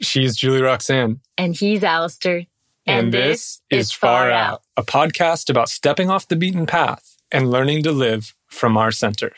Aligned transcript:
She's 0.00 0.36
Julie-Roxane. 0.36 1.20
And 1.36 1.54
he's 1.54 1.80
Alasdair. 1.80 2.46
And, 2.86 3.12
this 3.12 3.60
is 3.70 3.92
Far 3.92 4.30
Out, 4.30 4.62
a 4.76 4.82
podcast 4.82 5.50
about 5.50 5.68
stepping 5.68 6.10
off 6.10 6.26
the 6.26 6.36
beaten 6.36 6.66
path 6.66 7.16
and 7.30 7.50
learning 7.50 7.82
to 7.84 7.92
live 7.92 8.34
from 8.48 8.76
our 8.76 8.90
center. 8.90 9.32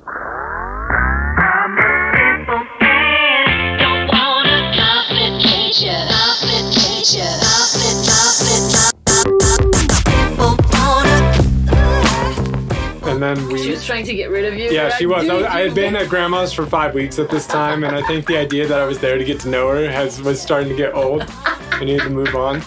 And 13.23 13.37
then 13.37 13.57
She 13.57 13.71
was 13.71 13.87
trying 13.87 14.05
to 14.07 14.15
get 14.15 14.31
rid 14.31 14.45
of 14.45 14.59
you. 14.59 14.71
Yeah, 14.71 14.95
she 14.97 15.07
was. 15.07 15.29
I, 15.29 15.37
"Dude, 15.37 15.47
I 15.47 15.61
had 15.61 15.75
been 15.75 15.95
at 15.95 16.09
grandma's 16.09 16.53
for 16.53 16.67
five 16.67 16.95
weeks 16.95 17.19
at 17.19 17.31
this 17.31 17.47
time, 17.47 17.85
and 17.85 17.95
I 17.95 18.03
think 18.03 18.27
the 18.27 18.37
idea 18.37 18.67
that 18.67 18.81
I 18.81 18.85
was 18.85 18.99
there 18.99 19.17
to 19.17 19.25
get 19.25 19.39
to 19.41 19.49
know 19.49 19.69
her 19.69 19.89
has 19.89 20.21
was 20.21 20.41
starting 20.41 20.69
to 20.71 20.77
get 20.77 20.95
old. 20.95 21.25
I 21.47 21.85
needed 21.85 22.03
to 22.03 22.11
move 22.11 22.35
on. 22.35 22.63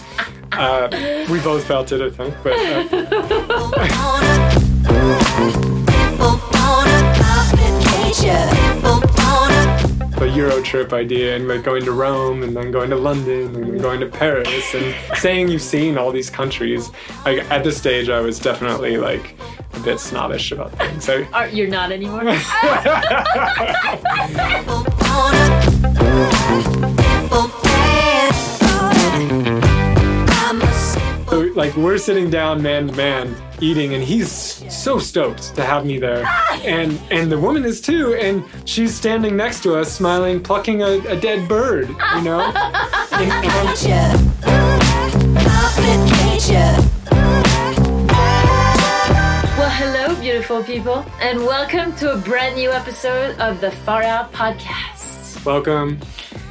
Uh, 0.52 1.26
we 1.30 1.40
both 1.40 1.66
felt 1.66 1.92
it, 1.92 2.00
I 2.00 2.08
think, 2.08 2.34
but 2.42 2.54
uh, 2.54 2.86
the 10.18 10.32
Euro 10.34 10.62
trip 10.62 10.94
idea 10.94 11.36
and 11.36 11.46
like 11.46 11.62
going 11.62 11.84
to 11.84 11.92
Rome 11.92 12.42
and 12.42 12.56
then 12.56 12.70
going 12.70 12.88
to 12.90 12.96
London 12.96 13.54
and 13.54 13.64
then 13.64 13.78
going 13.78 14.00
to 14.00 14.06
Paris 14.06 14.74
and 14.74 14.94
saying 15.18 15.48
you've 15.48 15.60
seen 15.60 15.98
all 15.98 16.10
these 16.10 16.30
countries. 16.30 16.90
Like 17.26 17.38
at 17.50 17.62
this 17.62 17.76
stage, 17.76 18.08
I 18.08 18.20
was 18.20 18.38
definitely 18.38 18.96
like 18.96 19.34
a 19.76 19.80
bit 19.80 20.00
snobbish 20.00 20.52
about 20.52 20.72
things. 20.72 21.08
I, 21.08 21.24
Are, 21.32 21.48
you're 21.48 21.68
not 21.68 21.92
anymore. 21.92 22.22
So, 31.28 31.40
like 31.54 31.76
we're 31.76 31.98
sitting 31.98 32.30
down 32.30 32.62
man 32.62 32.88
to 32.88 32.94
man 32.94 33.36
eating 33.60 33.92
and 33.92 34.02
he's 34.02 34.30
so 34.30 34.98
stoked 34.98 35.54
to 35.56 35.64
have 35.64 35.84
me 35.84 35.98
there. 35.98 36.24
And 36.64 36.98
and 37.10 37.30
the 37.30 37.38
woman 37.38 37.64
is 37.64 37.80
too 37.80 38.14
and 38.14 38.42
she's 38.64 38.94
standing 38.94 39.36
next 39.36 39.62
to 39.64 39.74
us 39.76 39.92
smiling 39.92 40.42
plucking 40.42 40.82
a, 40.82 40.98
a 41.08 41.20
dead 41.20 41.46
bird 41.46 41.88
you 41.88 42.22
know? 42.22 42.40
And, 43.12 43.32
and 43.32 43.76
beautiful 50.26 50.60
people, 50.64 51.06
and 51.20 51.38
welcome 51.38 51.94
to 51.94 52.12
a 52.12 52.16
brand 52.16 52.56
new 52.56 52.68
episode 52.68 53.38
of 53.38 53.60
the 53.60 53.70
Far 53.70 54.02
Out 54.02 54.32
Podcast. 54.32 55.46
welcome 55.46 56.00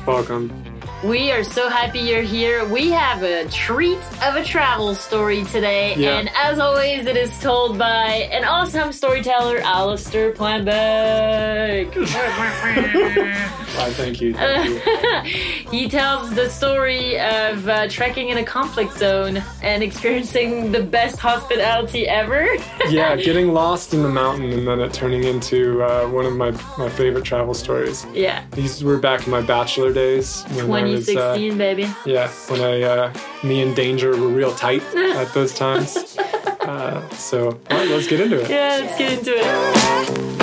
welcome 0.05 0.74
We 1.05 1.31
are 1.31 1.43
so 1.43 1.69
happy 1.69 1.99
you're 1.99 2.21
here. 2.23 2.65
We 2.65 2.89
have 2.89 3.21
a 3.21 3.47
treat 3.49 3.99
of 4.23 4.35
a 4.37 4.43
travel 4.43 4.95
story 4.95 5.43
today, 5.45 5.93
Yeah. 5.95 6.17
and 6.17 6.29
as 6.35 6.57
always, 6.57 7.05
it 7.05 7.15
is 7.15 7.37
told 7.39 7.77
by 7.77 8.27
an 8.31 8.43
awesome 8.43 8.91
storyteller, 8.91 9.59
Alasdair 9.59 10.33
Plambeck. 10.35 11.93
Why, 13.75 13.89
thank 13.91 14.21
you 14.21 14.33
thank 14.33 14.69
you 14.69 15.69
he 15.69 15.89
tells 15.89 16.33
the 16.33 16.49
story 16.49 17.19
of 17.19 17.67
uh, 17.67 17.89
trekking 17.89 18.29
in 18.29 18.37
a 18.37 18.43
conflict 18.43 18.97
zone 18.97 19.43
and 19.61 19.83
experiencing 19.83 20.71
the 20.71 20.81
best 20.81 21.19
hospitality 21.19 22.07
ever. 22.07 22.47
yeah 22.89 23.17
getting 23.17 23.49
lost 23.53 23.93
in 23.93 24.01
the 24.01 24.07
mountain 24.07 24.49
and 24.53 24.65
then 24.65 24.79
it 24.79 24.93
turning 24.93 25.25
into 25.25 25.83
uh, 25.83 26.07
one 26.07 26.25
of 26.25 26.33
my, 26.37 26.51
my 26.77 26.87
favorite 26.89 27.25
travel 27.25 27.53
stories 27.53 28.05
yeah, 28.13 28.45
these 28.51 28.81
were 28.81 28.97
back 28.97 29.25
in 29.25 29.31
my 29.31 29.41
bachelor 29.41 29.91
days 29.91 30.43
when 30.65 30.94
I 30.95 30.97
was, 30.97 31.09
uh, 31.09 31.57
baby. 31.57 31.87
Yeah, 32.05 32.29
when 32.47 32.61
I, 32.61 32.81
uh, 32.81 33.13
me 33.43 33.61
and 33.61 33.75
Danger 33.75 34.11
were 34.11 34.27
real 34.27 34.53
tight 34.53 34.83
at 34.95 35.33
those 35.33 35.53
times. 35.53 36.17
Uh, 36.17 37.07
so 37.09 37.59
well, 37.69 37.85
let's 37.87 38.07
get 38.07 38.19
into 38.21 38.41
it. 38.41 38.49
Yeah, 38.49 38.79
let's 38.81 38.97
get 38.97 39.19
into 39.19 39.33
it. 39.35 40.35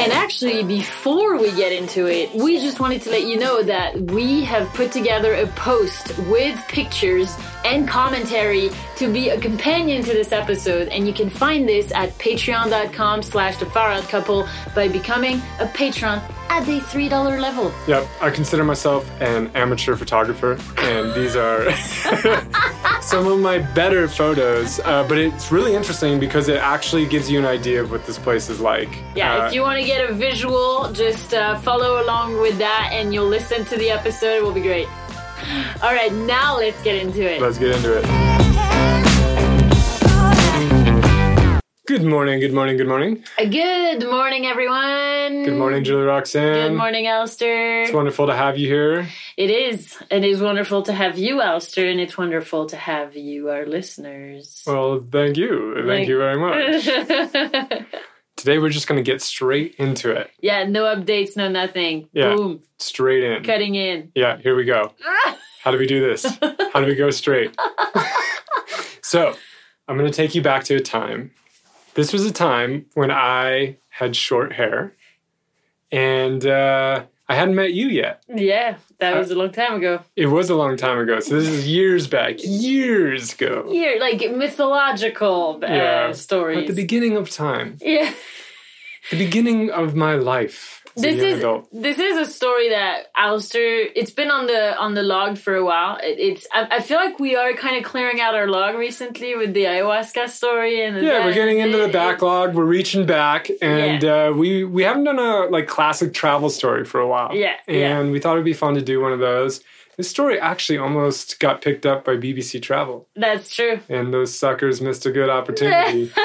And 0.00 0.12
actually, 0.12 0.62
before 0.62 1.36
we 1.36 1.50
get 1.52 1.72
into 1.72 2.06
it, 2.06 2.34
we 2.34 2.58
just 2.58 2.80
wanted 2.80 3.02
to 3.02 3.10
let 3.10 3.26
you 3.26 3.38
know 3.38 3.62
that 3.62 4.00
we 4.00 4.44
have 4.44 4.66
put 4.72 4.92
together 4.92 5.34
a 5.34 5.46
post 5.48 6.16
with 6.20 6.56
pictures 6.68 7.36
and 7.66 7.86
commentary 7.86 8.70
to 8.96 9.12
be 9.12 9.28
a 9.28 9.38
companion 9.38 10.02
to 10.02 10.12
this 10.12 10.32
episode, 10.32 10.88
and 10.88 11.06
you 11.06 11.12
can 11.12 11.28
find 11.28 11.68
this 11.68 11.92
at 11.92 12.16
patreon.com 12.18 13.22
slash 13.22 13.58
the 13.58 13.66
far 13.66 13.90
out 13.90 14.04
couple 14.04 14.48
by 14.74 14.88
becoming 14.88 15.42
a 15.58 15.66
patron 15.66 16.18
at 16.48 16.64
the 16.64 16.80
$3 16.80 17.10
level. 17.38 17.70
Yep, 17.86 18.08
I 18.22 18.30
consider 18.30 18.64
myself 18.64 19.08
an 19.20 19.50
amateur 19.54 19.96
photographer, 19.96 20.58
and 20.78 21.14
these 21.14 21.36
are 21.36 21.64
some 23.10 23.26
of 23.26 23.40
my 23.40 23.58
better 23.58 24.06
photos. 24.06 24.78
Uh, 24.78 25.04
but 25.08 25.18
it's 25.18 25.50
really 25.50 25.74
interesting 25.74 26.20
because 26.20 26.48
it 26.48 26.58
actually 26.58 27.06
gives 27.06 27.28
you 27.28 27.40
an 27.40 27.44
idea 27.44 27.82
of 27.82 27.90
what 27.90 28.06
this 28.06 28.18
place 28.18 28.48
is 28.48 28.60
like. 28.60 28.88
Yeah, 29.16 29.34
Uh, 29.42 29.46
if 29.48 29.52
you 29.54 29.62
want 29.62 29.80
to 29.80 29.84
get 29.84 30.08
a 30.08 30.14
visual, 30.14 30.92
just 30.92 31.34
uh, 31.34 31.58
follow 31.58 32.02
along 32.04 32.40
with 32.40 32.56
that 32.58 32.90
and 32.92 33.12
you'll 33.12 33.26
listen 33.28 33.64
to 33.64 33.76
the 33.76 33.90
episode. 33.90 34.36
It 34.36 34.42
will 34.44 34.52
be 34.52 34.62
great. 34.62 34.86
All 35.82 35.92
right, 35.92 36.12
now 36.12 36.56
let's 36.56 36.80
get 36.84 36.96
into 37.02 37.22
it. 37.28 37.40
Let's 37.42 37.58
get 37.58 37.74
into 37.74 37.98
it. 37.98 38.29
Good 41.90 42.04
morning, 42.04 42.38
good 42.38 42.52
morning, 42.52 42.76
good 42.76 42.86
morning. 42.86 43.24
Uh, 43.36 43.46
Good 43.46 44.08
morning, 44.08 44.46
everyone. 44.46 45.42
Good 45.42 45.58
morning, 45.58 45.82
Julie-Roxane. 45.82 46.68
Good 46.68 46.76
morning, 46.76 47.06
Alasdair. 47.06 47.82
It's 47.86 47.92
wonderful 47.92 48.28
to 48.28 48.36
have 48.36 48.56
you 48.56 48.68
here. 48.68 49.08
It 49.36 49.50
is. 49.50 49.98
It 50.08 50.22
is 50.22 50.40
wonderful 50.40 50.82
to 50.84 50.92
have 50.92 51.18
you, 51.18 51.38
Alasdair, 51.40 51.90
and 51.90 51.98
it's 51.98 52.16
wonderful 52.16 52.66
to 52.66 52.76
have 52.76 53.16
you, 53.16 53.48
our 53.50 53.66
listeners. 53.66 54.62
Well, 54.68 55.04
thank 55.10 55.36
you. 55.36 55.74
Thank 55.74 55.88
Thank- 55.88 56.08
you 56.08 56.18
very 56.18 56.38
much. 56.38 57.86
Today 58.36 58.58
we're 58.58 58.68
just 58.70 58.86
going 58.86 59.02
to 59.04 59.10
get 59.12 59.20
straight 59.20 59.74
into 59.74 60.12
it. 60.12 60.30
yeah, 60.40 60.62
no 60.62 60.84
updates, 60.84 61.36
no 61.36 61.48
nothing. 61.48 62.08
Yeah. 62.12 62.36
Boom, 62.36 62.62
Straight 62.78 63.24
in. 63.24 63.42
cutting 63.42 63.74
in. 63.74 64.12
Yeah, 64.14 64.36
here 64.38 64.54
we 64.54 64.64
go. 64.64 64.94
How 65.64 65.72
do 65.72 65.76
we 65.78 65.88
do 65.88 66.00
this? 66.00 66.24
How 66.72 66.80
do 66.80 66.86
we 66.86 66.94
go 66.94 67.10
straight? 67.10 67.58
so, 69.02 69.34
I'm 69.88 69.98
going 69.98 70.08
to 70.08 70.16
take 70.16 70.36
you 70.36 70.40
back 70.42 70.62
to 70.64 70.76
a 70.76 70.80
time. 70.80 71.32
This 71.94 72.12
was 72.12 72.24
a 72.24 72.32
time 72.32 72.86
when 72.94 73.10
I 73.10 73.76
had 73.88 74.14
short 74.16 74.52
hair 74.52 74.94
and 75.90 76.44
uh, 76.46 77.04
I 77.28 77.34
hadn't 77.34 77.54
met 77.54 77.72
you 77.72 77.88
yet. 77.88 78.22
Yeah, 78.28 78.76
that 78.98 79.16
was 79.16 79.30
a 79.30 79.34
long 79.34 79.50
time 79.52 79.74
ago. 79.74 80.02
It 80.16 80.26
was 80.26 80.50
a 80.50 80.54
long 80.54 80.76
time 80.76 80.98
ago. 80.98 81.20
So, 81.20 81.34
this 81.38 81.48
is 81.48 81.66
years 81.66 82.06
back, 82.06 82.36
years 82.44 83.32
ago. 83.34 83.66
Here, 83.70 83.98
like 84.00 84.20
mythological 84.30 85.60
uh, 85.62 85.66
Yeah. 85.66 86.12
stories. 86.12 86.58
At 86.58 86.66
the 86.68 86.74
beginning 86.82 87.16
of 87.16 87.30
time, 87.30 87.78
yeah. 87.80 88.12
the 89.10 89.18
beginning 89.18 89.70
of 89.70 89.94
my 89.94 90.14
life 90.14 90.79
this 91.02 91.22
is 91.22 91.38
adult. 91.38 91.68
this 91.72 91.98
is 91.98 92.28
a 92.28 92.30
story 92.30 92.70
that 92.70 93.12
Alasdair. 93.16 93.90
It's 93.94 94.10
been 94.10 94.30
on 94.30 94.46
the 94.46 94.76
on 94.78 94.94
the 94.94 95.02
log 95.02 95.38
for 95.38 95.54
a 95.54 95.64
while. 95.64 95.96
It, 96.02 96.18
it's 96.18 96.46
I, 96.52 96.76
I 96.76 96.80
feel 96.80 96.96
like 96.98 97.18
we 97.18 97.36
are 97.36 97.52
kind 97.54 97.76
of 97.76 97.84
clearing 97.84 98.20
out 98.20 98.34
our 98.34 98.46
log 98.48 98.76
recently 98.76 99.34
with 99.36 99.54
the 99.54 99.64
ayahuasca 99.64 100.28
story 100.28 100.84
and 100.84 100.96
the 100.96 101.02
Yeah, 101.02 101.24
we're 101.24 101.34
getting 101.34 101.58
into 101.60 101.78
the 101.78 101.84
it- 101.88 101.92
backlog. 101.92 102.54
We're 102.54 102.64
reaching 102.64 103.06
back, 103.06 103.50
and 103.62 104.04
uh, 104.04 104.32
we 104.36 104.64
we 104.64 104.82
haven't 104.82 105.04
done 105.04 105.18
a 105.18 105.46
like 105.46 105.66
classic 105.66 106.12
travel 106.14 106.50
story 106.50 106.84
for 106.84 107.00
a 107.00 107.06
while. 107.08 107.34
Yeah, 107.34 107.56
and 107.68 107.76
yeah. 108.06 108.10
we 108.12 108.20
thought 108.20 108.34
it'd 108.34 108.44
be 108.44 108.52
fun 108.52 108.74
to 108.74 108.82
do 108.82 109.00
one 109.00 109.12
of 109.12 109.18
those. 109.18 109.62
This 109.96 110.08
story 110.08 110.40
actually 110.40 110.78
almost 110.78 111.38
got 111.40 111.60
picked 111.60 111.84
up 111.84 112.06
by 112.06 112.12
BBC 112.16 112.62
Travel, 112.62 113.06
That's 113.16 113.54
true. 113.54 113.80
and 113.90 114.14
those 114.14 114.38
suckers 114.38 114.80
missed 114.80 115.04
a 115.04 115.10
good 115.10 115.28
opportunity. 115.28 116.10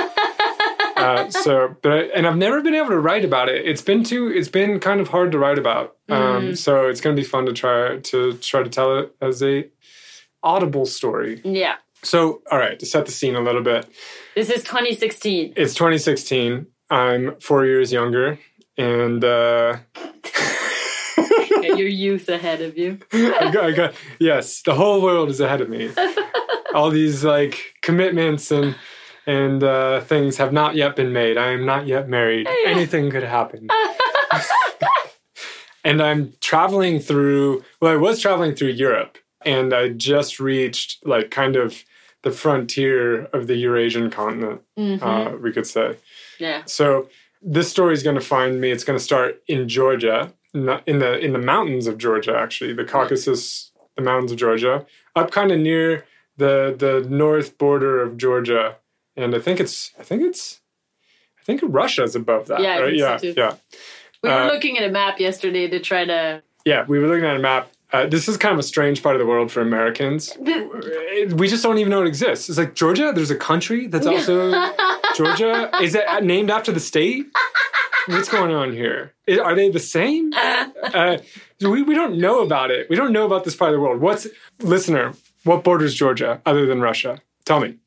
uh, 1.06 1.30
so, 1.30 1.76
but 1.82 1.92
I, 1.92 1.98
and 2.16 2.28
I've 2.28 2.38
never 2.38 2.62
been 2.62 2.76
able 2.76 2.90
to 2.90 3.00
write 3.00 3.26
about 3.26 3.50
it. 3.50 3.66
It's 3.66 3.82
been 3.82 4.04
too. 4.04 4.28
It's 4.28 4.48
been 4.50 4.80
kind 4.80 5.00
of 5.00 5.08
hard 5.10 5.32
to 5.32 5.40
write 5.40 5.58
about. 5.58 5.96
Um, 6.10 6.36
Mm. 6.36 6.58
So 6.58 6.88
it's 6.88 7.02
going 7.02 7.16
to 7.16 7.22
be 7.22 7.28
fun 7.28 7.46
to 7.46 7.54
try 7.54 7.98
to 7.98 8.34
try 8.38 8.62
to 8.64 8.70
tell 8.70 9.00
it 9.00 9.16
as 9.22 9.42
a 9.42 9.68
audible 10.44 10.86
story. 10.86 11.42
Yeah. 11.44 11.76
So, 12.04 12.42
all 12.52 12.60
right, 12.60 12.78
to 12.80 12.86
set 12.86 13.06
the 13.08 13.12
scene 13.12 13.36
a 13.36 13.42
little 13.42 13.64
bit. 13.64 13.88
This 14.36 14.50
is 14.50 14.64
2016. 14.64 15.54
It's 15.56 15.74
2016. 15.74 16.68
I'm 16.92 17.36
four 17.40 17.66
years 17.66 17.92
younger, 17.92 18.38
and 18.78 19.24
uh, 19.24 19.78
your 21.64 21.88
youth 21.88 22.30
ahead 22.30 22.62
of 22.62 22.78
you. 22.78 23.00
I 23.14 23.50
got, 23.52 23.64
I 23.64 23.72
got 23.72 23.94
yes, 24.20 24.62
the 24.62 24.76
whole 24.76 25.02
world 25.02 25.30
is 25.30 25.40
ahead 25.40 25.62
of 25.62 25.70
me. 25.70 25.90
All 26.76 26.90
these 26.92 27.24
like 27.24 27.74
commitments 27.82 28.52
and 28.52 28.76
and 29.28 29.64
uh, 29.64 30.02
things 30.02 30.38
have 30.38 30.52
not 30.54 30.76
yet 30.76 30.96
been 30.96 31.12
made. 31.14 31.38
I 31.38 31.52
am 31.52 31.66
not 31.66 31.88
yet 31.88 32.08
married. 32.10 32.48
Anything 32.66 33.10
could 33.12 33.24
happen. 33.24 33.68
and 35.84 36.02
I'm 36.02 36.34
traveling 36.42 37.00
through. 37.00 37.64
Well, 37.82 37.92
I 37.92 37.96
was 37.96 38.20
traveling 38.22 38.56
through 38.56 38.70
Europe, 38.70 39.18
and 39.46 39.74
I 39.74 39.90
just 39.90 40.40
reached 40.40 41.06
like 41.06 41.32
kind 41.32 41.56
of 41.56 41.84
the 42.24 42.32
frontier 42.32 43.26
of 43.26 43.48
the 43.48 43.56
Eurasian 43.56 44.10
continent. 44.10 44.62
Mhm. 44.78 45.02
Uh, 45.02 45.38
we 45.38 45.52
could 45.52 45.68
say. 45.68 45.98
yeah. 46.40 46.64
So 46.66 47.10
this 47.42 47.70
story 47.70 47.94
is 47.94 48.04
going 48.04 48.16
to 48.16 48.22
find 48.26 48.60
me. 48.60 48.72
It's 48.72 48.84
going 48.84 48.98
to 48.98 49.04
start 49.04 49.42
in 49.48 49.70
Georgia, 49.70 50.34
not 50.54 50.84
in 50.88 51.00
the 51.00 51.20
in 51.20 51.34
the 51.34 51.40
mountains 51.40 51.88
of 51.88 51.98
Georgia, 51.98 52.36
actually, 52.36 52.74
the 52.74 52.84
Caucasus, 52.86 53.72
the 53.96 54.02
mountains 54.02 54.32
of 54.32 54.38
Georgia, 54.38 54.86
up 55.16 55.32
kind 55.32 55.52
of 55.52 55.60
near 55.60 56.06
the 56.38 56.76
the 56.78 57.06
north 57.08 57.58
border 57.60 58.02
of 58.02 58.18
Georgia, 58.18 58.78
and 59.18 59.36
I 59.36 59.40
think 59.40 59.60
it's 59.60 59.92
I 60.00 60.04
think 60.04 60.22
it's 60.24 60.62
I 61.40 61.44
think 61.44 61.62
Russia's 61.64 62.16
above 62.16 62.48
that. 62.48 62.62
Yeah, 62.62 62.80
right? 62.80 62.90
think 63.22 63.22
so 63.24 63.28
yeah, 63.28 63.34
yeah. 63.50 63.56
We 64.24 64.30
were 64.30 64.36
Uh, 64.36 64.48
looking 64.54 64.78
at 64.78 64.84
a 64.84 64.92
map 64.92 65.20
yesterday 65.20 65.68
to 65.68 65.80
try 65.80 66.06
to. 66.06 66.42
Yeah, 66.66 66.86
we 66.88 66.98
were 67.00 67.08
looking 67.08 67.26
at 67.26 67.36
a 67.36 67.40
map. 67.40 67.70
Uh, 67.94 68.08
this 68.08 68.28
is 68.28 68.36
kind 68.38 68.52
of 68.54 68.60
a 68.60 68.64
strange 68.64 69.04
part 69.04 69.16
of 69.16 69.20
the 69.20 69.26
world 69.28 69.52
for 69.52 69.62
Americans. 69.62 70.34
The- 70.42 71.34
We 71.38 71.48
just 71.48 71.64
don't 71.64 71.78
even 71.78 71.92
know 71.92 72.02
it 72.02 72.08
exists. 72.08 72.50
It's 72.50 72.58
like 72.58 72.74
Georgia. 72.74 73.12
There's 73.16 73.30
a 73.32 73.36
country 73.38 73.88
that's 73.88 74.08
also 74.08 74.52
Georgia. 75.16 75.70
Is 75.82 75.94
it 75.96 76.04
named 76.24 76.50
after 76.50 76.72
the 76.72 76.80
state? 76.80 77.28
What's 78.08 78.30
going 78.30 78.54
on 78.54 78.74
here? 78.74 79.14
Are 79.44 79.56
they 79.56 79.70
the 79.70 79.80
same? 79.80 80.34
Uh, 80.94 81.18
we 81.62 81.82
we 81.82 81.96
don't 81.96 82.18
know 82.18 82.42
about 82.42 82.70
it. 82.72 82.88
We 82.90 82.96
don't 82.96 83.12
know 83.12 83.26
about 83.26 83.44
this 83.44 83.56
part 83.56 83.70
of 83.72 83.76
the 83.76 83.82
world. 83.82 84.00
What's 84.02 84.28
listener? 84.62 85.14
What 85.44 85.64
borders 85.64 85.94
Georgia 85.96 86.42
other 86.46 86.66
than 86.68 86.80
Russia? 86.80 87.22
Tell 87.44 87.60
me. 87.60 87.78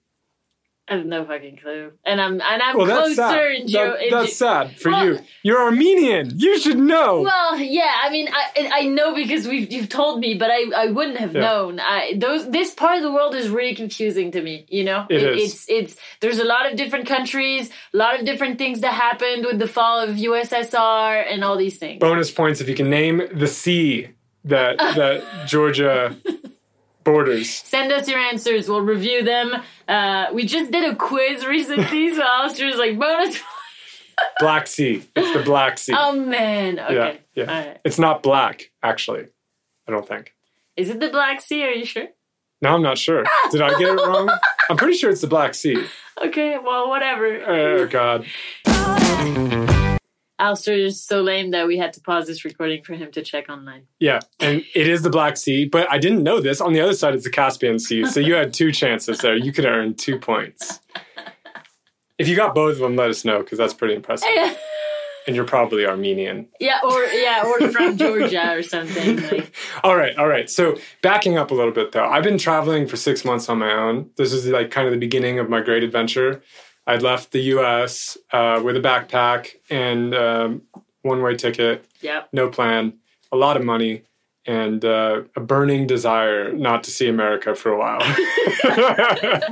I 0.90 0.96
have 0.96 1.04
no 1.06 1.24
fucking 1.24 1.58
clue, 1.62 1.92
and 2.04 2.20
I'm 2.20 2.34
and 2.40 2.62
I'm 2.62 2.76
Well, 2.78 2.86
closer 2.86 3.48
in 3.48 3.68
Joe. 3.68 3.94
That- 3.98 4.10
that's 4.10 4.36
sad 4.36 4.80
for 4.80 4.90
Well- 4.90 5.04
you. 5.06 5.18
You're 5.42 5.62
Armenian. 5.62 6.32
You 6.36 6.58
should 6.58 6.78
know. 6.78 7.22
Well, 7.22 7.58
yeah, 7.58 7.92
I 8.02 8.10
mean, 8.10 8.28
I 8.32 8.70
I 8.72 8.82
know 8.86 9.14
because 9.14 9.46
we've 9.46 9.70
you've 9.72 9.88
told 9.88 10.20
me, 10.20 10.34
but 10.34 10.50
I, 10.50 10.64
I 10.76 10.86
wouldn't 10.86 11.18
have 11.18 11.34
Yeah. 11.34 11.42
known. 11.42 11.80
I 11.80 12.14
those 12.16 12.48
this 12.50 12.72
part 12.74 12.96
of 12.96 13.02
the 13.02 13.12
world 13.12 13.34
is 13.34 13.48
really 13.50 13.74
confusing 13.74 14.30
to 14.32 14.40
me. 14.42 14.64
You 14.68 14.84
know, 14.84 15.06
It 15.10 15.22
is. 15.22 15.42
it's 15.52 15.66
it's 15.68 15.96
there's 16.20 16.38
a 16.38 16.44
lot 16.44 16.70
of 16.70 16.76
different 16.76 17.06
countries, 17.06 17.70
a 17.92 17.96
lot 17.96 18.18
of 18.18 18.24
different 18.24 18.56
things 18.58 18.80
that 18.80 18.92
happened 18.94 19.44
with 19.44 19.58
the 19.58 19.68
fall 19.68 20.00
of 20.00 20.16
USSR 20.16 21.24
and 21.30 21.44
all 21.44 21.56
these 21.56 21.78
things. 21.78 22.00
bonus 22.00 22.30
points 22.30 22.60
if 22.60 22.68
you 22.68 22.74
can 22.74 22.88
name 22.90 23.22
the 23.32 23.46
sea 23.46 24.08
that 24.44 24.78
that 24.78 25.22
Georgia 25.46 26.16
borders. 27.08 27.50
Send 27.50 27.90
us 27.92 28.08
your 28.08 28.18
answers. 28.18 28.68
We'll 28.68 28.82
review 28.82 29.22
them. 29.22 29.54
Uh, 29.86 30.26
we 30.32 30.44
just 30.44 30.70
did 30.70 30.90
a 30.90 30.94
quiz 30.94 31.46
recently, 31.46 32.14
so 32.14 32.22
Alasdair 32.22 32.66
was 32.66 32.76
like, 32.76 32.98
bonus. 32.98 33.40
Black 34.40 34.66
Sea. 34.66 35.04
It's 35.16 35.36
the 35.36 35.42
Black 35.44 35.78
Sea. 35.78 35.94
Oh 35.96 36.12
man. 36.12 36.78
Okay. 36.78 36.94
yeah, 36.94 37.14
yeah. 37.34 37.44
All 37.44 37.66
right. 37.66 37.80
It's 37.84 37.98
not 37.98 38.22
black, 38.22 38.70
actually. 38.82 39.26
I 39.86 39.92
don't 39.92 40.06
think. 40.06 40.34
Is 40.76 40.90
it 40.90 41.00
the 41.00 41.08
Black 41.08 41.40
Sea? 41.40 41.64
Are 41.64 41.70
you 41.70 41.84
sure? 41.84 42.08
No, 42.60 42.74
I'm 42.74 42.82
not 42.82 42.98
sure. 42.98 43.24
Did 43.50 43.62
I 43.62 43.70
get 43.78 43.88
it 43.88 43.92
wrong? 43.94 44.28
I'm 44.68 44.76
pretty 44.76 44.96
sure 44.96 45.10
it's 45.10 45.20
the 45.20 45.28
Black 45.28 45.54
Sea. 45.54 45.84
Okay. 46.20 46.58
Well, 46.58 46.88
whatever. 46.88 47.26
Oh 47.46 47.86
God. 47.86 48.26
Alasdair 50.40 50.78
is 50.78 51.02
so 51.02 51.20
lame 51.20 51.50
that 51.50 51.66
we 51.66 51.78
had 51.78 51.92
to 51.94 52.00
pause 52.00 52.26
this 52.26 52.44
recording 52.44 52.82
for 52.84 52.94
him 52.94 53.10
to 53.12 53.22
check 53.22 53.48
online. 53.48 53.82
Yeah, 53.98 54.20
and 54.38 54.64
it 54.74 54.86
is 54.86 55.02
the 55.02 55.10
Black 55.10 55.36
Sea, 55.36 55.64
but 55.64 55.90
I 55.90 55.98
didn't 55.98 56.22
know 56.22 56.40
this. 56.40 56.60
On 56.60 56.72
the 56.72 56.80
other 56.80 56.92
side, 56.94 57.14
it's 57.14 57.24
the 57.24 57.30
Caspian 57.30 57.78
Sea, 57.78 58.06
so 58.06 58.20
you 58.20 58.34
had 58.34 58.52
two 58.54 58.70
chances 58.72 59.18
there. 59.18 59.36
You 59.36 59.52
could 59.52 59.64
earn 59.64 59.94
two 59.94 60.18
points. 60.18 60.80
If 62.18 62.28
you 62.28 62.36
got 62.36 62.54
both 62.54 62.72
of 62.74 62.78
them, 62.78 62.96
let 62.96 63.10
us 63.10 63.24
know 63.24 63.38
because 63.40 63.58
that's 63.58 63.74
pretty 63.74 63.94
impressive. 63.94 64.28
And 65.26 65.36
you're 65.36 65.44
probably 65.44 65.84
Armenian. 65.84 66.48
yeah, 66.58 66.78
or 66.82 67.04
yeah, 67.04 67.44
or 67.44 67.70
from 67.70 67.96
Georgia 67.98 68.54
or 68.54 68.62
something. 68.62 69.16
Like, 69.22 69.54
All 69.84 69.94
right, 69.94 70.16
all 70.16 70.26
right. 70.26 70.48
So 70.48 70.76
backing 71.02 71.36
up 71.36 71.50
a 71.50 71.54
little 71.54 71.70
bit 71.72 71.92
though, 71.92 72.06
I've 72.06 72.24
been 72.24 72.38
traveling 72.38 72.86
for 72.88 72.96
six 72.96 73.26
months 73.26 73.48
on 73.50 73.58
my 73.58 73.70
own. 73.70 74.08
This 74.16 74.32
is 74.32 74.46
like 74.46 74.70
kind 74.70 74.86
of 74.86 74.92
the 74.94 74.98
beginning 74.98 75.38
of 75.38 75.50
my 75.50 75.60
great 75.60 75.82
adventure. 75.82 76.42
I'd 76.88 77.02
left 77.02 77.32
the 77.32 77.40
U.S. 77.40 78.16
Uh, 78.32 78.62
with 78.64 78.74
a 78.74 78.80
backpack 78.80 79.56
and 79.68 80.14
um, 80.14 80.62
one-way 81.02 81.36
ticket, 81.36 81.84
yeah. 82.00 82.22
no 82.32 82.48
plan, 82.48 82.94
a 83.30 83.36
lot 83.36 83.58
of 83.58 83.64
money, 83.64 84.04
and 84.48 84.84
uh, 84.84 85.20
a 85.36 85.40
burning 85.40 85.86
desire 85.86 86.52
not 86.52 86.82
to 86.84 86.90
see 86.90 87.06
America 87.08 87.54
for 87.54 87.70
a 87.70 87.78
while. 87.78 88.00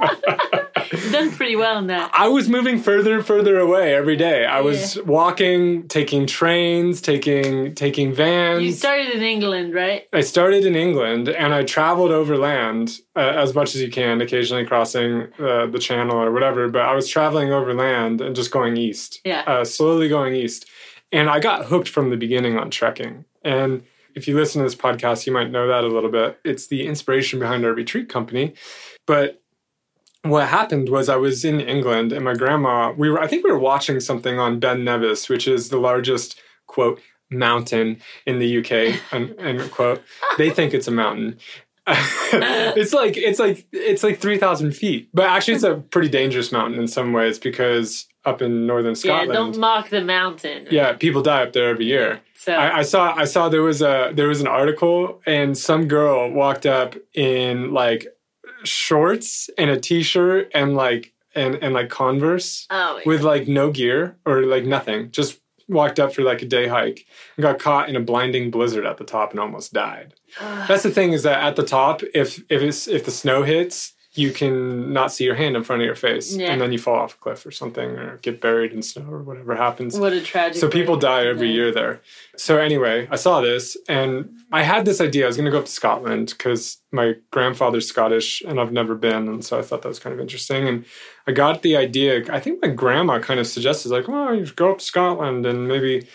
Done 1.11 1.31
pretty 1.33 1.57
well 1.57 1.79
in 1.79 1.89
that. 1.89 2.11
I 2.15 2.29
was 2.29 2.49
moving 2.49 2.79
further 2.81 3.15
and 3.17 3.27
further 3.27 3.59
away 3.59 3.95
every 3.95 4.17
day. 4.17 4.45
I 4.47 4.61
was 4.61 4.97
Yeah. 4.97 5.03
walking, 5.03 5.89
taking 5.89 6.27
trains, 6.27 7.01
taking 7.01 7.75
taking 7.75 8.13
vans. 8.15 8.63
You 8.63 8.73
started 8.73 9.11
in 9.11 9.23
England, 9.23 9.75
right? 9.75 10.07
I 10.13 10.21
started 10.23 10.65
in 10.65 10.75
England 10.77 11.29
and 11.29 11.53
I 11.53 11.63
traveled 11.65 12.11
overland 12.13 13.01
uh, 13.17 13.21
as 13.21 13.55
much 13.55 13.75
as 13.75 13.83
you 13.83 13.91
can, 13.91 14.21
occasionally 14.21 14.65
crossing 14.65 15.29
uh, 15.39 15.67
the 15.67 15.79
channel 15.79 16.17
or 16.17 16.31
whatever. 16.33 16.69
But 16.69 16.83
I 16.83 16.95
was 16.95 17.09
traveling 17.09 17.53
overland 17.53 18.21
and 18.21 18.35
just 18.37 18.51
going 18.51 18.77
east, 18.77 19.21
Yeah. 19.25 19.43
uh, 19.47 19.65
slowly 19.65 20.09
going 20.09 20.35
east. 20.35 20.67
And 21.13 21.29
I 21.31 21.39
got 21.41 21.67
hooked 21.67 21.89
from 21.89 22.11
the 22.11 22.17
beginning 22.17 22.59
on 22.59 22.71
trekking. 22.71 23.25
And 23.45 23.83
if 24.17 24.27
you 24.27 24.35
listen 24.35 24.61
to 24.61 24.65
this 24.65 24.75
podcast, 24.75 25.27
you 25.27 25.33
might 25.33 25.51
know 25.51 25.69
that 25.69 25.85
a 25.85 25.89
little 25.89 26.11
bit. 26.11 26.41
It's 26.43 26.67
the 26.67 26.87
inspiration 26.87 27.39
behind 27.39 27.65
our 27.65 27.73
retreat 27.73 28.09
company. 28.09 28.55
But 29.07 29.43
what 30.23 30.49
happened 30.49 30.89
was 30.89 31.09
I 31.09 31.17
was 31.17 31.45
in 31.45 31.61
England 31.61 32.13
and 32.13 32.25
my 32.25 32.35
grandma, 32.35 32.93
we 32.93 33.11
were, 33.11 33.21
I 33.21 33.27
think 33.29 33.45
we 33.45 33.53
were 33.53 33.59
watching 33.59 34.01
something 34.01 34.39
on 34.39 34.59
Ben 34.59 34.83
Nevis, 34.85 35.29
which 35.29 35.47
is 35.47 35.69
the 35.69 35.79
largest, 35.79 36.41
quote, 36.67 37.01
mountain 37.31 38.01
in 38.27 38.39
the 38.39 38.59
UK, 38.59 39.01
and, 39.13 39.31
and 39.39 39.71
quote, 39.71 40.03
they 40.39 40.51
think 40.51 40.73
it's 40.73 40.89
a 40.89 40.93
mountain. 40.93 41.39
it's 41.89 42.93
like 42.93 43.17
it's 43.17 43.39
like 43.39 43.65
it's 43.71 44.03
like 44.03 44.19
three 44.19 44.39
thousand 44.39 44.73
feet, 44.73 45.09
but 45.15 45.27
actually 45.27 45.55
it's 45.55 45.63
a 45.63 45.77
pretty 45.77 46.09
dangerous 46.09 46.51
mountain 46.51 46.81
in 46.81 46.89
some 46.89 47.13
ways 47.13 47.39
because 47.39 48.09
up 48.27 48.43
in 48.43 48.67
northern 48.67 48.95
Scotland, 48.95 49.29
Yeah, 49.29 49.35
don't 49.35 49.57
mock 49.57 49.89
the 49.91 50.03
mountain. 50.03 50.67
yeah, 50.71 50.93
people 50.95 51.23
die 51.23 51.43
up 51.45 51.53
there 51.53 51.69
every 51.69 51.87
year. 51.87 52.21
So 52.35 52.53
I, 52.53 52.79
I 52.79 52.83
saw 52.83 53.15
I 53.15 53.25
saw 53.25 53.49
there 53.49 53.63
was 53.63 53.83
a 53.83 54.13
there 54.15 54.29
was 54.29 54.41
an 54.41 54.47
article 54.47 55.21
and 55.27 55.57
some 55.57 55.89
girl 55.89 56.31
walked 56.31 56.67
up 56.67 56.95
in 57.15 57.73
like 57.73 58.07
shorts 58.65 59.51
and 59.59 59.71
a 59.71 59.79
t-shirt 59.79 60.51
and 60.55 60.75
like 60.75 61.13
and 61.35 61.57
and 61.57 61.75
like 61.75 61.89
Converse 61.89 62.67
oh, 62.71 63.01
with 63.07 63.23
like 63.23 63.49
no 63.49 63.71
gear 63.71 64.17
or 64.25 64.43
like 64.43 64.65
nothing. 64.65 65.11
Just 65.11 65.41
walked 65.69 65.99
up 65.99 66.15
for 66.15 66.23
like 66.23 66.43
a 66.43 66.47
day 66.47 66.69
hike 66.69 67.07
and 67.37 67.43
got 67.43 67.59
caught 67.59 67.89
in 67.89 67.97
a 67.97 68.01
blinding 68.01 68.51
blizzard 68.51 68.87
at 68.87 68.99
the 68.99 69.05
top 69.05 69.33
and 69.33 69.41
almost 69.41 69.73
died. 69.73 70.15
That's 70.41 70.83
the 70.83 70.91
thing 70.91 71.13
is 71.13 71.23
that 71.25 71.43
at 71.43 71.57
the 71.57 71.65
top, 71.65 72.03
if 72.15 72.39
if 72.49 72.63
it's 72.63 72.87
if 72.87 73.05
the 73.05 73.11
snow 73.11 73.43
hits, 73.43 73.93
you 74.17 74.33
can 74.33 74.93
not 74.93 75.13
see 75.13 75.25
your 75.25 75.35
hand 75.35 75.57
in 75.57 75.63
front 75.63 75.83
of 75.83 75.87
your 75.87 75.95
face, 75.95 76.35
Yeah. 76.35 76.51
and 76.53 76.61
then 76.61 76.73
you 76.73 76.79
fall 76.79 76.97
off 76.97 77.15
a 77.15 77.19
cliff 77.19 77.45
or 77.45 77.51
something, 77.51 77.91
or 77.91 78.19
get 78.23 78.41
buried 78.41 78.73
in 78.73 78.83
snow 78.83 79.05
or 79.11 79.23
whatever 79.23 79.55
happens. 79.57 79.99
what 79.99 80.13
a 80.13 80.21
tragic. 80.21 80.59
So 80.61 80.69
people 80.69 80.97
die 80.97 81.27
every 81.27 81.51
year 81.51 81.71
there. 81.73 82.01
So 82.37 82.59
anyway, 82.59 83.09
I 83.11 83.17
saw 83.17 83.41
this 83.41 83.77
and 83.89 84.31
I 84.53 84.63
had 84.63 84.85
this 84.85 85.01
idea. 85.01 85.25
I 85.25 85.27
was 85.29 85.37
going 85.37 85.45
to 85.47 85.51
go 85.51 85.59
up 85.59 85.67
to 85.67 85.71
Scotland 85.71 86.35
because 86.37 86.79
my 86.93 87.15
grandfather's 87.31 87.87
Scottish 87.89 88.43
and 88.47 88.59
I've 88.61 88.73
never 88.73 88.95
been, 88.95 89.29
and 89.29 89.45
so 89.45 89.59
I 89.59 89.63
thought 89.63 89.83
that 89.83 89.89
was 89.89 89.99
kind 89.99 90.15
of 90.15 90.21
interesting. 90.21 90.67
And 90.69 90.85
I 91.27 91.33
got 91.33 91.63
the 91.63 91.77
idea. 91.77 92.23
I 92.33 92.41
think 92.41 92.63
my 92.63 92.69
grandma 92.69 93.19
kind 93.19 93.39
of 93.41 93.47
suggested, 93.47 93.91
like, 93.91 94.09
"Oh, 94.09 94.33
you 94.33 94.45
should 94.47 94.57
go 94.57 94.71
up 94.73 94.79
to 94.79 94.85
Scotland 94.85 95.45
and 95.47 95.69
maybe." 95.69 96.07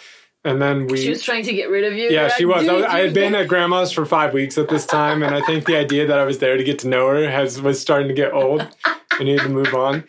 And 0.43 0.61
then 0.61 0.87
we. 0.87 0.97
She 0.97 1.09
was 1.09 1.21
trying 1.21 1.43
to 1.43 1.53
get 1.53 1.69
rid 1.69 1.83
of 1.83 1.93
you. 1.93 2.09
yeah, 2.09 2.29
she 2.29 2.45
like, 2.45 2.61
was. 2.61 2.67
I, 2.67 2.75
"Dude, 2.75 2.85
I 2.85 2.99
had 2.99 3.13
been 3.13 3.35
at 3.35 3.47
grandma's 3.47 3.91
for 3.91 4.05
five 4.05 4.33
weeks 4.33 4.57
at 4.57 4.69
this 4.69 4.85
time, 4.85 5.21
and 5.21 5.35
I 5.35 5.41
think 5.41 5.65
the 5.65 5.75
idea 5.75 6.07
that 6.07 6.17
I 6.17 6.25
was 6.25 6.39
there 6.39 6.57
to 6.57 6.63
get 6.63 6.79
to 6.79 6.87
know 6.87 7.07
her 7.09 7.29
has 7.29 7.61
was 7.61 7.79
starting 7.79 8.07
to 8.07 8.13
get 8.13 8.33
old. 8.33 8.67
I 8.85 9.23
needed 9.23 9.41
to 9.41 9.49
move 9.49 9.73
on. 9.75 10.03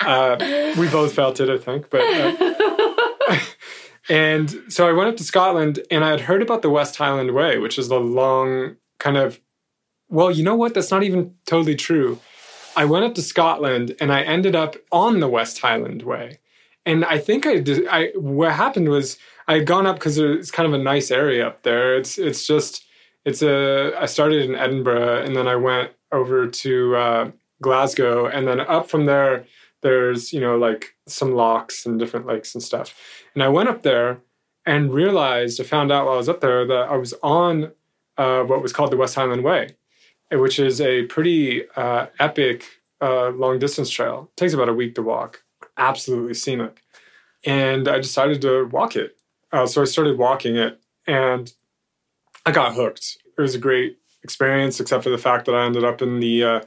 Uh, 0.00 0.36
we 0.78 0.88
both 0.88 1.14
felt 1.14 1.40
it, 1.40 1.50
I 1.50 1.58
think, 1.58 1.90
but. 1.90 2.00
Uh, 2.00 3.38
and 4.08 4.62
so 4.68 4.88
I 4.88 4.92
went 4.92 5.08
up 5.08 5.16
to 5.18 5.24
Scotland 5.24 5.80
and 5.90 6.04
I 6.04 6.10
had 6.10 6.22
heard 6.22 6.42
about 6.42 6.62
the 6.62 6.70
West 6.70 6.96
Highland 6.96 7.32
Way, 7.34 7.58
which 7.58 7.78
is 7.78 7.88
the 7.88 8.00
long 8.00 8.76
kind 8.98 9.16
of, 9.16 9.40
well, 10.08 10.30
you 10.30 10.42
know 10.42 10.56
what? 10.56 10.74
That's 10.74 10.90
not 10.90 11.02
even 11.02 11.34
totally 11.46 11.74
true. 11.74 12.20
I 12.76 12.84
went 12.84 13.04
up 13.04 13.14
to 13.14 13.22
Scotland 13.22 13.94
and 14.00 14.12
I 14.12 14.22
ended 14.22 14.54
up 14.54 14.76
on 14.90 15.20
the 15.20 15.28
West 15.28 15.60
Highland 15.60 16.02
Way. 16.02 16.40
And 16.86 17.04
I 17.04 17.18
think 17.18 17.46
I 17.46 17.60
did, 17.60 17.86
I, 17.88 18.08
what 18.14 18.52
happened 18.52 18.88
was 18.88 19.16
I 19.46 19.54
had 19.54 19.66
gone 19.66 19.86
up 19.86 19.96
because 19.96 20.18
it's 20.18 20.50
kind 20.50 20.66
of 20.66 20.78
a 20.78 20.82
nice 20.82 21.10
area 21.10 21.46
up 21.46 21.62
there. 21.62 21.96
It's, 21.96 22.18
it's 22.18 22.46
just, 22.46 22.84
it's 23.24 23.42
a, 23.42 23.92
I 23.98 24.06
started 24.06 24.48
in 24.48 24.54
Edinburgh 24.54 25.24
and 25.24 25.36
then 25.36 25.46
I 25.46 25.56
went 25.56 25.92
over 26.12 26.46
to 26.46 26.96
uh, 26.96 27.30
Glasgow 27.60 28.26
and 28.26 28.46
then 28.46 28.60
up 28.60 28.88
from 28.88 29.06
there, 29.06 29.44
there's, 29.82 30.32
you 30.32 30.40
know, 30.40 30.56
like 30.56 30.94
some 31.06 31.34
locks 31.34 31.84
and 31.84 31.98
different 31.98 32.26
lakes 32.26 32.54
and 32.54 32.62
stuff. 32.62 32.94
And 33.34 33.42
I 33.42 33.48
went 33.48 33.68
up 33.68 33.82
there 33.82 34.20
and 34.64 34.94
realized, 34.94 35.60
I 35.60 35.64
found 35.64 35.92
out 35.92 36.06
while 36.06 36.14
I 36.14 36.18
was 36.18 36.28
up 36.28 36.40
there 36.40 36.66
that 36.66 36.88
I 36.88 36.96
was 36.96 37.12
on 37.22 37.72
uh, 38.16 38.42
what 38.42 38.62
was 38.62 38.72
called 38.72 38.92
the 38.92 38.96
West 38.96 39.14
Highland 39.14 39.44
Way, 39.44 39.76
eh, 40.30 40.36
which 40.36 40.58
is 40.58 40.80
a 40.80 41.02
pretty 41.04 41.64
uh, 41.76 42.06
epic 42.18 42.64
uh, 43.00 43.28
long 43.30 43.58
distance 43.58 43.90
trail. 43.90 44.30
It 44.32 44.36
takes 44.38 44.54
about 44.54 44.68
a 44.68 44.74
week 44.74 44.94
to 44.94 45.02
walk, 45.02 45.42
absolutely 45.76 46.34
scenic. 46.34 46.80
And 47.44 47.88
I 47.88 47.98
decided 47.98 48.40
to 48.42 48.66
walk 48.66 48.96
it. 48.96 49.13
Uh, 49.54 49.66
so 49.66 49.80
I 49.82 49.84
started 49.84 50.18
walking 50.18 50.56
it 50.56 50.80
and 51.06 51.52
I 52.44 52.50
got 52.50 52.74
hooked. 52.74 53.18
It 53.38 53.40
was 53.40 53.54
a 53.54 53.58
great 53.58 53.98
experience, 54.24 54.80
except 54.80 55.04
for 55.04 55.10
the 55.10 55.18
fact 55.18 55.46
that 55.46 55.54
I 55.54 55.64
ended 55.64 55.84
up 55.84 56.02
in 56.02 56.18
the. 56.18 56.42
Uh, 56.42 56.60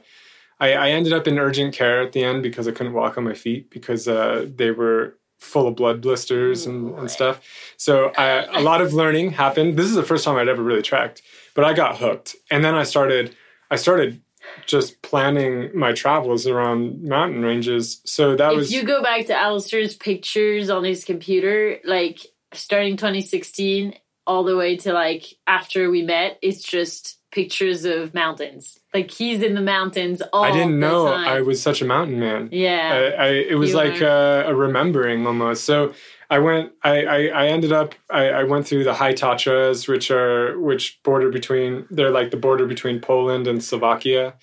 I, 0.58 0.72
I 0.72 0.90
ended 0.90 1.12
up 1.12 1.28
in 1.28 1.38
urgent 1.38 1.74
care 1.74 2.00
at 2.02 2.12
the 2.12 2.24
end 2.24 2.42
because 2.42 2.66
I 2.66 2.72
couldn't 2.72 2.94
walk 2.94 3.18
on 3.18 3.24
my 3.24 3.34
feet 3.34 3.70
because 3.70 4.08
uh, 4.08 4.46
they 4.56 4.70
were 4.70 5.18
full 5.38 5.68
of 5.68 5.76
blood 5.76 6.00
blisters 6.00 6.66
and, 6.66 6.98
and 6.98 7.10
stuff. 7.10 7.40
So 7.76 8.10
I, 8.16 8.58
a 8.58 8.62
lot 8.62 8.80
of 8.80 8.94
learning 8.94 9.32
happened. 9.32 9.78
This 9.78 9.86
is 9.86 9.94
the 9.94 10.02
first 10.02 10.24
time 10.24 10.36
I'd 10.36 10.48
ever 10.48 10.62
really 10.62 10.82
trekked, 10.82 11.22
but 11.54 11.64
I 11.64 11.74
got 11.74 11.98
hooked. 11.98 12.36
And 12.50 12.64
then 12.64 12.74
I 12.74 12.84
started, 12.84 13.36
I 13.70 13.76
started 13.76 14.20
just 14.66 15.00
planning 15.02 15.70
my 15.78 15.92
travels 15.92 16.46
around 16.46 17.04
mountain 17.04 17.44
ranges. 17.44 18.00
So 18.04 18.34
that 18.34 18.52
if 18.52 18.56
was 18.56 18.72
you 18.72 18.82
go 18.82 19.02
back 19.02 19.26
to 19.26 19.34
Alasdair's 19.34 19.94
pictures 19.94 20.70
on 20.70 20.82
his 20.82 21.04
computer, 21.04 21.78
like 21.84 22.26
starting 22.52 22.96
2016 22.96 23.94
all 24.26 24.44
the 24.44 24.56
way 24.56 24.76
to 24.76 24.92
like 24.92 25.24
after 25.46 25.90
we 25.90 26.02
met, 26.02 26.38
it's 26.42 26.62
just 26.62 27.18
pictures 27.30 27.84
of 27.84 28.14
mountains. 28.14 28.78
Like 28.94 29.10
he's 29.10 29.42
in 29.42 29.54
the 29.54 29.60
mountains 29.60 30.22
all 30.32 30.44
I 30.44 30.50
didn't 30.50 30.78
know 30.80 31.06
time. 31.06 31.28
I 31.28 31.40
was 31.40 31.60
such 31.60 31.82
a 31.82 31.84
mountain 31.84 32.18
man. 32.18 32.48
yeah. 32.52 33.14
I, 33.18 33.24
I 33.24 33.28
it 33.28 33.58
was 33.58 33.70
You 33.70 33.76
like 33.76 34.00
a, 34.00 34.44
a 34.46 34.54
remembering 34.54 35.26
almost. 35.26 35.64
So 35.64 35.94
I 36.30 36.38
went. 36.40 36.72
I 36.82 37.04
I, 37.04 37.26
I 37.26 37.46
ended 37.48 37.72
up. 37.72 37.94
I, 38.10 38.28
I 38.30 38.44
went 38.44 38.66
through 38.66 38.84
the 38.84 38.94
High 38.94 39.14
Tatras, 39.14 39.88
which 39.88 40.10
are 40.10 40.58
which 40.58 41.02
border 41.02 41.30
between. 41.30 41.86
They're 41.90 42.10
like 42.10 42.30
the 42.30 42.36
border 42.36 42.66
between 42.66 43.00
Poland 43.00 43.46
and 43.46 43.64
Slovakia. 43.64 44.34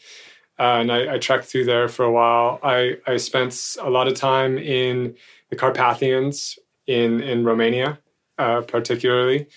Uh, 0.58 0.80
and 0.80 0.92
I, 0.92 1.16
I 1.16 1.18
trekked 1.20 1.46
through 1.46 1.66
there 1.66 1.90
for 1.90 2.06
a 2.06 2.12
while. 2.12 2.60
I, 2.64 2.98
I 3.06 3.18
spent 3.18 3.76
a 3.82 3.90
lot 3.90 4.08
of 4.08 4.14
time 4.14 4.58
in 4.58 5.16
the 5.50 5.58
Carpathians 5.58 6.58
in 6.88 7.22
in 7.22 7.44
Romania, 7.46 8.00
uh, 8.38 8.62
particularly, 8.62 9.48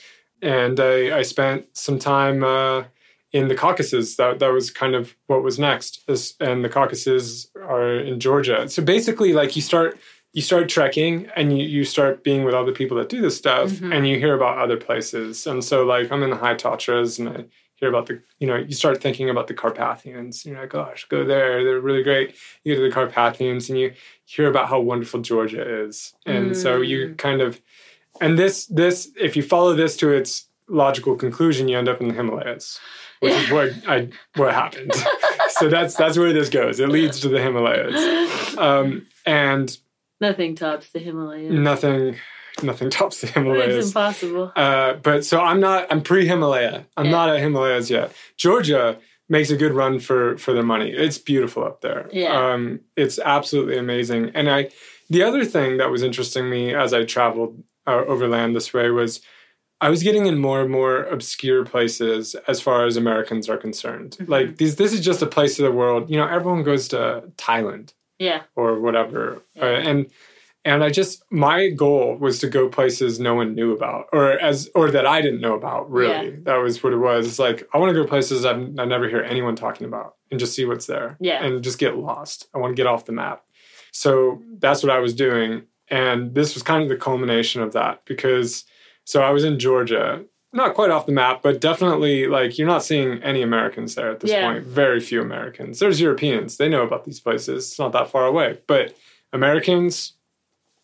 and 0.42 0.78
I, 0.80 1.18
I 1.18 1.22
spent 1.22 1.66
some 1.76 1.98
time 1.98 2.42
uh, 2.44 2.84
in 3.32 3.48
the 3.48 3.54
Caucasus. 3.54 4.16
That 4.16 4.38
that 4.38 4.52
was 4.52 4.70
kind 4.70 4.94
of 4.94 5.14
what 5.26 5.42
was 5.42 5.58
next. 5.58 6.00
And 6.40 6.64
the 6.64 6.68
Caucasus 6.68 7.48
are 7.56 7.94
in 7.98 8.20
Georgia. 8.20 8.68
So 8.68 8.82
basically, 8.82 9.32
like 9.32 9.56
you 9.56 9.62
start 9.62 9.98
you 10.34 10.42
start 10.42 10.68
trekking 10.68 11.26
and 11.36 11.56
you, 11.58 11.64
you 11.66 11.84
start 11.84 12.22
being 12.22 12.44
with 12.44 12.54
other 12.54 12.72
people 12.72 12.96
that 12.98 13.08
do 13.08 13.20
this 13.22 13.36
stuff, 13.36 13.70
Mhm. 13.70 13.94
and 13.94 14.06
you 14.06 14.18
hear 14.18 14.34
about 14.34 14.58
other 14.58 14.76
places. 14.76 15.46
And 15.46 15.64
so, 15.64 15.84
like 15.84 16.12
I'm 16.12 16.22
in 16.22 16.30
the 16.30 16.36
High 16.36 16.54
Tatras, 16.54 17.18
and 17.18 17.28
I 17.30 17.44
hear 17.78 17.88
about 17.88 18.06
the 18.06 18.20
you 18.38 18.46
know 18.46 18.56
you 18.56 18.72
start 18.72 19.00
thinking 19.00 19.30
about 19.30 19.46
the 19.46 19.54
Carpathians. 19.54 20.44
You're 20.44 20.60
like, 20.60 20.70
gosh, 20.70 21.06
go 21.08 21.24
there. 21.24 21.62
They're 21.64 21.80
really 21.80 22.02
great. 22.02 22.34
You 22.64 22.74
go 22.74 22.80
to 22.82 22.88
the 22.88 22.94
Carpathians, 22.94 23.68
and 23.70 23.78
you 23.78 23.92
hear 24.24 24.48
about 24.48 24.68
how 24.68 24.80
wonderful 24.80 25.20
Georgia 25.20 25.84
is, 25.84 26.14
and 26.26 26.56
so 26.56 26.80
you 26.80 27.14
kind 27.16 27.40
of 27.40 27.60
and 28.20 28.38
this 28.38 28.66
this 28.66 29.10
if 29.20 29.36
you 29.36 29.42
follow 29.42 29.74
this 29.74 29.96
to 29.98 30.10
its 30.10 30.48
logical 30.68 31.16
conclusion, 31.16 31.68
you 31.68 31.78
end 31.78 31.88
up 31.88 32.00
in 32.00 32.08
the 32.08 32.14
Himalayas, 32.14 32.80
which 33.20 33.32
is 33.32 33.50
what 33.50 33.72
I 33.86 34.08
what 34.36 34.52
happened. 34.52 34.92
so 35.50 35.68
that's 35.68 35.94
that's 35.94 36.18
where 36.18 36.32
this 36.32 36.48
goes. 36.48 36.80
It 36.80 36.88
leads 36.88 37.20
to 37.20 37.28
the 37.28 37.40
Himalayas, 37.40 38.56
um, 38.58 39.06
and 39.24 39.76
Nothing 40.20 40.56
tops 40.56 40.90
the 40.90 40.98
Himalayas. 40.98 41.52
nothing 41.52 42.16
nothing 42.62 42.90
tops 42.90 43.20
the 43.20 43.26
It's 43.28 43.34
Himalayas. 43.34 43.86
impossible. 43.88 44.52
Uh, 44.56 44.94
but 44.94 45.24
so 45.24 45.40
I'm 45.40 45.60
not. 45.60 45.86
I'm 45.90 46.02
pre-Himalaya. 46.02 46.86
I'm 46.96 47.06
Yeah. 47.06 47.10
not 47.10 47.28
at 47.30 47.40
Himalayas 47.40 47.90
yet. 47.90 48.12
Georgia 48.36 48.98
makes 49.28 49.50
a 49.50 49.56
good 49.56 49.72
run 49.72 49.98
for 50.00 50.36
for 50.38 50.52
their 50.52 50.62
money. 50.62 50.90
It's 50.90 51.18
beautiful 51.18 51.64
up 51.64 51.80
there. 51.80 52.08
Yeah. 52.12 52.52
Um, 52.52 52.80
it's 52.96 53.18
absolutely 53.18 53.76
amazing. 53.78 54.30
And 54.34 54.50
I, 54.50 54.70
the 55.10 55.22
other 55.22 55.44
thing 55.44 55.76
that 55.78 55.90
was 55.90 56.02
interesting 56.02 56.48
me 56.48 56.74
as 56.74 56.92
I 56.94 57.04
traveled 57.04 57.62
uh, 57.86 58.04
overland 58.06 58.54
this 58.56 58.72
way 58.74 58.90
was. 58.90 59.20
I 59.80 59.90
was 59.90 60.02
getting 60.02 60.26
in 60.26 60.38
more 60.38 60.60
and 60.60 60.72
more 60.72 61.04
obscure 61.04 61.64
places 61.64 62.34
as 62.48 62.60
far 62.60 62.84
as 62.86 62.96
Americans 62.96 63.48
are 63.48 63.56
concerned. 63.56 64.16
Mhm. 64.18 64.28
Like 64.28 64.56
these, 64.56 64.74
this 64.74 64.92
is 64.92 65.00
just 65.00 65.22
a 65.22 65.26
place 65.26 65.60
of 65.60 65.64
the 65.66 65.70
world. 65.70 66.10
You 66.10 66.16
know, 66.16 66.26
everyone 66.26 66.64
goes 66.64 66.88
to 66.88 67.22
Thailand 67.36 67.92
Yeah. 68.18 68.40
or 68.56 68.80
whatever. 68.80 69.40
Yeah. 69.54 69.62
Uh, 69.62 69.66
and 69.88 70.06
and 70.64 70.82
I 70.84 70.90
just 70.90 71.22
my 71.30 71.68
goal 71.70 72.16
was 72.16 72.38
to 72.40 72.48
go 72.48 72.68
places 72.68 73.18
no 73.20 73.34
one 73.34 73.54
knew 73.54 73.72
about, 73.72 74.06
or 74.12 74.32
as 74.38 74.68
or 74.74 74.90
that 74.90 75.06
I 75.06 75.20
didn't 75.22 75.40
know 75.40 75.54
about. 75.54 75.90
Really, 75.90 76.30
that 76.42 76.56
was 76.56 76.82
what 76.82 76.92
it 76.92 76.98
was. 76.98 77.26
It's 77.26 77.38
like 77.38 77.68
I 77.72 77.78
want 77.78 77.94
to 77.94 78.00
go 78.02 78.06
places 78.08 78.44
I've, 78.44 78.56
I 78.78 78.84
never 78.84 79.08
hear 79.08 79.22
anyone 79.22 79.56
talking 79.56 79.86
about, 79.86 80.16
and 80.30 80.38
just 80.40 80.54
see 80.54 80.64
what's 80.64 80.86
there. 80.86 81.16
Yeah. 81.20 81.44
and 81.44 81.62
just 81.62 81.78
get 81.78 81.96
lost. 81.96 82.48
I 82.54 82.58
want 82.58 82.72
to 82.72 82.80
get 82.80 82.86
off 82.86 83.04
the 83.06 83.12
map. 83.12 83.44
So 83.92 84.42
that's 84.58 84.82
what 84.82 84.90
I 84.92 84.98
was 84.98 85.14
doing, 85.14 85.62
and 85.88 86.34
this 86.34 86.54
was 86.54 86.62
kind 86.62 86.82
of 86.82 86.88
the 86.88 86.96
culmination 86.96 87.62
of 87.62 87.72
that 87.72 88.04
because 88.04 88.64
so 89.04 89.22
I 89.22 89.30
was 89.30 89.44
in 89.44 89.58
Georgia. 89.58 90.24
Not 90.50 90.74
quite 90.74 90.90
off 90.90 91.04
the 91.04 91.12
map, 91.12 91.42
but 91.42 91.60
definitely 91.60 92.26
like 92.26 92.56
you're 92.56 92.66
not 92.66 92.82
seeing 92.82 93.22
any 93.22 93.42
Americans 93.42 93.94
there 93.94 94.10
at 94.10 94.20
this 94.20 94.30
Yeah. 94.30 94.50
point. 94.50 94.64
Very 94.64 94.98
few 94.98 95.20
Americans. 95.20 95.78
There's 95.78 96.00
Europeans. 96.00 96.56
They 96.56 96.70
know 96.70 96.82
about 96.82 97.04
these 97.04 97.20
places. 97.20 97.66
It's 97.68 97.78
not 97.78 97.92
that 97.92 98.08
far 98.10 98.24
away. 98.26 98.58
But 98.66 98.94
Americans, 99.34 100.14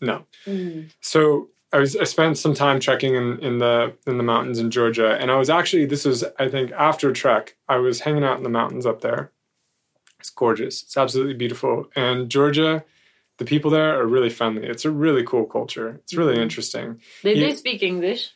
no. 0.01 0.25
Mm. 0.47 0.91
So 1.01 1.49
I 1.73 1.79
was 1.79 1.97
I 1.97 2.05
spent 2.05 2.39
some 2.39 2.55
time 2.55 2.79
trekking 2.81 3.15
in, 3.15 3.39
in 3.41 3.59
the 3.59 3.95
in 4.07 4.17
the 4.17 4.23
mountains 4.23 4.59
in 4.59 4.71
Georgia, 4.71 5.17
and 5.21 5.31
I 5.31 5.37
was 5.37 5.51
actually 5.51 5.87
this 5.87 6.05
was 6.05 6.25
I 6.39 6.49
think 6.49 6.71
after 6.73 7.13
trek 7.13 7.57
I 7.69 7.77
was 7.77 8.01
hanging 8.01 8.25
out 8.25 8.37
in 8.37 8.43
the 8.45 8.49
mountains 8.51 8.87
up 8.87 9.01
there. 9.01 9.33
It's 10.21 10.31
gorgeous. 10.31 10.83
It's 10.83 10.97
absolutely 10.97 11.35
beautiful, 11.35 11.89
and 11.97 12.31
Georgia, 12.31 12.85
the 13.39 13.45
people 13.45 13.71
there 13.71 13.99
are 14.01 14.07
really 14.07 14.31
friendly. 14.31 14.67
It's 14.67 14.85
a 14.85 14.91
really 14.91 15.25
cool 15.25 15.45
culture. 15.45 16.01
It's 16.05 16.15
really 16.15 16.37
Mhm. 16.37 16.43
interesting. 16.43 17.01
They 17.23 17.35
Yeah. 17.35 17.49
do 17.49 17.57
speak 17.57 17.83
English. 17.83 18.31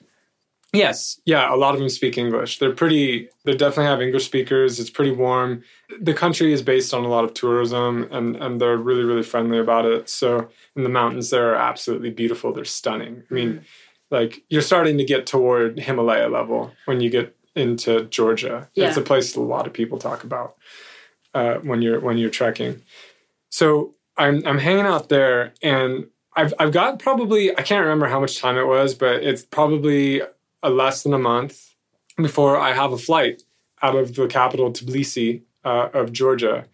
Yes, 0.75 1.19
yeah, 1.25 1.51
a 1.53 1.57
lot 1.57 1.73
of 1.73 1.81
them 1.81 1.89
speak 1.89 2.19
English. 2.19 2.59
They're 2.59 2.75
pretty. 2.75 3.31
They 3.45 3.53
definitely 3.53 3.87
have 3.87 4.03
English 4.03 4.27
speakers. 4.27 4.79
It's 4.79 4.91
pretty 4.91 5.13
warm. 5.13 5.63
The 5.99 6.13
country 6.13 6.53
is 6.53 6.61
based 6.61 6.93
on 6.93 7.05
a 7.05 7.09
lot 7.09 7.25
of 7.25 7.33
tourism, 7.33 8.07
and 8.11 8.37
and 8.37 8.61
they're 8.61 8.77
really 8.77 9.05
really 9.05 9.23
friendly 9.23 9.59
about 9.59 9.87
it. 9.87 10.11
So, 10.11 10.49
in 10.79 10.85
the 10.85 10.89
mountains, 10.89 11.31
they're 11.31 11.57
absolutely 11.57 12.11
beautiful. 12.11 12.53
They're 12.53 12.65
stunning. 12.65 13.25
I 13.29 13.35
mean, 13.35 13.65
like 14.13 14.45
you're 14.49 14.63
starting 14.63 14.97
to 14.99 15.05
get 15.05 15.27
toward 15.27 15.81
Himalaya 15.81 16.29
level 16.29 16.73
when 16.87 17.01
you 17.01 17.11
get 17.11 17.37
into 17.57 18.05
Georgia. 18.05 18.71
It's 18.87 18.97
a 18.97 19.03
place 19.03 19.35
a 19.35 19.41
lot 19.41 19.67
of 19.67 19.73
people 19.73 19.99
talk 19.99 20.23
about 20.23 20.57
uh, 21.35 21.57
when 21.57 21.83
you're 21.83 21.99
when 21.99 22.17
you're 22.17 22.31
trekking. 22.31 22.83
So 23.51 23.97
I'm 24.17 24.47
I'm 24.47 24.59
hanging 24.59 24.87
out 24.87 25.09
there, 25.09 25.53
and 25.63 26.07
I've 26.37 26.55
I've 26.61 26.73
got 26.73 27.01
probably 27.01 27.51
I 27.51 27.63
can't 27.63 27.83
remember 27.83 28.07
how 28.07 28.21
much 28.21 28.39
time 28.39 28.57
it 28.57 28.67
was, 28.67 28.95
but 28.95 29.25
it's 29.25 29.45
probably 29.45 30.23
a 30.63 30.71
less 30.71 31.03
than 31.03 31.13
a 31.13 31.19
month 31.19 31.75
before 32.17 32.57
I 32.57 32.73
have 32.73 32.93
a 32.93 32.99
flight 32.99 33.43
out 33.83 33.97
of 33.97 34.15
the 34.15 34.29
capital 34.29 34.73
Tbilisi 34.73 35.43
uh, 35.65 35.89
of 35.93 36.13
Georgia 36.13 36.67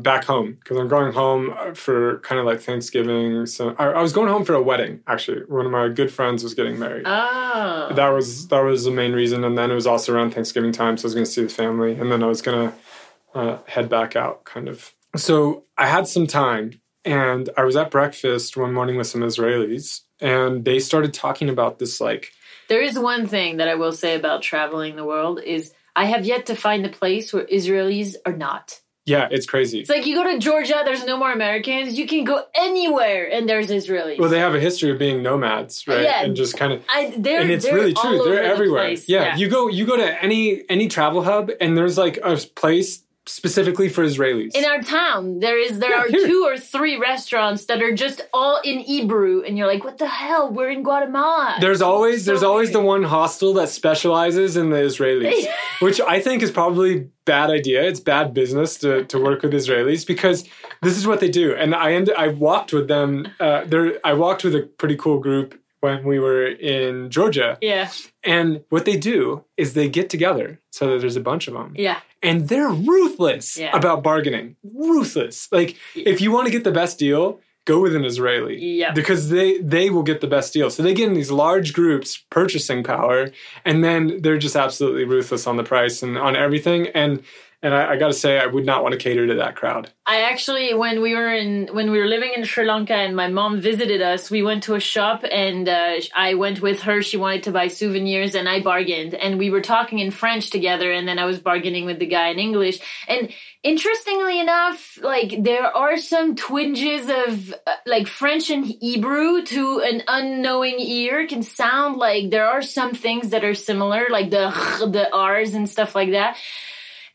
back 0.00 0.24
home 0.24 0.58
because 0.60 0.76
I'm 0.76 0.88
going 0.88 1.12
home 1.12 1.54
uh, 1.56 1.74
for 1.74 2.18
kind 2.20 2.38
of 2.38 2.44
like 2.44 2.60
Thanksgiving. 2.60 3.46
So 3.46 3.74
I, 3.78 3.86
I 3.86 4.02
was 4.02 4.12
going 4.12 4.28
home 4.28 4.44
for 4.44 4.54
a 4.54 4.62
wedding. 4.62 5.00
Actually, 5.06 5.40
one 5.48 5.66
of 5.66 5.72
my 5.72 5.88
good 5.88 6.12
friends 6.12 6.42
was 6.42 6.54
getting 6.54 6.78
married. 6.78 7.04
Oh. 7.06 7.92
That 7.94 8.08
was 8.08 8.48
that 8.48 8.60
was 8.60 8.84
the 8.84 8.90
main 8.90 9.12
reason, 9.12 9.44
and 9.44 9.56
then 9.56 9.70
it 9.70 9.74
was 9.74 9.86
also 9.86 10.14
around 10.14 10.32
Thanksgiving 10.32 10.72
time, 10.72 10.96
so 10.96 11.04
I 11.04 11.06
was 11.06 11.14
going 11.14 11.24
to 11.24 11.30
see 11.30 11.42
the 11.42 11.48
family, 11.48 11.94
and 11.94 12.12
then 12.12 12.22
I 12.22 12.26
was 12.26 12.42
going 12.42 12.70
to 12.70 13.38
uh, 13.38 13.58
head 13.66 13.88
back 13.88 14.16
out, 14.16 14.44
kind 14.44 14.68
of. 14.68 14.92
So 15.16 15.64
I 15.78 15.86
had 15.86 16.06
some 16.06 16.26
time, 16.26 16.80
and 17.04 17.48
I 17.56 17.64
was 17.64 17.76
at 17.76 17.90
breakfast 17.90 18.56
one 18.56 18.74
morning 18.74 18.96
with 18.96 19.06
some 19.06 19.22
Israelis, 19.22 20.02
and 20.20 20.64
they 20.64 20.78
started 20.78 21.14
talking 21.14 21.48
about 21.48 21.78
this 21.78 22.00
like 22.00 22.32
There 22.68 22.82
is 22.82 22.98
one 22.98 23.26
thing 23.26 23.58
that 23.58 23.68
I 23.68 23.76
will 23.76 23.92
say 23.92 24.14
about 24.14 24.42
traveling 24.42 24.96
the 24.96 25.04
world 25.04 25.40
is 25.42 25.72
I 25.94 26.04
have 26.04 26.26
yet 26.26 26.46
to 26.46 26.54
find 26.54 26.84
a 26.84 26.90
place 26.90 27.32
where 27.32 27.46
Israelis 27.46 28.16
are 28.26 28.36
not. 28.36 28.80
Yeah, 29.06 29.28
it's 29.30 29.46
crazy. 29.46 29.78
It's 29.80 29.88
like 29.88 30.04
you 30.04 30.16
go 30.16 30.24
to 30.32 30.38
Georgia, 30.40 30.82
there's 30.84 31.04
no 31.04 31.16
more 31.16 31.30
Americans. 31.30 31.96
You 31.96 32.08
can 32.08 32.24
go 32.24 32.42
anywhere 32.56 33.30
and 33.32 33.48
there's 33.48 33.68
Israelis. 33.68 34.18
Well, 34.18 34.28
they 34.28 34.40
have 34.40 34.54
a 34.56 34.60
history 34.60 34.90
of 34.90 34.98
being 34.98 35.22
nomads, 35.22 35.86
right? 35.86 36.02
Yeah. 36.02 36.24
And 36.24 36.34
just 36.34 36.56
kind 36.56 36.72
of 36.72 36.82
I, 36.88 37.14
they're, 37.16 37.40
and 37.40 37.50
it's 37.50 37.64
they're 37.64 37.74
really 37.74 37.94
all 37.94 38.02
true. 38.02 38.20
over 38.20 38.30
They're 38.30 38.42
the 38.42 38.48
everywhere. 38.48 38.82
place. 38.88 39.08
Yeah. 39.08 39.36
you 39.36 39.48
go 39.48 39.68
you 39.68 39.86
go 39.86 39.96
to 39.96 40.22
any 40.22 40.68
any 40.68 40.88
travel 40.88 41.22
hub, 41.22 41.52
and 41.60 41.78
there's 41.78 41.96
like 41.96 42.18
a 42.24 42.36
place 42.56 43.04
specifically 43.26 43.88
for 43.88 44.04
Israelis. 44.04 44.54
in 44.54 44.64
our 44.64 44.80
town, 44.82 45.40
there 45.40 45.58
is 45.58 45.78
there 45.78 45.90
Yeah, 45.90 46.02
are 46.04 46.08
here. 46.08 46.26
two 46.26 46.44
or 46.46 46.56
three 46.58 46.96
restaurants 46.96 47.66
that 47.66 47.82
are 47.82 47.92
just 47.92 48.20
all 48.32 48.60
in 48.64 48.78
Hebrew, 48.78 49.42
and 49.46 49.58
you're 49.58 49.66
like, 49.66 49.84
"What 49.84 49.98
the 49.98 50.06
hell? 50.08 50.50
We're 50.52 50.70
in 50.70 50.82
Guatemala." 50.82 51.56
there's 51.60 51.82
always 51.82 52.24
So 52.24 52.30
there's 52.30 52.42
always 52.42 52.70
the 52.72 52.80
one 52.80 53.02
hostel 53.02 53.52
that 53.54 53.68
specializes 53.68 54.56
in 54.56 54.70
the 54.70 54.76
Israelis, 54.76 55.46
which 55.80 56.00
I 56.00 56.20
think 56.20 56.42
is 56.42 56.50
probably 56.50 57.08
bad 57.24 57.50
idea. 57.50 57.82
It's 57.82 58.00
bad 58.00 58.32
business 58.32 58.78
to, 58.78 59.04
to 59.06 59.18
work 59.22 59.42
with 59.42 59.52
Israelis 59.52 60.06
because 60.06 60.44
this 60.82 60.96
is 60.96 61.06
what 61.06 61.18
they 61.20 61.28
do. 61.30 61.54
And 61.54 61.74
I 61.74 61.92
end, 61.94 62.10
I 62.16 62.28
walked 62.28 62.72
with 62.72 62.86
them. 62.88 63.28
Uh, 63.40 63.64
there 63.64 63.98
I 64.04 64.12
walked 64.14 64.44
with 64.44 64.54
a 64.54 64.62
pretty 64.62 64.96
cool 64.96 65.18
group 65.18 65.60
when 65.80 66.04
we 66.04 66.18
were 66.18 66.46
in 66.46 67.10
Georgia, 67.10 67.58
yeah, 67.60 67.90
and 68.24 68.64
what 68.70 68.86
they 68.86 68.96
do 68.96 69.44
is 69.58 69.74
they 69.74 69.88
get 69.88 70.08
together 70.08 70.58
so 70.70 70.90
that 70.90 71.00
there's 71.00 71.16
a 71.16 71.20
bunch 71.20 71.48
of 71.48 71.54
them. 71.54 71.74
yeah, 71.76 72.00
and 72.26 72.48
they're 72.48 72.68
ruthless 72.68 73.56
Yeah. 73.56 73.76
about 73.76 74.02
bargaining. 74.02 74.56
Ruthless. 74.74 75.48
Like 75.52 75.76
if 75.94 76.20
you 76.20 76.30
want 76.32 76.46
to 76.46 76.52
get 76.52 76.64
the 76.64 76.72
best 76.72 76.98
deal, 76.98 77.40
go 77.64 77.80
with 77.80 77.94
an 77.96 78.04
Israeli. 78.04 78.56
Yeah. 78.82 78.92
Because 78.92 79.28
they 79.30 79.58
they 79.58 79.90
will 79.90 80.02
get 80.02 80.20
the 80.20 80.26
best 80.36 80.52
deal. 80.52 80.68
So 80.70 80.82
they 80.82 80.94
get 80.94 81.08
in 81.08 81.14
these 81.14 81.30
large 81.30 81.72
groups, 81.72 82.08
purchasing 82.30 82.82
power, 82.84 83.30
and 83.64 83.82
then 83.84 84.20
they're 84.22 84.38
just 84.38 84.56
absolutely 84.56 85.04
ruthless 85.04 85.46
on 85.46 85.56
the 85.56 85.64
price 85.64 86.02
and 86.02 86.16
on 86.18 86.36
everything. 86.36 86.88
And 86.88 87.22
And 87.62 87.74
I, 87.74 87.92
I 87.92 87.96
got 87.96 88.08
to 88.08 88.12
say, 88.12 88.38
I 88.38 88.46
would 88.46 88.66
not 88.66 88.82
want 88.82 88.92
to 88.92 88.98
cater 88.98 89.26
to 89.26 89.34
that 89.36 89.56
crowd. 89.56 89.90
I 90.04 90.22
actually, 90.30 90.74
when 90.74 91.00
we 91.00 91.14
were 91.14 91.34
in, 91.34 91.68
when 91.72 91.90
we 91.90 91.98
were 91.98 92.06
living 92.06 92.32
in 92.36 92.44
Sri 92.44 92.66
Lanka, 92.66 92.94
and 92.94 93.16
my 93.16 93.28
mom 93.28 93.60
visited 93.60 94.02
us, 94.02 94.30
we 94.30 94.42
went 94.42 94.64
to 94.64 94.74
a 94.74 94.80
shop, 94.80 95.24
and 95.28 95.68
uh, 95.68 95.94
I 96.14 96.34
went 96.34 96.60
with 96.60 96.82
her. 96.82 97.02
She 97.02 97.16
wanted 97.16 97.44
to 97.44 97.50
buy 97.50 97.68
souvenirs, 97.68 98.34
and 98.34 98.48
I 98.48 98.60
bargained, 98.60 99.14
and 99.14 99.38
we 99.38 99.50
were 99.50 99.62
talking 99.62 99.98
in 99.98 100.10
French 100.10 100.50
together, 100.50 100.92
and 100.92 101.08
then 101.08 101.18
I 101.18 101.24
was 101.24 101.40
bargaining 101.40 101.86
with 101.86 101.98
the 101.98 102.06
guy 102.06 102.28
in 102.28 102.38
English. 102.38 102.78
And 103.08 103.32
interestingly 103.62 104.38
enough, 104.38 104.98
like 105.02 105.42
there 105.42 105.74
are 105.76 105.96
some 105.96 106.36
twinges 106.36 107.08
of 107.08 107.54
uh, 107.66 107.72
like 107.86 108.06
French 108.06 108.50
and 108.50 108.64
Hebrew 108.64 109.42
to 109.44 109.80
an 109.80 110.02
unknowing 110.06 110.78
ear 110.78 111.26
can 111.26 111.42
sound 111.42 111.96
like 111.96 112.30
there 112.30 112.46
are 112.46 112.62
some 112.62 112.94
things 112.94 113.30
that 113.30 113.44
are 113.44 113.54
similar, 113.54 114.06
like 114.10 114.30
the 114.30 114.50
the 114.92 115.08
R's 115.12 115.54
and 115.54 115.68
stuff 115.68 115.94
like 115.94 116.12
that. 116.12 116.36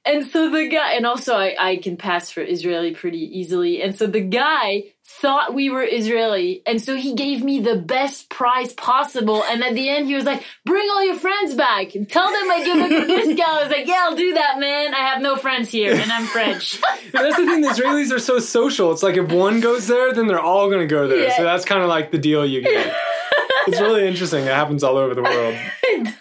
And 0.03 0.25
so 0.25 0.49
the 0.49 0.67
guy, 0.67 0.93
and 0.93 1.05
also 1.05 1.35
I, 1.35 1.55
I 1.59 1.75
can 1.77 1.95
pass 1.95 2.31
for 2.31 2.41
Israeli 2.41 2.93
pretty 2.95 3.39
easily. 3.39 3.83
And 3.83 3.95
so 3.95 4.07
the 4.07 4.21
guy 4.21 4.85
thought 5.05 5.53
we 5.53 5.69
were 5.69 5.83
Israeli. 5.83 6.63
And 6.65 6.81
so 6.81 6.95
he 6.95 7.13
gave 7.13 7.43
me 7.43 7.59
the 7.59 7.75
best 7.75 8.27
price 8.29 8.73
possible. 8.73 9.43
And 9.43 9.63
at 9.63 9.75
the 9.75 9.89
end, 9.89 10.07
he 10.07 10.15
was 10.15 10.23
like, 10.23 10.43
bring 10.65 10.89
all 10.89 11.05
your 11.05 11.17
friends 11.17 11.53
back 11.53 11.93
and 11.93 12.09
tell 12.09 12.25
them 12.25 12.49
I 12.49 12.63
give 12.65 12.77
them 12.77 12.91
a 12.91 13.05
discount. 13.07 13.41
I 13.41 13.63
was 13.63 13.71
like, 13.71 13.85
yeah, 13.87 14.07
I'll 14.07 14.15
do 14.15 14.33
that, 14.33 14.59
man. 14.59 14.95
I 14.95 15.09
have 15.09 15.21
no 15.21 15.35
friends 15.35 15.69
here 15.69 15.93
and 15.93 16.11
I'm 16.11 16.25
French. 16.25 16.81
That's 17.11 17.37
the 17.37 17.45
thing. 17.45 17.61
The 17.61 17.69
Israelis 17.69 18.11
are 18.11 18.19
so 18.19 18.39
social. 18.39 18.91
It's 18.91 19.03
like 19.03 19.17
if 19.17 19.31
one 19.31 19.59
goes 19.59 19.85
there, 19.85 20.13
then 20.13 20.25
they're 20.25 20.39
all 20.39 20.69
going 20.69 20.81
to 20.81 20.87
go 20.87 21.07
there. 21.07 21.27
Yeah. 21.27 21.37
So 21.37 21.43
that's 21.43 21.65
kind 21.65 21.83
of 21.83 21.89
like 21.89 22.11
the 22.11 22.17
deal 22.17 22.43
you 22.45 22.61
get. 22.61 22.95
it's 23.67 23.79
really 23.79 24.07
interesting. 24.07 24.45
It 24.45 24.53
happens 24.53 24.83
all 24.83 24.97
over 24.97 25.13
the 25.13 25.21
world. 25.21 25.55
it 25.83 26.15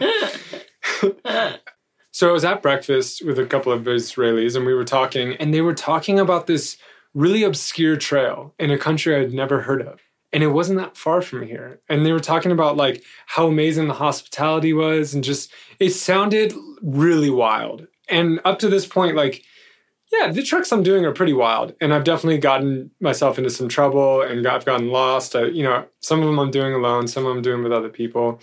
does. 0.00 1.58
So 2.18 2.28
I 2.28 2.32
was 2.32 2.44
at 2.44 2.62
breakfast 2.62 3.24
with 3.24 3.38
a 3.38 3.46
couple 3.46 3.70
of 3.70 3.82
Israelis 3.82 4.56
and 4.56 4.66
we 4.66 4.74
were 4.74 4.82
talking, 4.82 5.34
and 5.34 5.54
they 5.54 5.60
were 5.60 5.72
talking 5.72 6.18
about 6.18 6.48
this 6.48 6.76
really 7.14 7.44
obscure 7.44 7.94
trail 7.94 8.56
in 8.58 8.72
a 8.72 8.76
country 8.76 9.14
I'd 9.14 9.32
never 9.32 9.60
heard 9.60 9.82
of. 9.82 10.00
And 10.32 10.42
it 10.42 10.48
wasn't 10.48 10.80
that 10.80 10.96
far 10.96 11.22
from 11.22 11.46
here. 11.46 11.80
And 11.88 12.04
they 12.04 12.10
were 12.10 12.18
talking 12.18 12.50
about 12.50 12.76
like 12.76 13.04
how 13.26 13.46
amazing 13.46 13.86
the 13.86 13.94
hospitality 13.94 14.72
was 14.72 15.14
and 15.14 15.22
just 15.22 15.52
it 15.78 15.90
sounded 15.90 16.54
really 16.82 17.30
wild. 17.30 17.86
And 18.08 18.40
up 18.44 18.58
to 18.58 18.68
this 18.68 18.84
point, 18.84 19.14
like, 19.14 19.44
yeah, 20.10 20.32
the 20.32 20.42
treks 20.42 20.72
I'm 20.72 20.82
doing 20.82 21.04
are 21.04 21.12
pretty 21.12 21.34
wild. 21.34 21.76
And 21.80 21.94
I've 21.94 22.02
definitely 22.02 22.38
gotten 22.38 22.90
myself 23.00 23.38
into 23.38 23.50
some 23.50 23.68
trouble 23.68 24.22
and 24.22 24.44
I've 24.44 24.64
gotten 24.64 24.88
lost. 24.88 25.36
I, 25.36 25.44
you 25.44 25.62
know, 25.62 25.86
some 26.00 26.18
of 26.18 26.26
them 26.26 26.40
I'm 26.40 26.50
doing 26.50 26.74
alone, 26.74 27.06
some 27.06 27.24
of 27.24 27.28
them 27.28 27.36
I'm 27.36 27.42
doing 27.44 27.62
with 27.62 27.70
other 27.70 27.90
people. 27.90 28.40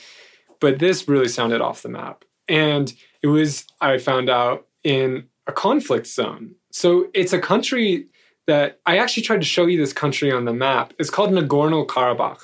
But 0.61 0.79
this 0.79 1.09
really 1.09 1.27
sounded 1.27 1.59
off 1.59 1.81
the 1.81 1.89
map. 1.89 2.23
And 2.47 2.93
it 3.25 3.29
was, 3.29 3.65
I 3.81 3.97
found 3.97 4.29
out, 4.29 4.67
in 4.83 5.27
a 5.47 5.51
conflict 5.51 6.05
zone. 6.05 6.53
So 6.71 7.07
it's 7.15 7.33
a 7.33 7.39
country 7.39 8.05
that 8.45 8.79
I 8.85 8.99
actually 8.99 9.23
tried 9.23 9.41
to 9.41 9.47
show 9.47 9.65
you 9.65 9.79
this 9.79 9.93
country 9.93 10.31
on 10.31 10.45
the 10.45 10.53
map. 10.53 10.93
It's 10.99 11.09
called 11.09 11.31
Nagorno 11.31 11.87
Karabakh. 11.87 12.41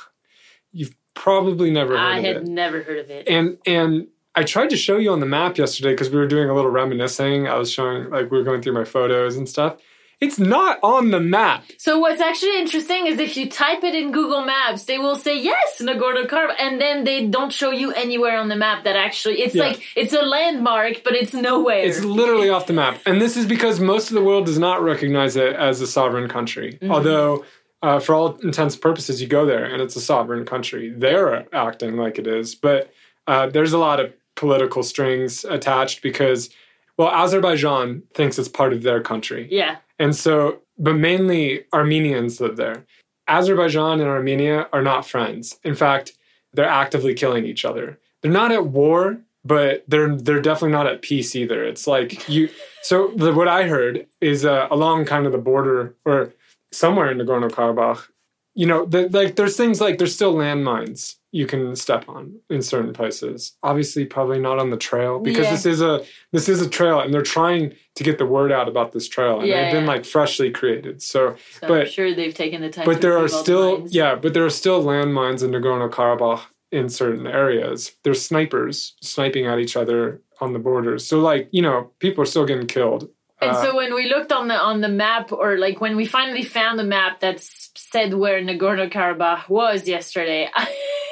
You've 0.72 0.96
probably 1.14 1.70
never 1.70 1.96
heard 1.96 2.04
I 2.04 2.18
of 2.18 2.26
it. 2.26 2.30
I 2.30 2.34
had 2.34 2.48
never 2.48 2.82
heard 2.82 2.98
of 2.98 3.12
it. 3.12 3.28
And 3.28 3.60
and 3.68 4.08
I 4.34 4.44
tried 4.44 4.72
to 4.72 4.78
show 4.78 4.98
you 4.98 5.12
on 5.12 5.20
the 5.20 5.28
map 5.28 5.60
yesterday 5.60 5.92
because 5.92 6.10
we 6.10 6.18
were 6.18 6.28
doing 6.28 6.50
a 6.50 6.56
little 6.56 6.72
reminiscing. 6.72 7.48
I 7.48 7.58
was 7.58 7.72
showing 7.72 8.10
like 8.10 8.32
we 8.32 8.40
were 8.40 8.44
going 8.44 8.64
through 8.64 8.74
my 8.74 8.86
photos 8.86 9.36
and 9.36 9.48
stuff. 9.48 9.78
It's 10.22 10.38
not 10.38 10.78
on 10.84 11.10
the 11.10 11.20
map. 11.20 11.64
So 11.80 11.98
what's 11.98 12.22
actually 12.22 12.60
interesting 12.60 13.08
is 13.08 13.18
if 13.20 13.36
you 13.36 13.50
type 13.50 13.84
it 13.84 13.96
in 13.96 14.12
Google 14.12 14.46
Maps, 14.46 14.84
they 14.84 15.00
will 15.00 15.16
say 15.16 15.40
yes, 15.42 15.82
Nagorno 15.82 16.28
Karabakh, 16.28 16.56
and 16.60 16.80
then 16.80 17.04
they 17.06 17.26
don't 17.26 17.52
show 17.52 17.72
you 17.72 17.92
anywhere 17.94 18.38
on 18.38 18.48
the 18.48 18.56
map 18.56 18.84
that 18.84 18.96
actually 18.96 19.42
it's 19.42 19.56
Yeah. 19.56 19.64
like 19.70 19.82
it's 19.96 20.14
a 20.14 20.22
landmark, 20.22 21.04
but 21.04 21.14
it's 21.16 21.34
nowhere. 21.34 21.80
It's 21.80 22.04
literally 22.04 22.50
off 22.50 22.68
the 22.68 22.74
map. 22.74 23.00
And 23.08 23.20
this 23.20 23.36
is 23.36 23.48
because 23.48 23.80
most 23.80 24.10
of 24.10 24.14
the 24.14 24.24
world 24.24 24.46
does 24.46 24.60
not 24.60 24.84
recognize 24.84 25.36
it 25.36 25.56
as 25.56 25.82
a 25.82 25.88
sovereign 25.88 26.30
country. 26.30 26.78
Although, 26.88 27.44
uh, 27.82 28.00
for 28.00 28.14
all 28.14 28.36
intents 28.44 28.76
and 28.76 28.82
purposes, 28.82 29.24
you 29.24 29.28
go 29.28 29.48
there 29.48 29.66
and 29.66 29.82
it's 29.82 29.96
a 29.96 30.02
sovereign 30.02 30.46
country. 30.46 30.94
They're 30.96 31.48
acting 31.54 31.98
like 31.98 32.20
it 32.20 32.28
is. 32.28 32.54
But 32.54 32.94
uh, 33.26 33.48
there's 33.48 33.74
a 33.74 33.80
lot 33.80 34.00
of 34.00 34.14
political 34.36 34.84
strings 34.84 35.44
attached 35.46 36.04
because, 36.04 36.52
well, 36.98 37.10
Azerbaijan 37.10 38.04
thinks 38.14 38.38
it's 38.38 38.48
part 38.50 38.72
of 38.74 38.84
their 38.84 39.02
country. 39.02 39.48
yeah. 39.50 39.78
And 40.02 40.16
so, 40.16 40.62
but 40.80 40.96
mainly 40.96 41.66
Armenians 41.72 42.42
live 42.42 42.58
there. 42.58 42.88
Azerbaijan 43.28 44.00
and 44.00 44.10
Armenia 44.10 44.68
are 44.74 44.82
not 44.82 45.06
friends. 45.06 45.60
In 45.64 45.76
fact, 45.76 46.14
they're 46.54 46.66
actively 46.66 47.14
killing 47.14 47.46
each 47.46 47.64
other. 47.64 48.00
They're 48.22 48.32
not 48.32 48.52
at 48.52 48.66
war, 48.66 49.22
but 49.46 49.84
they're 49.88 50.16
they're 50.16 50.42
definitely 50.42 50.72
not 50.72 50.88
at 50.88 51.04
peace 51.04 51.36
either. 51.36 51.64
It's 51.64 51.86
like 51.88 52.28
you. 52.28 52.50
So 52.84 53.12
the, 53.16 53.32
what 53.32 53.48
I 53.48 53.68
heard 53.68 54.08
is 54.22 54.44
uh, 54.44 54.68
along 54.72 55.06
kind 55.06 55.28
of 55.28 55.32
the 55.32 55.38
border 55.38 55.96
or 56.04 56.34
somewhere 56.72 57.12
in 57.12 57.20
Nagorno 57.20 57.48
Karabakh, 57.48 58.08
you 58.54 58.66
know, 58.66 58.86
the, 58.86 59.08
like 59.10 59.36
there's 59.36 59.56
things 59.58 59.80
like 59.80 59.98
there's 59.98 60.14
still 60.14 60.34
landmines 60.36 61.16
you 61.34 61.46
can 61.48 61.74
step 61.78 62.10
on 62.10 62.36
in 62.50 62.62
certain 62.62 62.92
places. 62.92 63.54
Obviously, 63.64 64.04
probably 64.06 64.38
not 64.40 64.60
on 64.60 64.70
the 64.70 64.76
trail 64.78 65.18
because 65.20 65.46
Yeah. 65.46 65.52
this 65.52 65.66
is 65.66 65.82
a 65.82 66.04
this 66.34 66.50
is 66.50 66.62
a 66.62 66.70
trail, 66.70 67.00
and 67.00 67.14
they're 67.14 67.22
trying 67.22 67.74
to 67.96 68.04
get 68.04 68.18
the 68.18 68.26
word 68.26 68.52
out 68.52 68.68
about 68.68 68.92
this 68.92 69.08
trail, 69.08 69.40
and 69.40 69.48
Yeah, 69.48 69.64
they've 69.64 69.72
been 69.72 69.86
like 69.86 70.04
freshly 70.04 70.52
created. 70.52 71.02
So, 71.02 71.36
So 71.60 71.68
I'm 71.68 71.70
but 71.70 71.90
sure 71.92 72.14
they've 72.14 72.34
taken 72.34 72.62
the 72.62 72.70
time. 72.70 72.86
but 72.86 72.96
to 72.96 73.00
there 73.00 73.14
are 73.14 73.18
all 73.18 73.22
the 73.24 73.30
still 73.30 73.88
yeah, 73.90 74.16
but 74.16 74.34
there 74.34 74.46
are 74.46 74.50
still 74.50 74.84
landmines 74.84 75.42
in 75.44 75.52
Nagorno 75.52 75.90
Karabakh 75.90 76.42
in 76.74 76.90
certain 76.90 77.28
areas. 77.28 77.94
There's 78.04 78.22
snipers 78.22 78.96
sniping 79.02 79.46
at 79.48 79.60
each 79.60 79.78
other 79.78 80.22
on 80.42 80.52
the 80.54 80.60
borders. 80.60 81.06
So 81.08 81.20
like 81.22 81.48
you 81.52 81.62
know, 81.62 81.92
people 82.00 82.22
are 82.24 82.28
still 82.28 82.46
getting 82.46 82.68
killed. 82.68 83.10
And 83.42 83.52
Uh, 83.52 83.64
so 83.64 83.76
when 83.76 83.96
we 83.96 84.08
looked 84.08 84.32
on 84.32 84.48
the 84.48 84.56
on 84.56 84.82
the 84.82 84.90
map, 84.90 85.32
or 85.32 85.58
like 85.58 85.82
when 85.82 85.96
we 85.96 86.06
finally 86.06 86.44
found 86.44 86.78
the 86.78 86.84
map 86.84 87.22
that 87.22 87.40
said 87.42 88.14
where 88.14 88.42
Nagorno 88.42 88.90
Karabakh 88.90 89.50
was 89.50 89.88
yesterday, 89.88 90.50
I, 90.54 90.68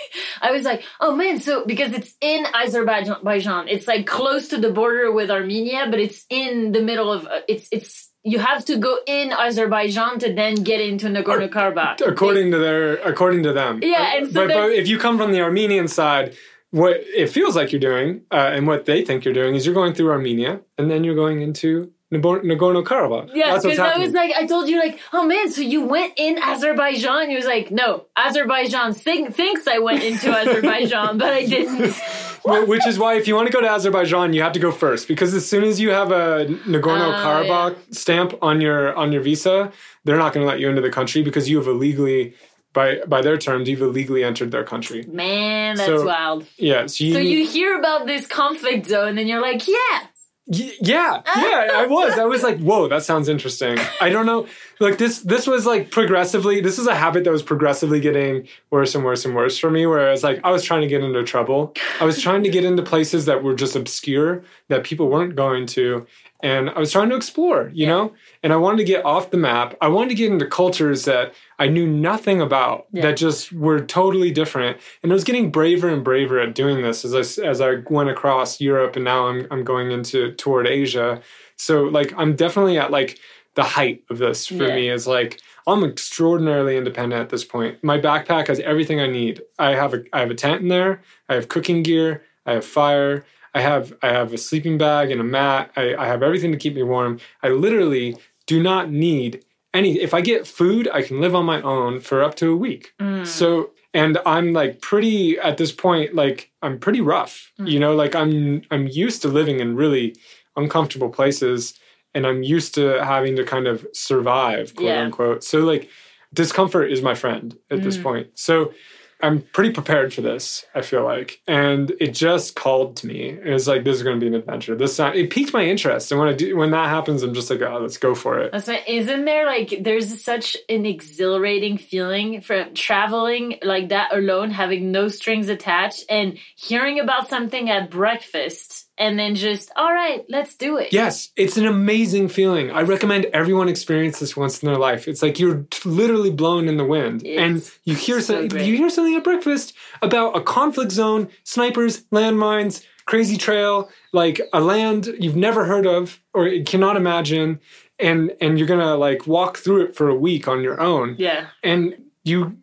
I 0.41 0.51
was 0.51 0.63
like, 0.63 0.83
oh 0.99 1.15
man! 1.15 1.39
So 1.39 1.65
because 1.65 1.91
it's 1.93 2.13
in 2.21 2.45
Azerbaijan, 2.53 3.67
it's 3.67 3.87
like 3.87 4.05
close 4.05 4.49
to 4.49 4.57
the 4.57 4.71
border 4.71 5.11
with 5.11 5.31
Armenia, 5.31 5.87
but 5.89 5.99
it's 5.99 6.25
in 6.29 6.71
the 6.71 6.81
middle 6.81 7.11
of 7.11 7.25
uh, 7.25 7.41
it's 7.47 7.67
it's 7.71 8.09
you 8.23 8.37
have 8.37 8.65
to 8.65 8.77
go 8.77 8.99
in 9.07 9.31
Azerbaijan 9.31 10.19
to 10.19 10.33
then 10.33 10.55
get 10.55 10.81
into 10.81 11.07
Nagorno 11.07 11.49
Karabakh. 11.49 12.05
according 12.05 12.51
to 12.51 12.57
their 12.57 12.95
according 12.97 13.43
to 13.43 13.53
them. 13.53 13.79
Yeah, 13.81 14.17
and 14.17 14.27
so 14.27 14.47
but, 14.47 14.53
but 14.53 14.71
if 14.71 14.87
you 14.87 14.99
come 14.99 15.17
from 15.17 15.31
the 15.31 15.41
Armenian 15.41 15.87
side, 15.87 16.35
what 16.71 16.97
it 16.97 17.29
feels 17.29 17.55
like 17.55 17.71
you're 17.71 17.79
doing, 17.79 18.21
uh, 18.31 18.51
and 18.53 18.67
what 18.67 18.85
they 18.85 19.03
think 19.03 19.25
you're 19.25 19.33
doing, 19.33 19.55
is 19.55 19.65
you're 19.65 19.75
going 19.75 19.93
through 19.93 20.11
Armenia, 20.11 20.61
and 20.77 20.91
then 20.91 21.03
you're 21.03 21.15
going 21.15 21.41
into 21.41 21.91
Nagorno 22.11 22.83
Karabakh. 22.83 23.31
Yeah, 23.35 23.55
because 23.55 23.77
I 23.77 23.97
was 23.99 24.13
like, 24.13 24.33
I 24.35 24.47
told 24.47 24.67
you, 24.67 24.79
like, 24.79 24.99
oh 25.13 25.25
man, 25.25 25.51
so 25.51 25.61
you 25.61 25.81
went 25.81 26.13
in 26.17 26.39
Azerbaijan? 26.41 27.29
He 27.29 27.35
was 27.35 27.45
like, 27.45 27.69
no, 27.69 28.05
Azerbaijan 28.17 28.93
think, 28.93 29.35
thinks 29.35 29.67
I 29.67 29.77
went 29.79 30.03
into 30.03 30.29
Azerbaijan, 30.37 31.17
but 31.19 31.33
I 31.33 31.45
didn't. 31.45 31.95
Which 32.45 32.87
is 32.87 32.97
why 32.97 33.15
if 33.15 33.27
you 33.27 33.35
want 33.35 33.47
to 33.47 33.53
go 33.53 33.61
to 33.61 33.69
Azerbaijan, 33.69 34.33
you 34.33 34.41
have 34.41 34.53
to 34.53 34.59
go 34.59 34.71
first 34.71 35.07
because 35.07 35.33
as 35.33 35.47
soon 35.47 35.63
as 35.63 35.79
you 35.79 35.91
have 35.91 36.11
a 36.11 36.45
Nagorno 36.65 37.13
Karabakh 37.13 37.75
oh, 37.75 37.81
stamp 37.91 38.33
on 38.41 38.61
your 38.61 38.95
on 38.95 39.11
your 39.11 39.21
visa, 39.21 39.71
they're 40.05 40.17
not 40.17 40.33
going 40.33 40.43
to 40.43 40.47
let 40.47 40.59
you 40.59 40.69
into 40.69 40.81
the 40.81 40.89
country 40.89 41.21
because 41.21 41.49
you 41.49 41.57
have 41.57 41.67
illegally 41.67 42.33
by 42.73 42.99
by 43.07 43.21
their 43.21 43.37
terms 43.37 43.69
you've 43.69 43.81
illegally 43.81 44.23
entered 44.23 44.51
their 44.51 44.63
country. 44.63 45.05
Man, 45.07 45.75
that's 45.75 45.89
So- 45.89 46.05
wild. 46.05 46.47
Yeah, 46.57 46.87
so 46.87 47.03
you, 47.03 47.13
So 47.13 47.19
you 47.19 47.45
hear 47.45 47.77
about 47.77 48.07
this 48.07 48.25
conflict 48.25 48.87
zone, 48.87 49.09
and 49.09 49.17
then 49.17 49.27
you're 49.27 49.41
like, 49.41 49.67
yeah, 49.67 50.07
Y- 50.51 50.71
yeah, 50.81 51.21
yeah, 51.37 51.69
I 51.75 51.85
was. 51.85 52.17
I 52.17 52.25
was 52.25 52.41
like, 52.41 52.57
whoa, 52.59 52.87
that 52.87 53.03
sounds 53.03 53.29
interesting. 53.29 53.77
I 54.01 54.09
don't 54.09 54.25
know. 54.25 54.47
Like 54.79 54.97
this, 54.97 55.19
this 55.19 55.45
was 55.45 55.67
like 55.67 55.91
progressively. 55.91 56.59
This 56.59 56.79
is 56.79 56.87
a 56.87 56.95
habit 56.95 57.23
that 57.25 57.31
was 57.31 57.43
progressively 57.43 57.99
getting 57.99 58.47
worse 58.71 58.95
and 58.95 59.05
worse 59.05 59.25
and 59.25 59.35
worse 59.35 59.59
for 59.59 59.69
me. 59.69 59.85
Where 59.85 60.11
it's 60.11 60.23
like 60.23 60.39
I 60.43 60.49
was 60.49 60.63
trying 60.63 60.81
to 60.81 60.87
get 60.87 61.03
into 61.03 61.23
trouble. 61.23 61.75
I 61.99 62.05
was 62.05 62.19
trying 62.19 62.41
to 62.43 62.49
get 62.49 62.65
into 62.65 62.81
places 62.81 63.25
that 63.25 63.43
were 63.43 63.53
just 63.53 63.75
obscure 63.75 64.43
that 64.69 64.83
people 64.83 65.07
weren't 65.07 65.35
going 65.35 65.67
to, 65.67 66.07
and 66.41 66.69
I 66.69 66.79
was 66.79 66.91
trying 66.91 67.09
to 67.09 67.15
explore. 67.15 67.69
You 67.73 67.87
know, 67.87 68.13
and 68.43 68.53
I 68.53 68.55
wanted 68.57 68.77
to 68.77 68.83
get 68.85 69.03
off 69.05 69.31
the 69.31 69.37
map. 69.37 69.75
I 69.81 69.87
wanted 69.89 70.09
to 70.09 70.15
get 70.15 70.31
into 70.31 70.45
cultures 70.45 71.05
that 71.05 71.33
I 71.57 71.67
knew 71.67 71.85
nothing 71.87 72.41
about 72.41 72.85
Yeah. 72.91 73.01
that 73.03 73.17
just 73.17 73.51
were 73.51 73.79
totally 73.79 74.31
different. 74.31 74.77
And 75.03 75.11
I 75.11 75.15
was 75.15 75.23
getting 75.23 75.51
braver 75.51 75.89
and 75.89 76.03
braver 76.03 76.39
at 76.39 76.55
doing 76.55 76.81
this 76.81 77.03
as 77.05 77.13
I, 77.39 77.45
as 77.45 77.59
I 77.61 77.77
went 77.89 78.09
across 78.09 78.61
Europe, 78.61 78.95
and 78.95 79.05
now 79.05 79.27
I'm 79.27 79.47
I'm 79.51 79.63
going 79.63 79.91
into 79.91 80.31
toward 80.33 80.67
Asia. 80.67 81.21
So 81.55 81.83
like 81.83 82.13
I'm 82.17 82.35
definitely 82.35 82.77
at 82.77 82.91
like 82.91 83.19
the 83.55 83.63
height 83.63 84.03
of 84.09 84.17
this 84.19 84.47
for 84.47 84.65
Yeah. 84.67 84.75
me 84.75 84.89
is 84.89 85.05
like 85.07 85.41
I'm 85.67 85.83
extraordinarily 85.83 86.77
independent 86.77 87.21
at 87.21 87.29
this 87.29 87.43
point. 87.43 87.83
My 87.83 87.99
backpack 87.99 88.47
has 88.47 88.59
everything 88.61 88.99
I 89.01 89.07
need. 89.07 89.41
I 89.59 89.71
have 89.75 89.93
a 89.93 90.03
I 90.13 90.19
have 90.21 90.31
a 90.31 90.35
tent 90.35 90.61
in 90.61 90.67
there. 90.69 91.01
I 91.27 91.33
have 91.35 91.49
cooking 91.49 91.83
gear. 91.83 92.23
I 92.45 92.53
have 92.53 92.65
fire. 92.65 93.25
I 93.59 93.61
have 93.61 93.93
I 94.01 94.09
have 94.19 94.31
a 94.33 94.37
sleeping 94.37 94.77
bag 94.77 95.11
and 95.11 95.19
a 95.19 95.23
mat. 95.39 95.71
I, 95.75 95.93
I 96.03 96.05
have 96.07 96.23
everything 96.23 96.51
to 96.53 96.57
keep 96.57 96.75
me 96.75 96.83
warm. 96.83 97.19
I 97.43 97.49
literally 97.49 98.15
do 98.47 98.57
not 98.63 98.89
need 98.89 99.43
any. 99.73 99.99
If 99.99 100.13
I 100.13 100.21
get 100.21 100.47
food, 100.47 100.87
I 100.93 101.01
can 101.01 101.19
live 101.19 101.35
on 101.35 101.45
my 101.45 101.61
own 101.61 101.99
for 101.99 102.23
up 102.23 102.35
to 102.35 102.51
a 102.53 102.55
week. 102.55 102.93
So 103.25 103.71
and 103.93 104.17
I'm 104.25 104.53
like 104.53 104.73
pretty 104.81 105.37
at 105.39 105.57
this 105.57 105.71
point. 105.73 106.15
Like 106.15 106.51
I'm 106.61 106.79
pretty 106.79 107.01
rough. 107.01 107.51
You 107.73 107.79
know, 107.83 107.93
like 108.03 108.15
I'm 108.15 108.61
I'm 108.71 108.87
used 108.87 109.21
to 109.23 109.27
living 109.27 109.59
in 109.59 109.75
really 109.75 110.15
uncomfortable 110.55 111.09
places 111.09 111.73
and 112.15 112.25
I'm 112.25 112.41
used 112.43 112.73
to 112.75 112.83
having 113.03 113.35
to 113.35 113.43
kind 113.43 113.67
of 113.67 113.85
survive, 113.93 114.73
quote 114.75 114.87
Yeah. 114.95 115.01
unquote. 115.05 115.43
So 115.43 115.57
like 115.71 115.89
discomfort 116.33 116.91
is 116.91 117.01
my 117.01 117.15
friend 117.23 117.57
at 117.73 117.83
this 117.83 117.97
Mm. 117.97 118.03
point. 118.03 118.27
So 118.47 118.71
I'm 119.21 119.41
pretty 119.41 119.71
prepared 119.71 120.13
for 120.13 120.21
this, 120.21 120.65
I 120.73 120.81
feel 120.81 121.03
like. 121.03 121.41
And 121.47 121.91
it 121.99 122.13
just 122.13 122.55
called 122.55 122.95
to 122.97 123.07
me. 123.07 123.29
It 123.29 123.51
was 123.51 123.67
like, 123.67 123.83
this 123.83 123.97
is 123.97 124.03
going 124.03 124.17
to 124.17 124.21
be 124.21 124.27
an 124.27 124.33
adventure. 124.33 124.75
This 124.75 124.97
time, 124.97 125.15
it 125.15 125.29
piqued 125.29 125.53
my 125.53 125.63
interest. 125.65 126.11
And 126.11 126.19
when 126.19 126.29
I 126.29 126.33
do, 126.33 126.55
when 126.55 126.71
that 126.71 126.89
happens, 126.89 127.23
I'm 127.23 127.33
just 127.33 127.49
like, 127.49 127.61
oh, 127.61 127.79
let's 127.81 127.97
go 127.97 128.15
for 128.15 128.39
it. 128.39 128.51
That's 128.51 128.67
right. 128.67 128.87
Isn't 128.87 129.25
there 129.25 129.45
like 129.45 129.79
there's 129.81 130.23
such 130.23 130.55
an 130.69 130.85
exhilarating 130.85 131.77
feeling 131.77 132.41
from 132.41 132.73
traveling 132.73 133.59
like 133.61 133.89
that 133.89 134.15
alone, 134.15 134.51
having 134.51 134.91
no 134.91 135.07
strings 135.07 135.49
attached, 135.49 136.05
and 136.09 136.37
hearing 136.55 136.99
about 136.99 137.29
something 137.29 137.69
at 137.69 137.91
breakfast, 137.91 138.88
and 138.99 139.17
then 139.17 139.33
just 139.35 139.71
all 139.75 139.91
right, 139.93 140.23
let's 140.29 140.55
do 140.55 140.77
it. 140.77 140.93
Yes, 140.93 141.29
it's 141.35 141.57
an 141.57 141.65
amazing 141.65 142.27
feeling. 142.29 142.69
I 142.69 142.81
recommend 142.81 143.25
everyone 143.33 143.69
experience 143.69 144.19
this 144.19 144.35
once 144.37 144.61
in 144.61 144.67
their 144.67 144.77
life. 144.77 145.07
It's 145.07 145.21
like 145.23 145.39
you're 145.39 145.65
t- 145.71 145.89
literally 145.89 146.29
blown 146.29 146.67
in 146.67 146.77
the 146.77 146.85
wind, 146.85 147.23
It's 147.25 147.41
and 147.41 147.71
you 147.85 147.95
hear 147.95 148.21
so 148.21 148.41
something. 148.41 148.63
You 148.63 148.75
hear 148.77 148.89
something 148.89 149.15
at 149.15 149.23
breakfast 149.23 149.73
about 150.01 150.35
a 150.37 150.41
conflict 150.41 150.91
zone, 150.91 151.29
snipers, 151.43 152.03
landmines, 152.11 152.85
crazy 153.05 153.37
trail, 153.37 153.89
like 154.13 154.39
a 154.53 154.59
land 154.61 155.07
you've 155.19 155.35
never 155.35 155.65
heard 155.65 155.87
of 155.87 156.19
or 156.33 156.49
cannot 156.65 156.95
imagine, 156.97 157.59
and 157.97 158.31
and 158.41 158.59
you're 158.59 158.67
gonna 158.67 158.95
like 158.97 159.25
walk 159.25 159.57
through 159.57 159.83
it 159.85 159.95
for 159.95 160.09
a 160.09 160.15
week 160.15 160.47
on 160.47 160.61
your 160.61 160.79
own, 160.81 161.15
Yeah. 161.17 161.47
and 161.63 161.95
you 162.23 162.57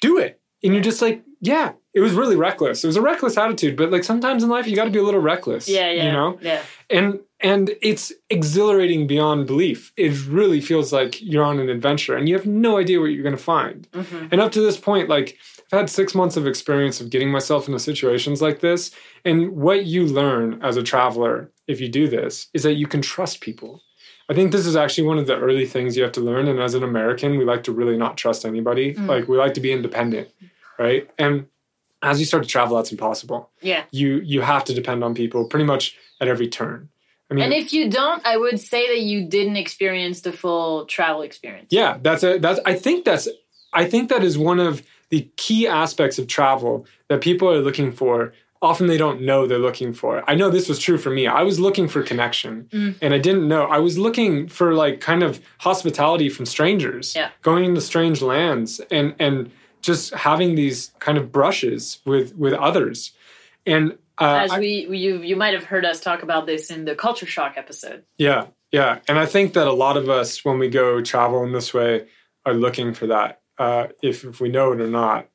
do 0.00 0.18
it, 0.18 0.40
and 0.62 0.74
you're 0.74 0.82
just 0.82 1.02
like, 1.02 1.22
yeah. 1.40 1.72
It 1.94 2.00
was 2.00 2.12
really 2.12 2.36
reckless. 2.36 2.84
It 2.84 2.86
was 2.86 2.96
a 2.96 3.02
reckless 3.02 3.36
attitude, 3.36 3.76
but 3.76 3.90
like 3.90 4.04
sometimes 4.04 4.44
in 4.44 4.48
life 4.50 4.66
you 4.68 4.76
got 4.76 4.84
to 4.84 4.90
be 4.90 4.98
a 5.00 5.02
little 5.02 5.20
reckless. 5.20 5.68
Yeah. 5.68 5.90
Yeah. 5.90 6.04
You 6.06 6.12
know, 6.12 6.38
Yeah. 6.40 6.62
and 6.90 7.20
and 7.40 7.70
it's 7.82 8.12
exhilarating 8.30 9.06
beyond 9.06 9.46
belief 9.46 9.92
it 9.96 10.12
really 10.26 10.60
feels 10.60 10.92
like 10.92 11.20
you're 11.22 11.44
on 11.44 11.60
an 11.60 11.68
adventure 11.68 12.16
and 12.16 12.28
you 12.28 12.34
have 12.34 12.46
no 12.46 12.78
idea 12.78 12.98
what 13.00 13.06
you're 13.12 13.22
going 13.22 13.36
to 13.36 13.42
find 13.56 13.86
Mhm. 13.92 14.32
and 14.32 14.40
up 14.40 14.50
to 14.52 14.60
this 14.60 14.76
point 14.76 15.08
like 15.08 15.36
i've 15.72 15.78
had 15.80 15.88
six 15.90 16.14
months 16.16 16.36
of 16.36 16.46
experience 16.48 17.00
of 17.00 17.10
getting 17.10 17.30
myself 17.30 17.68
into 17.68 17.78
situations 17.78 18.42
like 18.42 18.58
this 18.58 18.90
and 19.24 19.52
what 19.52 19.86
you 19.86 20.04
learn 20.04 20.58
as 20.62 20.76
a 20.76 20.82
traveler 20.82 21.52
if 21.68 21.80
you 21.80 21.88
do 21.88 22.08
this 22.08 22.48
is 22.54 22.64
that 22.64 22.74
you 22.74 22.88
can 22.88 23.02
trust 23.02 23.40
people 23.40 23.82
i 24.28 24.34
think 24.34 24.50
this 24.50 24.66
is 24.66 24.74
actually 24.74 25.06
one 25.06 25.18
of 25.18 25.28
the 25.28 25.36
early 25.38 25.64
things 25.66 25.96
you 25.96 26.02
have 26.02 26.12
to 26.18 26.20
learn 26.20 26.48
and 26.48 26.58
as 26.60 26.74
an 26.74 26.82
american 26.82 27.38
we 27.38 27.44
like 27.44 27.62
to 27.62 27.70
really 27.72 27.96
not 27.96 28.16
trust 28.16 28.44
anybody 28.44 28.94
Mm. 28.94 29.06
like 29.06 29.28
we 29.28 29.36
like 29.38 29.54
to 29.54 29.60
be 29.60 29.70
independent 29.70 30.28
right 30.78 31.10
and 31.18 31.46
as 32.02 32.20
you 32.20 32.24
start 32.26 32.42
to 32.44 32.48
travel 32.48 32.76
that's 32.76 32.92
impossible 32.92 33.50
Yeah. 33.60 33.84
you 33.90 34.20
you 34.24 34.40
have 34.42 34.64
to 34.64 34.74
depend 34.74 35.02
on 35.04 35.14
people 35.14 35.46
pretty 35.46 35.64
much 35.64 35.96
at 36.20 36.28
every 36.28 36.48
turn 36.48 36.88
i 37.30 37.34
mean 37.34 37.44
And 37.44 37.52
if 37.52 37.72
you 37.72 37.90
don't, 37.90 38.24
I 38.24 38.36
would 38.36 38.58
say 38.60 38.86
that 38.88 39.00
you 39.02 39.18
didn't 39.28 39.56
experience 39.56 40.22
the 40.22 40.32
full 40.32 40.86
travel 40.86 41.22
experience. 41.22 41.68
Yeah, 41.70 41.98
that's 42.00 42.22
a 42.24 42.38
that's 42.38 42.60
I 42.64 42.74
think 42.84 43.04
that's 43.04 43.28
I 43.72 43.84
think 43.84 44.08
that 44.08 44.22
is 44.24 44.38
one 44.38 44.60
of 44.68 44.82
the 45.10 45.28
key 45.36 45.66
aspects 45.66 46.18
of 46.18 46.26
travel 46.26 46.86
that 47.08 47.20
people 47.20 47.48
are 47.50 47.60
looking 47.68 47.92
for. 47.92 48.32
Often 48.60 48.86
they 48.88 48.96
don't 48.96 49.20
know 49.28 49.46
they're 49.46 49.66
looking 49.70 49.92
for. 49.92 50.12
I 50.30 50.34
know 50.34 50.48
this 50.50 50.68
was 50.68 50.78
true 50.78 50.98
for 50.98 51.10
me. 51.10 51.26
I 51.26 51.42
was 51.50 51.60
looking 51.60 51.86
for 51.88 52.02
connection 52.02 52.54
Mm. 52.72 52.94
and 53.02 53.10
I 53.14 53.18
didn't 53.18 53.46
know. 53.46 53.64
I 53.76 53.78
was 53.78 53.94
looking 53.98 54.48
for 54.48 54.68
like 54.84 55.00
kind 55.10 55.22
of 55.22 55.32
hospitality 55.58 56.28
from 56.30 56.46
strangers. 56.46 57.14
Yeah. 57.14 57.28
Going 57.42 57.64
into 57.66 57.80
strange 57.82 58.22
lands 58.22 58.80
and 58.90 59.14
and 59.26 59.50
just 59.88 60.12
having 60.12 60.54
these 60.54 60.92
kind 60.98 61.16
of 61.16 61.32
brushes 61.32 62.00
with 62.04 62.36
with 62.36 62.52
others. 62.52 63.12
And 63.66 63.96
uh, 64.20 64.46
As 64.50 64.58
we, 64.58 64.86
we 64.88 64.98
you 64.98 65.22
you 65.22 65.34
might 65.34 65.54
have 65.54 65.64
heard 65.64 65.86
us 65.86 65.98
talk 66.00 66.22
about 66.22 66.46
this 66.46 66.70
in 66.70 66.84
the 66.84 66.94
culture 66.94 67.26
shock 67.26 67.54
episode. 67.56 68.04
Yeah, 68.18 68.48
yeah, 68.70 68.98
and 69.08 69.18
I 69.18 69.24
think 69.26 69.54
that 69.54 69.66
a 69.66 69.72
lot 69.72 69.96
of 69.96 70.10
us, 70.10 70.44
when 70.44 70.58
we 70.58 70.68
go 70.68 71.00
travel 71.00 71.42
in 71.42 71.52
this 71.52 71.72
way, 71.72 72.06
are 72.44 72.54
looking 72.54 72.92
for 72.92 73.06
that, 73.06 73.40
uh, 73.56 73.86
if 74.02 74.24
if 74.24 74.40
we 74.40 74.50
know 74.50 74.72
it 74.72 74.80
or 74.80 74.88
not. 74.88 75.28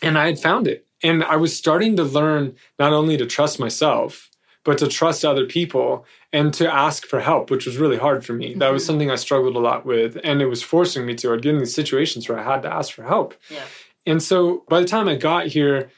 And 0.00 0.16
I 0.16 0.26
had 0.26 0.38
found 0.38 0.68
it, 0.68 0.86
and 1.02 1.24
I 1.24 1.36
was 1.36 1.56
starting 1.56 1.96
to 1.96 2.04
learn 2.04 2.54
not 2.78 2.92
only 2.92 3.16
to 3.16 3.26
trust 3.26 3.58
myself, 3.58 4.30
but 4.64 4.78
to 4.78 4.86
trust 4.86 5.24
other 5.24 5.44
people 5.46 6.04
and 6.32 6.54
to 6.54 6.72
ask 6.72 7.04
for 7.06 7.20
help, 7.20 7.50
which 7.50 7.66
was 7.66 7.78
really 7.78 7.96
hard 7.98 8.24
for 8.24 8.32
me. 8.32 8.54
That 8.54 8.72
was 8.72 8.82
Mhm. 8.82 8.86
something 8.86 9.10
I 9.10 9.16
struggled 9.16 9.56
a 9.56 9.60
lot 9.60 9.84
with, 9.84 10.18
and 10.22 10.40
it 10.40 10.46
was 10.46 10.62
forcing 10.62 11.04
me 11.04 11.14
to. 11.16 11.32
I'd 11.32 11.42
get 11.42 11.54
in 11.54 11.58
these 11.58 11.74
situations 11.74 12.28
where 12.28 12.38
I 12.38 12.44
had 12.44 12.62
to 12.62 12.72
ask 12.72 12.92
for 12.94 13.02
help. 13.02 13.34
Yeah. 13.50 13.64
And 14.06 14.22
so 14.22 14.64
by 14.68 14.80
the 14.80 14.86
time 14.86 15.08
I 15.08 15.16
got 15.16 15.46
here, 15.46 15.90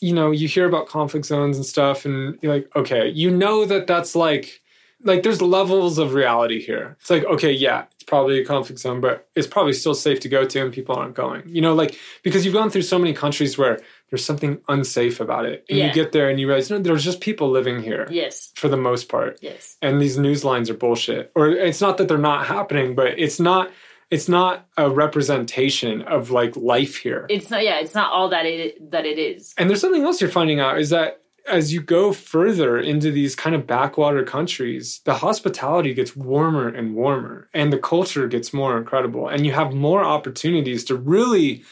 you 0.00 0.12
know, 0.12 0.30
you 0.30 0.48
hear 0.48 0.66
about 0.66 0.86
conflict 0.88 1.26
zones 1.26 1.56
and 1.56 1.64
stuff, 1.66 2.04
and 2.04 2.38
you're 2.42 2.52
like, 2.54 2.68
okay, 2.76 3.08
you 3.08 3.30
know 3.30 3.64
that 3.64 3.86
that's 3.86 4.14
like, 4.16 4.60
like 5.02 5.22
there's 5.22 5.42
levels 5.42 5.98
of 5.98 6.14
reality 6.14 6.60
here. 6.60 6.96
It's 7.00 7.10
like, 7.10 7.24
okay, 7.24 7.52
yeah, 7.52 7.84
it's 7.94 8.04
probably 8.04 8.40
a 8.40 8.44
conflict 8.44 8.80
zone, 8.80 9.00
but 9.00 9.28
it's 9.36 9.46
probably 9.46 9.72
still 9.72 9.94
safe 9.94 10.18
to 10.20 10.28
go 10.28 10.44
to, 10.46 10.60
and 10.62 10.72
people 10.72 10.94
aren't 10.96 11.14
going. 11.14 11.42
You 11.46 11.60
know, 11.62 11.74
like 11.74 11.98
because 12.22 12.44
you've 12.44 12.54
gone 12.54 12.70
through 12.70 12.82
so 12.82 12.98
many 12.98 13.12
countries 13.12 13.56
where 13.58 13.80
there's 14.10 14.24
something 14.24 14.58
unsafe 14.68 15.18
about 15.20 15.44
it, 15.46 15.64
and 15.68 15.78
Yeah. 15.78 15.86
you 15.88 15.92
get 15.92 16.12
there 16.12 16.28
and 16.28 16.38
you 16.38 16.46
realize, 16.46 16.70
no, 16.70 16.78
there's 16.78 17.04
just 17.04 17.20
people 17.20 17.50
living 17.50 17.82
here 17.82 18.06
Yes. 18.10 18.52
for 18.54 18.68
the 18.68 18.76
most 18.76 19.08
part 19.08 19.38
Yes. 19.42 19.76
and 19.82 20.00
these 20.00 20.16
news 20.18 20.44
lines 20.44 20.70
are 20.70 20.74
bullshit 20.74 21.32
or 21.34 21.48
it's 21.48 21.80
not 21.80 21.96
that 21.98 22.08
they're 22.08 22.18
not 22.18 22.46
happening 22.46 22.94
but 22.94 23.18
it's 23.18 23.40
not 23.40 23.70
it's 24.10 24.28
not 24.28 24.66
a 24.76 24.88
representation 25.28 26.02
of 26.02 26.30
like 26.30 26.56
life 26.56 26.98
here 26.98 27.26
It's 27.30 27.50
not. 27.50 27.64
Yeah. 27.64 27.80
It's 27.80 27.94
not 27.94 28.12
all 28.12 28.28
that 28.28 28.46
it 28.46 28.90
that 28.90 29.06
it 29.06 29.18
is. 29.18 29.54
and 29.58 29.68
there's 29.68 29.80
something 29.80 30.02
else 30.04 30.20
you're 30.20 30.30
finding 30.30 30.60
out 30.60 30.78
is 30.78 30.90
that 30.90 31.20
as 31.46 31.72
you 31.74 31.80
go 31.82 32.12
further 32.12 32.78
into 32.78 33.10
these 33.10 33.34
kind 33.36 33.54
of 33.54 33.66
backwater 33.66 34.22
countries 34.24 35.00
the 35.04 35.14
hospitality 35.14 35.92
gets 35.94 36.14
warmer 36.16 36.68
and 36.68 36.94
warmer 36.94 37.48
and 37.52 37.72
the 37.72 37.78
culture 37.78 38.26
gets 38.28 38.52
more 38.52 38.78
incredible 38.78 39.28
and 39.28 39.44
you 39.44 39.52
have 39.52 39.72
more 39.74 40.04
opportunities 40.04 40.84
to 40.84 40.94
really 40.94 41.62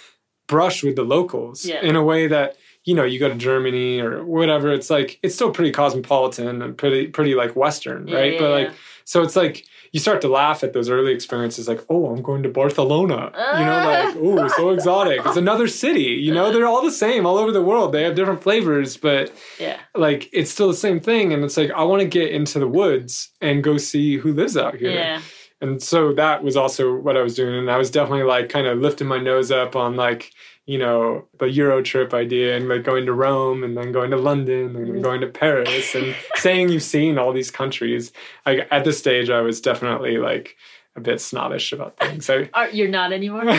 brush 0.55 0.79
with 0.87 0.97
the 1.01 1.07
locals 1.17 1.57
Yeah. 1.71 1.81
in 1.89 1.95
a 2.03 2.05
way 2.13 2.23
that 2.35 2.49
you 2.89 2.95
know 2.97 3.07
you 3.13 3.19
go 3.25 3.29
to 3.35 3.39
germany 3.49 3.91
or 4.07 4.13
whatever 4.37 4.69
it's 4.79 4.91
like 4.97 5.09
it's 5.25 5.35
still 5.39 5.53
pretty 5.57 5.73
cosmopolitan 5.81 6.55
and 6.63 6.71
pretty 6.83 7.03
pretty 7.17 7.35
like 7.43 7.53
western 7.65 8.01
right 8.19 8.33
yeah, 8.35 8.41
but 8.43 8.51
like 8.59 8.71
so 9.05 9.17
it's 9.27 9.37
like 9.43 9.57
you 9.95 10.01
start 10.01 10.21
to 10.23 10.29
laugh 10.29 10.59
at 10.65 10.73
those 10.73 10.89
early 10.89 11.13
experiences, 11.13 11.69
like, 11.69 11.83
oh, 11.91 12.07
I'm 12.13 12.23
going 12.23 12.43
to 12.45 12.49
Barcelona. 12.49 13.31
You 13.59 13.65
know, 13.69 13.79
like, 13.93 14.17
oh, 14.27 14.49
so 14.57 14.71
exotic. 14.77 15.21
It's 15.27 15.37
another 15.37 15.69
city. 15.69 16.11
You 16.27 16.33
know, 16.33 16.51
they're 16.51 16.67
all 16.73 16.83
the 16.83 16.91
same 17.07 17.27
all 17.27 17.37
over 17.37 17.53
the 17.53 17.61
world. 17.71 17.93
They 17.93 18.03
have 18.05 18.15
different 18.15 18.43
flavors, 18.43 18.97
but 18.97 19.25
Yeah. 19.61 19.77
like 19.95 20.31
it's 20.33 20.51
still 20.51 20.69
the 20.69 20.83
same 20.87 20.99
thing. 21.01 21.35
And 21.35 21.45
it's 21.45 21.59
like, 21.59 21.71
I 21.73 21.83
want 21.91 22.01
to 22.01 22.09
get 22.09 22.31
into 22.39 22.59
the 22.59 22.69
woods 22.81 23.13
and 23.43 23.63
go 23.63 23.77
see 23.77 24.17
who 24.17 24.33
lives 24.33 24.57
out 24.57 24.77
here. 24.77 24.93
Yeah. 24.93 25.21
And 25.63 25.81
so 25.81 26.13
that 26.15 26.43
was 26.43 26.57
also 26.57 26.95
what 26.95 27.17
I 27.17 27.23
was 27.23 27.37
doing. 27.37 27.55
And 27.55 27.71
I 27.71 27.79
was 27.79 27.91
definitely 27.91 28.25
like 28.25 28.49
kind 28.49 28.67
of 28.67 28.81
lifting 28.81 29.07
my 29.07 29.19
nose 29.19 29.53
up 29.53 29.77
on 29.77 29.95
like, 29.95 30.33
you 30.67 30.77
know, 30.77 31.29
the 31.39 31.47
Euro 31.47 31.81
trip 31.83 32.13
idea 32.13 32.57
and 32.57 32.69
like 32.69 32.83
going 32.83 33.07
to 33.07 33.13
Rome 33.13 33.63
and 33.63 33.77
then 33.77 33.93
going 33.93 34.11
to 34.11 34.17
London 34.17 34.67
and 34.67 34.75
then 34.75 34.87
mm-hmm. 34.87 35.03
going 35.03 35.21
to 35.21 35.29
Paris 35.29 35.95
and 35.95 36.17
saying 36.35 36.71
you've 36.71 36.83
seen 36.83 37.17
all 37.17 37.33
these 37.33 37.53
countries. 37.53 38.13
Like 38.45 38.67
at 38.73 38.85
this 38.85 38.99
stage, 38.99 39.31
I 39.31 39.41
was 39.41 39.61
definitely 39.61 40.19
like 40.19 40.57
a 40.97 41.01
bit 41.01 41.21
snobbish 41.21 41.73
about 41.73 41.97
things. 41.97 42.29
I, 42.29 42.51
Are, 42.55 42.69
you're 42.71 42.89
not 42.89 43.13
anymore. 43.13 43.45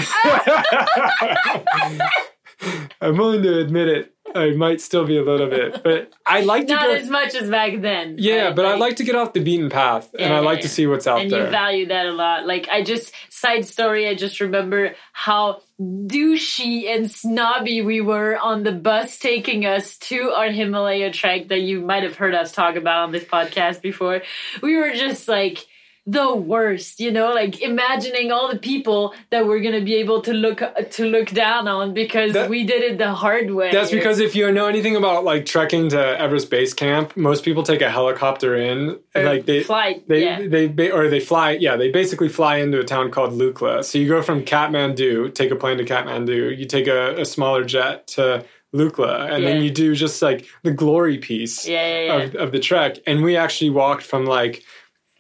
I'm 3.01 3.17
willing 3.17 3.43
to 3.43 3.59
admit 3.59 3.87
it. 3.87 4.12
I 4.36 4.52
might 4.52 4.82
still 4.82 5.06
be 5.06 5.17
a 5.17 5.24
little 5.24 5.50
bit, 5.50 5.84
but 5.84 6.13
I 6.26 6.41
like 6.41 6.67
to 6.67 6.74
not 6.74 6.88
go. 6.88 6.93
as 6.93 7.10
much 7.10 7.36
as 7.36 7.50
back 7.50 7.82
then. 7.82 8.15
yeah, 8.17 8.46
right? 8.46 8.56
but 8.56 8.65
I 8.65 8.76
like 8.76 8.98
to 8.98 9.04
get 9.04 9.15
off 9.15 9.34
the 9.34 9.41
beaten 9.41 9.69
path, 9.69 10.13
and 10.17 10.34
I 10.34 10.39
like 10.39 10.58
yeah, 10.58 10.63
to 10.63 10.69
see 10.69 10.88
what's 10.88 11.08
out 11.08 11.22
and 11.22 11.32
there. 11.32 11.39
And 11.39 11.48
you 11.48 11.52
value 11.52 11.88
that 11.88 12.06
a 12.06 12.12
lot. 12.12 12.46
Like 12.46 12.67
I 12.69 12.84
just 12.84 13.13
side 13.30 13.65
story, 13.65 14.08
I 14.08 14.15
just 14.15 14.39
remember 14.39 14.96
how 15.12 15.62
douchey 15.80 16.88
and 16.88 17.10
snobby 17.10 17.82
we 17.82 18.00
were 18.00 18.38
on 18.38 18.63
the 18.63 18.72
bus 18.72 19.17
taking 19.17 19.65
us 19.65 19.98
to 19.98 20.32
our 20.32 20.50
Himalaya 20.50 21.12
trek 21.12 21.50
that 21.50 21.62
you 21.62 21.82
might 21.82 22.04
have 22.04 22.15
heard 22.15 22.36
us 22.36 22.52
talk 22.52 22.76
about 22.76 23.04
on 23.04 23.12
this 23.12 23.24
podcast 23.24 23.82
before. 23.82 24.22
We 24.62 24.76
were 24.76 24.93
just 24.93 25.28
like 25.28 25.65
the 26.05 26.35
worst, 26.35 26.99
you 26.99 27.11
know, 27.11 27.31
like 27.33 27.61
imagining 27.61 28.29
all 28.29 28.51
the 28.51 28.59
people 28.59 29.13
that 29.29 29.47
we're 29.47 29.61
gonna 29.61 29.79
be 29.79 29.95
able 29.95 30.21
to 30.21 30.33
look 30.33 30.61
to 30.91 31.05
look 31.05 31.29
down 31.29 31.65
on 31.67 31.93
because 31.93 32.33
That- 32.33 32.49
we 32.49 32.65
did 32.65 32.83
it 32.83 32.97
the 32.97 33.13
hard 33.13 33.51
way. 33.51 33.71
That's 33.71 33.89
because 33.89 34.19
if 34.19 34.35
you 34.35 34.51
know 34.51 34.65
anything 34.67 34.97
about 34.97 35.23
like 35.23 35.45
trekking 35.45 35.87
to 35.89 36.19
Everest 36.19 36.49
Base 36.49 36.73
Camp, 36.73 37.15
most 37.15 37.45
people 37.45 37.63
take 37.63 37.81
a 37.81 37.89
helicopter 37.89 38.53
in, 38.55 38.99
and, 39.15 39.23
Or 39.23 39.23
like 39.23 39.45
they 39.45 39.63
flight, 39.63 40.07
they 40.09 40.23
yeah. 40.25 40.41
they 40.45 40.67
ba- 40.67 40.91
or 40.91 41.07
they 41.07 41.21
fly. 41.21 41.51
Yeah, 41.51 41.77
they 41.77 41.89
basically 41.89 42.27
fly 42.29 42.57
into 42.57 42.81
a 42.81 42.83
town 42.83 43.09
called 43.09 43.31
Lukla. 43.31 43.83
So 43.85 43.97
you 43.97 44.09
go 44.09 44.21
from 44.21 44.43
Kathmandu, 44.43 45.33
take 45.33 45.51
a 45.51 45.55
plane 45.55 45.77
to 45.77 45.85
Kathmandu. 45.85 46.57
You 46.57 46.65
take 46.65 46.87
a, 46.87 47.15
a 47.21 47.23
smaller 47.25 47.63
jet 47.63 48.07
to 48.07 48.43
Lukla, 48.75 49.31
and 49.31 49.45
then 49.45 49.61
you 49.63 49.69
do 49.69 49.95
just 49.95 50.21
like 50.21 50.47
the 50.63 50.71
glory 50.71 51.17
piece 51.17 51.65
Yeah, 51.65 51.87
yeah, 51.87 52.01
yeah. 52.17 52.23
of 52.23 52.35
of 52.35 52.51
the 52.51 52.59
trek. 52.59 52.97
And 53.07 53.23
we 53.23 53.37
actually 53.37 53.69
walked 53.69 54.03
from 54.03 54.25
like 54.25 54.63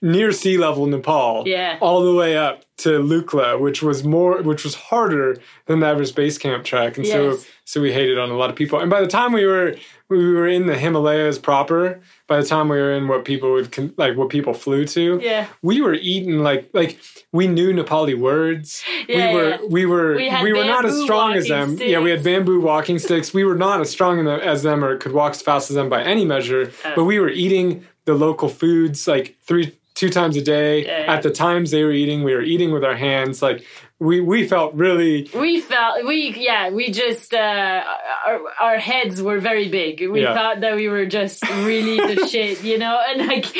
near 0.03 0.31
sea 0.33 0.57
level 0.57 0.85
Nepal, 0.85 1.43
Yeah. 1.47 1.77
all 1.81 2.03
the 2.03 2.13
way 2.13 2.37
up 2.37 2.63
to 2.79 2.89
Lukla, 2.99 3.57
which 3.59 3.81
was 3.81 4.03
more, 4.03 4.41
which 4.41 4.63
was 4.65 4.75
harder 4.75 5.37
than 5.67 5.79
the 5.79 5.87
Everest 5.87 6.15
Base 6.15 6.37
Camp 6.37 6.65
track, 6.65 6.97
and 6.97 7.07
so 7.07 7.31
Yes. 7.31 7.45
so 7.63 7.79
we 7.81 7.93
hated 7.93 8.19
on 8.19 8.29
a 8.29 8.35
lot 8.37 8.49
of 8.49 8.55
people. 8.57 8.79
And 8.79 8.89
by 8.89 8.99
the 8.99 9.07
time 9.07 9.31
we 9.31 9.45
were 9.45 9.75
we 10.09 10.33
were 10.35 10.47
in 10.47 10.67
the 10.67 10.75
Himalayas 10.75 11.39
proper, 11.39 12.01
by 12.27 12.39
the 12.39 12.45
time 12.45 12.67
we 12.69 12.77
were 12.77 12.91
in 12.93 13.07
what 13.07 13.23
people 13.25 13.53
would 13.53 13.71
con- 13.71 13.93
like 13.97 14.15
what 14.17 14.29
people 14.29 14.53
flew 14.53 14.85
to, 14.85 15.19
Yeah. 15.23 15.45
we 15.61 15.81
were 15.81 15.93
eating 15.95 16.39
like 16.39 16.69
like 16.73 16.99
we 17.31 17.47
knew 17.47 17.71
Nepali 17.73 18.15
words. 18.15 18.83
Yeah, 19.07 19.29
we 19.29 19.35
were 19.35 19.49
yeah. 19.49 19.57
we 19.69 19.85
were 19.85 20.15
We 20.15 20.27
had 20.29 20.43
were 20.43 20.65
not 20.65 20.83
as 20.85 21.01
strong 21.01 21.33
as 21.35 21.47
them. 21.47 21.77
Yeah, 21.79 21.99
we 21.99 22.09
had 22.11 22.23
bamboo 22.23 22.59
walking 22.59 22.99
sticks. 22.99 23.33
We 23.33 23.45
were 23.45 23.55
not 23.55 23.79
as 23.79 23.89
strong 23.89 24.19
in 24.19 24.25
the, 24.25 24.33
as 24.45 24.63
them 24.63 24.83
or 24.83 24.97
could 24.97 25.13
walk 25.13 25.31
as 25.31 25.41
fast 25.41 25.69
as 25.71 25.75
them 25.75 25.87
by 25.89 26.03
any 26.03 26.25
measure. 26.25 26.71
Oh. 26.85 26.91
But 26.97 27.03
we 27.05 27.19
were 27.19 27.29
eating 27.29 27.85
the 28.05 28.13
local 28.15 28.49
foods 28.49 29.07
like 29.07 29.37
three 29.47 29.71
two 30.03 30.09
times 30.19 30.35
a 30.37 30.41
day. 30.41 30.85
Yeah. 30.85 31.13
At 31.13 31.23
the 31.23 31.31
times 31.31 31.71
they 31.71 31.83
were 31.83 31.91
eating, 32.01 32.23
we 32.23 32.33
were 32.37 32.41
eating 32.53 32.71
with 32.75 32.83
our 32.83 32.95
hands. 32.95 33.41
Like 33.41 33.59
we 33.99 34.19
we 34.19 34.39
felt 34.47 34.73
really 34.73 35.29
We 35.33 35.61
felt 35.61 36.05
we 36.05 36.33
yeah 36.37 36.69
we 36.71 36.91
just 36.91 37.33
uh, 37.33 37.83
our, 38.27 38.39
our 38.59 38.77
heads 38.77 39.21
were 39.21 39.39
very 39.39 39.69
big. 39.69 39.93
We 40.15 40.21
Yeah. 40.23 40.33
thought 40.33 40.59
that 40.61 40.75
we 40.75 40.87
were 40.89 41.05
just 41.05 41.37
really 41.69 41.97
the 42.15 42.27
shit, 42.31 42.63
you 42.63 42.77
know, 42.77 42.95
and 43.07 43.27
like 43.27 43.45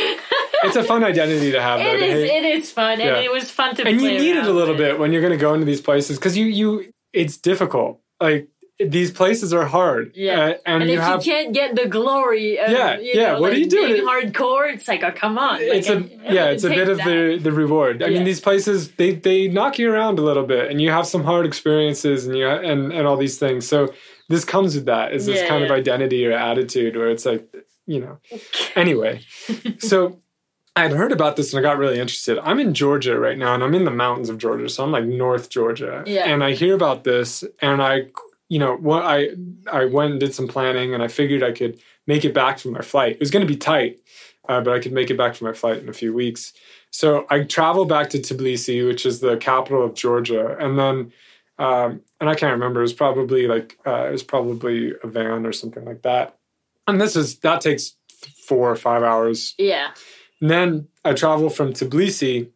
it's 0.66 0.76
a 0.76 0.84
fun 0.84 1.04
identity 1.04 1.52
to 1.54 1.62
have. 1.62 1.80
though, 1.80 1.86
it 1.94 1.98
to 2.00 2.06
is 2.06 2.30
hate- 2.30 2.44
it 2.44 2.46
is 2.58 2.72
fun 2.72 3.00
Yeah. 3.00 3.16
and 3.16 3.24
it 3.26 3.32
was 3.32 3.50
fun 3.50 3.76
to 3.76 3.84
be. 3.86 3.92
and 3.92 4.02
you 4.02 4.10
need 4.10 4.36
it 4.36 4.46
a 4.46 4.52
little 4.52 4.76
with. 4.76 4.84
bit 4.86 5.00
when 5.00 5.14
you're 5.14 5.22
going 5.22 5.38
to 5.40 5.44
go 5.48 5.54
into 5.54 5.66
these 5.66 5.82
places 5.82 6.18
because 6.18 6.36
you 6.38 6.46
you 6.46 6.92
it's 7.14 7.38
difficult. 7.38 8.02
Like 8.20 8.50
these 8.88 9.12
places 9.12 9.54
are 9.54 9.66
hard. 9.66 10.12
Yeah, 10.16 10.40
Uh, 10.40 10.54
and, 10.66 10.82
and, 10.84 10.92
you 10.92 10.98
if 10.98 11.04
have 11.04 11.26
you 11.26 11.32
can't 11.32 11.54
get 11.54 11.76
the 11.76 11.88
glory, 11.88 12.58
of, 12.60 12.70
Yeah, 12.70 12.98
yeah, 13.00 13.34
know, 13.34 13.42
what 13.42 13.50
are 13.50 13.54
like 13.54 13.60
you 13.64 13.70
doing? 13.70 13.94
being 13.94 14.06
hardcore, 14.08 14.74
it's 14.74 14.88
like, 14.88 15.04
oh 15.04 15.12
come 15.12 15.38
on, 15.38 15.54
like, 15.56 15.62
it's 15.80 15.90
a 15.90 16.00
yeah, 16.32 16.46
it's 16.54 16.64
a 16.64 16.70
bit 16.70 16.90
of 16.90 16.98
that. 16.98 17.08
the 17.08 17.38
the 17.42 17.52
reward. 17.52 18.02
I 18.04 18.08
Yeah. 18.08 18.14
mean, 18.18 18.24
these 18.26 18.40
places 18.42 18.92
they 18.92 19.12
they 19.14 19.48
knock 19.48 19.78
you 19.80 19.92
around 19.92 20.20
a 20.20 20.22
little 20.22 20.46
bit, 20.46 20.70
and 20.72 20.82
you 20.82 20.90
have 20.92 21.08
some 21.08 21.24
hard 21.24 21.46
experiences, 21.46 22.26
and 22.28 22.38
you 22.38 22.48
and 22.48 22.92
and 22.92 23.08
all 23.08 23.18
these 23.18 23.38
things. 23.38 23.68
So 23.68 23.94
this 24.30 24.46
comes 24.46 24.76
with 24.76 24.86
that 24.86 25.14
is 25.14 25.26
this 25.26 25.42
Yeah, 25.42 25.48
kind 25.48 25.64
of 25.64 25.72
identity 25.72 26.26
or 26.26 26.32
attitude 26.34 26.96
where 26.96 27.10
it's 27.10 27.26
like 27.26 27.48
you 27.86 28.00
know. 28.00 28.18
Anyway, 28.76 29.22
so. 29.80 30.20
I'd 30.76 30.92
heard 30.92 31.12
about 31.12 31.36
this 31.36 31.54
and 31.54 31.60
I 31.60 31.62
got 31.70 31.78
really 31.78 32.00
interested. 32.00 32.40
I'm 32.40 32.60
in 32.60 32.74
Georgia 32.74 33.20
right 33.20 33.38
now 33.38 33.54
and 33.54 33.64
I'm 33.64 33.76
in 33.76 33.86
the 33.86 33.92
mountains 33.92 34.28
of 34.28 34.40
Georgia. 34.40 34.68
So 34.70 34.84
I'm 34.84 34.92
like 34.92 35.04
North 35.06 35.50
Georgia. 35.52 36.04
Yeah. 36.08 36.26
And 36.26 36.44
I 36.44 36.54
hear 36.54 36.74
about 36.74 37.04
this 37.04 37.44
and 37.62 37.80
I, 37.80 38.08
you 38.54 38.60
know, 38.60 38.76
what 38.76 39.04
I, 39.04 39.30
I 39.72 39.86
went 39.86 40.12
and 40.12 40.20
did 40.20 40.36
some 40.36 40.48
planning 40.48 40.94
and 40.94 41.02
I 41.02 41.08
figured 41.08 41.42
I 41.42 41.54
could 41.54 41.80
make 42.06 42.24
it 42.24 42.36
back 42.36 42.60
from 42.60 42.74
my 42.74 42.82
flight. 42.82 43.14
It 43.14 43.20
was 43.20 43.32
going 43.32 43.46
to 43.46 43.52
be 43.52 43.58
tight, 43.58 44.00
uh, 44.48 44.62
but 44.62 44.74
I 44.74 44.80
could 44.80 44.92
make 44.92 45.10
it 45.10 45.18
back 45.18 45.34
from 45.34 45.48
my 45.48 45.54
flight 45.54 45.80
in 45.80 45.90
a 45.90 45.94
few 45.94 46.14
weeks. 46.14 46.54
So 46.92 47.26
I 47.32 47.46
traveled 47.46 47.90
back 47.90 48.12
to 48.12 48.20
Tbilisi, 48.20 48.86
which 48.86 49.08
is 49.08 49.22
the 49.22 49.38
capital 49.38 49.84
of 49.84 49.96
Georgia. 49.96 50.56
And 50.60 50.78
then, 50.78 51.12
um, 51.58 52.02
and 52.20 52.30
I 52.30 52.36
can't 52.36 52.54
remember, 52.54 52.82
it 52.82 52.84
was 52.84 52.94
probably 52.94 53.48
like, 53.48 53.76
uh, 53.88 54.06
it 54.10 54.12
was 54.12 54.22
probably 54.22 54.94
a 55.04 55.08
van 55.08 55.48
or 55.48 55.52
something 55.52 55.84
like 55.84 56.04
that. 56.04 56.38
And 56.88 57.02
this 57.02 57.16
is, 57.16 57.40
that 57.40 57.60
takes 57.60 57.96
four 58.48 58.70
or 58.70 58.76
five 58.76 59.02
hours 59.02 59.56
Yeah, 59.58 59.94
and 60.42 60.50
then 60.52 60.88
I 61.04 61.14
traveled 61.14 61.56
from 61.56 61.74
Tbilisi 61.74 62.50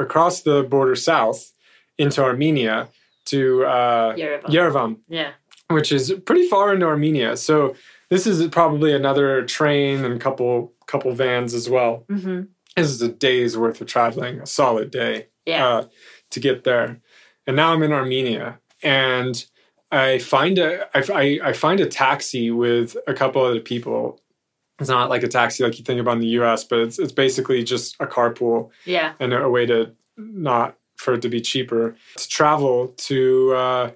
across 0.00 0.42
the 0.42 0.64
border 0.64 0.96
south 0.96 1.52
into 1.96 2.24
Armenia 2.24 2.88
to 3.26 3.64
uh, 3.64 4.14
Yerevan. 4.16 4.44
Yerevan, 4.44 4.96
yeah, 5.08 5.32
which 5.68 5.92
is 5.92 6.12
pretty 6.24 6.48
far 6.48 6.74
into 6.74 6.86
Armenia. 6.86 7.36
So 7.36 7.74
this 8.10 8.26
is 8.26 8.46
probably 8.48 8.92
another 8.92 9.44
train 9.44 10.04
and 10.04 10.20
couple 10.20 10.72
couple 10.86 11.12
vans 11.12 11.54
as 11.54 11.68
well. 11.68 12.04
hmm 12.08 12.42
This 12.76 12.90
is 12.90 13.02
a 13.02 13.08
day's 13.08 13.56
worth 13.56 13.80
of 13.80 13.86
traveling, 13.86 14.40
a 14.40 14.46
solid 14.46 14.90
day 14.90 15.28
yeah, 15.46 15.66
uh, 15.66 15.86
to 16.30 16.40
get 16.40 16.64
there. 16.64 17.00
And 17.46 17.56
now 17.56 17.72
I'm 17.72 17.82
in 17.82 17.92
Armenia, 17.92 18.58
and 18.82 19.44
I 19.90 20.18
find 20.18 20.58
a 20.58 20.86
I, 20.96 21.02
I, 21.12 21.48
I 21.50 21.52
find 21.52 21.80
a 21.80 21.86
taxi 21.86 22.50
with 22.50 22.96
a 23.06 23.14
couple 23.14 23.42
other 23.42 23.60
people. 23.60 24.20
It's 24.80 24.90
not 24.90 25.08
like 25.08 25.22
a 25.22 25.28
taxi 25.28 25.62
like 25.62 25.78
you 25.78 25.84
think 25.84 26.00
about 26.00 26.14
in 26.14 26.20
the 26.20 26.26
U.S., 26.40 26.64
but 26.64 26.80
it's 26.80 26.98
it's 26.98 27.12
basically 27.12 27.62
just 27.62 27.96
a 28.00 28.06
carpool 28.06 28.70
yeah, 28.84 29.12
and 29.20 29.32
a 29.32 29.48
way 29.48 29.66
to 29.66 29.92
not 30.16 30.76
for 30.96 31.14
it 31.14 31.22
to 31.22 31.28
be 31.28 31.40
cheaper 31.40 31.94
to 32.16 32.28
travel 32.28 32.88
to 32.96 33.52
uh, 33.54 33.90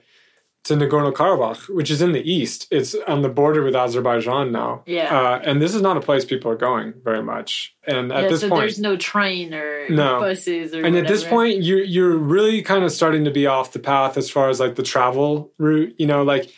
to 0.69 0.75
Nagorno 0.75 1.13
Karabakh, 1.13 1.69
which 1.75 1.91
is 1.91 2.01
in 2.01 2.13
the 2.13 2.23
east. 2.31 2.67
It's 2.71 2.95
on 3.07 3.23
the 3.23 3.29
border 3.29 3.63
with 3.65 3.75
Azerbaijan 3.75 4.53
now. 4.53 4.83
Yeah. 4.87 5.19
uh, 5.19 5.41
and 5.45 5.61
this 5.61 5.75
is 5.75 5.83
not 5.83 5.97
a 5.97 6.01
place 6.01 6.25
people 6.25 6.51
are 6.51 6.57
going 6.57 6.95
very 7.03 7.23
much. 7.23 7.75
And 7.87 8.13
at 8.13 8.25
yeah. 8.25 8.29
this 8.29 8.41
So 8.43 8.49
point, 8.49 8.61
there's 8.61 8.79
no 8.79 8.97
train 8.97 9.53
or 9.55 9.89
No. 9.91 10.21
buses 10.21 10.75
or 10.75 10.85
and 10.85 10.97
at 10.97 11.09
this 11.09 11.25
point 11.25 11.63
you're 11.63 11.83
you're 11.83 12.17
really 12.17 12.63
kind 12.63 12.85
of 12.85 12.93
starting 12.93 13.25
to 13.25 13.31
be 13.31 13.47
off 13.47 13.73
the 13.73 13.79
path 13.79 14.17
as 14.17 14.31
far 14.31 14.49
as 14.49 14.61
like 14.61 14.77
the 14.77 14.83
travel 14.83 15.53
route 15.59 15.95
you 15.99 16.07
know 16.07 16.23
like 16.23 16.51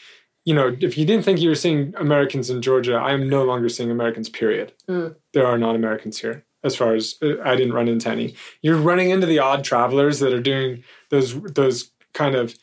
you 0.44 0.54
know 0.54 0.76
if 0.80 0.96
you 0.98 1.04
didn't 1.04 1.24
think 1.24 1.40
you 1.40 1.48
were 1.48 1.54
seeing 1.54 1.94
americans 1.96 2.50
in 2.50 2.60
georgia 2.62 2.94
i 2.94 3.12
am 3.12 3.28
no 3.28 3.44
longer 3.44 3.68
seeing 3.68 3.90
americans 3.90 4.28
period 4.28 4.72
Mm. 4.88 5.14
there 5.34 5.46
are 5.46 5.58
not 5.58 5.76
americans 5.76 6.18
here 6.20 6.44
as 6.64 6.74
far 6.74 6.94
as 6.94 7.14
uh, 7.22 7.40
i 7.44 7.54
didn't 7.54 7.74
run 7.74 7.88
into 7.88 8.08
any 8.08 8.34
you're 8.62 8.76
running 8.90 9.10
into 9.10 9.26
the 9.26 9.38
odd 9.38 9.62
travelers 9.64 10.18
that 10.20 10.32
are 10.32 10.40
doing 10.42 10.82
those 11.10 11.40
those 11.60 11.90
kind 12.14 12.34
of 12.34 12.56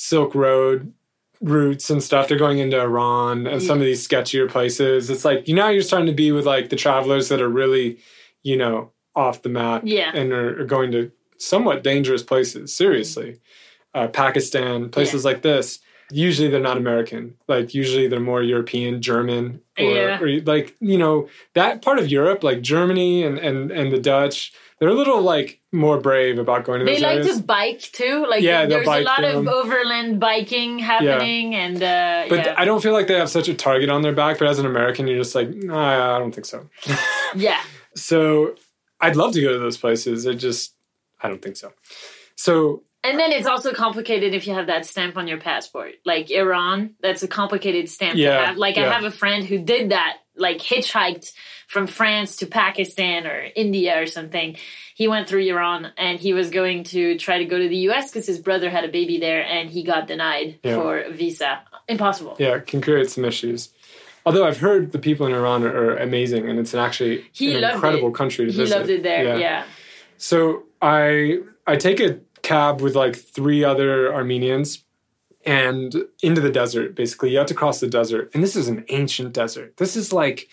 silk 0.00 0.34
road 0.34 0.92
routes 1.42 1.90
and 1.90 2.02
stuff. 2.02 2.28
They're 2.28 2.38
going 2.38 2.58
into 2.58 2.78
iran 2.80 3.46
and 3.46 3.62
some 3.62 3.78
of 3.78 3.84
these 3.84 4.06
sketchier 4.06 4.48
places. 4.48 5.08
It's 5.10 5.24
like 5.24 5.46
you 5.48 5.54
now 5.54 5.68
you're 5.68 5.82
starting 5.82 6.06
to 6.06 6.12
be 6.24 6.32
with 6.32 6.46
like 6.46 6.68
the 6.70 6.76
travelers 6.76 7.28
that 7.28 7.40
are 7.40 7.48
really 7.48 7.98
you 8.42 8.56
know 8.56 8.92
off 9.14 9.42
the 9.42 9.48
map 9.48 9.82
Yeah. 9.84 10.10
and 10.14 10.32
are, 10.32 10.60
are 10.62 10.64
going 10.66 10.90
to 10.92 11.10
somewhat 11.38 11.82
dangerous 11.82 12.22
places 12.22 12.74
seriously. 12.74 13.40
Uh, 13.94 14.06
pakistan 14.06 14.88
places 14.88 15.24
like 15.24 15.42
this 15.42 15.80
usually 16.12 16.48
they're 16.48 16.60
not 16.60 16.76
american. 16.76 17.34
Like 17.48 17.74
usually 17.74 18.06
they're 18.08 18.20
more 18.20 18.42
european 18.42 19.00
german 19.02 19.60
or, 19.78 19.84
Yeah. 19.84 20.20
or 20.20 20.40
like 20.42 20.76
you 20.80 20.98
know 20.98 21.28
that 21.54 21.82
part 21.82 21.98
of 21.98 22.08
europe 22.08 22.42
like 22.44 22.60
germany 22.62 23.24
and 23.24 23.38
and, 23.38 23.70
and 23.70 23.90
the 23.92 23.98
dutch 24.00 24.52
they're 24.80 24.88
a 24.88 24.94
little 24.94 25.20
like 25.20 25.60
more 25.72 26.00
brave 26.00 26.38
about 26.38 26.64
going 26.64 26.80
to 26.80 26.86
They 26.86 26.94
those 26.94 27.02
like 27.02 27.16
areas 27.18 27.36
to 27.36 27.42
bike 27.42 27.80
too. 27.80 28.26
Like 28.28 28.42
Yeah, 28.42 28.64
there's 28.64 28.88
a 28.88 29.00
lot 29.00 29.22
of 29.22 29.46
overland 29.46 30.18
biking 30.18 30.78
happening, 30.78 31.52
yeah. 31.52 31.58
and 31.58 31.82
uh, 31.82 32.26
but 32.28 32.46
yeah, 32.46 32.54
I 32.56 32.64
don't 32.64 32.82
feel 32.82 32.94
like 32.94 33.06
they 33.06 33.18
have 33.18 33.28
such 33.28 33.48
a 33.48 33.54
target 33.54 33.90
on 33.90 34.00
their 34.00 34.14
back. 34.14 34.38
But 34.38 34.48
as 34.48 34.58
an 34.58 34.64
American, 34.64 35.06
you're 35.06 35.18
just 35.18 35.34
like, 35.34 35.50
nah, 35.50 36.16
I 36.16 36.18
don't 36.18 36.34
think 36.34 36.46
so. 36.46 36.68
yeah, 37.36 37.60
so 37.94 38.54
I'd 39.00 39.16
love 39.16 39.34
to 39.34 39.42
go 39.42 39.52
to 39.52 39.58
those 39.58 39.76
places. 39.76 40.24
It 40.24 40.36
just, 40.36 40.74
I 41.20 41.28
don't 41.28 41.42
think 41.42 41.56
so. 41.56 41.72
So 42.36 42.82
and 43.02 43.18
then 43.18 43.32
it's 43.32 43.46
also 43.46 43.72
complicated 43.72 44.34
if 44.34 44.46
you 44.46 44.54
have 44.54 44.66
that 44.66 44.84
stamp 44.84 45.16
on 45.16 45.26
your 45.26 45.38
passport. 45.38 45.94
Like 46.04 46.30
Iran, 46.30 46.94
that's 47.00 47.22
a 47.22 47.28
complicated 47.28 47.88
stamp 47.88 48.16
Yeah, 48.16 48.38
to 48.38 48.46
have. 48.46 48.56
Like 48.58 48.76
I 48.76 48.90
have 48.90 49.04
a 49.04 49.10
friend 49.10 49.44
who 49.44 49.58
did 49.58 49.90
that, 49.90 50.18
like 50.36 50.58
hitchhiked 50.58 51.32
from 51.68 51.86
France 51.86 52.36
to 52.36 52.46
Pakistan 52.46 53.26
or 53.26 53.46
India 53.54 54.00
or 54.02 54.06
something. 54.06 54.56
He 54.94 55.08
went 55.08 55.28
through 55.28 55.42
Iran 55.48 55.92
and 55.96 56.18
he 56.18 56.32
was 56.32 56.50
going 56.50 56.84
to 56.84 57.16
try 57.18 57.38
to 57.38 57.44
go 57.44 57.58
to 57.58 57.68
the 57.68 57.76
US 57.90 58.10
because 58.10 58.26
his 58.26 58.38
brother 58.38 58.70
had 58.70 58.84
a 58.84 58.88
baby 58.88 59.18
there 59.18 59.42
and 59.44 59.70
he 59.70 59.82
got 59.82 60.06
denied 60.06 60.58
Yeah. 60.62 60.74
for 60.76 60.98
a 61.00 61.10
visa. 61.12 61.60
Impossible. 61.88 62.36
yeah, 62.38 62.54
it 62.56 62.66
can 62.66 62.80
create 62.80 63.10
some 63.10 63.24
issues. 63.24 63.70
Although 64.24 64.46
I've 64.46 64.58
heard 64.58 64.92
the 64.92 64.98
people 64.98 65.26
in 65.26 65.32
Iran 65.32 65.64
are, 65.64 65.74
are 65.74 65.96
amazing, 65.96 66.48
and 66.48 66.58
it's 66.58 66.74
an 66.74 66.80
actually 66.80 67.24
He 67.32 67.54
an 67.56 67.64
incredible 67.64 68.08
it. 68.10 68.14
country 68.14 68.44
to 68.46 68.52
He 68.52 68.58
visit. 68.58 68.72
He 68.74 68.78
loved 68.78 68.90
it 68.90 69.02
there. 69.02 69.38
Yeah. 69.38 69.64
So 70.18 70.64
I 70.82 71.38
I 71.66 71.76
take 71.76 72.00
a 72.00 72.20
cab 72.42 72.80
with 72.80 72.94
like 72.94 73.16
three 73.16 73.64
other 73.64 74.12
Armenians 74.14 74.84
and 75.44 75.94
into 76.22 76.40
the 76.40 76.50
desert. 76.50 76.94
Basically, 76.94 77.30
you 77.30 77.38
have 77.38 77.46
to 77.48 77.54
cross 77.54 77.80
the 77.80 77.88
desert, 77.88 78.30
and 78.34 78.42
this 78.42 78.56
is 78.56 78.68
an 78.68 78.84
ancient 78.88 79.32
desert. 79.32 79.76
This 79.76 79.96
is 79.96 80.12
like 80.12 80.48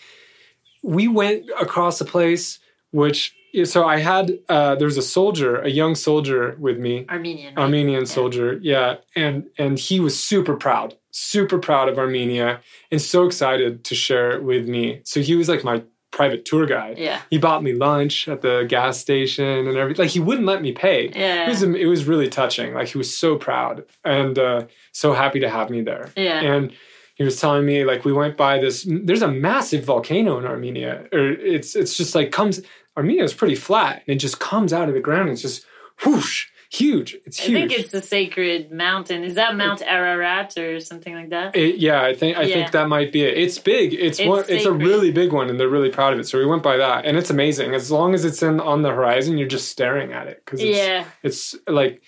we 0.82 1.08
went 1.08 1.50
across 1.60 2.00
a 2.00 2.04
place 2.04 2.58
which. 2.90 3.34
So 3.64 3.86
I 3.86 3.98
had 3.98 4.38
uh, 4.50 4.74
there 4.74 4.84
was 4.84 4.98
a 4.98 5.02
soldier, 5.02 5.56
a 5.56 5.70
young 5.70 5.94
soldier 5.94 6.54
with 6.60 6.78
me, 6.78 7.06
Armenian. 7.08 7.54
right? 7.54 7.62
Armenian 7.62 8.04
soldier, 8.04 8.58
yeah, 8.62 8.96
and 9.16 9.46
and 9.56 9.78
he 9.78 10.00
was 10.00 10.22
super 10.22 10.54
proud, 10.54 10.96
super 11.12 11.58
proud 11.58 11.88
of 11.88 11.98
Armenia, 11.98 12.60
and 12.90 13.00
so 13.00 13.24
excited 13.24 13.84
to 13.84 13.94
share 13.94 14.32
it 14.32 14.44
with 14.44 14.68
me. 14.68 15.00
So 15.04 15.20
he 15.20 15.34
was 15.34 15.48
like 15.48 15.64
my 15.64 15.82
private 16.18 16.44
tour 16.44 16.66
guide. 16.66 16.98
Yeah. 16.98 17.20
He 17.30 17.38
bought 17.38 17.62
me 17.62 17.74
lunch 17.74 18.26
at 18.26 18.42
the 18.42 18.66
gas 18.68 18.98
station 18.98 19.68
and 19.68 19.78
everything. 19.78 20.02
Like 20.04 20.10
he 20.10 20.18
wouldn't 20.18 20.48
let 20.48 20.60
me 20.60 20.72
pay. 20.72 21.12
Yeah. 21.14 21.46
It 21.46 21.48
was 21.48 21.62
it 21.62 21.86
was 21.86 22.06
really 22.06 22.28
touching. 22.28 22.74
Like 22.74 22.88
he 22.88 22.98
was 22.98 23.16
so 23.16 23.36
proud 23.36 23.84
and 24.04 24.36
uh, 24.36 24.66
so 24.90 25.12
happy 25.12 25.38
to 25.38 25.48
have 25.48 25.70
me 25.70 25.80
there. 25.80 26.10
Yeah. 26.16 26.40
And 26.40 26.72
he 27.14 27.22
was 27.22 27.40
telling 27.40 27.64
me 27.64 27.84
like 27.84 28.04
we 28.04 28.12
went 28.12 28.36
by 28.36 28.58
this. 28.58 28.84
There's 28.88 29.22
a 29.22 29.30
massive 29.30 29.84
volcano 29.84 30.38
in 30.38 30.44
Armenia, 30.44 31.06
or 31.12 31.28
it's 31.54 31.76
it's 31.76 31.96
just 31.96 32.16
like 32.16 32.32
comes. 32.32 32.60
Armenia 32.96 33.22
is 33.22 33.32
pretty 33.32 33.54
flat 33.54 34.02
and 34.04 34.16
it 34.16 34.18
just 34.18 34.40
comes 34.40 34.72
out 34.72 34.88
of 34.88 34.94
the 34.94 35.00
ground. 35.08 35.28
It's 35.28 35.42
just 35.42 35.64
whoosh. 36.04 36.48
Huge. 36.70 37.16
It's 37.24 37.38
huge. 37.38 37.56
I 37.56 37.68
think 37.68 37.80
it's 37.80 37.90
the 37.90 38.02
sacred 38.02 38.70
mountain. 38.70 39.24
Is 39.24 39.34
that 39.34 39.56
Mount 39.56 39.82
Ararat 39.82 40.56
or 40.58 40.80
something 40.80 41.14
like 41.14 41.30
that? 41.30 41.56
It, 41.56 41.76
yeah, 41.76 42.02
I 42.02 42.14
think 42.14 42.36
I 42.36 42.42
Yeah. 42.42 42.54
think 42.54 42.72
that 42.72 42.88
might 42.88 43.12
be 43.12 43.22
it. 43.24 43.36
It's 43.38 43.58
big. 43.58 43.94
It's, 43.94 44.18
It's 44.20 44.28
one. 44.28 44.44
It's 44.48 44.64
a 44.66 44.72
really 44.72 45.10
big 45.10 45.32
one, 45.32 45.48
and 45.50 45.58
they're 45.58 45.68
really 45.68 45.90
proud 45.90 46.12
of 46.12 46.18
it. 46.20 46.28
So 46.28 46.38
we 46.38 46.46
went 46.46 46.62
by 46.62 46.76
that, 46.76 47.06
and 47.06 47.16
it's 47.16 47.30
amazing. 47.30 47.74
As 47.74 47.90
long 47.90 48.14
as 48.14 48.24
it's 48.24 48.42
in 48.42 48.60
on 48.60 48.82
the 48.82 48.90
horizon, 48.90 49.38
you're 49.38 49.48
just 49.48 49.68
staring 49.70 50.12
at 50.12 50.26
it 50.26 50.42
because 50.44 50.60
it's, 50.60 50.76
yeah, 50.78 51.04
it's 51.22 51.54
like 51.66 52.02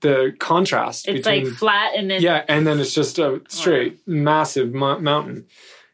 the 0.00 0.34
contrast 0.40 1.06
it's 1.06 1.18
between 1.24 1.44
like 1.44 1.54
flat 1.54 1.92
and 1.96 2.10
then 2.10 2.20
yeah, 2.20 2.44
and 2.48 2.66
then 2.66 2.80
it's 2.80 2.92
just 2.94 3.18
a 3.20 3.40
straight 3.48 4.00
massive 4.06 4.74
mo- 4.74 4.98
mountain. 4.98 5.46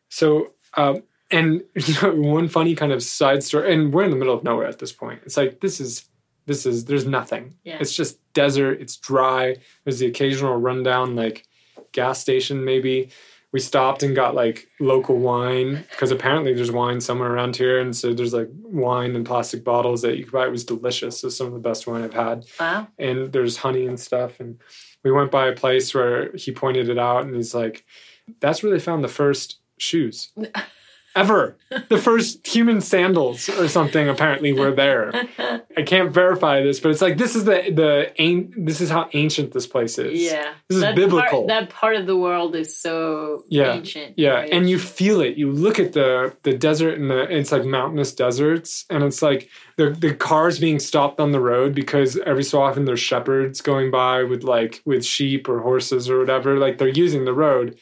So 0.09 0.55
um, 0.79 1.03
and 1.31 1.63
you 1.75 1.95
know 2.03 2.15
one 2.15 2.49
funny 2.49 2.75
kind 2.75 2.91
of 2.93 3.03
side 3.03 3.43
story, 3.45 3.73
and 3.75 3.93
we're 3.93 4.05
in 4.05 4.11
the 4.11 4.17
middle 4.17 4.35
of 4.35 4.43
nowhere 4.45 4.67
at 4.67 4.79
this 4.79 4.93
point. 4.93 5.21
It's 5.27 5.37
like 5.37 5.61
this 5.61 5.79
is 5.79 6.07
this 6.49 6.67
is 6.67 6.87
there's 6.87 7.07
nothing. 7.07 7.55
Yeah. 7.63 7.77
It's 7.79 7.95
just 7.95 8.19
desert. 8.33 8.81
It's 8.81 8.97
dry. 8.97 9.57
There's 9.85 10.01
the 10.01 10.07
occasional 10.07 10.57
rundown 10.57 11.15
like 11.15 11.47
gas 11.93 12.21
station 12.21 12.65
maybe. 12.65 13.11
We 13.53 13.61
stopped 13.61 14.03
and 14.03 14.17
got 14.17 14.35
like 14.35 14.67
local 14.81 15.19
wine 15.19 15.85
because 15.91 16.11
apparently 16.11 16.53
there's 16.53 16.73
wine 16.73 17.01
somewhere 17.01 17.33
around 17.33 17.57
here, 17.57 17.81
and 17.81 17.97
so 17.97 18.13
there's 18.13 18.35
like 18.35 18.49
wine 18.63 19.15
in 19.15 19.25
plastic 19.25 19.65
bottles 19.65 20.03
that 20.03 20.19
you 20.19 20.25
could 20.25 20.33
buy. 20.33 20.47
It 20.47 20.51
was 20.51 20.65
delicious. 20.65 21.23
It 21.23 21.27
was 21.29 21.37
some 21.37 21.47
of 21.47 21.53
the 21.53 21.59
best 21.59 21.87
wine 21.87 22.03
I've 22.03 22.13
had 22.13 22.45
wow. 22.59 22.89
and 22.99 23.33
there's 23.33 23.59
honey 23.59 23.87
and 23.87 23.99
stuff. 23.99 24.41
And 24.41 24.59
we 25.03 25.13
went 25.13 25.31
by 25.31 25.47
a 25.47 25.55
place 25.55 25.95
where 25.95 26.33
he 26.37 26.51
pointed 26.51 26.89
it 26.89 26.99
out, 26.99 27.25
and 27.25 27.35
he's 27.35 27.55
like, 27.55 27.85
"That's 28.41 28.63
where 28.63 28.73
they 28.73 28.79
found 28.79 29.05
the 29.05 29.09
first 29.09 29.61
shoes 29.79 30.31
ever. 31.19 31.57
The 31.89 31.99
first 31.99 32.47
human 32.47 32.81
sandals 32.81 33.49
or 33.51 33.69
something 33.69 34.09
apparently 34.09 34.53
were 34.53 34.73
there. 34.73 35.13
I 35.77 35.83
can't 35.83 36.11
verify 36.11 36.63
this, 36.63 36.81
but 36.81 36.91
it's 36.93 37.03
like 37.03 37.19
this 37.19 37.37
is 37.37 37.45
the 37.45 37.71
the 37.71 38.51
this 38.57 38.81
is 38.81 38.89
how 38.91 39.09
ancient 39.13 39.53
this 39.53 39.67
place 39.67 39.99
is. 39.99 40.23
Yeah, 40.23 40.55
This 40.69 40.77
is 40.77 40.83
that 40.83 40.95
biblical. 40.97 41.47
Part, 41.47 41.49
that 41.49 41.71
part 41.71 41.97
of 41.97 42.07
the 42.07 42.17
world 42.17 42.57
is 42.57 42.79
so 42.79 43.45
Yeah, 43.49 43.75
ancient. 43.75 44.15
Yeah, 44.19 44.31
right? 44.31 44.51
and 44.51 44.69
you 44.71 44.79
feel 44.79 45.21
it. 45.21 45.37
You 45.37 45.53
look 45.53 45.79
at 45.79 45.93
the 45.93 46.35
the 46.43 46.57
desert 46.57 46.99
and 46.99 47.11
the 47.11 47.21
it's 47.39 47.53
like 47.53 47.65
mountainous 47.65 48.13
deserts, 48.15 48.87
and 48.89 49.05
it's 49.05 49.21
like 49.21 49.51
the 49.77 49.91
the 49.91 50.15
cars 50.15 50.59
being 50.59 50.79
stopped 50.79 51.21
on 51.21 51.33
the 51.33 51.41
road 51.41 51.75
because 51.75 52.19
every 52.25 52.45
so 52.45 52.63
often 52.63 52.87
there's 52.87 53.01
shepherds 53.01 53.61
going 53.61 53.91
by 53.91 54.23
with 54.23 54.43
like 54.43 54.81
with 54.87 55.05
sheep 55.05 55.49
or 55.49 55.61
horses 55.61 56.09
or 56.09 56.19
whatever. 56.19 56.57
Like 56.59 56.79
they're 56.79 56.89
using 56.89 57.25
the 57.27 57.35
road, 57.35 57.79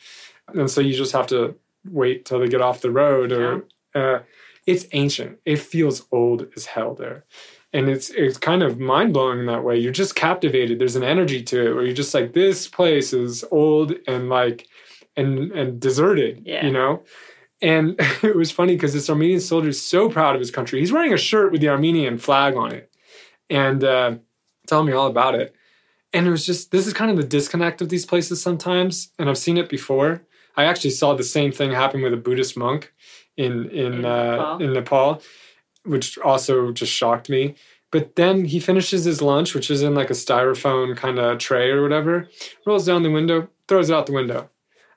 and 0.49 0.69
so 0.71 0.81
you 0.81 0.93
just 0.95 1.13
have 1.13 1.29
to 1.29 1.55
wait 1.91 2.25
till 2.25 2.39
they 2.41 2.49
get 2.49 2.61
off 2.61 2.81
the 2.81 2.91
road. 2.91 3.33
Or 3.33 3.65
uh, 3.95 4.21
it's 4.67 4.87
ancient. 4.93 5.39
It 5.45 5.57
feels 5.59 6.07
old 6.13 6.49
as 6.57 6.67
hell 6.67 6.95
there. 6.95 7.25
And 7.73 7.89
it's 7.89 8.11
it's 8.11 8.39
kind 8.39 8.63
of 8.63 8.79
mind 8.79 9.13
blowing 9.13 9.41
in 9.41 9.47
that 9.47 9.65
way. 9.65 9.77
You're 9.79 9.93
just 9.93 10.15
captivated. 10.15 10.79
There's 10.79 10.97
an 10.97 11.03
energy 11.05 11.43
to 11.43 11.67
it 11.71 11.75
where 11.75 11.85
you're 11.85 11.95
just 11.95 12.15
like, 12.15 12.33
this 12.33 12.69
place 12.69 13.13
is 13.13 13.45
old 13.51 13.95
and 14.07 14.29
like 14.29 14.67
and 15.17 15.53
and 15.53 15.81
deserted, 15.81 16.43
Yeah. 16.47 16.65
you 16.65 16.73
know? 16.73 17.03
And 17.63 17.97
it 18.23 18.37
was 18.37 18.51
funny 18.51 18.75
because 18.75 18.93
this 18.93 19.11
Armenian 19.11 19.41
soldier 19.41 19.69
is 19.71 19.83
so 19.83 20.09
proud 20.09 20.35
of 20.35 20.41
his 20.41 20.51
country. 20.51 20.81
He's 20.81 20.93
wearing 20.93 21.13
a 21.13 21.19
shirt 21.19 21.53
with 21.53 21.61
the 21.61 21.69
Armenian 21.69 22.19
flag 22.19 22.55
on 22.57 22.73
it 22.73 22.91
and 23.51 23.83
uh, 23.85 24.15
telling 24.67 24.87
me 24.87 24.93
all 24.93 25.07
about 25.09 25.35
it. 25.35 25.55
And 26.13 26.27
it 26.27 26.31
was 26.31 26.47
just, 26.47 26.71
this 26.71 26.87
is 26.87 26.93
kind 26.95 27.11
of 27.11 27.17
the 27.17 27.25
disconnect 27.25 27.83
of 27.83 27.89
these 27.89 28.07
places 28.07 28.41
sometimes. 28.41 29.11
And 29.19 29.29
I've 29.29 29.37
seen 29.39 29.57
it 29.59 29.69
before. 29.69 30.23
I 30.57 30.65
actually 30.65 30.91
saw 30.91 31.15
the 31.15 31.25
same 31.25 31.53
thing 31.53 31.73
happen 31.73 32.03
with 32.03 32.13
a 32.15 32.17
Buddhist 32.17 32.57
monk 32.57 32.93
in, 33.37 33.69
in, 33.71 33.93
In 33.95 34.05
uh, 34.05 34.37
Nepal? 34.37 34.59
in 34.63 34.73
Nepal, 34.73 35.23
which 35.85 36.19
also 36.19 36.73
just 36.73 36.93
shocked 36.93 37.29
me. 37.29 37.55
But 37.93 38.17
then 38.17 38.45
he 38.47 38.59
finishes 38.61 39.05
his 39.05 39.23
lunch, 39.23 39.55
which 39.55 39.71
is 39.71 39.83
in 39.83 39.95
like 39.95 40.11
a 40.11 40.15
styrofoam 40.15 40.97
kind 40.97 41.19
of 41.19 41.39
tray 41.39 41.71
or 41.71 41.83
whatever, 41.83 42.29
rolls 42.67 42.85
down 42.87 43.03
the 43.03 43.11
window, 43.11 43.49
throws 43.69 43.91
it 43.91 43.95
out 43.95 44.07
the 44.07 44.13
window. 44.13 44.51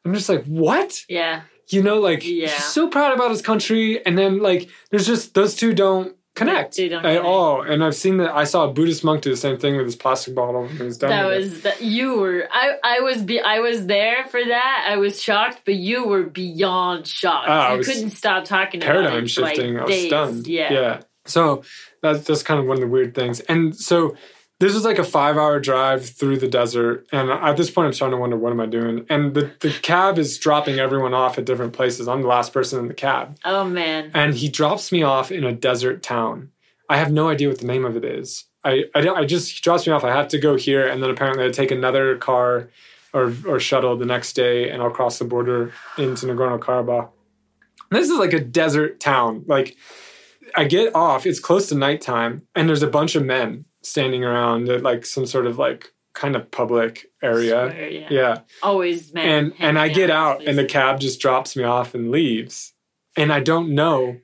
I'm 0.05 0.13
just 0.13 0.29
like, 0.29 0.45
what? 0.45 1.05
yeah, 1.07 1.41
You 1.67 1.83
know, 1.83 1.99
like 1.99 2.23
Yeah. 2.25 2.47
he's 2.47 2.63
so 2.65 2.87
proud 2.87 3.13
about 3.13 3.29
his 3.31 3.41
country, 3.41 4.03
and 4.05 4.17
then 4.17 4.39
like 4.39 4.69
there's 4.89 5.05
just 5.05 5.33
those 5.35 5.55
two 5.55 5.73
don't 5.73 6.15
connect 6.39 6.75
They 6.75 6.89
don't 6.89 7.01
connect. 7.01 7.23
all. 7.23 7.61
And 7.61 7.83
I've 7.83 7.95
seen 7.95 8.17
that. 8.17 8.35
I 8.35 8.43
saw 8.45 8.69
a 8.69 8.73
Buddhist 8.73 9.03
monk 9.03 9.21
do 9.21 9.29
the 9.29 9.37
same 9.37 9.57
thing 9.57 9.77
with 9.77 9.85
his 9.85 9.95
plastic 9.95 10.33
bottle 10.33 10.61
when 10.63 10.75
he 10.75 10.83
was 10.83 10.97
done. 10.97 11.09
that 11.11 11.25
was 11.25 11.61
that 11.61 11.81
you 11.81 12.19
were. 12.19 12.47
I 12.51 12.75
I 12.83 12.99
was 13.01 13.21
be 13.21 13.39
I 13.39 13.59
was 13.59 13.85
there 13.85 14.25
for 14.29 14.43
that. 14.43 14.85
I 14.89 14.97
was 14.97 15.21
shocked, 15.21 15.61
but 15.65 15.75
you 15.75 16.07
were 16.07 16.23
beyond 16.23 17.07
shocked. 17.07 17.47
Ah, 17.49 17.69
I 17.69 17.75
you 17.75 17.83
couldn't 17.83 18.11
stop 18.11 18.45
talking 18.45 18.81
about 18.81 18.91
paradigm 18.91 19.25
it 19.25 19.31
for, 19.31 19.41
like, 19.41 19.55
shifting. 19.55 19.79
I 19.79 19.83
was 19.83 19.91
days. 19.91 20.07
stunned. 20.07 20.47
Yeah. 20.47 20.73
yeah. 20.73 21.01
So 21.25 21.63
that's 22.01 22.25
just 22.25 22.45
kind 22.45 22.59
of 22.59 22.65
one 22.65 22.77
of 22.77 22.81
the 22.81 22.87
weird 22.87 23.13
things. 23.13 23.39
And 23.41 23.75
so 23.75 24.15
this 24.59 24.75
is 24.75 24.83
like 24.83 24.99
a 24.99 25.03
five 25.03 25.37
hour 25.37 25.59
drive 25.59 26.07
through 26.07 26.37
the 26.37 26.47
desert. 26.47 27.07
And 27.11 27.29
at 27.29 27.55
this 27.55 27.71
point, 27.71 27.87
I'm 27.87 27.93
starting 27.93 28.17
to 28.17 28.21
wonder, 28.21 28.37
what 28.37 28.51
am 28.51 28.59
I 28.59 28.65
doing? 28.65 29.05
And 29.09 29.33
the, 29.33 29.51
the 29.61 29.71
cab 29.71 30.19
is 30.19 30.37
dropping 30.37 30.79
everyone 30.79 31.13
off 31.13 31.37
at 31.37 31.45
different 31.45 31.73
places. 31.73 32.07
I'm 32.07 32.21
the 32.21 32.27
last 32.27 32.53
person 32.53 32.79
in 32.79 32.87
the 32.87 32.93
cab. 32.93 33.37
Oh 33.45 33.63
man. 33.63 34.11
and 34.13 34.35
he 34.35 34.49
drops 34.49 34.91
me 34.91 35.01
off 35.01 35.31
in 35.31 35.43
a 35.43 35.53
desert 35.53 36.03
town. 36.03 36.51
I 36.89 36.97
have 36.97 37.11
no 37.11 37.29
idea 37.29 37.47
what 37.47 37.59
the 37.59 37.67
name 37.67 37.85
of 37.85 37.95
it 37.95 38.03
is. 38.03 38.45
I 38.63 38.85
I, 38.93 39.01
don't, 39.01 39.17
I 39.17 39.25
just 39.25 39.51
he 39.51 39.61
drops 39.61 39.87
me 39.87 39.93
off. 39.93 40.03
I 40.03 40.13
have 40.13 40.27
to 40.29 40.39
go 40.39 40.57
here, 40.57 40.85
and 40.87 41.01
then 41.01 41.09
apparently 41.09 41.45
I 41.45 41.49
take 41.49 41.71
another 41.71 42.17
car 42.17 42.69
or 43.13 43.33
or 43.47 43.59
shuttle 43.59 43.95
the 43.95 44.05
next 44.05 44.33
day, 44.33 44.69
and 44.69 44.81
I'll 44.81 44.89
cross 44.89 45.19
the 45.19 45.25
border 45.25 45.71
into 45.97 46.25
Nagorno 46.25 46.59
Karabakh. 46.59 47.09
This 47.91 48.09
is 48.09 48.17
like 48.17 48.33
a 48.33 48.39
desert 48.39 48.99
town. 48.99 49.45
Like 49.47 49.77
I 50.57 50.65
get 50.65 50.93
off. 50.95 51.25
It's 51.25 51.39
close 51.39 51.69
to 51.69 51.75
nighttime, 51.75 52.41
and 52.55 52.67
there's 52.67 52.83
a 52.83 52.87
bunch 52.87 53.15
of 53.15 53.23
men 53.23 53.65
standing 53.81 54.23
around 54.23 54.69
at 54.69 54.81
like 54.83 55.05
some 55.05 55.25
sort 55.25 55.45
of 55.47 55.57
like 55.57 55.91
kind 56.13 56.35
of 56.35 56.49
public 56.51 57.05
area. 57.23 57.73
Yeah. 57.91 58.07
Yeah 58.09 58.39
Always 58.63 59.13
man. 59.13 59.27
and 59.27 59.53
and 59.59 59.79
I 59.79 59.87
get 59.89 60.09
out 60.09 60.43
and 60.45 60.57
the 60.57 60.65
cab 60.65 60.99
just 60.99 61.19
drops 61.21 61.55
me 61.55 61.63
off 61.63 61.93
and 61.95 62.11
leaves 62.11 62.73
and 63.15 63.31
I 63.31 63.39
don't 63.39 63.73
know 63.73 64.17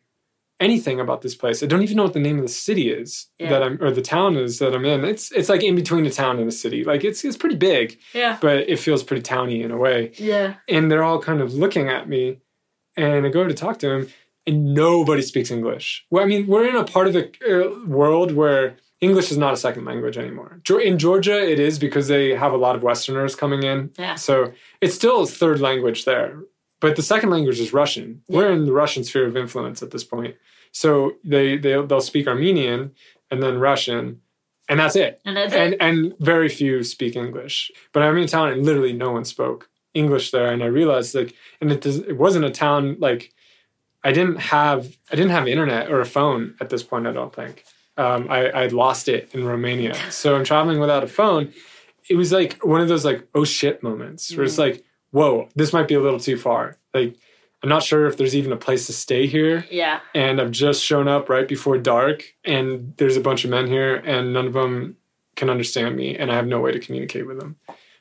anything 0.59 0.99
about 1.01 1.21
this 1.21 1.35
place. 1.35 1.61
I 1.61 1.65
don't 1.65 1.83
even 1.83 1.97
know 1.97 2.03
what 2.03 2.13
the 2.13 2.19
name 2.19 2.37
of 2.37 2.43
the 2.43 2.49
city 2.49 2.89
is 2.89 3.27
Yeah. 3.37 3.49
that 3.49 3.63
I'm 3.63 3.77
or 3.81 3.91
the 3.91 4.01
town 4.01 4.35
is 4.37 4.59
that 4.59 4.73
I'm 4.73 4.85
in. 4.85 5.03
It's 5.05 5.31
it's 5.31 5.49
like 5.49 5.63
in 5.63 5.75
between 5.75 6.05
a 6.05 6.11
town 6.11 6.39
and 6.39 6.47
a 6.47 6.51
city. 6.51 6.83
Like 6.83 7.03
it's 7.03 7.23
it's 7.23 7.37
pretty 7.37 7.55
big, 7.57 7.99
Yeah. 8.13 8.37
but 8.41 8.57
it 8.69 8.79
feels 8.79 9.03
pretty 9.03 9.21
towny 9.21 9.61
in 9.61 9.71
a 9.71 9.77
way. 9.77 10.11
Yeah. 10.15 10.55
And 10.67 10.89
they're 10.91 11.03
all 11.03 11.21
kind 11.21 11.41
of 11.41 11.53
looking 11.53 11.87
at 11.89 12.07
me 12.09 12.39
and 12.97 13.25
I 13.25 13.29
go 13.29 13.45
to 13.47 13.53
talk 13.53 13.79
to 13.79 13.89
him 13.91 14.07
and 14.47 14.73
nobody 14.73 15.21
speaks 15.21 15.51
English. 15.51 16.05
Well, 16.09 16.23
I 16.23 16.27
mean, 16.27 16.47
we're 16.47 16.67
in 16.67 16.75
a 16.75 16.83
part 16.83 17.07
of 17.07 17.13
the 17.13 17.31
uh, 17.45 17.85
world 17.87 18.31
where 18.31 18.77
English 19.01 19.29
is 19.31 19.37
not 19.37 19.53
a 19.53 19.57
second 19.57 19.85
language 19.85 20.17
anymore. 20.17 20.61
In 20.83 20.97
Georgia, 20.97 21.37
it 21.37 21.59
is 21.59 21.77
because 21.79 22.07
they 22.07 22.33
have 22.35 22.53
a 22.53 22.57
lot 22.57 22.75
of 22.75 22.83
Westerners 22.83 23.35
coming 23.35 23.63
in. 23.63 23.91
Yeah. 23.97 24.15
So 24.15 24.53
it's 24.81 24.95
still 24.95 25.23
a 25.23 25.27
third 25.27 25.59
language 25.59 26.05
there. 26.05 26.39
But 26.79 26.95
the 26.95 27.01
second 27.01 27.29
language 27.29 27.59
is 27.59 27.73
Russian. 27.73 28.21
We're 28.27 28.51
in 28.51 28.65
the 28.65 28.71
Russian 28.73 29.03
sphere 29.03 29.27
of 29.27 29.35
influence 29.37 29.81
at 29.83 29.91
this 29.91 30.03
point. 30.03 30.35
So 30.71 31.13
they, 31.23 31.57
they 31.57 31.81
they'll 31.85 32.01
speak 32.01 32.27
Armenian 32.27 32.91
and 33.31 33.41
then 33.41 33.59
Russian, 33.59 34.21
and 34.69 34.79
that's 34.79 34.95
it. 34.95 35.21
And 35.25 35.35
that's 35.37 35.53
And 35.53 35.73
it. 35.73 35.77
and 35.81 36.13
very 36.19 36.49
few 36.49 36.83
speak 36.83 37.15
English. 37.15 37.71
But 37.93 38.03
I'm 38.03 38.17
in 38.17 38.23
a 38.23 38.27
town 38.27 38.49
and 38.49 38.65
literally 38.65 38.93
no 38.93 39.11
one 39.11 39.25
spoke 39.25 39.69
English 39.93 40.31
there. 40.31 40.51
And 40.51 40.61
I 40.63 40.67
realized 40.67 41.15
like, 41.15 41.33
and 41.61 41.71
it 41.71 41.81
does, 41.81 41.97
it 41.99 42.17
wasn't 42.17 42.45
a 42.45 42.51
town 42.51 42.97
like 42.99 43.33
I 44.03 44.11
didn't 44.11 44.37
have 44.37 44.97
I 45.11 45.15
didn't 45.15 45.31
have 45.31 45.47
internet 45.47 45.89
or 45.91 46.01
a 46.01 46.05
phone 46.05 46.55
at 46.59 46.69
this 46.69 46.83
point. 46.83 47.07
I 47.07 47.13
don't 47.13 47.33
think 47.33 47.63
um, 47.97 48.27
I 48.29 48.51
I'd 48.51 48.73
lost 48.73 49.07
it 49.07 49.29
in 49.33 49.45
Romania. 49.45 49.95
So 50.11 50.35
I'm 50.35 50.43
traveling 50.43 50.79
without 50.79 51.03
a 51.03 51.07
phone. 51.07 51.53
It 52.09 52.15
was 52.15 52.31
like 52.31 52.63
one 52.63 52.81
of 52.81 52.87
those 52.87 53.05
like 53.05 53.27
oh 53.33 53.45
shit 53.45 53.81
moments 53.83 54.35
where 54.35 54.45
it's 54.45 54.57
like 54.57 54.83
whoa 55.11 55.47
this 55.55 55.71
might 55.73 55.87
be 55.87 55.95
a 55.95 55.99
little 56.01 56.19
too 56.19 56.37
far. 56.37 56.77
Like 56.93 57.15
I'm 57.63 57.69
not 57.69 57.83
sure 57.83 58.05
if 58.05 58.17
there's 58.17 58.35
even 58.35 58.51
a 58.51 58.57
place 58.57 58.85
to 58.87 58.93
stay 58.93 59.25
here 59.25 59.65
Yeah. 59.71 60.01
and 60.13 60.39
I've 60.39 60.51
just 60.51 60.83
shown 60.83 61.07
up 61.07 61.29
right 61.29 61.47
before 61.47 61.77
dark, 61.79 62.23
and 62.43 62.93
there's 62.97 63.17
a 63.17 63.21
bunch 63.21 63.43
of 63.43 63.49
men 63.49 63.65
here, 63.67 63.95
and 63.95 64.33
none 64.33 64.45
of 64.45 64.53
them 64.53 64.97
can 65.35 65.49
understand 65.49 65.95
me, 65.95 66.15
and 66.15 66.31
I 66.31 66.35
have 66.35 66.45
no 66.47 66.59
way 66.59 66.71
to 66.73 66.79
communicate 66.79 67.25
with 67.25 67.39
them. 67.39 67.55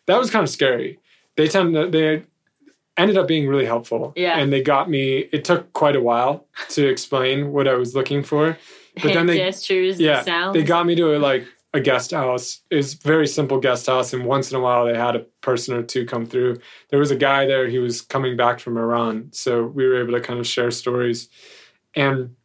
That 0.07 0.19
was 0.19 0.31
kind 0.31 0.43
of 0.43 0.51
scary. 0.51 0.99
They 1.37 1.49
tend 1.49 1.73
to, 1.75 1.89
they 1.89 2.25
ended 2.99 3.17
up 3.17 3.27
being 3.27 3.49
really 3.49 3.65
helpful, 3.65 4.13
Yeah. 4.17 4.37
and 4.39 4.53
they 4.53 4.61
got 4.63 4.91
me. 4.91 5.29
It 5.33 5.45
took 5.47 5.73
quite 5.73 5.97
a 5.97 6.01
while 6.03 6.47
to 6.71 6.87
explain 6.87 7.51
what 7.53 7.67
I 7.67 7.75
was 7.75 7.95
looking 7.95 8.23
for, 8.23 8.59
but 9.03 9.03
Hand 9.03 9.15
then 9.17 9.27
they 9.27 9.39
gestures 9.39 10.01
yeah 10.01 10.19
and 10.19 10.27
sounds. 10.27 10.55
they 10.55 10.63
got 10.63 10.87
me 10.87 10.95
to 10.95 11.17
a, 11.17 11.19
like 11.19 11.47
a 11.75 11.81
guest 11.81 12.13
house. 12.13 12.61
It 12.71 12.77
was 12.77 12.95
very 12.95 13.27
simple 13.27 13.59
guest 13.59 13.87
house, 13.87 14.13
and 14.13 14.25
once 14.25 14.51
in 14.51 14.57
a 14.57 14.61
while 14.61 14.87
they 14.87 14.97
had 14.97 15.17
a 15.17 15.21
person 15.41 15.75
or 15.75 15.83
two 15.83 16.07
come 16.07 16.25
through. 16.25 16.59
There 16.91 17.01
was 17.01 17.11
a 17.11 17.17
guy 17.17 17.47
there. 17.47 17.67
He 17.67 17.79
was 17.79 18.01
coming 18.01 18.37
back 18.37 18.61
from 18.61 18.79
Iran, 18.79 19.31
so 19.33 19.65
we 19.65 19.85
were 19.85 20.01
able 20.01 20.13
to 20.13 20.21
kind 20.21 20.39
of 20.39 20.47
share 20.47 20.71
stories. 20.71 21.29
And 21.97 22.37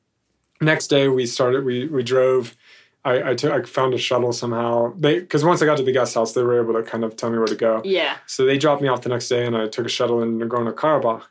next 0.59 0.87
day 0.87 1.07
we 1.07 1.27
started. 1.27 1.63
We 1.63 1.87
we 1.87 2.01
drove. 2.03 2.57
I 3.05 3.29
I, 3.29 3.35
took, 3.35 3.51
I 3.53 3.61
found 3.61 3.93
a 3.93 3.99
shuttle 3.99 4.33
somehow. 4.33 4.93
They 4.97 5.19
because 5.19 5.45
once 5.45 5.61
I 5.61 5.67
got 5.67 5.77
to 5.77 5.83
the 5.83 5.91
guest 5.91 6.15
house, 6.15 6.33
they 6.33 6.41
were 6.41 6.59
able 6.61 6.73
to 6.73 6.83
kind 6.83 7.03
of 7.03 7.15
tell 7.15 7.29
me 7.29 7.37
where 7.37 7.47
to 7.47 7.55
go. 7.55 7.81
Yeah. 7.85 8.17
So 8.25 8.45
they 8.45 8.57
dropped 8.57 8.81
me 8.81 8.87
off 8.87 9.03
the 9.03 9.09
next 9.09 9.29
day, 9.29 9.45
and 9.45 9.55
I 9.55 9.67
took 9.67 9.85
a 9.85 9.89
shuttle 9.89 10.23
in 10.23 10.39
Nagorno 10.39 10.73
Karabakh. 10.73 11.23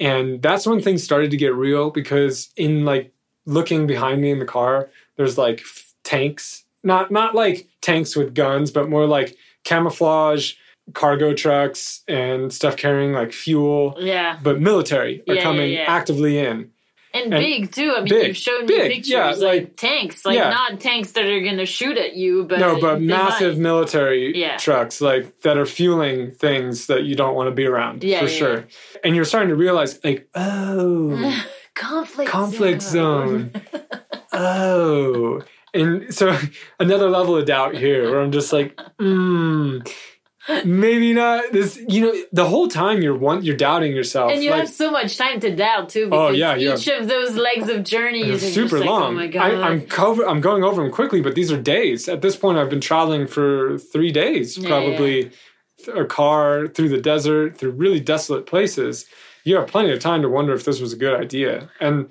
And 0.00 0.42
that's 0.42 0.66
when 0.66 0.80
things 0.80 1.04
started 1.04 1.30
to 1.30 1.36
get 1.36 1.54
real 1.54 1.90
because 1.90 2.50
in 2.56 2.84
like 2.84 3.12
looking 3.46 3.86
behind 3.86 4.20
me 4.20 4.30
in 4.30 4.38
the 4.38 4.44
car, 4.46 4.90
there's 5.16 5.36
like 5.38 5.60
f- 5.60 5.92
tanks 6.04 6.64
not 6.82 7.10
not 7.10 7.34
like 7.34 7.68
tanks 7.82 8.16
with 8.16 8.34
guns, 8.34 8.70
but 8.70 8.88
more 8.88 9.06
like 9.06 9.36
camouflage 9.64 10.54
cargo 10.94 11.32
trucks 11.34 12.02
and 12.08 12.52
stuff 12.52 12.76
carrying 12.76 13.12
like 13.12 13.32
fuel. 13.32 13.96
Yeah. 13.98 14.38
But 14.42 14.60
military 14.60 15.20
are 15.28 15.34
Yeah, 15.34 15.34
yeah, 15.34 15.42
coming 15.42 15.72
yeah. 15.72 15.84
actively 15.86 16.38
in. 16.38 16.70
And, 17.12 17.34
And 17.34 17.42
big 17.42 17.72
too. 17.72 17.92
I 17.96 18.00
mean, 18.00 18.08
big, 18.08 18.26
you've 18.28 18.36
shown 18.36 18.60
me 18.62 18.66
big, 18.68 18.90
pictures 18.92 19.10
yeah, 19.10 19.26
like, 19.30 19.40
like- 19.42 19.76
tanks, 19.76 20.24
like 20.24 20.36
yeah. 20.36 20.48
not 20.50 20.78
tanks 20.80 21.12
that 21.12 21.24
are 21.26 21.40
gonna 21.40 21.66
shoot 21.66 21.98
at 21.98 22.14
you, 22.14 22.44
but 22.44 22.60
no, 22.60 22.80
but 22.80 23.00
massive 23.02 23.56
might. 23.56 23.62
military 23.62 24.36
Yeah. 24.38 24.56
trucks 24.58 25.00
like 25.00 25.40
that 25.42 25.58
are 25.58 25.66
fueling 25.66 26.30
things 26.30 26.86
that 26.86 27.02
you 27.04 27.14
don't 27.16 27.34
want 27.34 27.48
to 27.48 27.54
be 27.54 27.66
around 27.66 28.04
Yeah, 28.04 28.20
for 28.20 28.26
yeah, 28.28 28.30
sure. 28.38 28.64
And 29.04 29.16
you're 29.16 29.24
starting 29.24 29.48
to 29.50 29.56
realize 29.56 29.98
like, 30.04 30.28
oh, 30.36 31.44
conflict 31.80 32.30
conflict 32.30 32.82
zone. 32.82 33.52
oh. 34.32 35.42
And 35.72 36.14
so 36.14 36.36
another 36.80 37.08
level 37.08 37.36
of 37.36 37.46
doubt 37.46 37.74
here 37.74 38.10
where 38.10 38.20
I'm 38.20 38.32
just 38.32 38.52
like, 38.52 38.76
mm, 38.98 39.90
maybe 40.64 41.14
not 41.14 41.52
this 41.52 41.80
you 41.88 42.00
know, 42.02 42.14
the 42.32 42.44
whole 42.44 42.68
time 42.68 43.02
you're 43.02 43.16
one 43.16 43.42
you're 43.44 43.56
doubting 43.56 43.94
yourself. 43.94 44.32
And 44.32 44.42
you 44.42 44.50
like, 44.50 44.60
have 44.60 44.68
so 44.68 44.90
much 44.90 45.16
time 45.16 45.40
to 45.40 45.54
doubt 45.54 45.88
too. 45.88 46.08
Oh, 46.12 46.28
Because 46.28 46.38
yeah, 46.38 46.54
you 46.54 46.74
each 46.74 46.88
of 46.88 47.08
those 47.08 47.36
legs 47.36 47.68
of 47.68 47.84
journeys 47.84 48.42
is 48.42 48.54
super 48.54 48.68
just 48.68 48.80
like, 48.80 48.90
long. 48.90 49.02
Oh 49.02 49.12
my 49.12 49.26
god! 49.26 49.42
I, 49.42 49.68
I'm 49.68 49.86
cover 49.86 50.26
I'm 50.28 50.40
going 50.40 50.64
over 50.64 50.82
them 50.82 50.92
quickly, 50.92 51.20
but 51.22 51.34
these 51.34 51.50
are 51.50 51.60
days. 51.60 52.08
At 52.08 52.20
this 52.20 52.36
point 52.36 52.58
I've 52.58 52.70
been 52.70 52.80
traveling 52.80 53.26
for 53.26 53.78
three 53.78 54.12
days, 54.12 54.58
Yeah, 54.58 54.68
probably 54.68 55.30
a 55.94 56.04
car 56.04 56.66
through 56.68 56.90
the 56.90 57.00
desert, 57.00 57.56
through 57.56 57.70
really 57.70 58.00
desolate 58.00 58.44
places. 58.44 59.06
You 59.44 59.56
have 59.56 59.68
plenty 59.68 59.90
of 59.90 60.00
time 60.00 60.22
to 60.22 60.28
wonder 60.28 60.52
if 60.52 60.64
this 60.64 60.80
was 60.80 60.92
a 60.92 60.96
good 60.96 61.18
idea. 61.18 61.70
And 61.80 62.10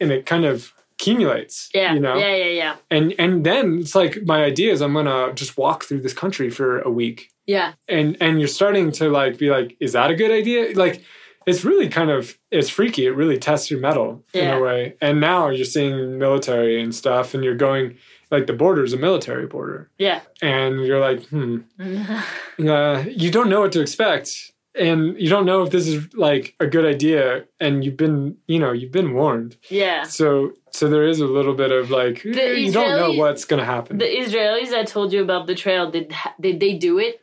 and 0.00 0.12
it 0.12 0.26
kind 0.26 0.44
of 0.44 0.72
accumulates. 0.98 1.68
yeah, 1.74 1.94
You 1.94 2.00
know? 2.00 2.16
yeah, 2.16 2.34
yeah, 2.34 2.50
yeah, 2.50 2.76
and 2.90 3.14
and 3.18 3.44
then 3.44 3.78
it's 3.80 3.94
like 3.94 4.24
my 4.24 4.44
idea 4.44 4.72
is 4.72 4.80
I'm 4.80 4.94
gonna 4.94 5.32
just 5.34 5.56
walk 5.56 5.84
through 5.84 6.00
this 6.00 6.12
country 6.12 6.50
for 6.50 6.80
a 6.80 6.90
week, 6.90 7.30
yeah. 7.46 7.74
and 7.88 8.16
and 8.20 8.40
you're 8.40 8.48
starting 8.48 8.90
to 8.92 9.08
like 9.08 9.38
be 9.38 9.50
like, 9.50 9.76
is 9.80 9.92
that 9.92 10.10
a 10.10 10.16
good 10.16 10.30
idea? 10.30 10.76
Like, 10.76 11.02
it's 11.46 11.64
really 11.64 11.88
kind 11.88 12.10
of 12.10 12.36
it's 12.50 12.68
freaky. 12.68 13.06
It 13.06 13.10
really 13.14 13.38
tests 13.38 13.70
your 13.70 13.80
mettle 13.80 14.24
in 14.34 14.50
a 14.50 14.60
way. 14.60 14.96
And 15.00 15.20
now 15.20 15.48
you're 15.48 15.64
seeing 15.64 16.18
military 16.18 16.82
and 16.82 16.94
stuff, 16.94 17.32
and 17.32 17.44
you're 17.44 17.54
going 17.56 17.96
like 18.30 18.46
the 18.46 18.52
border 18.52 18.84
is 18.84 18.92
a 18.92 18.98
military 18.98 19.46
border, 19.46 19.90
yeah. 19.98 20.20
and 20.42 20.84
you're 20.84 21.00
like, 21.00 21.24
hmm, 21.28 21.58
uh, 22.68 23.04
you 23.06 23.30
don't 23.30 23.48
know 23.48 23.60
what 23.60 23.72
to 23.72 23.80
expect. 23.80 24.52
And 24.74 25.20
you 25.20 25.28
don't 25.28 25.46
know 25.46 25.62
if 25.62 25.70
this 25.70 25.88
is 25.88 26.14
like 26.14 26.54
a 26.60 26.66
good 26.66 26.84
idea, 26.84 27.44
and 27.58 27.84
you've 27.84 27.96
been, 27.96 28.36
you 28.46 28.58
know, 28.58 28.72
you've 28.72 28.92
been 28.92 29.12
warned. 29.14 29.56
yeah. 29.70 30.04
So, 30.04 30.52
so 30.70 30.88
there 30.88 31.04
is 31.04 31.20
a 31.20 31.26
little 31.26 31.54
bit 31.54 31.72
of 31.72 31.90
like, 31.90 32.24
eh, 32.24 32.52
you 32.52 32.70
don't 32.72 32.96
know 32.96 33.12
what's 33.12 33.44
going 33.44 33.58
to 33.58 33.64
happen. 33.64 33.98
The 33.98 34.04
Israelis 34.04 34.72
I 34.72 34.84
told 34.84 35.12
you 35.12 35.22
about 35.22 35.46
the 35.46 35.54
trail 35.54 35.90
did 35.90 36.14
did 36.40 36.60
they 36.60 36.74
do 36.74 36.98
it? 36.98 37.20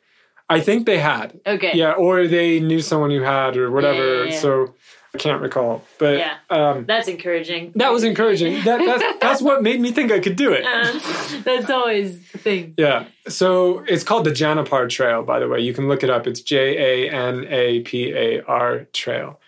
I 0.49 0.59
think 0.59 0.85
they 0.85 0.99
had. 0.99 1.39
Okay. 1.45 1.71
Yeah, 1.73 1.93
or 1.93 2.27
they 2.27 2.59
knew 2.59 2.81
someone 2.81 3.09
who 3.09 3.21
had 3.21 3.57
or 3.57 3.71
whatever. 3.71 4.05
Yeah, 4.05 4.23
yeah, 4.25 4.31
yeah. 4.33 4.39
So 4.39 4.75
I 5.15 5.17
can't 5.17 5.41
recall. 5.41 5.83
But 5.97 6.17
Yeah. 6.17 6.35
um, 6.49 6.85
That's 6.85 7.07
encouraging. 7.07 7.71
that 7.75 7.91
was 7.91 8.03
encouraging. 8.03 8.61
That, 8.65 8.79
that's, 8.85 9.19
that's 9.19 9.41
what 9.41 9.63
made 9.63 9.79
me 9.79 9.91
think 9.91 10.11
I 10.11 10.19
could 10.19 10.35
do 10.35 10.51
it. 10.53 10.65
Uh, 10.65 10.99
that's 11.43 11.69
always 11.69 12.31
the 12.31 12.37
thing. 12.37 12.73
Yeah. 12.77 13.05
So 13.27 13.79
it's 13.87 14.03
called 14.03 14.25
the 14.25 14.31
Janapar 14.31 14.89
Trail, 14.89 15.23
by 15.23 15.39
the 15.39 15.47
way. 15.47 15.59
You 15.61 15.73
can 15.73 15.87
look 15.87 16.03
it 16.03 16.09
up. 16.09 16.27
It's 16.27 16.41
J 16.41 17.07
A 17.07 17.11
N 17.11 17.45
A 17.49 17.79
P 17.81 18.11
A 18.13 18.43
R 18.45 18.85
Trail. 18.93 19.39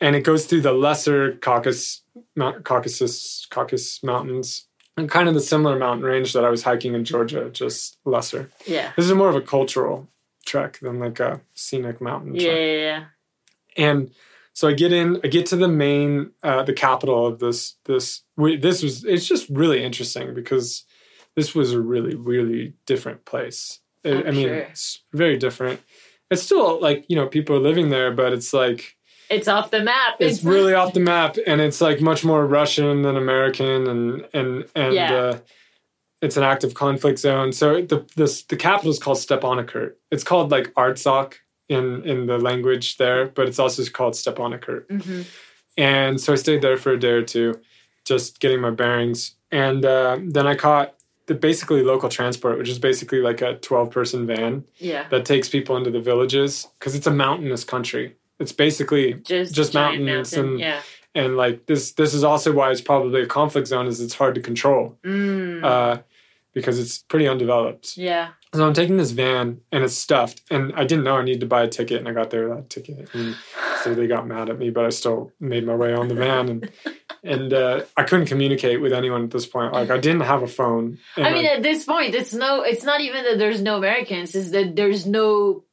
And 0.00 0.16
it 0.16 0.24
goes 0.24 0.46
through 0.46 0.62
the 0.62 0.72
lesser 0.72 1.34
Caucasus, 1.36 2.02
Mount, 2.34 2.64
Caucasus, 2.64 3.46
Caucasus 3.50 4.02
Mountains. 4.02 4.66
And 4.96 5.08
kind 5.08 5.28
of 5.28 5.34
the 5.34 5.40
similar 5.40 5.78
mountain 5.78 6.04
range 6.04 6.32
that 6.34 6.44
I 6.44 6.50
was 6.50 6.64
hiking 6.64 6.94
in 6.94 7.04
Georgia, 7.04 7.48
just 7.50 7.96
lesser. 8.04 8.50
Yeah. 8.66 8.92
This 8.96 9.06
is 9.06 9.12
more 9.14 9.28
of 9.30 9.36
a 9.36 9.40
cultural 9.40 10.08
trek 10.44 10.78
than 10.82 10.98
like 10.98 11.18
a 11.20 11.40
scenic 11.54 12.00
mountain 12.00 12.34
Yeah, 12.34 12.42
trek. 12.42 12.58
yeah, 12.58 12.74
yeah. 12.76 13.04
and 13.86 14.10
so 14.54 14.68
I 14.68 14.72
get 14.74 14.92
in, 14.92 15.20
I 15.24 15.28
get 15.28 15.46
to 15.46 15.56
the 15.56 15.68
main, 15.68 16.30
uh, 16.42 16.62
the 16.62 16.72
capital 16.74 17.26
of 17.26 17.38
this. 17.38 17.76
This 17.86 18.22
we, 18.36 18.56
this 18.56 18.82
was 18.82 19.04
it's 19.04 19.26
just 19.26 19.48
really 19.48 19.82
interesting 19.82 20.34
because 20.34 20.84
this 21.36 21.54
was 21.54 21.72
a 21.72 21.80
really 21.80 22.14
really 22.14 22.74
different 22.86 23.24
place. 23.24 23.80
I, 24.04 24.10
I'm 24.10 24.34
mean, 24.34 24.48
sure. 24.48 24.54
it's 24.54 25.02
very 25.12 25.36
different. 25.38 25.80
It's 26.30 26.42
still 26.42 26.80
like 26.80 27.04
you 27.08 27.16
know 27.16 27.26
people 27.26 27.56
are 27.56 27.60
living 27.60 27.88
there, 27.90 28.10
but 28.12 28.32
it's 28.32 28.52
like 28.52 28.96
It's 29.30 29.48
off 29.48 29.70
the 29.70 29.82
map. 29.82 30.16
it's 30.20 30.42
really 30.44 30.74
off 30.80 30.92
the 30.92 31.00
map, 31.00 31.36
and 31.46 31.60
it's 31.60 31.80
like 31.80 32.00
much 32.00 32.24
more 32.24 32.46
Russian 32.46 33.02
than 33.02 33.16
American, 33.16 33.86
and 33.86 34.26
and 34.34 34.64
and 34.74 34.94
Yeah. 34.94 35.14
uh, 35.14 35.38
it's 36.20 36.36
an 36.36 36.42
active 36.44 36.74
conflict 36.74 37.18
zone. 37.18 37.52
So 37.52 37.82
the 37.82 38.04
the 38.16 38.44
the 38.48 38.56
capital 38.56 38.90
is 38.90 38.98
called 38.98 39.18
Stepanakert. 39.18 39.94
It's 40.10 40.24
called 40.24 40.50
like 40.50 40.72
Artsakh 40.74 41.34
in 41.76 41.84
in 42.12 42.26
the 42.26 42.38
language 42.38 42.86
there, 43.02 43.22
but 43.36 43.44
it's 43.48 43.58
also 43.58 43.82
called 43.98 44.14
Stepanakert. 44.14 44.84
Mhm. 44.88 45.24
And 45.76 46.20
so 46.20 46.32
I 46.32 46.36
stayed 46.36 46.62
there 46.62 46.76
for 46.76 46.92
a 46.92 46.98
day 47.06 47.12
or 47.20 47.22
two, 47.34 47.48
just 48.04 48.40
getting 48.40 48.60
my 48.60 48.70
bearings. 48.70 49.20
And 49.50 49.84
uh, 49.84 50.18
then 50.36 50.46
I 50.46 50.54
caught 50.54 50.94
the 51.26 51.34
basically 51.34 51.82
local 51.82 52.08
transport, 52.08 52.58
which 52.58 52.68
is 52.68 52.78
basically 52.78 53.20
like 53.28 53.40
a 53.42 53.54
12 53.54 53.90
person 53.90 54.26
van 54.26 54.64
Yeah. 54.78 55.04
that 55.10 55.24
takes 55.24 55.48
people 55.48 55.76
into 55.76 55.90
the 55.90 56.00
villages 56.00 56.66
because 56.78 56.94
it's 56.94 57.06
a 57.06 57.10
mountainous 57.26 57.64
country. 57.64 58.16
It's 58.38 58.52
basically 58.52 59.14
Just 59.24 59.54
just 59.54 59.72
mountains 59.74 60.06
mountain. 60.06 60.50
and 60.50 60.60
yeah. 60.60 60.80
and 61.14 61.36
like 61.36 61.66
this 61.66 61.92
this 61.92 62.12
is 62.12 62.24
also 62.24 62.52
why 62.52 62.70
it's 62.72 62.80
probably 62.80 63.22
a 63.22 63.26
conflict 63.26 63.68
zone 63.68 63.86
is 63.86 64.00
it's 64.00 64.14
hard 64.14 64.34
to 64.34 64.40
control 64.40 64.98
Mm. 65.04 65.62
uh, 65.64 65.94
because 66.52 66.78
it's 66.78 66.98
pretty 66.98 67.26
undeveloped. 67.28 67.96
yeah. 67.96 68.30
So 68.54 68.66
I'm 68.66 68.74
taking 68.74 68.98
this 68.98 69.12
van 69.12 69.62
and 69.72 69.82
it's 69.82 69.94
stuffed, 69.94 70.42
and 70.50 70.74
I 70.76 70.84
didn't 70.84 71.04
know 71.04 71.16
I 71.16 71.24
needed 71.24 71.40
to 71.40 71.46
buy 71.46 71.62
a 71.62 71.68
ticket, 71.68 71.98
and 71.98 72.06
I 72.06 72.12
got 72.12 72.28
there 72.28 72.44
without 72.44 72.64
a 72.64 72.68
ticket, 72.68 73.08
and 73.14 73.34
so 73.82 73.94
they 73.94 74.06
got 74.06 74.26
mad 74.26 74.50
at 74.50 74.58
me, 74.58 74.68
but 74.68 74.84
I 74.84 74.90
still 74.90 75.32
made 75.40 75.64
my 75.66 75.74
way 75.74 75.94
on 75.94 76.08
the 76.08 76.14
van, 76.14 76.48
and 76.50 76.70
and 77.24 77.52
uh, 77.54 77.84
I 77.96 78.02
couldn't 78.02 78.26
communicate 78.26 78.82
with 78.82 78.92
anyone 78.92 79.24
at 79.24 79.30
this 79.30 79.46
point. 79.46 79.72
Like 79.72 79.90
I 79.90 79.96
didn't 79.96 80.20
have 80.22 80.42
a 80.42 80.46
phone. 80.46 80.98
I 81.16 81.32
mean, 81.32 81.46
at 81.46 81.62
this 81.62 81.84
point, 81.84 82.14
it's 82.14 82.34
no. 82.34 82.62
It's 82.62 82.84
not 82.84 83.00
even 83.00 83.24
that 83.24 83.38
there's 83.38 83.62
no 83.62 83.78
Americans. 83.78 84.34
It's 84.34 84.50
that 84.50 84.76
there's 84.76 85.06
no 85.06 85.64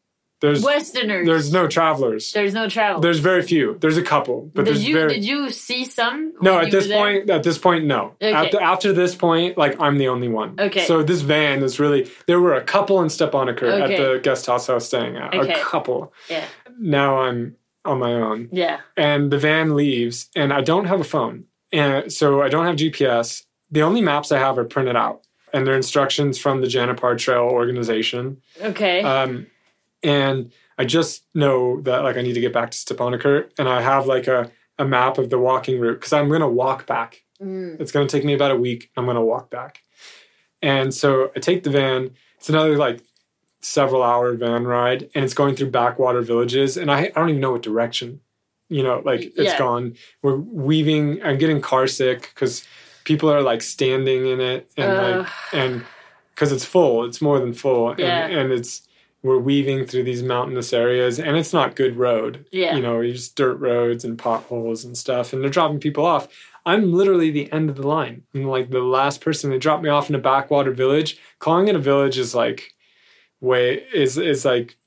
there's 0.41 0.63
Westerners. 0.63 1.25
there's 1.25 1.51
no 1.51 1.67
travelers. 1.67 2.31
There's 2.31 2.53
no 2.53 2.69
travel. 2.69 3.01
There's 3.01 3.19
very 3.19 3.41
few. 3.41 3.77
There's 3.79 3.97
a 3.97 4.01
couple, 4.03 4.49
but 4.53 4.65
did 4.65 4.75
there's 4.75 4.85
you 4.87 4.93
very 4.95 5.13
did 5.15 5.25
you 5.25 5.49
see 5.49 5.85
some? 5.85 6.33
No, 6.41 6.59
at 6.59 6.71
this 6.71 6.87
point, 6.87 7.29
at 7.29 7.43
this 7.43 7.57
point, 7.57 7.85
no. 7.85 8.13
Okay. 8.21 8.33
After, 8.33 8.61
after 8.61 8.93
this 8.93 9.15
point, 9.15 9.57
like 9.57 9.79
I'm 9.79 9.97
the 9.97 10.07
only 10.07 10.27
one. 10.29 10.55
Okay. 10.59 10.85
So 10.85 11.03
this 11.03 11.21
van 11.21 11.61
is 11.63 11.79
really 11.79 12.09
there 12.25 12.39
were 12.39 12.55
a 12.55 12.63
couple 12.63 13.01
in 13.01 13.07
Stepanakert 13.09 13.63
Okay. 13.83 13.95
at 13.95 13.97
the 14.13 14.19
guest 14.21 14.45
house 14.45 14.69
I 14.69 14.75
was 14.75 14.85
staying 14.85 15.17
at. 15.17 15.33
Okay. 15.33 15.53
A 15.53 15.63
couple. 15.63 16.13
Yeah. 16.29 16.45
Now 16.79 17.19
I'm 17.19 17.55
on 17.85 17.99
my 17.99 18.13
own, 18.13 18.49
Yeah. 18.51 18.79
and 18.97 19.31
the 19.31 19.37
van 19.37 19.75
leaves, 19.75 20.29
and 20.35 20.51
I 20.53 20.61
don't 20.61 20.85
have 20.85 20.99
a 20.99 21.05
phone, 21.05 21.45
and 21.71 22.11
so 22.11 22.41
I 22.41 22.49
don't 22.49 22.65
have 22.65 22.75
GPS. 22.75 23.43
The 23.71 23.81
only 23.83 24.01
maps 24.01 24.31
I 24.31 24.37
have 24.39 24.57
are 24.57 24.65
printed 24.65 24.95
out, 24.95 25.21
and 25.53 25.65
they're 25.65 25.75
instructions 25.75 26.37
from 26.37 26.61
the 26.61 26.67
Janapar 26.67 27.17
Trail 27.17 27.41
organization. 27.43 28.41
Okay. 28.61 29.01
Um, 29.01 29.47
and 30.03 30.51
I 30.77 30.85
just 30.85 31.25
know 31.33 31.81
that 31.81 32.03
like 32.03 32.17
I 32.17 32.21
need 32.21 32.33
to 32.33 32.41
get 32.41 32.53
back 32.53 32.71
to 32.71 32.77
Stepanakert, 32.77 33.51
and 33.57 33.67
I 33.67 33.81
have 33.81 34.05
like 34.07 34.27
a, 34.27 34.51
a 34.77 34.85
map 34.85 35.17
of 35.17 35.29
the 35.29 35.37
walking 35.39 35.79
route 35.79 35.99
because 35.99 36.13
I'm 36.13 36.29
gonna 36.29 36.49
walk 36.49 36.85
back. 36.85 37.23
Mm. 37.41 37.79
It's 37.79 37.91
gonna 37.91 38.07
take 38.07 38.23
me 38.25 38.33
about 38.33 38.51
a 38.51 38.55
week. 38.55 38.89
I'm 38.95 39.05
gonna 39.05 39.23
walk 39.25 39.49
back, 39.49 39.83
and 40.61 40.93
so 40.93 41.31
I 41.35 41.39
take 41.39 41.63
the 41.63 41.69
van. 41.69 42.11
It's 42.37 42.49
another 42.49 42.77
like 42.77 43.01
several 43.61 44.01
hour 44.03 44.33
van 44.35 44.65
ride, 44.65 45.09
and 45.13 45.25
it's 45.25 45.33
going 45.33 45.55
through 45.55 45.71
backwater 45.71 46.21
villages, 46.21 46.77
and 46.77 46.89
I, 46.91 46.99
I 47.05 47.09
don't 47.09 47.29
even 47.29 47.41
know 47.41 47.51
what 47.51 47.61
direction. 47.61 48.21
You 48.69 48.83
know, 48.83 49.01
like 49.03 49.21
it's 49.21 49.37
Yeah. 49.39 49.57
gone. 49.57 49.95
We're 50.21 50.35
weaving. 50.37 51.21
I'm 51.23 51.37
getting 51.37 51.59
car 51.59 51.87
sick 51.87 52.31
because 52.33 52.65
people 53.03 53.29
are 53.31 53.41
like 53.41 53.61
standing 53.61 54.27
in 54.27 54.39
it, 54.39 54.69
and 54.77 54.91
Ugh. 54.91 55.17
like 55.25 55.27
and 55.53 55.83
because 56.35 56.51
it's 56.53 56.63
full. 56.63 57.03
It's 57.03 57.21
more 57.21 57.39
than 57.39 57.53
full, 57.53 57.89
and, 57.89 57.99
Yeah. 57.99 58.27
and 58.27 58.51
it's 58.53 58.87
we're 59.21 59.37
weaving 59.37 59.85
through 59.85 60.03
these 60.03 60.23
mountainous 60.23 60.71
areas, 60.71 61.19
and 61.19 61.35
it's 61.35 61.51
not 61.53 61.75
good 61.75 61.97
road. 61.97 62.45
Yeah. 62.51 62.75
you 62.75 62.81
know, 62.81 63.01
it's 63.01 63.19
just 63.19 63.35
dirt 63.35 63.55
roads 63.55 64.05
and 64.05 64.17
potholes 64.17 64.85
and 64.85 64.97
stuff, 64.97 65.33
and 65.33 65.41
they're 65.41 65.49
dropping 65.49 65.79
people 65.79 66.05
off. 66.05 66.27
I'm 66.65 66.93
literally 66.93 67.31
the 67.31 67.51
end 67.51 67.69
of 67.69 67.75
the 67.77 67.87
line. 67.87 68.23
I'm 68.33 68.45
like 68.45 68.69
the 68.69 68.79
last 68.81 69.21
person. 69.21 69.49
They 69.49 69.57
dropped 69.57 69.83
me 69.83 69.89
off 69.89 70.09
in 70.09 70.15
a 70.15 70.19
backwater 70.19 70.71
village. 70.71 71.17
Calling 71.39 71.67
it 71.67 71.75
a 71.75 71.79
village 71.79 72.17
is 72.17 72.35
like 72.35 72.73
way 73.41 73.83
is 73.93 74.17
is 74.17 74.45
like 74.45 74.77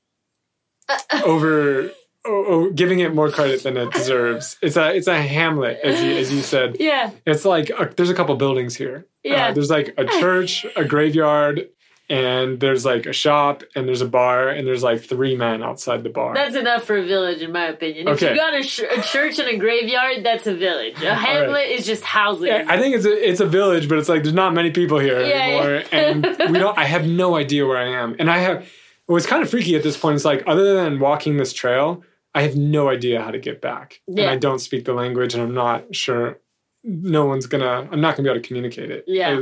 over. 1.25 1.91
Oh, 2.25 2.45
oh, 2.47 2.69
giving 2.69 2.99
it 2.99 3.13
more 3.13 3.29
credit 3.29 3.63
than 3.63 3.75
it 3.75 3.91
deserves. 3.91 4.55
It's 4.61 4.77
a 4.77 4.95
it's 4.95 5.07
a 5.07 5.21
hamlet, 5.21 5.77
as 5.83 6.01
you, 6.01 6.11
as 6.11 6.31
you 6.33 6.41
said. 6.41 6.77
yeah. 6.79 7.11
It's 7.25 7.43
like 7.43 7.69
uh 7.77 7.87
there's 7.97 8.09
a 8.09 8.13
couple 8.13 8.33
buildings 8.37 8.77
here. 8.77 9.07
Yeah. 9.25 9.47
Uh, 9.49 9.51
there's 9.53 9.69
like 9.69 9.93
a 9.97 10.05
church, 10.05 10.65
a 10.77 10.85
graveyard, 10.85 11.67
and 12.09 12.59
there's 12.59 12.83
like 12.85 13.05
a 13.05 13.13
shop 13.13 13.63
and 13.75 13.87
there's 13.87 14.01
a 14.01 14.07
bar 14.07 14.49
and 14.49 14.67
there's 14.67 14.83
like 14.83 15.01
three 15.01 15.35
men 15.35 15.63
outside 15.63 16.03
the 16.03 16.09
bar. 16.09 16.33
That's 16.33 16.55
enough 16.55 16.83
for 16.83 16.97
a 16.97 17.05
village, 17.05 17.41
in 17.41 17.51
my 17.51 17.65
opinion. 17.67 18.07
If 18.09 18.15
Okay. 18.21 18.31
you 18.31 18.35
got 18.37 18.53
a, 18.53 18.61
sh- 18.63 18.81
a 18.81 19.01
church 19.01 19.39
and 19.39 19.47
a 19.47 19.57
graveyard, 19.57 20.23
that's 20.23 20.45
a 20.45 20.53
village. 20.53 21.01
A 21.01 21.15
hamlet 21.27 21.69
is 21.69 21.85
just 21.85 22.03
houses. 22.03 22.45
Yeah, 22.47 22.65
I 22.67 22.77
think 22.77 22.95
it's 22.95 23.05
a 23.05 23.29
it's 23.29 23.39
a 23.39 23.45
village, 23.45 23.87
but 23.87 23.97
it's 23.97 24.09
like 24.09 24.23
there's 24.23 24.35
not 24.35 24.53
many 24.53 24.71
people 24.71 24.99
here 24.99 25.21
Yeah, 25.21 25.35
anymore, 25.41 25.83
yeah. 25.91 25.99
and 25.99 26.25
we 26.53 26.59
don't. 26.59 26.77
I 26.77 26.83
have 26.85 27.07
no 27.07 27.35
idea 27.35 27.65
where 27.65 27.77
I 27.77 27.87
am, 28.01 28.15
and 28.19 28.29
I 28.29 28.37
have. 28.39 28.63
It 29.07 29.11
was 29.11 29.25
kind 29.25 29.43
of 29.43 29.49
freaky 29.49 29.75
at 29.75 29.83
this 29.83 29.97
point. 29.97 30.15
It's 30.15 30.25
like 30.25 30.43
other 30.47 30.75
than 30.75 30.99
walking 30.99 31.37
this 31.37 31.51
trail, 31.53 32.03
I 32.33 32.41
have 32.43 32.55
no 32.55 32.89
idea 32.89 33.21
how 33.21 33.31
to 33.31 33.39
get 33.39 33.61
back, 33.61 34.01
and 34.07 34.21
I 34.21 34.37
don't 34.37 34.59
speak 34.59 34.85
the 34.85 34.93
language, 34.93 35.33
and 35.33 35.41
I'm 35.43 35.53
not 35.53 35.93
sure. 35.95 36.39
No 36.83 37.25
one's 37.25 37.45
gonna. 37.45 37.87
I'm 37.91 38.01
not 38.01 38.15
gonna 38.17 38.27
be 38.27 38.31
able 38.31 38.41
to 38.41 38.47
communicate 38.47 38.91
it. 38.91 39.05
Yeah. 39.07 39.41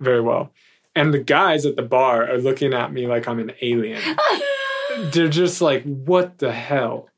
very 0.00 0.20
well. 0.20 0.52
And 0.94 1.12
the 1.14 1.18
guys 1.18 1.64
at 1.64 1.76
the 1.76 1.82
bar 1.82 2.28
are 2.30 2.38
looking 2.38 2.74
at 2.74 2.92
me 2.92 3.06
like 3.06 3.26
I'm 3.26 3.38
an 3.38 3.52
alien. 3.62 4.00
They're 5.12 5.28
just 5.28 5.62
like, 5.62 5.84
"What 5.84 6.38
the 6.38 6.52
hell?" 6.52 7.08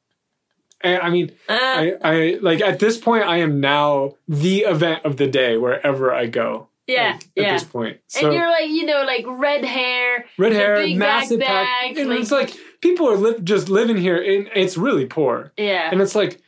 And, 0.80 1.02
I 1.02 1.10
mean, 1.10 1.32
Uh, 1.48 1.52
I, 1.54 1.92
I 2.04 2.38
like 2.40 2.60
at 2.60 2.78
this 2.78 2.98
point 2.98 3.24
I 3.24 3.38
am 3.38 3.58
now 3.60 4.14
the 4.28 4.60
event 4.60 5.04
of 5.04 5.16
the 5.16 5.26
day 5.26 5.56
wherever 5.56 6.12
I 6.12 6.26
go. 6.26 6.68
yeah, 6.86 7.18
like, 7.36 7.46
At 7.46 7.52
this 7.54 7.64
point. 7.64 7.98
So 8.06 8.26
and 8.26 8.34
you're 8.34 8.48
like, 8.50 8.68
you 8.68 8.84
know, 8.84 9.02
like 9.04 9.24
red 9.26 9.64
hair, 9.64 10.26
red 10.38 10.52
hair, 10.52 10.86
massive 10.96 11.40
pack. 11.40 11.96
And 11.96 12.10
like- 12.10 12.20
it's 12.20 12.30
like 12.30 12.54
people 12.82 13.08
are 13.08 13.16
li- 13.16 13.40
just 13.42 13.68
living 13.70 13.96
here 13.96 14.16
and 14.22 14.48
it's 14.54 14.76
really 14.76 15.06
poor. 15.06 15.52
yeah, 15.56 15.88
And 15.90 16.00
it's 16.02 16.14
like 16.14 16.40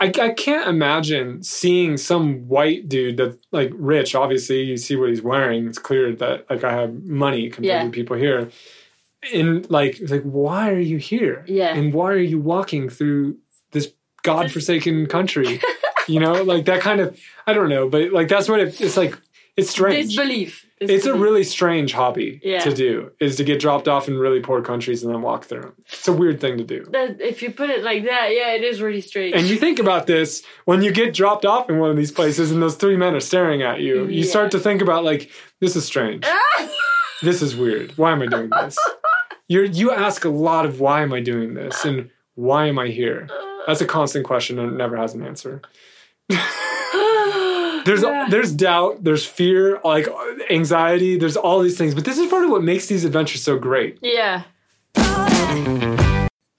I, 0.00 0.12
I 0.20 0.28
can't 0.30 0.68
imagine 0.68 1.42
seeing 1.42 1.96
some 1.96 2.48
white 2.48 2.88
dude 2.88 3.16
that's 3.16 3.36
like 3.50 3.70
rich. 3.74 4.14
Obviously, 4.14 4.62
you 4.62 4.76
see 4.76 4.96
what 4.96 5.08
he's 5.08 5.22
wearing. 5.22 5.66
It's 5.68 5.78
clear 5.78 6.14
that 6.16 6.48
like 6.50 6.62
I 6.64 6.72
have 6.72 7.02
money 7.04 7.50
compared 7.50 7.64
Yeah. 7.66 7.84
to 7.84 7.90
people 7.90 8.16
here. 8.16 8.50
And 9.34 9.68
like, 9.70 9.98
like, 10.08 10.22
why 10.22 10.70
are 10.70 10.78
you 10.78 10.98
here? 10.98 11.44
Yeah. 11.46 11.74
And 11.74 11.92
why 11.92 12.10
are 12.12 12.16
you 12.18 12.40
walking 12.40 12.88
through 12.88 13.38
this 13.72 13.92
godforsaken 14.22 15.06
country? 15.06 15.60
you 16.08 16.20
know, 16.20 16.42
like 16.42 16.64
that 16.66 16.80
kind 16.80 17.00
of. 17.00 17.18
I 17.46 17.52
don't 17.52 17.68
know, 17.68 17.88
but 17.88 18.12
like 18.12 18.28
that's 18.28 18.48
what 18.48 18.60
it, 18.60 18.80
it's 18.80 18.96
like. 18.96 19.18
It's 19.56 19.70
strange. 19.70 20.06
disbelief. 20.08 20.64
It's 20.82 21.04
a 21.04 21.12
really 21.14 21.44
strange 21.44 21.92
hobby 21.92 22.40
Yeah. 22.42 22.60
to 22.60 22.72
do. 22.72 23.10
Is 23.20 23.36
to 23.36 23.44
get 23.44 23.60
dropped 23.60 23.86
off 23.86 24.08
in 24.08 24.16
really 24.18 24.40
poor 24.40 24.62
countries 24.62 25.02
and 25.04 25.12
then 25.12 25.20
walk 25.20 25.44
through 25.44 25.60
them. 25.60 25.74
It's 25.86 26.08
a 26.08 26.12
weird 26.12 26.40
thing 26.40 26.56
to 26.56 26.64
do. 26.64 26.86
That, 26.90 27.20
if 27.20 27.42
you 27.42 27.50
put 27.50 27.68
it 27.68 27.84
like 27.84 28.04
that, 28.04 28.30
yeah, 28.34 28.54
it 28.54 28.62
is 28.64 28.80
really 28.80 29.02
strange. 29.02 29.34
And 29.36 29.46
you 29.46 29.56
think 29.56 29.78
about 29.78 30.06
this 30.06 30.42
when 30.64 30.80
you 30.82 30.90
get 30.90 31.12
dropped 31.12 31.44
off 31.44 31.68
in 31.68 31.78
one 31.78 31.90
of 31.90 31.96
these 31.98 32.10
places 32.12 32.50
and 32.50 32.62
those 32.62 32.76
three 32.76 32.96
men 32.96 33.14
are 33.14 33.20
staring 33.20 33.60
at 33.62 33.80
you, 33.80 34.04
you 34.06 34.22
Yeah. 34.24 34.30
start 34.30 34.50
to 34.52 34.58
think 34.58 34.80
about 34.80 35.04
like, 35.04 35.30
this 35.60 35.76
is 35.76 35.84
strange. 35.84 36.24
this 37.22 37.42
is 37.42 37.54
weird. 37.54 37.98
Why 37.98 38.12
am 38.12 38.22
I 38.22 38.26
doing 38.26 38.48
this? 38.48 38.78
You're 39.48 39.64
you 39.64 39.90
ask 39.90 40.24
a 40.24 40.30
lot 40.30 40.64
of 40.64 40.80
why 40.80 41.02
am 41.02 41.12
I 41.12 41.20
doing 41.20 41.52
this 41.54 41.84
and 41.84 42.08
why 42.36 42.66
am 42.68 42.78
I 42.78 42.86
here? 42.88 43.28
That's 43.66 43.82
a 43.82 43.86
constant 43.86 44.24
question 44.24 44.58
and 44.58 44.72
it 44.72 44.76
never 44.76 44.96
has 44.96 45.12
an 45.14 45.26
answer. 45.26 45.60
There's 47.84 48.02
Yeah. 48.02 48.26
there's 48.30 48.52
doubt, 48.52 49.02
there's 49.04 49.24
fear, 49.26 49.80
like 49.84 50.08
anxiety, 50.50 51.16
there's 51.18 51.36
all 51.36 51.60
these 51.60 51.76
things. 51.78 51.94
But 51.94 52.04
this 52.04 52.18
is 52.18 52.28
part 52.28 52.44
of 52.44 52.50
what 52.50 52.62
makes 52.62 52.86
these 52.86 53.04
adventures 53.04 53.42
so 53.42 53.58
great. 53.58 53.98
yeah. 54.02 54.42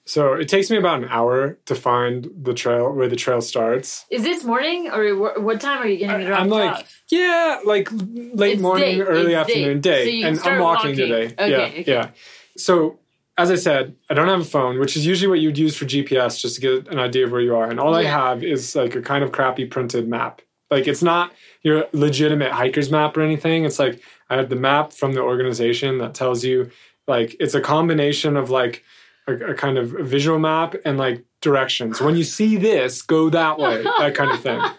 So 0.05 0.34
it 0.34 0.49
takes 0.49 0.69
me 0.69 0.76
about 0.78 1.01
an 1.03 1.07
hour 1.09 1.57
to 1.67 1.76
find 1.76 2.30
the 2.41 2.53
trail 2.53 2.91
where 2.91 3.07
the 3.07 3.15
trail 3.15 3.39
starts. 3.39 4.05
Is 4.11 4.24
this 4.24 4.43
morning 4.43 4.89
or 4.91 5.15
what 5.41 5.61
time 5.61 5.82
are 5.82 5.88
you 5.88 5.97
getting 5.99 6.26
dropped 6.28 6.41
I'm 6.41 6.49
like, 6.49 6.72
off? 6.72 7.01
yeah, 7.09 7.59
like 7.65 7.88
late 7.93 8.53
It's 8.53 8.61
morning, 8.61 8.97
day. 8.97 9.01
early 9.03 9.34
It's 9.34 9.49
afternoon, 9.49 9.80
day. 9.80 10.05
day. 10.05 10.22
So 10.22 10.28
and 10.28 10.39
I'm 10.39 10.59
walking, 10.59 10.89
walking. 10.91 10.95
today. 10.97 11.26
Okay, 11.39 11.49
yeah, 11.49 11.57
okay. 11.82 11.84
yeah. 11.88 12.09
So 12.57 12.99
as 13.38 13.51
I 13.51 13.55
said, 13.55 13.95
I 14.09 14.13
don't 14.13 14.28
have 14.28 14.41
a 14.41 14.43
phone, 14.43 14.80
which 14.80 14.97
is 14.97 15.05
usually 15.05 15.30
what 15.30 15.39
you'd 15.39 15.57
use 15.57 15.78
for 15.78 15.86
GPS 15.86 16.41
just 16.41 16.55
to 16.55 16.61
get 16.61 16.88
an 16.91 16.99
idea 16.99 17.26
of 17.26 17.32
where 17.32 17.39
you 17.41 17.55
are. 17.55 17.69
And 17.69 17.80
all 17.80 17.95
I 17.95 18.03
have 18.03 18.43
is 18.43 18.76
like 18.76 18.95
a 18.95 19.01
kind 19.01 19.24
of 19.24 19.32
crappy 19.32 19.63
printed 19.65 20.09
map. 20.09 20.41
Like 20.72 20.88
it's 20.88 21.03
not 21.03 21.34
your 21.61 21.86
legitimate 21.91 22.51
hiker's 22.53 22.89
map 22.89 23.15
or 23.17 23.22
anything. 23.22 23.65
It's 23.65 23.78
like 23.78 24.01
I 24.30 24.38
have 24.38 24.49
the 24.49 24.55
map 24.55 24.93
from 24.93 25.13
the 25.13 25.22
organization 25.22 25.97
that 25.99 26.13
tells 26.15 26.43
you 26.43 26.72
like 27.07 27.36
it's 27.39 27.53
a 27.53 27.61
combination 27.61 28.38
of 28.38 28.49
like 28.49 28.84
a, 29.28 29.34
a 29.51 29.53
kind 29.53 29.78
of 29.78 29.89
visual 29.89 30.39
map 30.39 30.76
and 30.86 30.97
like 30.97 31.24
directions. 31.41 31.99
When 32.01 32.15
you 32.15 32.24
see 32.24 32.55
this, 32.57 33.01
go 33.01 33.30
that 33.30 33.59
way, 33.59 33.84
that 33.99 34.15
kind 34.15 34.32
of 34.32 34.39
thing. 34.41 34.61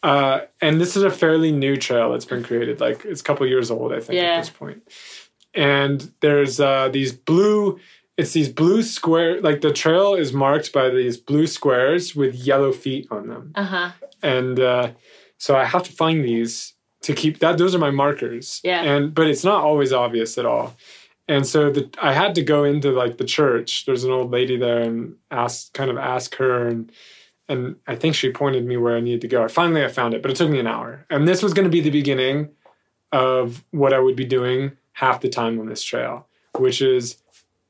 Uh, 0.00 0.42
and 0.62 0.80
this 0.80 0.96
is 0.96 1.02
a 1.02 1.10
fairly 1.10 1.50
new 1.50 1.76
trail 1.76 2.12
that's 2.12 2.24
been 2.24 2.44
created. 2.44 2.78
Like 2.78 3.04
it's 3.04 3.20
a 3.20 3.24
couple 3.24 3.44
years 3.48 3.68
old, 3.68 3.92
I 3.92 3.98
think, 3.98 4.14
Yeah. 4.20 4.34
at 4.34 4.38
this 4.42 4.48
point. 4.50 4.80
And 5.54 6.12
there's 6.20 6.60
uh, 6.60 6.88
these 6.88 7.10
blue. 7.12 7.80
It's 8.16 8.32
these 8.32 8.48
blue 8.48 8.84
square. 8.84 9.40
Like 9.40 9.60
the 9.60 9.72
trail 9.72 10.14
is 10.14 10.32
marked 10.32 10.72
by 10.72 10.88
these 10.90 11.16
blue 11.16 11.48
squares 11.48 12.14
with 12.14 12.34
yellow 12.36 12.70
feet 12.72 13.08
on 13.10 13.26
them. 13.26 13.52
Uh 13.56 13.64
huh. 13.64 13.90
And 14.22 14.60
uh, 14.60 14.90
so 15.38 15.56
I 15.56 15.64
have 15.64 15.82
to 15.84 15.92
find 15.92 16.24
these 16.24 16.74
to 17.02 17.14
keep 17.14 17.38
that. 17.38 17.58
Those 17.58 17.74
are 17.74 17.78
my 17.78 17.90
markers. 17.90 18.60
Yeah. 18.64 18.82
And 18.82 19.14
but 19.14 19.28
it's 19.28 19.44
not 19.44 19.62
always 19.64 19.92
obvious 19.92 20.36
at 20.36 20.46
all. 20.46 20.76
And 21.28 21.46
so 21.46 21.70
the, 21.70 21.90
I 22.00 22.12
had 22.12 22.34
to 22.36 22.42
go 22.42 22.64
into 22.64 22.90
like 22.90 23.18
the 23.18 23.24
church. 23.24 23.84
There's 23.86 24.04
an 24.04 24.10
old 24.10 24.30
lady 24.30 24.56
there 24.56 24.80
and 24.80 25.16
ask, 25.30 25.72
kind 25.74 25.90
of 25.90 25.98
ask 25.98 26.34
her, 26.36 26.66
and 26.66 26.90
and 27.48 27.76
I 27.86 27.96
think 27.96 28.14
she 28.14 28.30
pointed 28.30 28.66
me 28.66 28.76
where 28.76 28.96
I 28.96 29.00
needed 29.00 29.22
to 29.22 29.28
go. 29.28 29.46
Finally, 29.48 29.84
I 29.84 29.88
found 29.88 30.14
it, 30.14 30.22
but 30.22 30.30
it 30.30 30.36
took 30.36 30.50
me 30.50 30.58
an 30.58 30.66
hour. 30.66 31.06
And 31.08 31.26
this 31.26 31.42
was 31.42 31.54
going 31.54 31.64
to 31.64 31.70
be 31.70 31.80
the 31.80 31.90
beginning 31.90 32.50
of 33.12 33.64
what 33.70 33.94
I 33.94 34.00
would 34.00 34.16
be 34.16 34.26
doing 34.26 34.72
half 34.92 35.20
the 35.20 35.30
time 35.30 35.58
on 35.58 35.66
this 35.66 35.82
trail, 35.82 36.26
which 36.58 36.82
is 36.82 37.16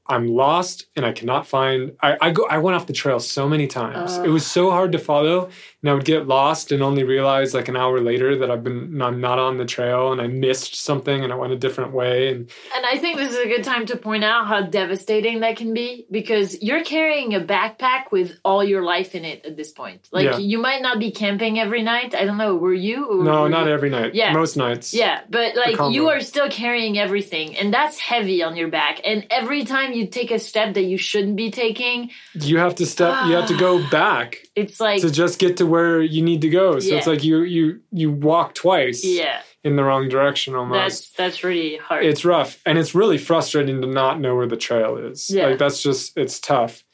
I'm 0.09 0.27
lost 0.29 0.87
and 0.97 1.05
I 1.05 1.13
cannot 1.13 1.47
find. 1.47 1.93
I, 2.03 2.17
I 2.21 2.31
go. 2.31 2.47
I 2.49 2.59
went 2.59 2.77
off 2.77 2.87
the 2.87 2.93
trail 2.93 3.21
so 3.21 3.49
many 3.49 3.67
times. 3.67 4.13
Ugh. 4.19 4.27
it 4.27 4.31
was 4.31 4.47
so 4.47 4.71
hard 4.71 4.93
to 4.93 4.99
follow, 4.99 5.51
and 5.83 5.91
I 5.91 5.95
would 5.95 6.05
get 6.05 6.27
lost 6.27 6.73
and 6.73 6.83
only 6.83 7.05
realize 7.05 7.53
like 7.55 7.69
an 7.69 7.77
hour 7.77 8.01
later 8.01 8.39
that 8.39 8.51
I've 8.51 8.65
been 8.65 9.01
I'm 9.03 9.21
not 9.21 9.39
on 9.39 9.59
the 9.59 9.65
trail 9.67 10.13
and 10.13 10.21
I 10.21 10.27
missed 10.27 10.77
something 10.77 11.23
and 11.25 11.33
I 11.33 11.37
went 11.37 11.53
a 11.53 11.57
different 11.57 11.93
way. 11.93 12.29
And 12.29 12.51
And 12.75 12.87
I 12.87 12.97
think 12.99 13.19
this 13.19 13.31
is 13.33 13.39
a 13.39 13.47
good 13.49 13.65
time 13.65 13.87
to 13.87 13.97
point 13.97 14.25
out 14.25 14.47
how 14.47 14.63
devastating 14.63 15.41
that 15.41 15.57
can 15.57 15.75
be 15.75 16.07
because 16.11 16.63
you're 16.63 16.85
carrying 16.85 17.35
a 17.35 17.41
backpack 17.41 18.11
with 18.11 18.39
all 18.45 18.65
your 18.65 18.83
life 18.83 19.15
in 19.15 19.25
it 19.25 19.45
at 19.45 19.57
this 19.57 19.73
point. 19.73 20.09
Like 20.11 20.25
Yeah. 20.25 20.39
you 20.39 20.59
might 20.59 20.83
not 20.83 20.99
be 20.99 21.11
camping 21.11 21.59
every 21.59 21.83
night. 21.83 22.15
I 22.15 22.25
don't 22.25 22.39
know. 22.39 22.57
Were 22.57 22.73
you? 22.73 23.05
Or 23.07 23.25
no, 23.25 23.43
were 23.43 23.49
not 23.49 23.67
you- 23.67 23.73
every 23.73 23.91
night. 23.91 24.15
Yeah. 24.15 24.33
most 24.33 24.57
nights. 24.57 24.95
Yeah, 24.95 25.21
but 25.29 25.55
like 25.55 25.77
you 25.93 26.09
are 26.09 26.21
still 26.21 26.49
carrying 26.49 26.99
everything, 26.99 27.57
and 27.57 27.73
that's 27.75 27.99
heavy 27.99 28.43
on 28.43 28.57
your 28.57 28.69
back. 28.69 29.01
And 29.05 29.27
every 29.31 29.65
time 29.65 29.93
you 29.93 29.98
take 30.07 30.31
a 30.31 30.39
step 30.39 30.75
that 30.75 30.83
you 30.85 30.97
shouldn't 30.97 31.37
be 31.37 31.51
taking, 31.51 32.11
you 32.35 32.59
have 32.59 32.75
to 32.77 32.87
step. 32.87 33.27
You 33.27 33.33
have 33.35 33.49
to 33.49 33.57
go 33.57 33.83
back 33.91 34.39
it's 34.55 34.79
like 34.81 35.01
to 35.03 35.11
just 35.11 35.39
get 35.39 35.57
to 35.59 35.67
where 35.67 36.01
you 36.01 36.23
need 36.23 36.41
to 36.43 36.49
go. 36.49 36.79
So 36.79 36.95
it's 36.97 37.07
like 37.07 37.25
you 37.25 37.41
you 37.43 37.81
you 37.93 38.11
walk 38.11 38.55
twice 38.55 39.05
yeah, 39.05 39.41
in 39.65 39.77
the 39.77 39.85
wrong 39.85 40.09
direction 40.09 40.55
almost. 40.55 40.79
that's 40.81 41.11
that's 41.13 41.45
really 41.45 41.77
hard. 41.77 42.05
it's 42.05 42.25
rough 42.25 42.61
and 42.67 42.79
it's 42.79 42.95
really 42.95 43.19
frustrating 43.19 43.81
to 43.83 43.87
not 43.87 44.21
know 44.21 44.35
where 44.37 44.47
the 44.47 44.57
trail 44.57 44.97
is. 44.97 45.31
Yeah. 45.31 45.47
Like 45.49 45.59
that's 45.59 45.83
just 45.83 46.17
it's 46.17 46.39
tough. 46.39 46.85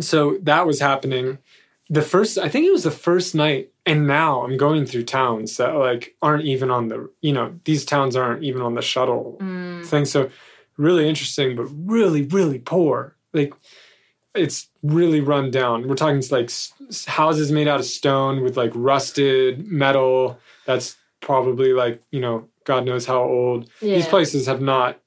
So 0.00 0.38
that 0.42 0.66
was 0.66 0.80
happening. 0.80 1.38
The 1.90 2.02
first 2.02 2.38
I 2.38 2.48
think 2.48 2.66
it 2.66 2.72
was 2.72 2.84
the 2.84 2.90
first 2.90 3.34
night 3.34 3.70
and 3.86 4.06
now 4.06 4.42
I'm 4.42 4.56
going 4.56 4.86
through 4.86 5.04
towns 5.04 5.56
that 5.58 5.74
like 5.74 6.14
aren't 6.22 6.44
even 6.44 6.70
on 6.70 6.88
the 6.88 7.10
you 7.20 7.32
know, 7.32 7.58
these 7.64 7.84
towns 7.84 8.16
aren't 8.16 8.42
even 8.42 8.62
on 8.62 8.74
the 8.74 8.82
shuttle 8.82 9.36
Mm, 9.40 9.84
thing. 9.86 10.04
So 10.06 10.30
really 10.76 11.08
interesting, 11.08 11.56
but 11.56 11.66
really, 11.74 12.22
really 12.22 12.58
poor. 12.58 13.16
Like 13.32 13.54
it's 14.34 14.68
really 14.82 15.20
run 15.20 15.50
down. 15.50 15.88
We're 15.88 15.94
talking 15.94 16.22
like 16.30 16.50
houses 17.06 17.52
made 17.52 17.68
out 17.68 17.80
of 17.80 17.86
stone 17.86 18.42
with 18.42 18.56
like 18.56 18.72
rusted 18.74 19.66
metal. 19.66 20.38
That's 20.66 20.96
probably 21.20 21.72
like 21.72 22.02
you 22.10 22.20
know 22.20 22.48
God 22.64 22.84
knows 22.84 23.06
how 23.06 23.22
old. 23.22 23.70
These 23.80 24.08
places 24.08 24.46
have 24.46 24.60
not. 24.60 25.00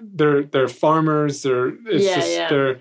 They're 0.00 0.42
they're 0.42 0.68
farmers. 0.68 1.42
They're 1.42 1.68
it's 1.68 2.04
Yeah, 2.04 2.14
just 2.16 2.32
yeah. 2.32 2.48
they're 2.48 2.80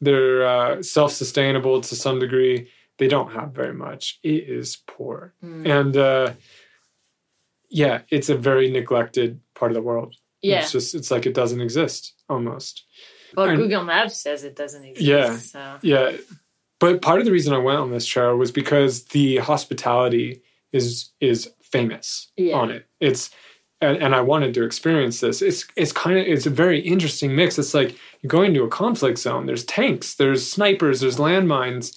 they're 0.00 0.46
uh, 0.46 0.82
self 0.82 1.12
sustainable 1.12 1.80
to 1.80 1.96
some 1.96 2.18
degree. 2.18 2.70
They 2.98 3.08
don't 3.08 3.32
have 3.32 3.52
very 3.52 3.74
much. 3.74 4.18
It 4.22 4.48
is 4.48 4.76
poor, 4.86 5.34
mm. 5.44 5.68
and 5.68 5.96
uh, 5.96 6.32
yeah, 7.68 8.02
it's 8.08 8.28
a 8.28 8.34
very 8.34 8.70
neglected 8.70 9.40
part 9.54 9.70
of 9.70 9.74
the 9.74 9.82
world. 9.82 10.16
Yeah. 10.42 10.60
It's 10.60 10.72
just 10.72 10.94
it's 10.94 11.10
like 11.10 11.26
it 11.26 11.34
doesn't 11.34 11.60
exist 11.60 12.14
almost. 12.28 12.84
Well, 13.36 13.48
and- 13.48 13.58
Google 13.58 13.84
Maps 13.84 14.20
says 14.20 14.44
it 14.44 14.56
doesn't 14.56 14.84
exist. 14.84 15.06
Yeah. 15.06 15.36
So. 15.36 15.78
Yeah. 15.82 16.16
But 16.80 17.02
part 17.02 17.18
of 17.18 17.24
the 17.24 17.32
reason 17.32 17.52
I 17.54 17.58
went 17.58 17.78
on 17.80 17.90
this 17.90 18.06
trail 18.06 18.36
was 18.36 18.52
because 18.52 19.04
the 19.06 19.38
hospitality 19.38 20.42
is 20.72 21.10
is 21.20 21.50
famous 21.62 22.30
Yeah. 22.36 22.54
on 22.56 22.70
it. 22.70 22.86
It's 23.00 23.30
and, 23.80 23.96
and 23.98 24.14
I 24.14 24.20
wanted 24.22 24.54
to 24.54 24.64
experience 24.64 25.20
this. 25.20 25.42
It's 25.42 25.66
it's 25.76 25.92
kind 25.92 26.18
of 26.18 26.26
it's 26.26 26.46
a 26.46 26.50
very 26.50 26.80
interesting 26.80 27.34
mix. 27.34 27.58
It's 27.58 27.74
like 27.74 27.96
you're 28.20 28.28
going 28.28 28.54
to 28.54 28.64
a 28.64 28.68
conflict 28.68 29.18
zone. 29.18 29.46
There's 29.46 29.64
tanks, 29.64 30.14
there's 30.14 30.48
snipers, 30.50 31.00
there's 31.00 31.16
landmines, 31.16 31.96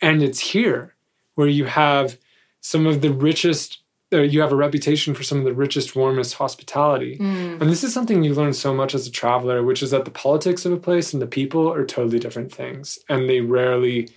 and 0.00 0.22
it's 0.22 0.40
here 0.40 0.94
where 1.34 1.48
you 1.48 1.64
have 1.66 2.18
some 2.60 2.86
of 2.86 3.00
the 3.02 3.12
richest 3.12 3.78
you 4.22 4.40
have 4.40 4.52
a 4.52 4.56
reputation 4.56 5.14
for 5.14 5.22
some 5.22 5.38
of 5.38 5.44
the 5.44 5.52
richest, 5.52 5.96
warmest 5.96 6.34
hospitality. 6.34 7.18
Mm. 7.18 7.60
And 7.60 7.70
this 7.70 7.84
is 7.84 7.92
something 7.92 8.22
you 8.22 8.34
learn 8.34 8.52
so 8.52 8.74
much 8.74 8.94
as 8.94 9.06
a 9.06 9.10
traveler, 9.10 9.62
which 9.62 9.82
is 9.82 9.90
that 9.90 10.04
the 10.04 10.10
politics 10.10 10.64
of 10.64 10.72
a 10.72 10.76
place 10.76 11.12
and 11.12 11.20
the 11.22 11.26
people 11.26 11.72
are 11.72 11.84
totally 11.84 12.18
different 12.18 12.52
things. 12.52 12.98
And 13.08 13.28
they 13.28 13.40
rarely, 13.40 14.10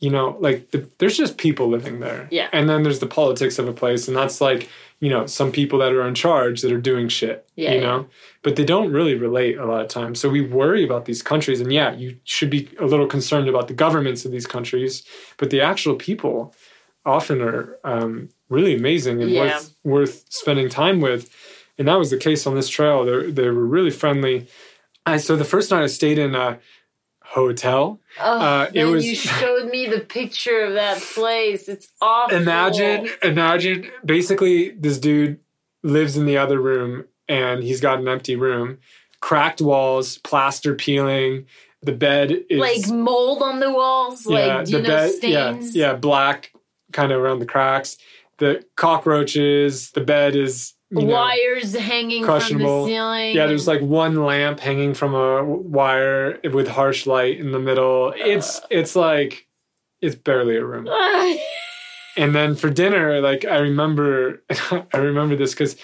you 0.00 0.10
know, 0.10 0.36
like 0.40 0.70
the, 0.70 0.88
there's 0.98 1.16
just 1.16 1.38
people 1.38 1.68
living 1.68 2.00
there. 2.00 2.28
Yeah. 2.30 2.48
And 2.52 2.68
then 2.68 2.82
there's 2.82 3.00
the 3.00 3.06
politics 3.06 3.58
of 3.58 3.68
a 3.68 3.72
place. 3.72 4.08
And 4.08 4.16
that's 4.16 4.40
like, 4.40 4.68
you 5.00 5.08
know, 5.08 5.26
some 5.26 5.50
people 5.50 5.78
that 5.78 5.92
are 5.92 6.06
in 6.06 6.14
charge 6.14 6.60
that 6.60 6.72
are 6.72 6.80
doing 6.80 7.08
shit, 7.08 7.48
Yeah, 7.56 7.70
you 7.70 7.76
yeah. 7.80 7.86
know, 7.86 8.06
but 8.42 8.56
they 8.56 8.64
don't 8.64 8.92
really 8.92 9.14
relate 9.14 9.56
a 9.56 9.64
lot 9.64 9.80
of 9.80 9.88
times. 9.88 10.20
So 10.20 10.28
we 10.28 10.42
worry 10.42 10.84
about 10.84 11.06
these 11.06 11.22
countries. 11.22 11.60
And 11.60 11.72
yeah, 11.72 11.94
you 11.94 12.18
should 12.24 12.50
be 12.50 12.68
a 12.78 12.84
little 12.84 13.06
concerned 13.06 13.48
about 13.48 13.68
the 13.68 13.74
governments 13.74 14.24
of 14.24 14.32
these 14.32 14.46
countries, 14.46 15.02
but 15.38 15.48
the 15.50 15.62
actual 15.62 15.94
people 15.94 16.54
often 17.06 17.40
are 17.40 17.78
um, 17.82 18.28
really 18.50 18.74
amazing 18.74 19.22
and 19.22 19.30
Yeah. 19.30 19.42
worth, 19.54 19.74
worth 19.84 20.24
spending 20.28 20.68
time 20.68 21.00
with. 21.00 21.34
And 21.78 21.88
that 21.88 21.98
was 21.98 22.10
the 22.10 22.18
case 22.18 22.46
on 22.46 22.54
this 22.54 22.68
trail. 22.68 23.04
They, 23.04 23.30
they 23.30 23.48
were 23.48 23.64
really 23.64 23.90
friendly. 23.90 24.48
I, 25.06 25.16
so 25.16 25.34
the 25.36 25.44
first 25.46 25.70
night 25.70 25.82
I 25.82 25.86
stayed 25.86 26.18
in 26.18 26.34
a 26.34 26.58
hotel. 27.24 28.00
Oh, 28.20 28.38
Uh, 28.38 28.70
it 28.74 28.84
was- 28.84 29.06
you 29.06 29.14
showed 29.14 29.70
me 29.70 29.86
the 29.86 30.00
picture 30.00 30.60
of 30.64 30.74
that 30.74 31.00
place. 31.00 31.68
It's 31.68 31.88
awful. 32.02 32.36
Imagine, 32.36 33.08
imagine 33.22 33.90
basically 34.04 34.70
this 34.70 34.98
dude 34.98 35.38
lives 35.82 36.16
in 36.16 36.26
the 36.26 36.36
other 36.36 36.60
room 36.60 37.04
and 37.28 37.62
he's 37.62 37.80
got 37.80 38.00
an 38.00 38.08
empty 38.08 38.34
room, 38.36 38.78
cracked 39.20 39.60
walls, 39.60 40.18
plaster 40.18 40.74
peeling. 40.74 41.46
The 41.82 41.92
bed 41.92 42.32
is 42.50 42.58
like 42.58 42.88
mold 42.90 43.42
on 43.42 43.60
the 43.60 43.70
walls, 43.72 44.26
like 44.26 44.66
do 44.66 44.72
you 44.72 44.82
know 44.82 45.08
stains. 45.08 45.74
yeah, 45.74 45.92
yeah, 45.92 45.94
black 45.94 46.52
kind 46.92 47.10
of 47.12 47.20
around 47.20 47.38
the 47.38 47.46
cracks. 47.46 47.96
The 48.40 48.64
cockroaches, 48.76 49.92
the 49.92 50.00
bed 50.00 50.34
is 50.34 50.74
you 50.90 51.02
know, 51.06 51.14
Wires 51.14 51.76
hanging 51.76 52.24
from 52.24 52.40
the 52.40 52.84
ceiling. 52.86 53.36
Yeah, 53.36 53.46
there's 53.46 53.68
like 53.68 53.80
one 53.80 54.24
lamp 54.24 54.58
hanging 54.58 54.92
from 54.94 55.14
a 55.14 55.44
wire 55.44 56.40
with 56.52 56.66
harsh 56.66 57.06
light 57.06 57.38
in 57.38 57.52
the 57.52 57.60
middle. 57.60 58.12
It's 58.16 58.60
it's 58.70 58.96
like 58.96 59.46
it's 60.00 60.16
barely 60.16 60.56
a 60.56 60.64
room. 60.64 60.88
And 62.16 62.34
then 62.34 62.56
for 62.56 62.68
dinner, 62.70 63.20
like 63.20 63.44
I 63.44 63.58
remember, 63.58 64.42
I 64.92 64.98
remember 64.98 65.36
this 65.36 65.52
because 65.54 65.76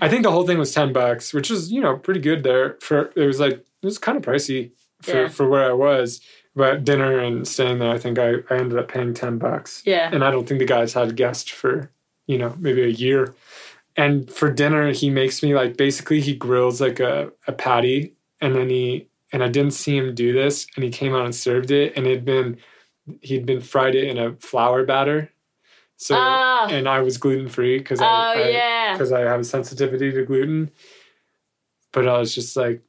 I 0.00 0.08
think 0.08 0.22
the 0.22 0.30
whole 0.30 0.46
thing 0.46 0.58
was 0.58 0.72
ten 0.72 0.92
bucks, 0.92 1.34
which 1.34 1.50
is 1.50 1.72
you 1.72 1.80
know 1.80 1.96
pretty 1.96 2.20
good 2.20 2.44
there. 2.44 2.76
For 2.80 3.10
it 3.16 3.26
was 3.26 3.40
like 3.40 3.52
it 3.54 3.66
was 3.82 3.98
kind 3.98 4.16
of 4.16 4.22
pricey 4.22 4.70
for 5.02 5.22
Yeah. 5.22 5.28
for 5.28 5.48
where 5.48 5.68
I 5.68 5.72
was, 5.72 6.20
but 6.56 6.84
dinner 6.84 7.18
and 7.20 7.46
staying 7.46 7.78
there, 7.78 7.90
I 7.92 7.98
think 7.98 8.18
I, 8.18 8.36
I 8.50 8.56
ended 8.58 8.78
up 8.78 8.88
paying 8.88 9.14
ten 9.14 9.38
bucks. 9.38 9.82
yeah. 9.84 10.10
And 10.12 10.24
I 10.24 10.30
don't 10.32 10.48
think 10.48 10.58
the 10.58 10.66
guys 10.66 10.94
had 10.94 11.14
guests 11.14 11.50
for 11.50 11.90
you 12.26 12.38
know 12.38 12.54
maybe 12.58 12.82
a 12.82 12.88
year. 12.88 13.34
And 13.98 14.30
for 14.30 14.50
dinner, 14.52 14.92
he 14.92 15.08
makes 15.10 15.42
me 15.42 15.54
like 15.54 15.76
basically 15.76 16.20
he 16.20 16.34
grills 16.34 16.80
like 16.80 16.98
a, 17.00 17.30
a 17.46 17.52
patty, 17.52 18.12
and 18.40 18.54
then 18.56 18.68
he 18.70 19.06
and 19.32 19.42
I 19.44 19.48
didn't 19.48 19.72
see 19.74 19.96
him 19.96 20.14
do 20.14 20.32
this, 20.32 20.66
and 20.74 20.84
he 20.84 20.90
came 20.90 21.14
out 21.14 21.24
and 21.24 21.34
served 21.34 21.70
it, 21.70 21.96
and 21.96 22.06
it'd 22.06 22.24
been 22.24 22.58
he'd 23.22 23.46
been 23.46 23.60
fried 23.60 23.94
it 23.94 24.04
in 24.08 24.18
a 24.18 24.34
flour 24.36 24.84
batter. 24.84 25.30
So 25.98 26.14
Ah. 26.18 26.66
and 26.70 26.86
I 26.88 27.00
was 27.00 27.16
gluten 27.16 27.48
free 27.48 27.78
because 27.78 28.00
Oh 28.02 28.04
I, 28.04 28.34
I 28.34 28.48
yeah. 28.50 28.92
because 28.92 29.12
I 29.12 29.20
have 29.20 29.40
a 29.40 29.44
sensitivity 29.44 30.12
to 30.12 30.24
gluten. 30.26 30.70
But 31.92 32.06
I 32.06 32.18
was 32.18 32.34
just 32.34 32.54
like, 32.56 32.82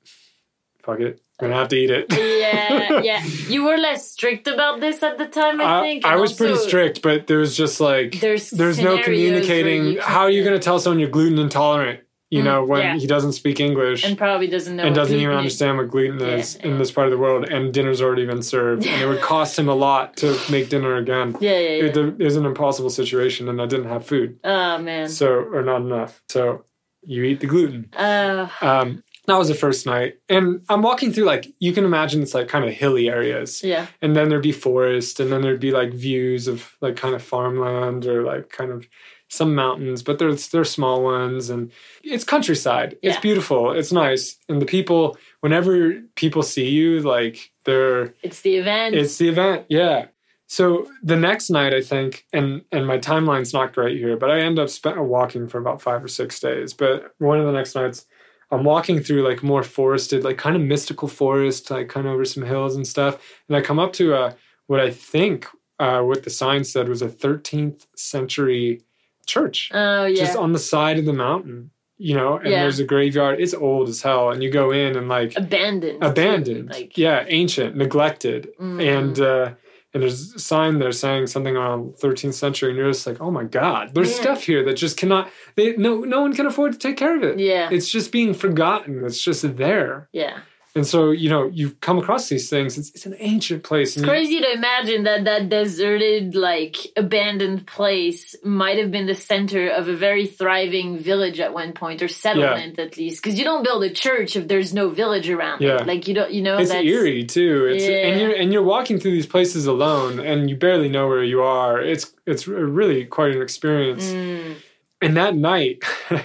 fuck 0.88 1.00
it, 1.02 1.22
I'm 1.40 1.50
gonna 1.50 1.60
have 1.60 1.68
to 1.68 1.76
eat 1.76 1.92
it. 1.92 2.06
yeah, 2.12 3.00
yeah. 3.10 3.24
You 3.48 3.64
were 3.66 3.78
less 3.78 4.10
strict 4.12 4.48
about 4.48 4.80
this 4.80 5.04
at 5.04 5.20
the 5.20 5.28
time, 5.28 5.62
I, 5.62 5.80
I, 5.80 5.82
think. 5.84 6.06
I 6.06 6.14
and 6.14 6.22
was 6.22 6.34
pretty 6.34 6.56
strict, 6.58 7.02
but 7.04 7.28
there 7.28 7.38
was 7.38 7.56
just 7.56 7.80
like 7.80 8.20
There's 8.20 8.50
there's 8.50 8.80
no 8.80 8.98
communicating. 9.04 9.86
you 9.86 10.02
How 10.02 10.22
are 10.22 10.32
you 10.32 10.44
to 10.44 10.60
tell 10.60 10.80
someone 10.80 11.00
you're 11.00 11.10
gluten 11.10 11.38
intolerant? 11.38 12.00
You 12.30 12.42
Mm, 12.42 12.46
know, 12.46 12.66
when 12.66 12.82
yeah. 12.82 12.98
he 12.98 13.08
doesn't 13.08 13.32
speak 13.34 13.62
English 13.62 14.04
and 14.04 14.12
and, 14.12 14.18
probably 14.18 14.48
doesn't 14.48 14.76
know. 14.76 14.84
what 14.84 14.94
doesn't 14.96 15.16
even 15.18 15.32
is. 15.32 15.38
understand 15.38 15.78
what 15.78 15.88
gluten 15.90 16.20
Yeah, 16.20 16.36
is 16.36 16.58
yeah. 16.60 16.68
in 16.68 16.78
this 16.78 16.92
part 16.92 17.08
of 17.08 17.12
the 17.12 17.18
world, 17.18 17.46
and 17.50 17.74
dinner's 17.74 18.02
already 18.02 18.26
been 18.26 18.42
served, 18.44 18.86
and 18.86 19.02
it 19.02 19.08
would 19.08 19.22
cost 19.34 19.58
him 19.58 19.70
a 19.70 19.76
lot 19.76 20.18
to 20.18 20.38
make 20.52 20.68
dinner 20.68 20.98
again. 20.98 21.38
Yeah, 21.40 21.52
yeah, 21.52 21.60
yeah. 21.70 21.84
It, 21.86 21.98
it 21.98 22.24
was 22.30 22.36
an 22.36 22.46
impossible 22.46 22.90
situation, 22.90 23.48
and 23.48 23.62
I 23.62 23.66
didn't 23.66 23.88
have 23.88 24.06
food, 24.06 24.40
oh 24.44 24.78
man. 24.80 25.08
so 25.08 25.28
or 25.30 25.62
not 25.64 25.78
enough. 25.82 26.22
So 26.28 26.66
you 27.06 27.24
eat 27.24 27.40
the 27.40 27.48
gluten. 27.48 27.90
Uh, 27.96 28.50
Um, 28.62 29.04
that 29.28 29.38
was 29.38 29.50
the 29.50 29.54
first 29.56 29.86
night, 29.86 30.20
and 30.30 30.62
I'm 30.70 30.82
walking 30.82 31.12
through 31.14 31.26
like 31.26 31.48
you 31.60 31.74
can 31.74 31.84
imagine 31.86 32.22
it's 32.22 32.34
like 32.34 32.48
kind 32.48 32.66
of 32.66 32.72
hilly 32.74 33.10
areas. 33.10 33.62
Yeah. 33.64 33.88
and 34.02 34.16
then 34.16 34.30
there'd 34.30 34.42
be 34.42 34.52
forest 34.52 35.20
and 35.20 35.32
then 35.32 35.42
there'd 35.42 35.60
be 35.60 35.72
like 35.72 35.94
views 35.94 36.48
of 36.48 36.76
like 36.82 36.96
kind 36.96 37.14
of 37.14 37.22
farmland 37.22 38.06
or 38.06 38.24
like 38.24 38.50
kind 38.50 38.72
of 38.72 38.88
some 39.30 39.54
mountains 39.54 40.02
but 40.02 40.18
they're 40.20 40.34
they're 40.34 40.64
small 40.64 41.04
ones 41.04 41.50
and 41.50 41.72
it's 42.04 42.24
countryside. 42.24 42.98
It's 43.02 43.20
beautiful. 43.20 43.72
It's 43.74 43.92
nice. 43.92 44.38
And 44.48 44.62
the 44.62 44.66
people 44.66 45.18
whenever 45.42 46.02
people 46.16 46.42
see 46.44 46.70
you 46.70 47.02
like 47.02 47.52
they're 47.66 48.14
It's 48.24 48.40
the 48.42 48.56
event. 48.56 48.96
it's 48.96 49.18
the 49.18 49.28
event 49.28 49.66
yeah. 49.68 50.06
So 50.50 50.90
the 51.04 51.18
next 51.18 51.50
night 51.50 51.74
i 51.74 51.82
think 51.82 52.26
and 52.32 52.62
and 52.72 52.88
my 52.88 52.98
timeline's 52.98 53.52
not 53.54 53.74
great 53.74 53.98
here 53.98 54.16
but 54.16 54.32
i 54.32 54.40
end 54.40 54.58
up 54.60 54.70
spent 54.70 54.98
walking 55.04 55.50
for 55.50 55.58
about 55.58 55.82
five 55.82 56.02
or 56.02 56.08
six 56.08 56.40
days. 56.40 56.74
But 56.74 57.14
one 57.18 57.40
of 57.42 57.46
the 57.46 57.52
next 57.52 57.76
nights 57.76 58.06
i'm 58.52 58.64
walking 58.64 59.00
through 59.00 59.28
like 59.28 59.44
more 59.44 59.64
forested 59.64 60.24
like 60.24 60.38
kind 60.38 60.56
of 60.56 60.62
mystical 60.62 61.08
forest 61.08 61.70
like 61.72 61.90
kind 61.90 62.08
of 62.08 62.14
over 62.14 62.26
some 62.26 62.44
hills 62.44 62.76
and 62.76 62.88
stuff 62.88 63.18
and 63.48 63.56
i 63.58 63.62
come 63.62 63.80
up 63.80 63.94
to 63.94 64.14
a 64.14 64.36
what 64.68 64.80
i 64.80 64.90
think 64.90 65.48
uh, 65.80 66.02
what 66.02 66.24
the 66.24 66.30
sign 66.32 66.64
said 66.64 66.90
was 66.90 67.02
a 67.04 67.08
13th 67.08 67.86
century 67.96 68.82
church 69.26 69.70
oh 69.74 70.06
yeah. 70.06 70.16
just 70.26 70.36
on 70.38 70.52
the 70.54 70.60
side 70.60 70.98
of 70.98 71.06
the 71.06 71.14
mountain 71.14 71.70
you 71.98 72.16
know 72.16 72.38
and 72.38 72.48
Yeah. 72.50 72.62
there's 72.62 72.80
a 72.80 72.84
graveyard 72.86 73.40
it's 73.42 73.54
old 73.54 73.90
as 73.90 74.02
hell 74.02 74.30
and 74.32 74.42
you 74.42 74.50
go 74.52 74.72
in 74.72 74.96
and 74.96 75.08
like 75.10 75.36
abandoned. 75.36 76.02
too, 76.02 76.08
abandoned 76.08 76.70
Like 76.70 76.98
yeah 76.98 77.26
ancient 77.28 77.76
neglected 77.76 78.50
Mm. 78.60 78.98
and 78.98 79.20
uh 79.20 79.54
and 79.94 80.04
there's 80.04 80.34
a 80.36 80.40
sign 80.40 80.80
there 80.80 80.92
saying 80.92 81.28
something 81.28 81.56
around 81.56 81.94
13th 81.96 82.34
century 82.34 82.70
and 82.70 82.78
you're 82.78 82.92
just 82.92 83.08
like 83.08 83.20
oh 83.22 83.32
my 83.32 83.44
god 83.44 83.94
there's 83.94 84.12
Yeah. 84.16 84.22
stuff 84.22 84.44
here 84.44 84.64
that 84.66 84.74
just 84.74 84.98
cannot 84.98 85.30
they 85.56 85.76
no 85.78 86.00
no 86.02 86.22
one 86.22 86.34
can 86.36 86.46
afford 86.46 86.74
to 86.74 86.78
take 86.78 86.98
care 86.98 87.16
of 87.16 87.24
it 87.24 87.40
Yeah. 87.40 87.70
it's 87.72 87.90
just 87.90 88.12
being 88.12 88.34
forgotten 88.34 89.04
it's 89.06 89.22
just 89.22 89.58
there 89.58 90.10
yeah. 90.12 90.40
And 90.78 90.86
so 90.88 91.12
you 91.12 91.30
know 91.34 91.44
you 91.60 91.72
come 91.88 91.98
across 91.98 92.30
these 92.30 92.48
things 92.50 92.78
it's, 92.78 92.90
it's 92.96 93.06
an 93.06 93.16
ancient 93.20 93.62
place 93.70 93.90
It's 93.90 93.98
and 93.98 94.06
you- 94.06 94.12
crazy 94.12 94.40
to 94.46 94.50
imagine 94.54 95.04
that 95.10 95.22
that 95.26 95.50
deserted, 95.50 96.36
like 96.36 96.76
abandoned 96.96 97.66
place 97.68 98.36
might 98.44 98.78
have 98.82 98.92
been 98.96 99.08
the 99.08 99.16
center 99.32 99.64
of 99.80 99.84
a 99.90 99.96
very 100.08 100.26
thriving 100.40 100.98
village 101.10 101.40
at 101.40 101.52
one 101.62 101.72
point, 101.74 102.02
or 102.02 102.08
settlement 102.08 102.78
at 102.80 102.98
least. 102.98 103.22
Because 103.24 103.38
you 103.40 103.44
don't 103.50 103.64
build 103.64 103.84
a 103.84 103.90
church 103.90 104.36
if 104.40 104.48
there's 104.48 104.74
no 104.82 104.86
village 104.90 105.30
around 105.30 105.60
Yeah. 105.62 105.78
it. 105.82 105.88
Like 105.88 106.08
you 106.08 106.14
don't, 106.14 106.32
you 106.32 106.42
know, 106.42 106.58
it's 106.58 106.70
that's 106.72 106.86
eerie 106.86 107.26
too. 107.26 107.66
It's 107.72 107.84
and 107.84 108.14
you're 108.22 108.36
and 108.42 108.48
you're 108.54 108.64
walking 108.76 109.00
through 109.00 109.12
these 109.20 109.26
places 109.36 109.66
alone, 109.68 110.20
and 110.20 110.50
you 110.50 110.56
barely 110.56 110.90
know 110.96 111.08
where 111.08 111.24
you 111.34 111.42
are. 111.42 111.82
It's 111.82 112.14
it's 112.26 112.48
really 112.48 113.06
quite 113.06 113.32
an 113.36 113.42
experience. 113.42 114.06
Mm, 114.06 114.56
And 115.02 115.18
that 115.18 115.34
night, 115.36 115.84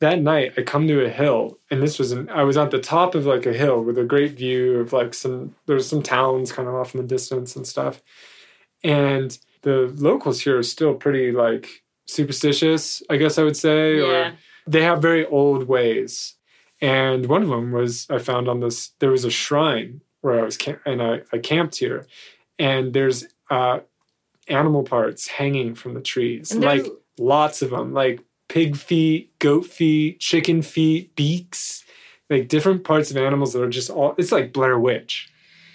that 0.00 0.20
night, 0.20 0.52
I 0.56 0.62
come 0.62 0.86
to 0.86 1.04
a 1.04 1.08
hill, 1.10 1.58
and 1.70 1.82
this 1.82 1.98
was 1.98 2.12
an, 2.12 2.28
I 2.30 2.44
was 2.44 2.56
at 2.56 2.70
the 2.70 2.78
top 2.78 3.14
of 3.14 3.26
like 3.26 3.46
a 3.46 3.52
hill 3.52 3.82
with 3.82 3.98
a 3.98 4.04
great 4.04 4.32
view 4.32 4.78
of 4.80 4.92
like 4.92 5.12
some 5.14 5.54
there's 5.66 5.88
some 5.88 6.02
towns 6.02 6.52
kind 6.52 6.68
of 6.68 6.74
off 6.74 6.94
in 6.94 7.00
the 7.00 7.06
distance 7.06 7.56
and 7.56 7.66
stuff, 7.66 8.00
and 8.84 9.38
the 9.62 9.92
locals 9.96 10.40
here 10.42 10.58
are 10.58 10.62
still 10.62 10.94
pretty 10.94 11.32
like 11.32 11.82
superstitious, 12.06 13.02
I 13.10 13.16
guess 13.16 13.38
I 13.38 13.42
would 13.42 13.56
say, 13.56 13.98
Yeah. 13.98 14.04
or 14.04 14.32
they 14.66 14.82
have 14.82 15.02
very 15.02 15.26
old 15.26 15.66
ways. 15.68 16.34
And 16.80 17.26
one 17.26 17.42
of 17.42 17.48
them 17.48 17.72
was 17.72 18.06
I 18.08 18.18
found 18.18 18.48
on 18.48 18.60
this 18.60 18.90
there 19.00 19.10
was 19.10 19.24
a 19.24 19.30
shrine 19.30 20.00
where 20.20 20.38
I 20.40 20.44
was 20.44 20.56
camp- 20.56 20.80
and 20.86 21.02
I, 21.02 21.22
I 21.32 21.38
camped 21.38 21.76
here, 21.76 22.06
and 22.58 22.92
there's 22.92 23.24
uh, 23.50 23.80
animal 24.46 24.84
parts 24.84 25.26
hanging 25.26 25.74
from 25.74 25.94
the 25.94 26.00
trees, 26.00 26.54
like 26.54 26.86
lots 27.18 27.62
of 27.62 27.70
them, 27.70 27.92
like 27.92 28.20
pig 28.48 28.76
feet, 28.76 29.38
goat 29.38 29.66
feet, 29.66 30.20
chicken 30.20 30.62
feet, 30.62 31.14
beaks, 31.16 31.84
like 32.30 32.48
different 32.48 32.84
parts 32.84 33.10
of 33.10 33.16
animals 33.16 33.52
that 33.52 33.62
are 33.62 33.68
just 33.70 33.90
all. 33.90 34.14
It's 34.18 34.32
like 34.32 34.52
Blair 34.52 34.78
Witch. 34.78 35.30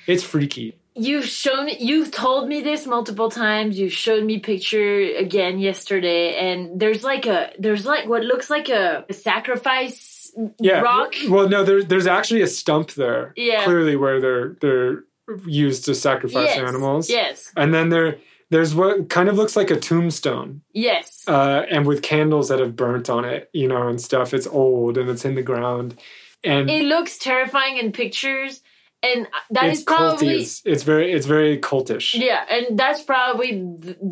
It's 0.08 0.24
freaky. 0.24 0.78
You've 0.96 1.26
shown 1.26 1.70
you've 1.80 2.12
told 2.12 2.48
me 2.48 2.62
this 2.62 2.86
multiple 2.86 3.32
times. 3.32 3.80
You've 3.80 3.94
showed 3.94 4.24
me 4.24 4.38
picture 4.40 5.00
again 5.18 5.58
yesterday, 5.58 6.36
and 6.36 6.80
there's 6.80 7.04
like 7.04 7.26
a, 7.26 7.52
there's 7.58 7.86
like 7.86 8.08
what 8.08 8.24
looks 8.24 8.50
like 8.52 8.70
a, 8.70 9.04
a 9.10 9.14
sacrifice 9.14 10.32
Yeah. 10.60 10.82
rock. 10.82 11.14
Well, 11.30 11.50
no, 11.50 11.64
there, 11.64 11.84
there's 11.84 12.06
actually 12.06 12.42
a 12.42 12.48
stump 12.48 12.92
there. 12.94 13.34
Yeah. 13.36 13.64
Clearly, 13.64 13.96
where 13.96 14.22
they're 14.22 14.50
they're 14.62 15.04
used 15.48 15.86
to 15.86 15.96
sacrifice 15.96 16.56
Yes. 16.56 16.60
animals. 16.60 17.10
Yes. 17.10 17.52
And 17.58 17.74
then 17.74 17.90
there 17.90 18.18
there's 18.54 18.76
what 18.76 19.10
kind 19.10 19.30
of 19.30 19.36
looks 19.36 19.56
like 19.56 19.72
a 19.72 19.80
tombstone. 19.80 20.62
Yes. 20.74 21.28
uh, 21.28 21.66
and 21.72 21.88
with 21.88 22.04
candles 22.04 22.50
that 22.50 22.60
have 22.60 22.76
burnt 22.76 23.10
on 23.10 23.26
it, 23.26 23.50
you 23.52 23.68
know, 23.68 23.88
and 23.88 24.00
stuff. 24.00 24.32
It's 24.32 24.46
old 24.46 24.96
and 24.96 25.10
it's 25.10 25.26
in 25.26 25.34
the 25.34 25.42
ground, 25.42 26.00
and 26.44 26.70
it 26.70 26.86
looks 26.86 27.18
terrifying 27.18 27.78
in 27.78 27.92
pictures, 27.92 28.62
and 29.02 29.28
that 29.50 29.70
is 29.70 29.82
probably. 29.82 30.42
It's, 30.42 30.62
it's 30.66 30.84
very 30.84 31.12
it's 31.12 31.26
very 31.26 31.58
cultish. 31.58 32.14
yeah, 32.14 32.46
and 32.48 32.78
that's 32.78 33.02
probably 33.02 33.66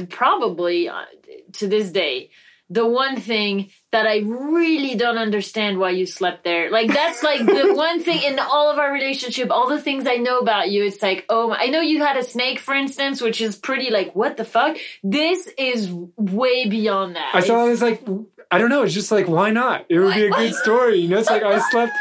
probably 0.09 0.89
uh, 0.89 1.05
to 1.53 1.67
this 1.67 1.91
day 1.91 2.31
the 2.71 2.87
one 2.87 3.19
thing 3.19 3.69
that 3.91 4.07
I 4.07 4.19
really 4.19 4.95
don't 4.95 5.17
understand 5.17 5.77
why 5.77 5.89
you 5.89 6.05
slept 6.05 6.45
there. 6.45 6.71
Like 6.71 6.87
that's 6.93 7.21
like 7.21 7.45
the 7.45 7.73
one 7.75 8.01
thing 8.01 8.23
in 8.23 8.39
all 8.39 8.71
of 8.71 8.79
our 8.79 8.91
relationship, 8.93 9.51
all 9.51 9.67
the 9.67 9.81
things 9.81 10.07
I 10.07 10.15
know 10.15 10.39
about 10.39 10.71
you, 10.71 10.85
it's 10.85 11.01
like, 11.01 11.25
oh, 11.27 11.49
my- 11.49 11.57
I 11.59 11.67
know 11.67 11.81
you 11.81 11.99
had 12.01 12.15
a 12.15 12.23
snake, 12.23 12.59
for 12.59 12.73
instance, 12.73 13.19
which 13.21 13.41
is 13.41 13.57
pretty 13.57 13.91
like, 13.91 14.15
what 14.15 14.37
the 14.37 14.45
fuck? 14.45 14.77
This 15.03 15.49
is 15.57 15.91
way 16.17 16.69
beyond 16.69 17.17
that. 17.17 17.31
I 17.35 17.41
thought 17.41 17.67
It's- 17.67 17.67
it 17.67 17.69
was 17.71 17.81
like, 17.81 18.01
I 18.49 18.57
don't 18.57 18.69
know. 18.69 18.83
It's 18.83 18.93
just 18.93 19.11
like, 19.11 19.27
why 19.27 19.51
not? 19.51 19.85
It 19.89 19.99
would 19.99 20.13
be 20.15 20.25
a 20.27 20.31
good 20.31 20.53
story. 20.55 20.99
You 20.99 21.09
know, 21.09 21.17
it's 21.19 21.29
like 21.29 21.43
I 21.43 21.59
slept. 21.71 21.93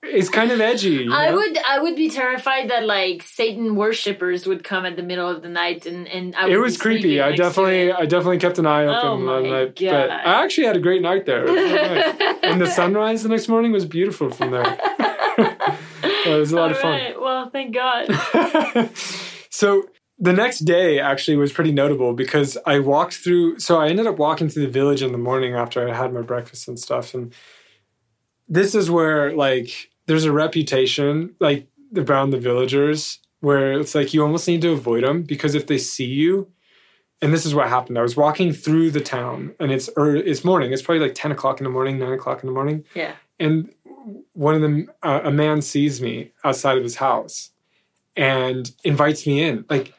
It's 0.00 0.28
kind 0.28 0.52
of 0.52 0.60
edgy. 0.60 0.90
you 0.90 1.12
I 1.12 1.32
would 1.32 1.58
I 1.58 1.80
would 1.80 1.96
be 1.96 2.08
terrified 2.08 2.70
that 2.70 2.84
like 2.86 3.22
Satan 3.22 3.74
worshippers 3.74 4.46
would 4.46 4.62
come 4.62 4.86
at 4.86 4.94
the 4.94 5.02
middle 5.02 5.28
of 5.28 5.42
the 5.42 5.48
night 5.48 5.86
and 5.86 6.06
and 6.06 6.36
I 6.36 6.48
It 6.48 6.56
was 6.56 6.76
creepy. 6.76 7.20
I 7.20 7.34
definitely. 7.34 7.90
I 7.92 8.06
definitely 8.06 8.38
kept 8.38 8.58
an 8.58 8.66
eye 8.66 8.84
open 8.84 9.28
Oh 9.28 9.42
that. 9.42 9.74
But 9.76 10.10
I 10.10 10.44
actually 10.44 10.68
had 10.68 10.76
a 10.76 10.80
great 10.80 11.02
night 11.02 11.26
there. 11.26 11.44
It 11.46 11.50
was 11.50 12.20
nice. 12.20 12.38
and 12.44 12.60
the 12.60 12.66
sunrise 12.70 13.24
the 13.24 13.28
next 13.28 13.48
morning 13.48 13.72
was 13.72 13.86
beautiful 13.86 14.30
from 14.30 14.52
there. 14.52 14.78
it 16.02 16.38
was 16.38 16.52
a 16.52 16.56
lot 16.56 16.70
of 16.70 16.78
fun. 16.78 16.92
right, 16.92 17.20
Well, 17.20 17.50
thank 17.50 17.74
God. 17.74 18.08
so 19.50 19.88
the 20.18 20.32
next 20.32 20.60
day 20.60 21.00
actually 21.00 21.36
was 21.36 21.52
pretty 21.52 21.72
notable 21.72 22.12
because 22.12 22.56
I 22.66 22.78
walked 22.78 23.14
through. 23.14 23.58
So 23.58 23.78
I 23.78 23.88
ended 23.88 24.06
up 24.06 24.18
walking 24.18 24.48
through 24.48 24.66
the 24.66 24.72
village 24.72 25.02
in 25.02 25.10
the 25.10 25.18
morning 25.18 25.54
after 25.54 25.86
I 25.88 25.92
had 25.92 26.12
my 26.12 26.22
breakfast 26.22 26.68
and 26.68 26.78
stuff. 26.78 27.14
And 27.14 27.32
this 28.48 28.74
is 28.74 28.90
where 28.90 29.32
like 29.36 29.90
there's 30.06 30.24
a 30.24 30.32
reputation 30.32 31.34
like 31.40 31.66
around 31.96 32.30
the 32.30 32.38
villagers 32.38 33.18
where 33.40 33.72
it's 33.72 33.94
like 33.94 34.12
you 34.14 34.22
almost 34.22 34.48
need 34.48 34.62
to 34.62 34.70
avoid 34.72 35.04
them 35.04 35.22
because 35.22 35.54
if 35.54 35.66
they 35.66 35.78
see 35.78 36.06
you. 36.06 36.48
And 37.20 37.32
this 37.34 37.44
is 37.44 37.52
what 37.52 37.68
happened. 37.68 37.98
I 37.98 38.02
was 38.02 38.16
walking 38.16 38.52
through 38.52 38.92
the 38.92 39.00
town, 39.00 39.52
and 39.58 39.72
it's 39.72 39.90
early, 39.96 40.20
it's 40.20 40.44
morning. 40.44 40.72
It's 40.72 40.82
probably 40.82 41.00
like 41.04 41.16
ten 41.16 41.32
o'clock 41.32 41.58
in 41.58 41.64
the 41.64 41.70
morning, 41.70 41.98
nine 41.98 42.12
o'clock 42.12 42.44
in 42.44 42.46
the 42.46 42.52
morning 42.52 42.84
Yeah. 42.94 43.14
and 43.40 43.74
one 44.34 44.54
of 44.54 44.60
them 44.62 44.88
uh, 45.02 45.20
a 45.24 45.30
man 45.32 45.60
sees 45.60 46.00
me 46.00 46.30
outside 46.44 46.76
of 46.78 46.84
his 46.84 46.94
house 46.96 47.50
and 48.16 48.70
invites 48.84 49.26
me 49.26 49.42
in 49.42 49.64
like 49.68 49.92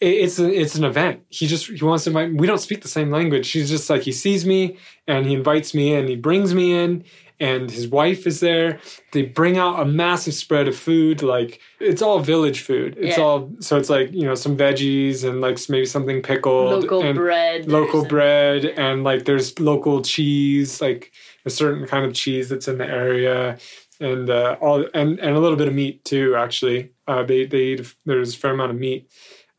it's 0.00 0.38
a, 0.38 0.46
it's 0.52 0.74
an 0.74 0.84
event 0.84 1.22
he 1.30 1.46
just 1.46 1.66
he 1.70 1.82
wants 1.82 2.04
to 2.04 2.10
invite 2.10 2.32
we 2.34 2.46
don't 2.46 2.58
speak 2.60 2.82
the 2.82 2.88
same 2.88 3.10
language 3.10 3.50
he's 3.50 3.68
just 3.70 3.88
like 3.90 4.02
he 4.02 4.12
sees 4.12 4.44
me 4.46 4.76
and 5.08 5.26
he 5.26 5.34
invites 5.34 5.74
me 5.74 5.94
in 5.94 6.06
he 6.06 6.14
brings 6.16 6.54
me 6.54 6.72
in 6.74 7.02
and 7.38 7.70
his 7.70 7.86
wife 7.88 8.26
is 8.26 8.40
there. 8.40 8.78
They 9.12 9.22
bring 9.22 9.58
out 9.58 9.80
a 9.80 9.84
massive 9.84 10.34
spread 10.34 10.68
of 10.68 10.76
food 10.76 11.22
like 11.22 11.60
it's 11.80 12.00
all 12.02 12.20
village 12.20 12.60
food. 12.60 12.96
It's 12.98 13.18
Yeah. 13.18 13.24
all 13.24 13.50
so 13.60 13.76
it's 13.76 13.90
like 13.90 14.12
you 14.12 14.24
know 14.24 14.34
some 14.34 14.56
veggies 14.56 15.22
and 15.28 15.40
like 15.40 15.58
maybe 15.68 15.86
something 15.86 16.22
pickled 16.22 16.70
Local 16.82 17.02
and 17.02 17.16
bread. 17.16 17.70
local 17.70 18.04
bread 18.04 18.64
and 18.64 19.04
like 19.04 19.24
there's 19.24 19.58
local 19.60 20.02
cheese 20.02 20.80
like 20.80 21.12
a 21.44 21.50
certain 21.50 21.86
kind 21.86 22.04
of 22.06 22.14
cheese 22.14 22.48
that's 22.48 22.68
in 22.68 22.78
the 22.78 22.86
area 22.86 23.58
and 24.00 24.28
uh, 24.30 24.56
all 24.60 24.84
and, 24.94 25.18
and 25.20 25.36
a 25.36 25.40
little 25.40 25.56
bit 25.56 25.68
of 25.68 25.74
meat 25.74 26.04
too 26.04 26.34
actually. 26.36 26.90
Uh, 27.08 27.22
they 27.22 27.46
they 27.46 27.58
eat 27.74 27.94
there's 28.04 28.34
a 28.34 28.38
fair 28.38 28.52
amount 28.52 28.70
of 28.70 28.78
meat. 28.78 29.10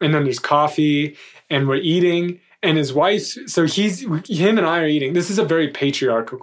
And 0.01 0.13
then 0.13 0.23
there's 0.25 0.39
coffee 0.39 1.17
and 1.49 1.67
we're 1.67 1.77
eating 1.77 2.39
and 2.61 2.77
his 2.77 2.91
wife 2.93 3.23
so 3.47 3.65
he's 3.65 4.01
him 4.27 4.57
and 4.57 4.65
i 4.67 4.79
are 4.79 4.87
eating. 4.87 5.13
This 5.13 5.29
is 5.29 5.39
a 5.39 5.45
very 5.45 5.69
patriarchal 5.69 6.37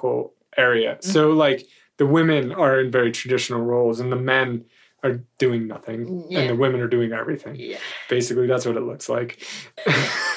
area 0.57 0.94
mm-hmm. 0.94 1.11
so 1.11 1.30
like 1.30 1.66
the 1.98 2.07
women 2.07 2.52
are 2.52 2.80
in 2.80 2.90
very 2.90 3.12
traditional 3.12 3.61
roles 3.61 4.00
and 4.00 4.11
the 4.11 4.16
men 4.16 4.64
are 5.02 5.20
doing 5.38 5.66
nothing 5.66 6.24
Yeah. 6.30 6.40
and 6.40 6.50
the 6.50 6.57
women 6.57 6.80
are 6.80 6.88
doing 6.88 7.12
everything 7.12 7.57
Yeah. 7.57 7.78
basically 8.09 8.46
that's 8.46 8.64
what 8.66 8.76
it 8.76 8.82
looks 8.82 9.09
like 9.09 9.42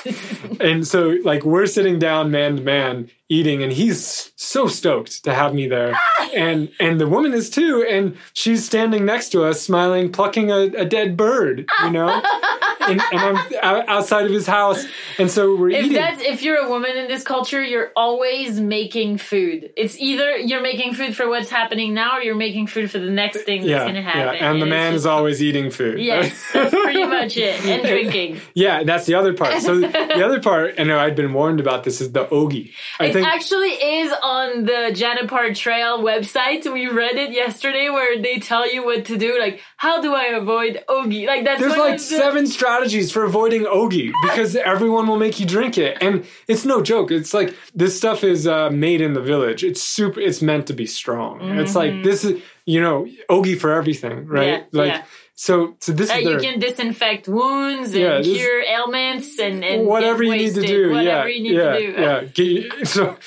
and 0.59 0.87
so 0.87 1.17
like 1.23 1.43
we're 1.43 1.65
sitting 1.65 1.99
down 1.99 2.31
man 2.31 2.57
to 2.57 2.61
man 2.61 3.09
eating 3.29 3.61
and 3.63 3.71
he's 3.73 4.31
so 4.35 4.67
stoked 4.67 5.23
to 5.23 5.33
have 5.33 5.53
me 5.53 5.67
there 5.67 5.97
and 6.35 6.69
and 6.79 6.99
the 6.99 7.07
woman 7.07 7.33
is 7.33 7.49
too 7.49 7.85
and 7.89 8.15
she's 8.33 8.65
standing 8.65 9.05
next 9.05 9.29
to 9.29 9.43
us 9.43 9.61
smiling 9.61 10.11
plucking 10.11 10.49
a, 10.51 10.59
a 10.77 10.85
dead 10.85 11.17
bird 11.17 11.65
you 11.83 11.89
know 11.91 12.07
and, 12.87 13.01
and 13.11 13.37
i'm 13.61 13.89
outside 13.89 14.25
of 14.25 14.31
his 14.31 14.47
house 14.47 14.85
and 15.19 15.29
so 15.29 15.55
we're 15.55 15.69
If 15.71 15.85
eating 15.85 15.93
that's 15.93 16.21
if 16.21 16.41
you're 16.41 16.57
a 16.57 16.69
woman 16.69 16.95
in 16.95 17.07
this 17.07 17.23
culture, 17.23 17.63
you're 17.63 17.91
always 17.95 18.59
making 18.59 19.17
food. 19.17 19.71
It's 19.75 19.97
either 19.99 20.37
you're 20.37 20.61
making 20.61 20.93
food 20.93 21.15
for 21.15 21.27
what's 21.27 21.49
happening 21.49 21.95
now, 21.95 22.17
or 22.17 22.21
you're 22.21 22.35
making 22.35 22.67
food 22.67 22.91
for 22.91 22.99
the 22.99 23.09
next 23.09 23.41
thing 23.41 23.61
that's 23.61 23.69
yeah, 23.71 23.85
gonna 23.85 24.01
happen 24.03 24.35
yeah 24.35 24.51
and 24.51 24.61
the 24.61 24.65
man 24.67 24.93
just- 24.93 25.01
is 25.01 25.05
always 25.07 25.41
eating 25.41 25.71
food 25.71 25.99
Yes, 25.99 26.31
that's 26.53 26.71
pretty 26.73 27.03
much 27.05 27.35
it. 27.37 27.65
And 27.65 27.81
drinking. 27.85 28.41
yeah 28.53 28.83
that's 28.83 29.05
the 29.07 29.15
other 29.15 29.33
part 29.33 29.59
so 29.61 29.79
the 29.79 30.23
other 30.23 30.39
part 30.39 30.75
and 30.77 30.91
i'd 30.91 31.15
been 31.15 31.33
warned 31.33 31.59
about 31.59 31.83
this 31.83 31.99
is 31.99 32.11
the 32.11 32.25
oghi 32.27 32.71
i 32.99 33.11
think 33.21 33.27
actually 33.27 33.69
is 33.69 34.13
on 34.21 34.65
the 34.65 34.91
Janapar 34.93 35.55
Trail 35.55 35.99
website. 36.03 36.71
We 36.71 36.87
read 36.87 37.15
it 37.15 37.31
yesterday 37.31 37.89
where 37.89 38.21
they 38.21 38.39
tell 38.39 38.71
you 38.71 38.85
what 38.85 39.05
to 39.05 39.17
do. 39.17 39.39
Like, 39.39 39.61
how 39.77 40.01
do 40.01 40.13
I 40.13 40.25
avoid 40.25 40.83
oghi? 40.89 41.27
Like 41.27 41.45
that's 41.45 41.61
There's 41.61 41.77
like 41.77 41.99
seven 41.99 42.47
strategies 42.47 43.11
for 43.11 43.23
avoiding 43.23 43.63
oghi 43.63 44.11
because 44.23 44.55
everyone 44.73 45.07
will 45.07 45.17
make 45.17 45.39
you 45.39 45.45
drink 45.45 45.77
it, 45.77 45.97
and 46.01 46.25
it's 46.47 46.65
no 46.65 46.81
joke. 46.81 47.11
It's 47.11 47.33
like 47.33 47.55
this 47.73 47.97
stuff 47.97 48.23
is 48.23 48.47
uh, 48.47 48.69
made 48.69 49.01
in 49.01 49.13
the 49.13 49.21
village. 49.21 49.63
It's 49.63 49.81
super. 49.81 50.19
It's 50.19 50.41
meant 50.41 50.67
to 50.67 50.73
be 50.73 50.85
strong. 50.85 51.57
It's 51.59 51.75
like 51.75 52.03
this 52.03 52.23
is 52.23 52.41
you 52.65 52.81
know 52.81 53.07
oghi 53.29 53.59
for 53.59 53.71
everything, 53.71 54.27
right? 54.27 54.61
Mm-hmm. 54.63 54.75
Yeah, 54.75 54.81
like 54.81 54.93
yeah. 54.93 55.03
So. 55.39 55.75
So 55.79 55.91
this 55.93 56.09
Uh, 56.09 56.15
is 56.15 56.23
you 56.25 56.37
can 56.39 56.59
disinfect 56.59 57.27
wounds 57.27 57.89
and 57.93 58.01
Yeah, 58.03 58.17
this- 58.17 58.35
cure 58.37 58.61
ailments 58.63 59.39
and, 59.39 59.63
and 59.63 59.85
whatever 59.85 60.23
you 60.23 60.35
need 60.35 60.55
to 60.55 60.61
do. 60.65 60.89
Whatever 60.91 61.29
yeah, 61.29 61.35
you 61.35 61.43
need 61.43 61.55
yeah, 61.55 62.19
to 62.21 62.25
do. 62.27 62.43
yeah. 62.43 62.73
So 62.95 63.17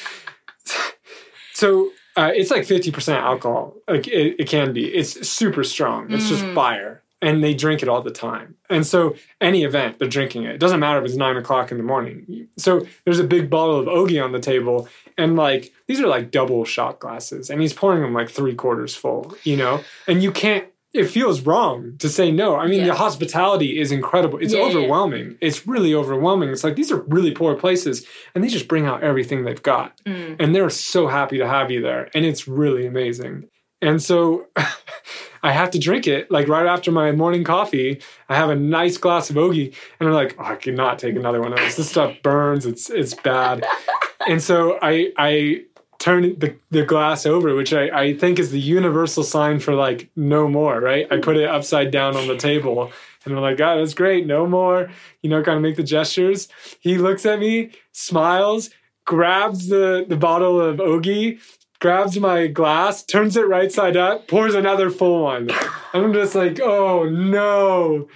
so 1.55 1.91
uh, 2.17 2.33
it's 2.35 2.51
like 2.51 2.65
fifty 2.65 2.91
percent 2.91 3.23
alcohol. 3.23 3.77
Like 3.89 4.09
it, 4.09 4.37
it 4.41 4.49
can 4.49 4.73
be. 4.73 4.87
It's 4.87 5.29
super 5.29 5.65
strong. 5.65 6.11
It's 6.13 6.29
just 6.29 6.43
Mm. 6.45 6.55
fire. 6.55 7.03
And 7.23 7.45
they 7.45 7.53
drink 7.53 7.83
it 7.83 7.89
all 7.89 8.01
the 8.01 8.11
time. 8.11 8.55
And 8.71 8.87
so 8.87 9.15
any 9.43 9.63
event, 9.63 9.99
they're 9.99 10.09
drinking 10.09 10.45
it. 10.45 10.55
It 10.55 10.59
doesn't 10.59 10.81
matter 10.81 10.99
if 11.01 11.05
it's 11.05 11.17
nine 11.17 11.37
o'clock 11.37 11.71
in 11.71 11.77
the 11.77 11.83
morning. 11.85 12.49
So 12.57 12.87
there's 13.05 13.19
a 13.19 13.25
big 13.25 13.51
bottle 13.51 13.79
of 13.79 13.85
Oghi 13.89 14.25
on 14.25 14.33
the 14.33 14.39
table. 14.41 14.89
And 15.19 15.37
like 15.37 15.71
these 15.87 16.01
are 16.01 16.07
like 16.07 16.31
double 16.31 16.65
shot 16.65 16.99
glasses. 16.99 17.51
And 17.51 17.61
he's 17.61 17.75
pouring 17.75 18.01
them 18.01 18.15
like 18.15 18.31
three 18.31 18.55
quarters 18.55 18.95
full, 18.97 19.37
you 19.45 19.57
know? 19.59 19.85
And 20.09 20.23
you 20.23 20.33
can't 20.33 20.65
it 20.93 21.05
feels 21.05 21.43
wrong 21.43 21.95
to 21.99 22.09
say 22.09 22.32
no. 22.32 22.57
I 22.57 22.66
mean, 22.66 22.80
Yeah. 22.80 22.86
the 22.86 22.95
hospitality 22.95 23.78
is 23.80 23.93
incredible. 23.93 24.38
It's 24.41 24.53
Yeah, 24.53 24.61
yeah. 24.61 24.66
overwhelming. 24.66 25.36
It's 25.41 25.66
really 25.66 25.95
overwhelming. 25.95 26.49
It's 26.51 26.64
like 26.64 26.74
these 26.76 26.91
are 26.91 27.05
really 27.09 27.30
poor 27.30 27.55
places, 27.55 28.05
and 28.34 28.43
they 28.43 28.49
just 28.49 28.66
bring 28.68 28.86
out 28.86 29.03
everything 29.03 29.45
they've 29.45 29.62
got, 29.62 29.93
Mm. 30.07 30.36
and 30.41 30.55
they're 30.55 30.68
so 30.70 31.07
happy 31.07 31.38
to 31.38 31.47
have 31.47 31.70
you 31.70 31.80
there, 31.80 32.11
and 32.14 32.24
it's 32.24 32.49
really 32.49 32.86
amazing. 32.86 33.45
And 33.82 34.03
so, 34.03 34.47
I 35.43 35.53
have 35.53 35.70
to 35.70 35.78
drink 35.78 36.07
it 36.07 36.30
like 36.30 36.49
right 36.49 36.66
after 36.66 36.91
my 36.93 37.12
morning 37.12 37.45
coffee. 37.45 38.01
I 38.28 38.36
have 38.36 38.51
a 38.51 38.55
nice 38.57 38.99
glass 38.99 39.30
of 39.30 39.36
oghi, 39.36 39.72
and 39.99 40.09
I'm 40.09 40.14
like, 40.14 40.36
oh, 40.38 40.45
I 40.45 40.57
cannot 40.57 40.99
take 40.99 41.16
another 41.16 41.41
one 41.41 41.53
of 41.55 41.59
this. 41.61 41.76
This 41.76 41.88
stuff 41.88 42.14
burns. 42.22 42.66
It's 42.66 42.91
it's 42.91 43.14
bad. 43.14 43.64
and 44.28 44.43
so 44.43 44.78
I 44.82 45.12
I 45.16 45.62
turn 46.01 46.23
the, 46.39 46.57
the 46.71 46.83
glass 46.83 47.27
over, 47.27 47.55
which 47.55 47.73
I, 47.73 47.89
I 47.91 48.17
think 48.17 48.39
is 48.39 48.51
the 48.51 48.59
universal 48.59 49.23
sign 49.23 49.61
for 49.61 49.75
like 49.75 50.11
no 50.17 50.49
more, 50.49 50.81
right? 50.81 51.07
I 51.13 51.19
put 51.19 51.37
it 51.37 51.49
upside 51.49 51.93
down 51.93 52.17
on 52.17 52.27
the 52.27 52.37
table 52.37 52.91
and 53.25 53.35
I'm 53.35 53.41
like, 53.41 53.59
God, 53.59 53.77
that's 53.77 53.95
great, 53.95 54.27
no 54.27 54.47
more. 54.47 54.91
You 55.23 55.31
know, 55.31 55.43
kind 55.43 55.57
of 55.57 55.63
make 55.63 55.77
the 55.77 55.83
gestures. 55.83 56.49
He 56.81 56.97
looks 56.97 57.27
at 57.27 57.39
me, 57.39 57.73
smiles, 57.93 58.71
grabs 59.05 59.69
the, 59.69 60.07
the 60.09 60.17
bottle 60.17 60.59
of 60.59 60.79
Oghi, 60.79 61.39
grabs 61.81 62.19
my 62.19 62.47
glass, 62.47 63.05
turns 63.05 63.37
it 63.37 63.47
right 63.47 63.71
side 63.71 63.97
up, 63.97 64.27
pours 64.27 64.55
another 64.55 64.89
full 64.89 65.23
one. 65.23 65.51
I'm 65.93 66.15
just 66.15 66.35
like, 66.35 66.61
oh 66.61 67.05
no. 67.05 68.09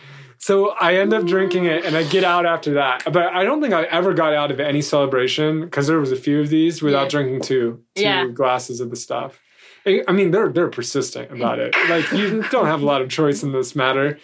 So 0.45 0.73
I 0.79 0.97
end 0.97 1.15
up 1.15 1.25
drinking 1.25 1.65
it 1.65 1.87
and 1.87 1.97
I 1.97 2.03
get 2.03 2.23
out 2.23 2.45
after 2.45 2.75
that. 2.75 3.03
But 3.11 3.29
I 3.33 3.45
don't 3.45 3.63
think 3.63 3.73
I 3.73 3.85
ever 3.85 4.13
got 4.13 4.35
out 4.35 4.51
of 4.51 4.61
any 4.61 4.83
celebration 4.83 5.63
because 5.63 5.87
there 5.87 5.99
was 5.99 6.13
a 6.13 6.17
few 6.17 6.39
of 6.43 6.51
these 6.51 6.83
without 6.83 7.05
Yeah. 7.05 7.09
drinking 7.09 7.41
two 7.41 7.81
two 7.95 8.03
Yeah. 8.03 8.27
glasses 8.27 8.79
of 8.79 8.91
the 8.91 8.97
stuff. 8.97 9.41
I 9.87 10.13
mean, 10.13 10.33
they're 10.33 10.51
they're 10.51 10.69
persistent 10.69 11.33
about 11.33 11.59
it. 11.61 11.75
Like 11.89 12.13
you 12.13 12.43
don't 12.51 12.67
have 12.67 12.83
a 12.83 12.85
lot 12.85 13.01
of 13.01 13.09
choice 13.09 13.43
in 13.43 13.53
this 13.53 13.75
matter, 13.75 14.19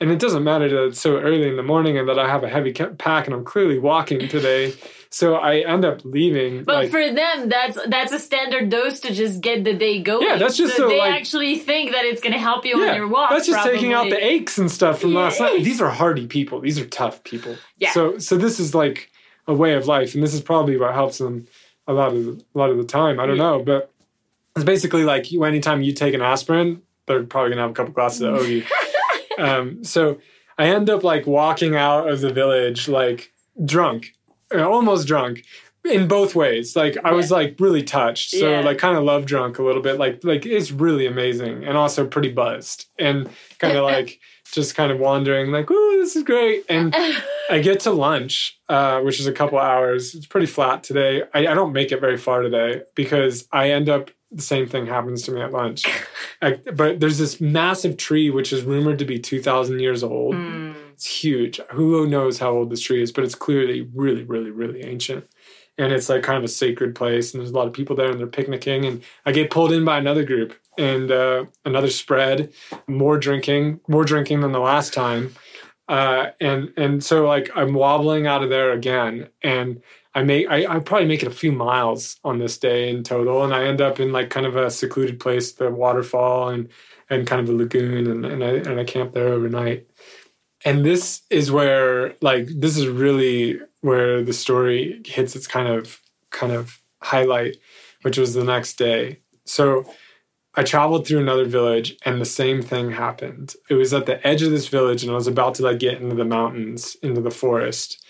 and 0.00 0.10
it 0.10 0.18
doesn't 0.18 0.42
matter 0.42 0.70
that 0.70 0.84
it's 0.86 1.00
so 1.02 1.18
early 1.18 1.46
in 1.46 1.56
the 1.56 1.62
morning 1.62 1.98
and 1.98 2.08
that 2.08 2.18
I 2.18 2.26
have 2.30 2.44
a 2.44 2.48
heavy 2.48 2.72
pack 2.72 3.26
and 3.26 3.34
I'm 3.34 3.44
clearly 3.44 3.78
walking 3.78 4.26
today. 4.26 4.72
So 5.18 5.34
I 5.34 5.56
end 5.62 5.84
up 5.84 6.04
leaving. 6.04 6.62
But 6.62 6.74
like, 6.76 6.90
for 6.92 7.12
them, 7.12 7.48
that's 7.48 7.76
that's 7.88 8.12
a 8.12 8.20
standard 8.20 8.70
dose 8.70 9.00
to 9.00 9.12
just 9.12 9.40
get 9.40 9.64
the 9.64 9.74
day 9.74 10.00
going. 10.00 10.24
Yeah, 10.24 10.36
that's 10.36 10.56
just 10.56 10.76
so, 10.76 10.84
so, 10.84 10.88
they 10.88 11.00
like- 11.00 11.12
actually 11.12 11.58
think 11.58 11.90
that 11.90 12.04
it's 12.04 12.20
going 12.20 12.34
to 12.34 12.38
help 12.38 12.64
you 12.64 12.80
on 12.80 12.94
your 12.94 13.08
walk. 13.08 13.30
That's 13.30 13.48
just 13.48 13.64
taking 13.64 13.92
out 13.92 14.10
the 14.10 14.24
aches 14.24 14.58
and 14.58 14.70
stuff 14.70 15.00
from 15.00 15.14
last 15.14 15.40
night. 15.40 15.64
These 15.64 15.80
are 15.80 15.90
hardy 15.90 16.28
people. 16.28 16.60
These 16.60 16.78
are 16.78 16.86
tough 16.86 17.24
people. 17.24 17.56
Yeah. 17.78 17.90
So 17.90 18.18
so 18.18 18.36
this 18.36 18.60
is 18.60 18.76
like 18.76 19.10
a 19.48 19.54
way 19.54 19.74
of 19.74 19.88
life, 19.88 20.14
and 20.14 20.22
this 20.22 20.34
is 20.34 20.40
probably 20.40 20.76
what 20.76 20.94
helps 20.94 21.18
them 21.18 21.48
a 21.88 21.92
lot 21.92 22.14
of 22.14 22.24
the, 22.24 22.44
a 22.54 22.56
lot 22.58 22.70
of 22.70 22.76
the 22.76 22.84
time. 22.84 23.18
I 23.18 23.26
don't 23.26 23.38
Yeah. 23.38 23.42
know, 23.42 23.62
but 23.64 23.90
it's 24.54 24.64
basically 24.64 25.02
like 25.02 25.32
you, 25.32 25.42
anytime 25.42 25.82
you 25.82 25.94
take 25.94 26.14
an 26.14 26.22
aspirin, 26.22 26.82
they're 27.06 27.24
probably 27.24 27.50
gonna 27.50 27.62
have 27.62 27.72
a 27.72 27.74
couple 27.74 27.92
glasses 27.92 28.20
of 28.20 28.34
Oghi. 28.36 28.64
um, 29.38 29.82
so 29.82 30.18
I 30.56 30.66
end 30.66 30.88
up 30.88 31.02
like 31.02 31.26
walking 31.26 31.74
out 31.74 32.08
of 32.08 32.20
the 32.20 32.32
village 32.32 32.86
like 32.86 33.32
drunk, 33.64 34.14
almost 34.54 35.06
drunk, 35.08 35.44
in 35.84 36.08
both 36.08 36.34
ways. 36.34 36.74
Like 36.76 36.96
I 37.04 37.12
was 37.12 37.30
like 37.30 37.56
really 37.58 37.82
touched, 37.82 38.30
so 38.30 38.50
Yeah. 38.50 38.60
like 38.60 38.78
kind 38.78 38.96
of 38.96 39.04
love 39.04 39.26
drunk 39.26 39.58
a 39.58 39.62
little 39.62 39.82
bit. 39.82 39.98
Like 39.98 40.22
like 40.24 40.44
it's 40.46 40.70
really 40.70 41.06
amazing, 41.06 41.64
and 41.64 41.76
also 41.76 42.06
pretty 42.06 42.30
buzzed, 42.30 42.86
and 42.98 43.28
kind 43.58 43.76
of 43.76 43.84
like 43.94 44.20
just 44.52 44.74
kind 44.74 44.90
of 44.90 44.98
wandering, 44.98 45.50
like, 45.50 45.70
"Ooh, 45.70 45.96
this 46.00 46.16
is 46.16 46.22
great." 46.24 46.64
And 46.68 46.94
I 47.50 47.60
get 47.60 47.80
to 47.80 47.90
lunch, 47.90 48.58
uh, 48.68 49.00
which 49.00 49.20
is 49.20 49.26
a 49.26 49.32
couple 49.32 49.58
hours. 49.58 50.14
It's 50.14 50.26
pretty 50.26 50.46
flat 50.46 50.82
today. 50.82 51.22
I, 51.34 51.40
I 51.48 51.54
don't 51.54 51.72
make 51.72 51.92
it 51.92 52.00
very 52.00 52.16
far 52.16 52.42
today 52.42 52.82
because 52.94 53.46
I 53.52 53.70
end 53.70 53.88
up 53.88 54.10
the 54.30 54.42
same 54.42 54.66
thing 54.66 54.86
happens 54.86 55.22
to 55.22 55.32
me 55.32 55.40
at 55.40 55.52
lunch. 55.52 55.86
I, 56.42 56.52
but 56.74 57.00
there's 57.00 57.18
this 57.18 57.40
massive 57.40 57.96
tree 57.96 58.28
which 58.30 58.52
is 58.52 58.62
rumored 58.62 58.98
to 59.00 59.04
be 59.04 59.18
two 59.18 59.40
thousand 59.40 59.80
years 59.80 60.02
old. 60.02 60.34
Mm. 60.34 60.74
It's 60.98 61.06
huge. 61.06 61.60
Who 61.70 62.08
knows 62.08 62.40
how 62.40 62.50
old 62.50 62.70
this 62.70 62.80
tree 62.80 63.00
is, 63.00 63.12
but 63.12 63.22
it's 63.22 63.36
clearly 63.36 63.82
really, 63.94 64.24
really, 64.24 64.50
really 64.50 64.82
ancient. 64.82 65.28
And 65.78 65.92
it's 65.92 66.08
like 66.08 66.24
kind 66.24 66.36
of 66.36 66.42
a 66.42 66.48
sacred 66.48 66.96
place, 66.96 67.32
and 67.32 67.40
there's 67.40 67.52
a 67.52 67.54
lot 67.54 67.68
of 67.68 67.72
people 67.72 67.94
there, 67.94 68.10
and 68.10 68.18
they're 68.18 68.26
picnicking. 68.26 68.84
And 68.84 69.04
I 69.24 69.30
get 69.30 69.52
pulled 69.52 69.70
in 69.70 69.84
by 69.84 69.98
another 69.98 70.24
group, 70.24 70.56
and 70.76 71.08
uh, 71.12 71.44
another 71.64 71.88
spread, 71.88 72.52
more 72.88 73.16
drinking, 73.16 73.78
more 73.86 74.04
drinking 74.04 74.40
than 74.40 74.50
the 74.50 74.58
last 74.58 74.92
time. 74.92 75.36
Uh, 75.88 76.30
and 76.40 76.72
and 76.76 77.04
so 77.04 77.24
like 77.24 77.48
I'm 77.54 77.74
wobbling 77.74 78.26
out 78.26 78.42
of 78.42 78.50
there 78.50 78.72
again, 78.72 79.28
and 79.40 79.80
I 80.16 80.24
make 80.24 80.50
I, 80.50 80.66
I 80.66 80.78
probably 80.80 81.06
make 81.06 81.22
it 81.22 81.28
a 81.28 81.30
few 81.30 81.52
miles 81.52 82.18
on 82.24 82.40
this 82.40 82.58
day 82.58 82.90
in 82.90 83.04
total, 83.04 83.44
and 83.44 83.54
I 83.54 83.66
end 83.66 83.80
up 83.80 84.00
in 84.00 84.10
like 84.10 84.30
kind 84.30 84.46
of 84.46 84.56
a 84.56 84.68
secluded 84.68 85.20
place, 85.20 85.52
the 85.52 85.70
waterfall, 85.70 86.48
and 86.48 86.68
and 87.08 87.24
kind 87.24 87.40
of 87.40 87.54
a 87.54 87.56
lagoon, 87.56 88.08
and 88.08 88.24
and 88.26 88.42
I 88.42 88.48
and 88.48 88.80
I 88.80 88.84
camp 88.84 89.14
there 89.14 89.28
overnight 89.28 89.86
and 90.68 90.84
this 90.84 91.22
is 91.30 91.50
where 91.50 92.14
like 92.20 92.46
this 92.54 92.76
is 92.76 92.86
really 92.86 93.58
where 93.80 94.22
the 94.22 94.34
story 94.34 95.00
hits 95.06 95.34
its 95.34 95.46
kind 95.46 95.66
of 95.66 96.00
kind 96.30 96.52
of 96.52 96.78
highlight 97.00 97.56
which 98.02 98.18
was 98.18 98.34
the 98.34 98.44
next 98.44 98.74
day. 98.74 99.20
So 99.46 99.90
i 100.54 100.62
traveled 100.62 101.06
through 101.06 101.20
another 101.20 101.46
village 101.46 101.96
and 102.04 102.20
the 102.20 102.36
same 102.40 102.60
thing 102.60 102.90
happened. 102.90 103.54
It 103.70 103.74
was 103.74 103.94
at 103.94 104.04
the 104.04 104.24
edge 104.26 104.42
of 104.42 104.50
this 104.50 104.68
village 104.68 105.02
and 105.02 105.10
i 105.10 105.14
was 105.14 105.26
about 105.26 105.54
to 105.54 105.62
like 105.62 105.78
get 105.78 106.02
into 106.02 106.16
the 106.16 106.32
mountains 106.36 106.96
into 107.02 107.22
the 107.22 107.38
forest. 107.42 108.04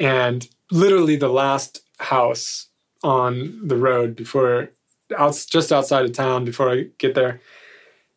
And 0.00 0.48
literally 0.70 1.16
the 1.16 1.36
last 1.42 1.82
house 1.98 2.68
on 3.02 3.60
the 3.68 3.76
road 3.76 4.16
before 4.16 4.70
out 5.18 5.44
just 5.50 5.72
outside 5.72 6.06
of 6.06 6.12
town 6.12 6.44
before 6.46 6.70
i 6.70 6.86
get 6.98 7.14
there 7.14 7.40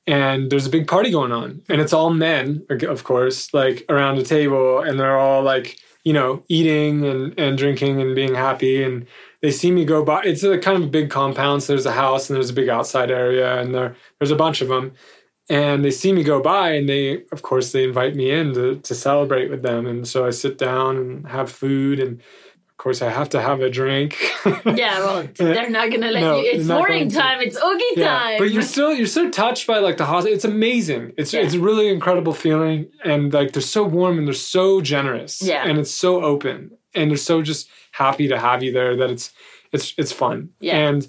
and 0.07 0.51
there's 0.51 0.65
a 0.65 0.71
big 0.71 0.87
party 0.87 1.11
going 1.11 1.31
on. 1.31 1.61
And 1.69 1.81
it's 1.81 1.93
all 1.93 2.11
men 2.11 2.65
of 2.69 3.03
course 3.03 3.53
like 3.53 3.85
around 3.89 4.17
a 4.17 4.23
table 4.23 4.79
and 4.79 4.99
they're 4.99 5.17
all 5.17 5.43
like 5.43 5.77
you 6.03 6.13
know 6.13 6.43
eating 6.49 7.05
and, 7.05 7.37
and 7.39 7.57
drinking 7.57 8.01
and 8.01 8.15
being 8.15 8.35
happy. 8.35 8.83
And 8.83 9.07
they 9.41 9.51
see 9.51 9.71
me 9.71 9.85
go 9.85 10.03
by. 10.03 10.21
It's 10.23 10.43
a 10.43 10.57
kind 10.57 10.77
of 10.77 10.83
a 10.83 10.91
big 10.91 11.09
compound. 11.09 11.63
So 11.63 11.73
there's 11.73 11.85
a 11.85 11.91
house 11.91 12.29
and 12.29 12.35
there's 12.35 12.49
a 12.49 12.53
big 12.53 12.69
outside 12.69 13.11
area 13.11 13.59
and 13.59 13.73
there 13.73 13.95
there's 14.19 14.31
a 14.31 14.35
bunch 14.35 14.61
of 14.61 14.67
them 14.67 14.93
and 15.49 15.83
they 15.83 15.91
see 15.91 16.13
me 16.13 16.23
go 16.23 16.41
by 16.41 16.71
and 16.71 16.87
they 16.87 17.23
of 17.31 17.41
course 17.41 17.71
they 17.71 17.83
invite 17.83 18.15
me 18.15 18.31
in 18.31 18.53
to, 18.53 18.77
to 18.77 18.95
celebrate 18.95 19.49
with 19.49 19.63
them. 19.63 19.85
And 19.85 20.07
so 20.07 20.25
i 20.25 20.29
sit 20.29 20.57
down 20.57 20.97
and 20.97 21.27
have 21.27 21.51
food 21.51 21.99
and 21.99 22.21
course 22.83 23.01
i 23.01 23.09
have 23.19 23.29
to 23.35 23.39
have 23.47 23.59
a 23.67 23.69
drink 23.79 24.09
Yeah, 24.81 24.95
well, 25.05 25.27
they're 25.35 25.69
not 25.79 25.87
gonna 25.91 26.11
let 26.15 26.21
No, 26.27 26.33
you. 26.41 26.49
It's 26.55 26.67
morning 26.67 27.09
to. 27.09 27.15
time. 27.23 27.37
It's 27.47 27.57
oghi 27.69 27.89
Yeah, 27.95 28.07
time. 28.19 28.37
but 28.41 28.49
you're 28.53 28.69
still 28.75 28.91
you're 28.97 29.13
so 29.19 29.23
touched 29.29 29.65
by 29.71 29.77
like 29.87 29.97
the 30.01 30.05
hospital. 30.11 30.35
It's 30.37 30.45
amazing. 30.57 31.03
It's 31.19 31.31
Yeah. 31.33 31.41
it's 31.43 31.53
a 31.53 31.63
really 31.69 31.87
incredible 31.97 32.33
feeling, 32.45 32.79
and 33.11 33.21
like 33.37 33.49
they're 33.53 33.61
so 33.77 33.83
warm 33.97 34.17
and 34.17 34.25
they're 34.27 34.45
so 34.57 34.65
generous. 34.93 35.33
Yeah. 35.51 35.63
and 35.67 35.75
it's 35.81 35.93
so 36.05 36.11
open, 36.33 36.55
and 36.97 37.05
they're 37.11 37.17
so 37.33 37.35
just 37.51 37.69
happy 38.03 38.27
to 38.33 38.37
have 38.47 38.59
you 38.65 38.71
there 38.79 38.93
that 38.99 39.09
it's 39.15 39.25
it's 39.75 39.93
it's 40.01 40.11
fun. 40.23 40.37
Yeah. 40.59 40.77
and 40.87 40.99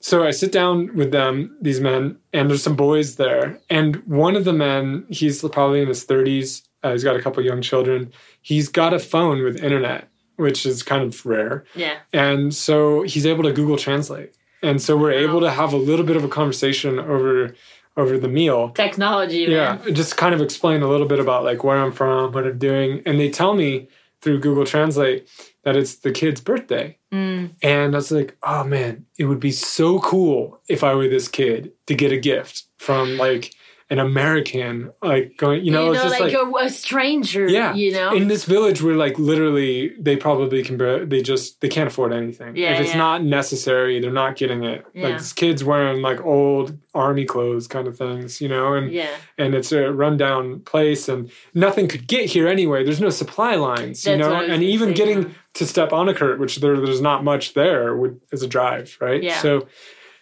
so 0.00 0.16
I 0.28 0.32
sit 0.32 0.52
down 0.60 0.76
with 1.00 1.10
them, 1.18 1.56
these 1.66 1.80
men, 1.80 2.02
and 2.34 2.50
there's 2.50 2.62
some 2.68 2.76
boys 2.76 3.16
there, 3.16 3.58
and 3.70 3.96
one 4.06 4.36
of 4.36 4.44
the 4.44 4.52
men, 4.52 5.06
he's 5.08 5.40
probably 5.56 5.80
in 5.80 5.88
his 5.88 6.04
30s. 6.04 6.48
Uh, 6.82 6.92
he's 6.92 7.04
got 7.08 7.16
a 7.16 7.22
couple 7.22 7.42
young 7.42 7.62
children. 7.62 8.12
He's 8.42 8.68
got 8.68 8.92
a 8.92 8.98
phone 8.98 9.42
with 9.42 9.64
internet, 9.64 10.02
which 10.36 10.66
is 10.66 10.82
kind 10.82 11.02
of 11.02 11.24
rare. 11.26 11.64
yeah, 11.74 11.96
And 12.12 12.54
so 12.54 13.02
he's 13.02 13.26
able 13.26 13.44
to 13.44 13.52
Google 13.52 13.76
Translate. 13.76 14.34
And 14.62 14.80
so 14.80 14.96
we're 14.96 15.12
able 15.12 15.40
to 15.40 15.50
have 15.50 15.72
a 15.72 15.76
little 15.76 16.06
bit 16.06 16.16
of 16.16 16.24
a 16.24 16.28
conversation 16.28 16.98
over 16.98 17.54
over 17.96 18.18
the 18.18 18.28
meal. 18.28 18.70
technology. 18.70 19.46
Yeah, 19.48 19.78
Man. 19.84 19.94
just 19.94 20.16
kind 20.16 20.34
of 20.34 20.40
explain 20.40 20.82
a 20.82 20.88
little 20.88 21.06
bit 21.06 21.20
about 21.20 21.44
like 21.44 21.62
where 21.62 21.76
I'm 21.78 21.92
from, 21.92 22.32
what 22.32 22.44
I'm 22.46 22.58
doing, 22.58 23.02
and 23.06 23.20
they 23.20 23.30
tell 23.30 23.54
me 23.54 23.88
through 24.20 24.40
Google 24.40 24.64
Translate 24.64 25.28
that 25.62 25.76
it's 25.76 25.96
the 25.96 26.10
kid's 26.10 26.40
birthday. 26.40 26.96
Mm. 27.12 27.52
And 27.62 27.94
I 27.94 27.98
was 27.98 28.10
like, 28.10 28.36
"Oh 28.42 28.64
man, 28.64 29.04
it 29.18 29.26
would 29.26 29.38
be 29.38 29.52
so 29.52 30.00
cool 30.00 30.60
if 30.68 30.82
I 30.82 30.94
were 30.94 31.06
this 31.08 31.28
kid 31.28 31.72
to 31.86 31.94
get 31.94 32.10
a 32.10 32.16
gift 32.18 32.64
from 32.78 33.16
like 33.18 33.54
an 33.90 33.98
American 33.98 34.90
like 35.02 35.36
going, 35.36 35.62
you 35.64 35.70
know, 35.70 35.88
you 35.88 35.92
know, 35.92 36.02
just 36.04 36.18
like, 36.18 36.32
like 36.32 36.62
a, 36.62 36.66
a 36.66 36.70
stranger. 36.70 37.46
yeah 37.46 37.74
you 37.74 37.92
know. 37.92 38.14
in 38.14 38.28
this 38.28 38.44
village 38.46 38.80
where 38.80 38.94
like 38.94 39.18
literally 39.18 39.92
they 40.00 40.16
probably 40.16 40.62
can 40.62 40.78
they 41.08 41.20
just 41.20 41.60
they 41.60 41.68
can't 41.68 41.86
afford 41.88 42.12
anything 42.12 42.56
Yeah, 42.56 42.72
if 42.74 42.80
it's 42.80 42.90
yeah. 42.92 42.96
not 42.98 43.22
necessary 43.22 44.00
they're 44.00 44.10
not 44.10 44.36
getting 44.36 44.64
it 44.64 44.86
Yeah. 44.94 45.08
like 45.08 45.18
this 45.18 45.34
kid's 45.34 45.62
wearing 45.62 46.00
like 46.00 46.24
old 46.24 46.78
army 46.94 47.26
clothes 47.26 47.66
kind 47.66 47.86
of 47.86 47.98
things 47.98 48.40
you 48.40 48.48
know 48.48 48.72
and 48.74 48.90
yeah, 48.90 49.10
and 49.36 49.54
it's 49.54 49.70
a 49.70 49.92
rundown 49.92 50.60
place 50.60 51.06
and 51.08 51.30
nothing 51.52 51.86
could 51.86 52.06
get 52.06 52.24
here 52.30 52.48
anyway 52.48 52.84
there's 52.84 53.00
no 53.02 53.10
supply 53.10 53.54
lines 53.54 54.06
you 54.06 54.16
know 54.16 54.28
what 54.30 54.36
I 54.36 54.40
was 54.42 54.50
and 54.50 54.62
even 54.62 54.88
say, 54.90 54.94
getting 54.94 55.22
yeah. 55.24 55.28
to 55.54 55.64
Stepanakert 55.64 56.38
which 56.38 56.56
there, 56.56 56.80
there's 56.80 57.02
not 57.02 57.22
much 57.22 57.52
there 57.52 57.94
would 57.96 58.18
is 58.32 58.42
a 58.42 58.48
drive 58.48 58.96
right 59.00 59.22
Yeah. 59.22 59.38
so 59.42 59.68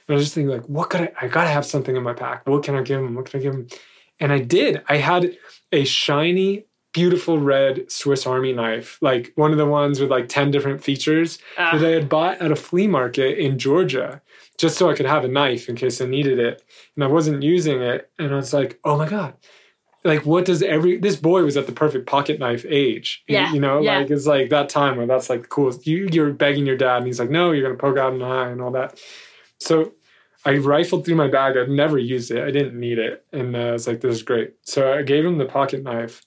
I 0.08 0.12
was 0.14 0.22
just 0.24 0.34
thinking 0.34 0.50
like 0.50 0.66
what 0.66 0.90
could 0.90 1.00
I 1.02 1.12
I 1.22 1.28
gotta 1.28 1.48
have 1.50 1.64
something 1.66 1.96
in 1.96 2.02
my 2.02 2.12
pack 2.14 2.46
what 2.48 2.62
can 2.62 2.74
I 2.74 2.82
give 2.82 3.00
him 3.00 3.14
what 3.14 3.26
can 3.30 3.40
I 3.40 3.42
give 3.42 3.54
him 3.54 3.66
and 4.20 4.32
I 4.32 4.38
did 4.40 4.82
I 4.88 4.96
had 4.98 5.36
a 5.72 5.84
shiny 5.84 6.66
beautiful 6.92 7.38
red 7.38 7.90
Swiss 7.90 8.26
Army 8.26 8.52
knife 8.52 8.98
like 9.00 9.32
one 9.36 9.50
of 9.52 9.58
the 9.58 9.64
ones 9.66 9.98
with 10.00 10.10
like 10.10 10.28
10 10.28 10.50
different 10.50 10.84
features 10.84 11.38
Ah. 11.56 11.76
that 11.78 11.86
I 11.86 11.90
had 11.92 12.08
bought 12.08 12.40
at 12.42 12.52
a 12.52 12.56
flea 12.56 12.86
market 12.86 13.38
in 13.38 13.58
Georgia 13.58 14.20
just 14.58 14.76
so 14.76 14.90
I 14.90 14.94
could 14.94 15.06
have 15.06 15.24
a 15.24 15.28
knife 15.28 15.68
in 15.70 15.76
case 15.76 16.00
I 16.02 16.04
needed 16.06 16.38
it. 16.38 16.62
And 16.94 17.02
I 17.02 17.06
wasn't 17.06 17.42
using 17.42 17.80
it. 17.80 18.10
And 18.18 18.30
I 18.32 18.36
was 18.36 18.52
like, 18.52 18.78
oh 18.84 18.98
my 18.98 19.08
God. 19.08 19.34
Like, 20.04 20.26
what 20.26 20.44
does 20.44 20.62
every, 20.62 20.98
this 20.98 21.16
boy 21.16 21.42
was 21.42 21.56
at 21.56 21.66
the 21.66 21.72
perfect 21.72 22.06
pocket 22.06 22.38
knife 22.38 22.64
age. 22.68 23.24
You- 23.26 23.36
Yeah, 23.36 23.52
You 23.54 23.60
know, 23.60 23.80
yeah. 23.80 23.98
like 23.98 24.10
it's 24.10 24.26
like 24.26 24.50
that 24.50 24.68
time 24.68 24.98
where 24.98 25.06
that's 25.06 25.30
like 25.30 25.42
the 25.42 25.48
coolest. 25.48 25.86
You, 25.86 26.06
you're 26.12 26.32
begging 26.34 26.66
your 26.66 26.76
dad 26.76 26.98
and 26.98 27.06
he's 27.06 27.18
like, 27.18 27.30
no, 27.30 27.52
you're 27.52 27.64
going 27.66 27.76
to 27.76 27.80
poke 27.80 27.96
out 27.96 28.12
an 28.12 28.22
eye 28.22 28.50
and 28.50 28.60
all 28.60 28.72
that. 28.72 29.00
So 29.62 29.92
I 30.44 30.52
rifled 30.52 31.04
through 31.04 31.14
my 31.16 31.28
bag. 31.28 31.56
I'd 31.56 31.68
never 31.68 31.98
used 31.98 32.30
it. 32.30 32.42
I 32.42 32.50
didn't 32.50 32.78
need 32.78 32.98
it. 32.98 33.24
And 33.32 33.54
uh, 33.54 33.60
I 33.60 33.72
was 33.72 33.86
like, 33.86 34.00
this 34.00 34.16
is 34.16 34.22
great. 34.22 34.54
So 34.62 34.92
I 34.92 35.02
gave 35.02 35.24
him 35.24 35.38
the 35.38 35.44
pocket 35.44 35.82
knife. 35.82 36.22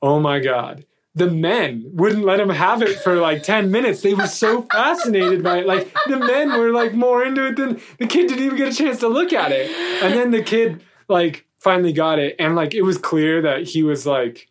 Oh 0.00 0.18
my 0.18 0.40
God. 0.40 0.86
The 1.14 1.30
men 1.30 1.84
wouldn't 1.92 2.24
let 2.24 2.40
him 2.40 2.48
have 2.48 2.82
it 2.82 2.98
for 2.98 3.16
like 3.16 3.42
10 3.42 3.70
minutes. 3.70 4.00
They 4.00 4.14
were 4.14 4.26
so 4.26 4.62
fascinated 4.72 5.42
by 5.42 5.58
it. 5.58 5.66
Like 5.66 5.94
the 6.06 6.18
men 6.18 6.58
were 6.58 6.72
like 6.72 6.94
more 6.94 7.24
into 7.24 7.46
it 7.46 7.56
than 7.56 7.80
the 7.98 8.06
kid 8.06 8.28
didn't 8.28 8.44
even 8.44 8.58
get 8.58 8.72
a 8.72 8.76
chance 8.76 9.00
to 9.00 9.08
look 9.08 9.32
at 9.32 9.52
it. 9.52 9.70
And 10.02 10.14
then 10.14 10.30
the 10.30 10.42
kid 10.42 10.82
like 11.08 11.46
finally 11.60 11.92
got 11.92 12.18
it. 12.18 12.34
And 12.38 12.56
like 12.56 12.74
it 12.74 12.82
was 12.82 12.98
clear 12.98 13.42
that 13.42 13.68
he 13.68 13.82
was 13.82 14.06
like, 14.06 14.48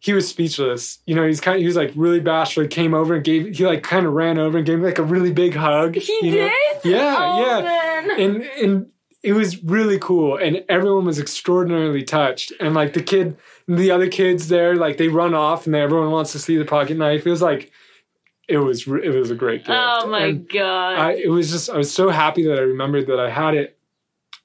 he 0.00 0.12
was 0.12 0.26
speechless. 0.26 0.98
You 1.06 1.14
know, 1.14 1.26
he's 1.26 1.40
kind 1.40 1.56
of, 1.56 1.60
he 1.60 1.66
was 1.66 1.76
like 1.76 1.92
really 1.94 2.20
bashful. 2.20 2.62
He 2.64 2.68
came 2.68 2.94
over 2.94 3.14
and 3.14 3.22
gave, 3.22 3.56
he 3.56 3.64
like 3.64 3.82
kind 3.82 4.06
of 4.06 4.12
ran 4.14 4.38
over 4.38 4.58
and 4.58 4.66
gave 4.66 4.78
me 4.78 4.86
like 4.86 4.98
a 4.98 5.02
really 5.04 5.32
big 5.32 5.54
hug. 5.54 5.94
He 5.94 6.18
you 6.22 6.30
know? 6.32 6.48
did. 6.48 6.90
Yeah, 6.90 7.16
oh, 7.18 7.40
yeah 7.46 8.06
Man. 8.06 8.20
and 8.20 8.42
and 8.42 8.86
it 9.22 9.34
was 9.34 9.62
really 9.62 9.98
cool 9.98 10.38
and 10.38 10.64
everyone 10.68 11.04
was 11.04 11.18
extraordinarily 11.18 12.02
touched 12.02 12.52
and 12.58 12.74
like 12.74 12.94
the 12.94 13.02
kid 13.02 13.36
the 13.68 13.90
other 13.90 14.08
kids 14.08 14.48
there 14.48 14.76
like 14.76 14.96
they 14.96 15.08
run 15.08 15.34
off 15.34 15.66
and 15.66 15.74
everyone 15.74 16.10
wants 16.10 16.32
to 16.32 16.38
see 16.38 16.56
the 16.56 16.64
pocket 16.64 16.96
knife 16.96 17.26
it 17.26 17.30
was 17.30 17.42
like 17.42 17.70
it 18.48 18.56
was 18.56 18.86
it 18.86 19.14
was 19.14 19.30
a 19.30 19.34
great 19.34 19.60
gift 19.60 19.78
oh 19.78 20.06
my 20.06 20.24
And 20.24 20.48
god. 20.48 20.98
I, 20.98 21.12
it 21.12 21.28
was 21.28 21.50
just 21.50 21.68
i 21.68 21.76
was 21.76 21.92
so 21.92 22.08
happy 22.08 22.44
that 22.44 22.58
i 22.58 22.62
remembered 22.62 23.06
that 23.08 23.20
i 23.20 23.28
had 23.28 23.54
it 23.54 23.78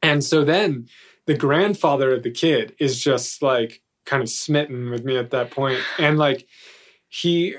and 0.03 0.21
so 0.21 0.43
then 0.43 0.87
the 1.25 1.35
grandfather 1.37 2.13
of 2.13 2.23
the 2.23 2.31
kid 2.31 2.75
is 2.77 3.01
just 3.01 3.41
like 3.41 3.81
kind 4.05 4.21
of 4.21 4.29
smitten 4.29 4.89
with 4.89 5.03
me 5.03 5.17
at 5.17 5.31
that 5.31 5.51
point. 5.51 5.79
And 5.99 6.17
like 6.17 6.47
he 7.09 7.55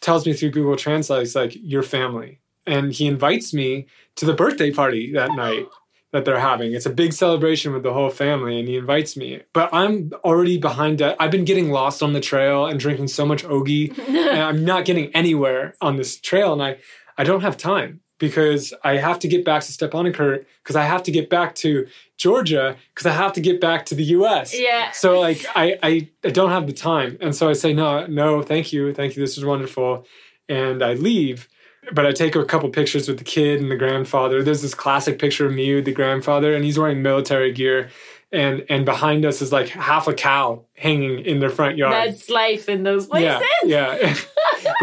tells 0.00 0.26
me 0.26 0.32
through 0.32 0.50
google 0.50 0.76
translate 0.76 1.20
he's 1.20 1.36
like 1.36 1.52
your 1.54 1.82
family. 1.82 2.40
And 2.66 2.92
he 2.92 3.06
invites 3.06 3.52
me 3.52 3.86
to 4.16 4.26
the 4.26 4.34
birthday 4.34 4.70
party 4.70 5.12
that 5.12 5.32
night 5.32 5.66
that 6.12 6.24
they're 6.24 6.40
having. 6.40 6.72
It's 6.72 6.86
a 6.86 6.90
big 6.90 7.12
celebration 7.12 7.72
with 7.72 7.82
the 7.82 7.92
whole 7.92 8.10
family 8.10 8.58
and 8.58 8.68
he 8.68 8.76
invites 8.76 9.16
me. 9.16 9.42
But 9.52 9.70
i'm 9.72 10.10
already 10.24 10.58
behind 10.58 11.00
it. 11.00 11.16
I've 11.18 11.30
been 11.30 11.44
getting 11.44 11.70
lost 11.70 12.02
on 12.02 12.12
the 12.12 12.20
trail 12.20 12.66
and 12.66 12.78
drinking 12.78 13.08
so 13.08 13.24
much 13.24 13.44
oghi 13.44 13.96
and 14.08 14.42
I'm 14.42 14.64
not 14.64 14.84
getting 14.84 15.14
anywhere 15.14 15.74
on 15.80 15.96
this 15.96 16.20
trail, 16.20 16.52
and 16.52 16.62
I 16.62 16.78
I 17.16 17.24
don't 17.24 17.42
have 17.42 17.56
time 17.56 18.00
because 18.20 18.72
I 18.84 18.98
have 18.98 19.18
to 19.20 19.28
get 19.28 19.44
back 19.44 19.62
to 19.62 19.72
Stepanakert 19.72 20.44
because 20.62 20.76
I 20.76 20.84
have 20.84 21.02
to 21.04 21.10
get 21.10 21.28
back 21.28 21.56
to 21.56 21.88
Georgia 22.16 22.76
because 22.94 23.06
I 23.06 23.12
have 23.12 23.32
to 23.32 23.40
get 23.40 23.60
back 23.60 23.86
to 23.86 23.96
the 23.96 24.04
U.S. 24.04 24.56
yeah. 24.56 24.92
So 24.92 25.18
like 25.18 25.44
I, 25.56 25.76
I 25.82 26.08
I 26.22 26.30
don't 26.30 26.50
have 26.50 26.68
the 26.68 26.72
time, 26.72 27.18
and 27.20 27.34
so 27.34 27.50
I 27.50 27.54
say 27.54 27.72
no 27.72 28.06
no 28.06 28.42
thank 28.42 28.72
you 28.72 28.94
thank 28.94 29.16
you 29.16 29.22
this 29.22 29.36
is 29.36 29.44
wonderful, 29.44 30.06
and 30.48 30.84
I 30.84 30.92
leave. 30.94 31.48
but 31.92 32.06
I 32.06 32.12
take 32.12 32.36
a 32.36 32.44
couple 32.44 32.68
pictures 32.68 33.08
with 33.08 33.18
the 33.18 33.24
kid 33.24 33.60
and 33.60 33.70
the 33.70 33.76
grandfather. 33.76 34.42
There's 34.42 34.62
this 34.62 34.74
classic 34.74 35.18
picture 35.18 35.46
of 35.46 35.54
me 35.54 35.74
with 35.74 35.86
the 35.86 35.92
grandfather, 35.92 36.54
and 36.54 36.64
he's 36.64 36.78
wearing 36.78 37.02
military 37.02 37.52
gear. 37.52 37.90
And 38.32 38.64
and 38.68 38.84
behind 38.84 39.24
us 39.24 39.42
is 39.42 39.50
like 39.50 39.68
half 39.70 40.06
a 40.06 40.14
cow 40.14 40.66
hanging 40.76 41.24
in 41.24 41.40
their 41.40 41.50
front 41.50 41.76
yard. 41.78 41.94
That's 41.94 42.28
life 42.28 42.68
in 42.68 42.84
those 42.84 43.06
places. 43.06 43.42
Yeah, 43.64 44.14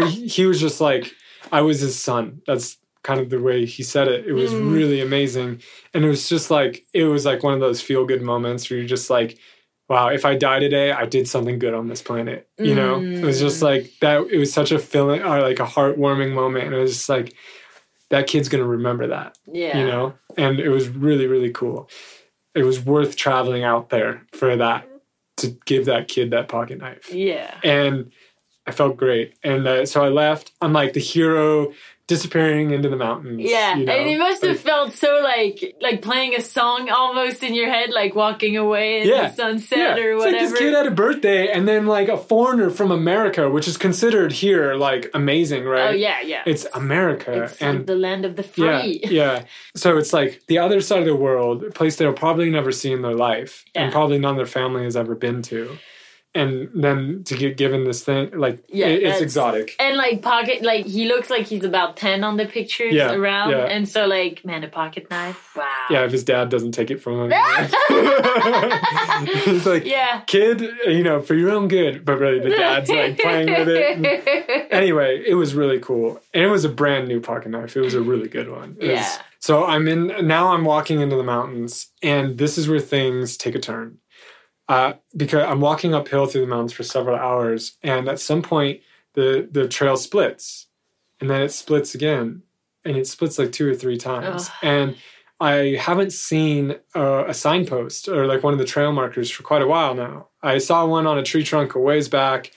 yeah. 0.00 0.06
he 0.08 0.44
was 0.44 0.60
just 0.60 0.82
like, 0.82 1.14
I 1.50 1.62
was 1.62 1.80
his 1.80 1.98
son. 1.98 2.42
That's 2.46 2.76
kind 3.08 3.20
of 3.20 3.28
the 3.30 3.40
way 3.48 3.64
he 3.64 3.82
said 3.82 4.06
it. 4.08 4.26
It 4.26 4.34
was 4.34 4.52
Mm. 4.52 4.72
really 4.76 5.00
amazing, 5.00 5.50
and 5.94 6.04
it 6.04 6.08
was 6.08 6.28
just 6.28 6.50
like 6.50 6.74
it 6.92 7.04
was 7.04 7.24
like 7.24 7.42
one 7.42 7.54
of 7.54 7.60
those 7.60 7.80
feel 7.80 8.04
good 8.04 8.22
moments 8.22 8.68
where 8.68 8.78
you're 8.78 8.86
just 8.98 9.08
like, 9.10 9.38
wow, 9.88 10.08
if 10.18 10.24
I 10.30 10.34
die 10.36 10.60
today, 10.60 10.92
I 10.92 11.06
did 11.06 11.26
something 11.26 11.58
good 11.58 11.72
on 11.74 11.88
this 11.88 12.02
planet. 12.02 12.46
You 12.58 12.74
know, 12.74 13.00
it 13.00 13.24
was 13.24 13.40
just 13.40 13.62
like 13.62 13.84
that. 14.02 14.26
It 14.30 14.38
was 14.38 14.52
such 14.52 14.70
a 14.72 14.78
feeling 14.78 15.22
or 15.22 15.40
like 15.40 15.60
a 15.60 15.64
heartwarming 15.76 16.32
moment, 16.34 16.66
and 16.66 16.74
it 16.74 16.78
was 16.86 16.92
just 16.92 17.08
like 17.08 17.32
that 18.10 18.26
kid's 18.26 18.48
gonna 18.50 18.66
remember 18.78 19.06
that 19.08 19.36
Yeah. 19.60 19.78
you 19.78 19.86
know 19.86 20.14
and 20.38 20.58
it 20.60 20.70
was 20.70 20.88
really 20.88 21.26
really 21.26 21.50
cool 21.60 21.90
it 22.54 22.62
was 22.64 22.78
worth 22.92 23.16
traveling 23.16 23.64
out 23.64 23.90
there 23.90 24.22
for 24.32 24.56
that 24.56 24.88
to 25.36 25.46
give 25.66 25.84
that 25.84 26.08
kid 26.08 26.30
that 26.30 26.48
pocket 26.48 26.78
knife 26.78 27.12
Yeah. 27.12 27.52
and 27.62 28.10
i 28.66 28.70
felt 28.70 28.96
great 28.96 29.34
and 29.44 29.68
uh, 29.68 29.84
so 29.84 30.02
i 30.02 30.08
left 30.08 30.52
i'm 30.62 30.72
like 30.72 30.94
the 30.94 31.00
hero 31.14 31.72
disappearing 32.08 32.72
into 32.72 32.88
the 32.88 32.96
mountains 32.96 33.40
Yeah, 33.40 33.76
you 33.76 33.84
know? 33.84 33.92
and 33.92 34.08
it 34.10 34.18
must 34.18 34.42
have 34.42 34.56
Like, 34.56 34.60
felt 34.60 34.92
so 34.94 35.20
like 35.22 35.76
like 35.80 36.02
playing 36.02 36.34
a 36.34 36.40
song 36.42 36.90
almost 36.90 37.42
in 37.44 37.54
your 37.54 37.70
head, 37.70 37.90
like 37.90 38.14
walking 38.16 38.56
away 38.56 39.02
in 39.02 39.08
Yeah, 39.08 39.28
the 39.28 39.34
sunset 39.34 39.78
yeah. 39.78 40.02
or 40.04 40.12
It's 40.14 40.24
like 40.24 40.38
this 40.40 40.58
kid 40.58 40.74
had 40.74 40.86
a 40.86 40.90
birthday 40.90 41.52
and 41.52 41.68
then 41.68 41.86
like 41.86 42.08
a 42.08 42.16
foreigner 42.18 42.70
from 42.70 42.90
america 42.90 43.48
which 43.50 43.68
is 43.68 43.76
considered 43.76 44.32
here 44.32 44.74
like 44.74 45.10
amazing 45.14 45.64
oh, 45.66 45.70
right 45.70 45.90
oh 45.90 45.92
yeah, 45.92 46.20
yeah. 46.22 46.42
it's 46.46 46.66
america 46.74 47.44
It's 47.44 47.62
and 47.62 47.78
like 47.78 47.86
the 47.86 47.96
land 47.96 48.24
of 48.24 48.34
the 48.36 48.46
Yeah, 48.56 48.80
free. 48.82 49.00
yeah. 49.04 49.44
So 49.76 49.98
it's 49.98 50.12
like 50.12 50.42
the 50.46 50.58
other 50.58 50.80
side 50.80 51.00
of 51.00 51.06
the 51.06 51.14
world, 51.28 51.62
a 51.62 51.70
place 51.70 51.96
they'll 51.96 52.12
probably 52.26 52.50
never 52.50 52.72
see 52.72 52.90
in 52.92 53.02
their 53.02 53.14
life, 53.30 53.64
Yeah. 53.74 53.82
and 53.84 53.92
probably 53.92 54.18
none 54.18 54.32
of 54.32 54.36
their 54.38 54.46
family 54.60 54.82
has 54.84 54.96
ever 54.96 55.14
been 55.14 55.42
to. 55.52 55.78
And 56.34 56.68
then 56.74 57.24
to 57.24 57.36
get 57.36 57.56
given 57.56 57.84
this 57.84 58.04
thing, 58.04 58.30
like 58.38 58.62
Yeah, 58.68 58.86
it- 58.88 59.02
it's 59.02 59.20
exotic. 59.22 59.74
And 59.80 59.96
like 59.96 60.20
pocket, 60.22 60.62
like 60.62 60.84
he 60.86 61.08
looks 61.08 61.30
like 61.30 61.46
he's 61.46 61.64
about 61.64 61.96
ten 61.96 62.22
on 62.22 62.36
the 62.36 62.44
pictures 62.46 62.92
Yeah, 62.92 63.12
around, 63.12 63.50
yeah. 63.50 63.64
and 63.64 63.88
so 63.88 64.06
like 64.06 64.44
man, 64.44 64.62
a 64.62 64.68
pocket 64.68 65.10
knife. 65.10 65.56
Wow. 65.56 65.64
Yeah, 65.90 66.04
if 66.04 66.12
his 66.12 66.24
dad 66.24 66.50
doesn't 66.50 66.72
take 66.72 66.90
it 66.90 67.00
from 67.00 67.30
him, 67.30 67.30
he's 69.44 69.66
like, 69.66 69.84
Yeah. 69.84 70.20
kid, 70.26 70.60
you 70.86 71.02
know, 71.02 71.20
for 71.20 71.34
your 71.34 71.50
own 71.50 71.68
good. 71.68 72.04
But 72.04 72.18
really, 72.18 72.40
the 72.40 72.50
dad's 72.50 72.90
like 72.90 73.18
playing 73.18 73.48
with 73.48 73.68
it. 73.68 74.68
anyway, 74.70 75.22
it 75.26 75.34
was 75.34 75.54
really 75.54 75.78
cool, 75.80 76.20
and 76.34 76.44
it 76.44 76.48
was 76.48 76.64
a 76.64 76.68
brand 76.68 77.08
new 77.08 77.20
pocket 77.20 77.50
knife. 77.50 77.76
It 77.76 77.80
was 77.80 77.94
a 77.94 78.00
really 78.02 78.28
good 78.28 78.50
one. 78.50 78.76
It 78.78 78.88
was- 78.88 78.98
Yeah. 78.98 79.22
so 79.40 79.64
I'm 79.64 79.88
in 79.88 80.26
now. 80.26 80.52
I'm 80.52 80.64
walking 80.64 81.00
into 81.00 81.16
the 81.16 81.22
mountains, 81.24 81.88
and 82.02 82.38
this 82.38 82.58
is 82.58 82.68
where 82.68 82.80
things 82.80 83.36
take 83.36 83.54
a 83.54 83.58
turn. 83.60 83.98
Uh, 84.68 84.92
because 85.16 85.44
I'm 85.44 85.60
walking 85.60 85.94
uphill 85.94 86.26
through 86.26 86.42
the 86.42 86.46
mountains 86.46 86.72
for 86.74 86.82
several 86.82 87.16
hours, 87.16 87.78
and 87.82 88.08
at 88.08 88.20
some 88.20 88.42
point 88.42 88.80
the 89.14 89.48
the 89.50 89.66
trail 89.66 89.96
splits, 89.96 90.66
and 91.20 91.30
then 91.30 91.42
it 91.42 91.52
splits 91.52 91.94
again, 91.94 92.42
and 92.84 92.96
it 92.96 93.06
splits 93.06 93.38
like 93.38 93.52
two 93.52 93.68
or 93.68 93.74
three 93.74 93.96
times, 93.96 94.50
and 94.62 94.96
I 95.40 95.78
haven't 95.80 96.12
seen 96.12 96.76
a, 96.94 97.26
a 97.28 97.34
signpost 97.34 98.08
or 98.08 98.26
like 98.26 98.42
one 98.42 98.52
of 98.52 98.58
the 98.58 98.64
trail 98.64 98.92
markers 98.92 99.30
for 99.30 99.42
quite 99.42 99.62
a 99.62 99.66
while 99.68 99.94
now. 99.94 100.28
I 100.42 100.58
saw 100.58 100.84
one 100.84 101.06
on 101.06 101.16
a 101.18 101.22
tree 101.22 101.44
trunk 101.44 101.74
a 101.74 101.78
ways 101.78 102.08
back, 102.08 102.50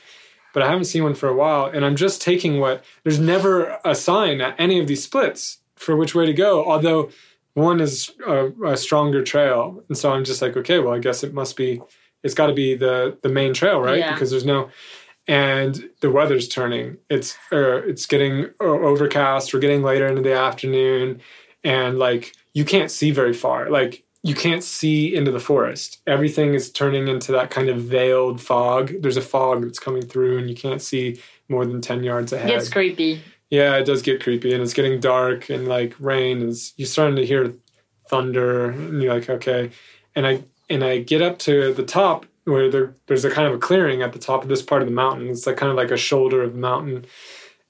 but 0.53 0.63
I 0.63 0.67
haven't 0.67 0.85
seen 0.85 1.03
one 1.03 1.13
for 1.13 1.29
a 1.29 1.35
while. 1.35 1.65
And 1.65 1.85
I'm 1.85 1.95
just 1.95 2.21
taking 2.21 2.59
what 2.59 2.83
there's 3.03 3.19
never 3.19 3.79
a 3.85 3.93
sign 3.93 4.41
at 4.41 4.55
any 4.57 4.79
of 4.79 4.87
these 4.87 5.03
splits 5.03 5.59
for 5.75 5.95
which 5.95 6.15
way 6.15 6.25
to 6.25 6.33
go, 6.33 6.65
although 6.65 7.11
one 7.53 7.79
is 7.81 8.11
a, 8.25 8.49
a 8.65 8.77
stronger 8.77 9.23
trail. 9.23 9.83
And 9.87 9.97
so 9.97 10.11
I'm 10.11 10.23
just 10.23 10.41
like, 10.41 10.57
okay, 10.57 10.79
well, 10.79 10.93
I 10.95 10.99
guess 10.99 11.23
it 11.23 11.33
must 11.33 11.55
be, 11.55 11.81
it's 12.23 12.33
got 12.33 12.47
to 12.47 12.53
be 12.53 12.75
the 12.75 13.17
the 13.21 13.29
main 13.29 13.53
trail, 13.53 13.79
right? 13.79 13.99
Yeah. 13.99 14.13
Because 14.13 14.31
there's 14.31 14.45
no, 14.45 14.69
and 15.27 15.89
the 16.01 16.11
weather's 16.11 16.47
turning. 16.47 16.97
It's 17.09 17.37
uh, 17.51 17.81
it's 17.83 18.05
getting 18.05 18.49
overcast. 18.59 19.53
We're 19.53 19.59
getting 19.59 19.83
later 19.83 20.07
into 20.07 20.21
the 20.21 20.33
afternoon, 20.33 21.21
and 21.63 21.99
like 21.99 22.33
you 22.53 22.65
can't 22.65 22.91
see 22.91 23.11
very 23.11 23.33
far. 23.33 23.69
Like 23.69 24.03
you 24.23 24.35
can't 24.35 24.63
see 24.63 25.15
into 25.15 25.31
the 25.31 25.39
forest. 25.39 26.01
Everything 26.05 26.53
is 26.53 26.71
turning 26.71 27.07
into 27.07 27.31
that 27.31 27.49
kind 27.49 27.69
of 27.69 27.81
veiled 27.81 28.39
fog. 28.39 28.93
There's 29.01 29.17
a 29.17 29.21
fog 29.21 29.63
that's 29.63 29.79
coming 29.79 30.05
through, 30.05 30.37
and 30.37 30.49
you 30.49 30.55
can't 30.55 30.81
see 30.81 31.19
more 31.49 31.65
than 31.65 31.81
ten 31.81 32.03
yards 32.03 32.31
ahead. 32.33 32.49
Gets 32.49 32.69
creepy. 32.69 33.21
Yeah, 33.49 33.75
it 33.75 33.85
does 33.85 34.01
get 34.01 34.23
creepy, 34.23 34.53
and 34.53 34.63
it's 34.63 34.73
getting 34.73 34.99
dark, 34.99 35.49
and 35.49 35.67
like 35.67 35.95
rain 35.99 36.41
is. 36.41 36.73
You're 36.77 36.87
starting 36.87 37.15
to 37.17 37.25
hear 37.25 37.53
thunder, 38.09 38.71
and 38.71 39.01
you're 39.01 39.13
like, 39.13 39.29
okay. 39.29 39.71
And 40.15 40.27
I 40.27 40.43
and 40.71 40.83
I 40.83 40.99
get 40.99 41.21
up 41.21 41.37
to 41.39 41.73
the 41.73 41.83
top 41.83 42.25
where 42.45 42.71
there, 42.71 42.95
there's 43.07 43.25
a 43.25 43.29
kind 43.29 43.47
of 43.47 43.53
a 43.53 43.59
clearing 43.59 44.01
at 44.01 44.13
the 44.13 44.19
top 44.19 44.41
of 44.41 44.49
this 44.49 44.61
part 44.61 44.81
of 44.81 44.87
the 44.87 44.93
mountain. 44.93 45.29
It's 45.29 45.45
like 45.45 45.57
kind 45.57 45.69
of 45.69 45.75
like 45.75 45.91
a 45.91 45.97
shoulder 45.97 46.41
of 46.41 46.53
the 46.53 46.59
mountain, 46.59 47.05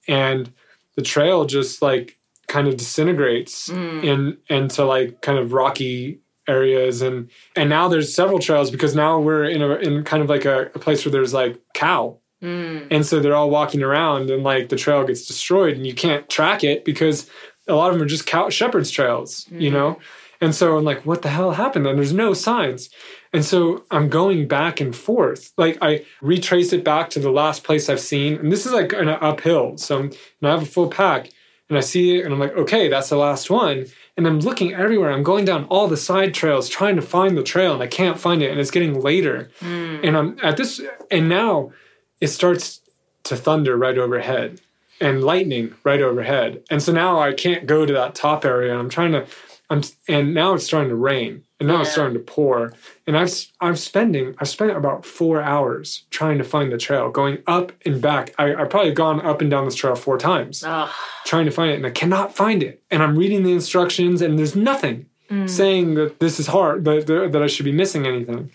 and 0.08 0.54
the 0.96 1.02
trail 1.02 1.46
just 1.46 1.82
like 1.82 2.18
kind 2.48 2.68
of 2.68 2.78
disintegrates 2.78 3.70
in 4.04 4.38
into 4.48 4.86
like 4.86 5.22
kind 5.22 5.40
of 5.40 5.52
rocky 5.54 6.20
areas. 6.48 7.02
And 7.02 7.30
and 7.56 7.70
now 7.70 7.88
there's 7.88 8.14
several 8.14 8.40
trails 8.40 8.72
because 8.72 8.96
now 8.96 9.20
we're 9.20 9.46
in 9.46 9.62
a 9.62 9.76
in 9.76 10.04
kind 10.04 10.24
of 10.24 10.30
like 10.30 10.46
a, 10.46 10.72
a 10.76 10.80
place 10.80 11.06
where 11.06 11.12
there's 11.12 11.34
like 11.34 11.60
cow. 11.74 12.18
Mm. 12.42 12.88
and 12.90 13.06
so 13.06 13.20
they're 13.20 13.36
all 13.36 13.52
walking 13.52 13.84
around 13.84 14.32
and 14.32 14.42
like 14.42 14.70
the 14.70 14.76
trail 14.76 15.06
gets 15.06 15.28
destroyed 15.28 15.76
and 15.78 15.86
you 15.86 15.94
can't 15.94 16.28
track 16.28 16.64
it 16.64 16.84
because 16.84 17.30
a 17.68 17.76
lot 17.76 17.90
of 17.90 17.94
them 17.94 18.02
are 18.02 18.10
just 18.10 18.26
cow 18.26 18.50
shepherd's 18.50 18.90
trails 18.90 19.46
you 19.52 19.70
know 19.70 20.00
and 20.42 20.54
so 20.54 20.78
i'm 20.78 20.84
like 20.84 21.06
what 21.06 21.22
the 21.22 21.30
hell 21.30 21.52
happened? 21.52 21.88
And 21.88 21.98
there's 21.98 22.14
no 22.14 22.34
signs. 22.34 22.90
And 23.32 23.46
so 23.46 23.86
i'm 23.92 24.10
going 24.10 24.48
back 24.48 24.82
and 24.82 24.96
forth. 24.96 25.54
Like 25.58 25.78
i 25.82 26.06
retrace 26.22 26.74
it 26.74 26.84
back 26.84 27.10
to 27.12 27.20
the 27.20 27.32
last 27.32 27.64
place 27.64 27.90
i've 27.90 28.00
seen. 28.00 28.38
And 28.38 28.52
this 28.52 28.66
is 28.66 28.74
like 28.74 28.92
an 28.94 29.10
uphill. 29.10 29.78
So 29.78 30.00
I'm, 30.00 30.06
and 30.06 30.44
i 30.44 30.52
have 30.52 30.64
a 30.64 30.66
full 30.66 30.90
pack 30.90 31.30
and 31.70 31.78
i 31.78 31.82
see 31.82 32.18
it 32.18 32.26
and 32.26 32.34
i'm 32.34 32.40
like 32.40 32.56
okay 32.58 32.88
that's 32.90 33.10
the 33.10 33.18
last 33.18 33.50
one. 33.50 33.86
And 34.18 34.28
i'm 34.28 34.40
looking 34.40 34.74
everywhere. 34.74 35.12
I'm 35.12 35.24
going 35.24 35.46
down 35.46 35.66
all 35.66 35.88
the 35.88 35.98
side 35.98 36.34
trails 36.34 36.68
trying 36.68 36.96
to 36.98 37.02
find 37.02 37.38
the 37.38 37.44
trail 37.44 37.74
and 37.74 37.84
i 37.84 37.88
can't 37.88 38.20
find 38.20 38.42
it 38.42 38.52
and 38.52 38.60
it's 38.60 38.72
getting 38.72 39.00
later. 39.00 39.50
Hmm. 39.60 40.00
And 40.04 40.18
i'm 40.18 40.38
at 40.44 40.58
this 40.58 40.82
and 41.10 41.30
now 41.30 41.72
it 42.20 42.28
starts 42.28 42.82
to 43.24 43.36
thunder 43.36 43.78
right 43.78 43.98
overhead 43.98 44.62
and 45.00 45.24
lightning 45.24 45.74
right 45.84 46.02
overhead. 46.02 46.64
And 46.70 46.82
so 46.82 46.92
now 46.94 47.20
I 47.20 47.34
can't 47.34 47.66
go 47.66 47.86
to 47.86 47.94
that 47.94 48.16
top 48.16 48.46
area. 48.46 48.78
I'm 48.78 48.90
trying 48.90 49.12
to, 49.14 49.26
I'm, 49.72 49.84
and 50.10 50.34
now 50.34 50.54
it's 50.54 50.66
starting 50.66 50.90
to 50.90 50.96
rain 50.96 51.46
and 51.58 51.70
now 51.70 51.80
it's 51.80 51.94
starting 51.94 52.14
to 52.16 52.20
pour. 52.20 52.74
And 53.08 53.18
I've, 53.18 53.34
I'm 53.62 53.78
spending, 53.78 54.36
I've 54.40 54.50
spent 54.50 54.72
about 54.72 55.06
four 55.06 55.42
hours 55.42 56.04
trying 56.10 56.38
to 56.40 56.44
find 56.44 56.74
the 56.74 56.78
trail, 56.78 57.10
going 57.10 57.42
up 57.48 57.72
and 57.86 58.02
back. 58.02 58.36
I, 58.38 58.54
I've 58.54 58.70
probably 58.70 58.92
gone 58.92 59.22
up 59.22 59.40
and 59.40 59.50
down 59.50 59.64
this 59.64 59.76
trail 59.76 59.96
four 59.96 60.18
times 60.18 60.62
Oh, 60.68 60.94
trying 61.26 61.46
to 61.46 61.52
find 61.52 61.72
it 61.72 61.76
and 61.76 61.86
I 61.86 61.90
cannot 61.90 62.36
find 62.36 62.62
it. 62.62 62.84
And 62.92 63.02
I'm 63.02 63.18
reading 63.18 63.44
the 63.44 63.54
instructions 63.54 64.22
and 64.22 64.38
there's 64.38 64.58
nothing 64.58 65.06
mm. 65.30 65.50
saying 65.50 65.96
that 65.96 66.20
this 66.20 66.38
is 66.38 66.48
hard, 66.48 66.84
that, 66.84 67.08
that 67.08 67.42
I 67.42 67.48
should 67.48 67.66
be 67.66 67.72
missing 67.72 68.06
anything. 68.06 68.52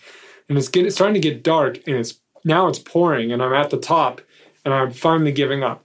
And 0.47 0.57
it's 0.57 0.67
getting, 0.69 0.85
it's 0.85 0.95
starting 0.97 1.15
to 1.15 1.19
get 1.19 1.41
dark 1.41 1.79
and 1.87 1.95
it's 1.95 2.19
now 2.45 2.67
it's 2.67 2.79
pouring 2.79 3.31
and 3.31 3.41
I'm 3.41 3.53
at 3.53 3.71
the 3.71 3.77
top 3.77 4.21
and 4.63 4.71
I'm 4.71 4.91
finally 4.91 5.31
giving 5.31 5.63
up. 5.63 5.83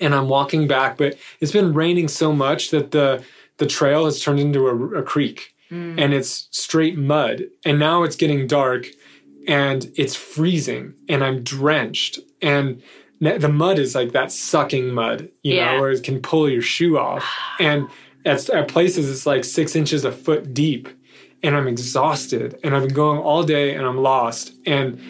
And 0.00 0.14
I'm 0.14 0.28
walking 0.28 0.68
back, 0.68 0.96
but 0.96 1.18
it's 1.40 1.52
been 1.52 1.74
raining 1.74 2.08
so 2.08 2.32
much 2.32 2.70
that 2.70 2.92
the 2.92 3.22
the 3.58 3.66
trail 3.66 4.04
has 4.06 4.22
turned 4.22 4.40
into 4.40 4.66
a, 4.68 5.00
a 5.00 5.02
creek 5.02 5.54
mm. 5.70 6.00
and 6.00 6.14
it's 6.14 6.48
straight 6.50 6.96
mud. 6.96 7.44
And 7.64 7.78
now 7.78 8.02
it's 8.02 8.16
getting 8.16 8.46
dark 8.46 8.86
and 9.46 9.90
it's 9.96 10.14
freezing 10.14 10.94
and 11.08 11.22
I'm 11.24 11.42
drenched 11.42 12.18
and 12.40 12.82
the 13.20 13.48
mud 13.48 13.80
is 13.80 13.96
like 13.96 14.12
that 14.12 14.30
sucking 14.30 14.94
mud, 14.94 15.28
you 15.42 15.56
Yeah. 15.56 15.72
know, 15.74 15.80
where 15.80 15.90
it 15.90 16.04
can 16.04 16.20
pull 16.20 16.48
your 16.48 16.62
shoe 16.62 16.98
off. 16.98 17.24
And 17.60 17.88
at, 18.24 18.48
at 18.50 18.68
places 18.68 19.10
it's 19.10 19.26
like 19.26 19.44
six 19.44 19.74
inches 19.74 20.04
a 20.04 20.12
foot 20.12 20.54
deep 20.54 20.88
and 21.42 21.56
I'm 21.56 21.66
exhausted 21.68 22.58
and 22.62 22.74
I've 22.76 22.84
been 22.86 22.94
going 22.94 23.18
all 23.20 23.42
day 23.42 23.74
and 23.74 23.84
I'm 23.86 23.98
lost. 23.98 24.52
And 24.66 25.00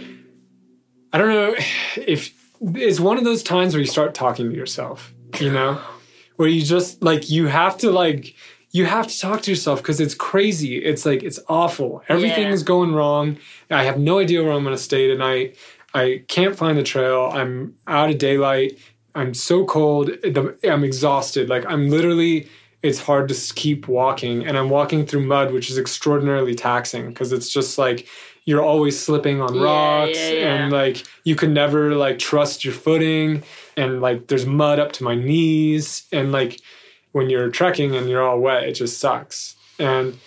I 1.13 1.19
don't 1.19 1.29
know 1.29 1.55
if 1.97 2.35
it's 2.61 3.01
one 3.01 3.19
of 3.19 3.25
those 3.25 3.43
times 3.43 3.75
where 3.75 3.81
you 3.81 3.87
start 3.87 4.15
talking 4.15 4.51
to 4.51 4.57
yourself, 4.57 5.13
you 5.39 5.53
know, 5.53 5.79
where 6.39 6.49
you 6.49 6.63
just 6.63 7.03
like, 7.03 7.29
you 7.29 7.49
have 7.49 7.77
to 7.79 7.91
like, 7.91 8.35
you 8.71 8.87
have 8.87 9.09
to 9.09 9.19
talk 9.19 9.43
to 9.43 9.51
yourself 9.51 9.83
because 9.83 10.01
it's 10.01 10.15
crazy. 10.15 10.77
It's 10.77 11.05
like, 11.05 11.23
it's 11.25 11.41
awful. 11.49 12.03
Everything 12.09 12.45
Yeah. 12.45 12.53
is 12.53 12.63
going 12.63 12.95
wrong. 12.95 13.39
I 13.71 13.83
have 13.83 13.99
no 13.99 14.21
idea 14.21 14.43
where 14.45 14.53
I'm 14.53 14.63
going 14.63 14.77
to 14.77 14.83
stay 14.83 15.09
tonight. 15.09 15.57
I 15.95 16.23
can't 16.29 16.55
find 16.55 16.79
the 16.79 16.85
trail. 16.85 17.31
I'm 17.35 17.75
out 17.89 18.11
of 18.11 18.19
daylight. 18.19 18.79
I'm 19.17 19.35
so 19.35 19.65
cold. 19.65 20.11
I'm 20.63 20.85
exhausted. 20.85 21.49
Like, 21.49 21.65
I'm 21.67 21.89
literally, 21.89 22.47
it's 22.83 23.01
hard 23.01 23.29
to 23.31 23.55
keep 23.55 23.89
walking. 23.89 24.47
And 24.47 24.57
I'm 24.57 24.71
walking 24.71 25.07
through 25.07 25.25
mud, 25.27 25.53
which 25.53 25.71
is 25.71 25.79
extraordinarily 25.79 26.55
taxing 26.55 27.09
because 27.09 27.33
it's 27.33 27.49
just 27.49 27.79
like, 27.79 28.07
you're 28.49 28.65
always 28.65 28.99
slipping 28.99 29.43
on 29.43 29.61
rocks 29.61 30.19
yeah, 30.19 30.31
yeah. 30.31 30.55
and 30.55 30.73
like 30.73 31.05
you 31.25 31.37
can 31.37 31.53
never 31.53 31.95
like 31.95 32.19
trust 32.19 32.65
your 32.65 32.73
footing 32.73 33.43
and 33.77 34.01
like 34.01 34.27
there's 34.29 34.47
mud 34.47 34.79
up 34.79 34.91
to 34.91 35.05
my 35.05 35.15
knees 35.15 36.07
and 36.13 36.33
like 36.33 36.59
when 37.13 37.29
you're 37.29 37.51
trekking 37.51 37.95
and 37.95 38.09
you're 38.09 38.23
all 38.27 38.39
wet 38.41 38.63
it 38.65 38.73
just 38.73 38.99
sucks 38.99 39.55
and 39.79 40.19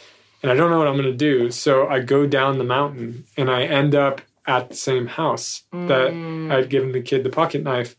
and 0.44 0.52
I 0.52 0.56
don't 0.56 0.70
know 0.70 0.78
what 0.78 0.88
I'm 0.88 0.96
gonna 0.96 1.14
do 1.32 1.50
so 1.50 1.88
I 1.88 1.98
go 2.00 2.28
down 2.28 2.60
the 2.60 2.64
mountain 2.78 3.26
and 3.38 3.50
I 3.50 3.64
end 3.64 3.96
up 3.96 4.22
at 4.46 4.70
the 4.70 4.76
same 4.76 5.08
house 5.08 5.64
that 5.72 6.12
Mm. 6.12 6.52
I'd 6.52 6.70
given 6.70 6.92
the 6.92 7.02
kid 7.02 7.24
the 7.24 7.30
pocket 7.30 7.64
knife 7.64 7.96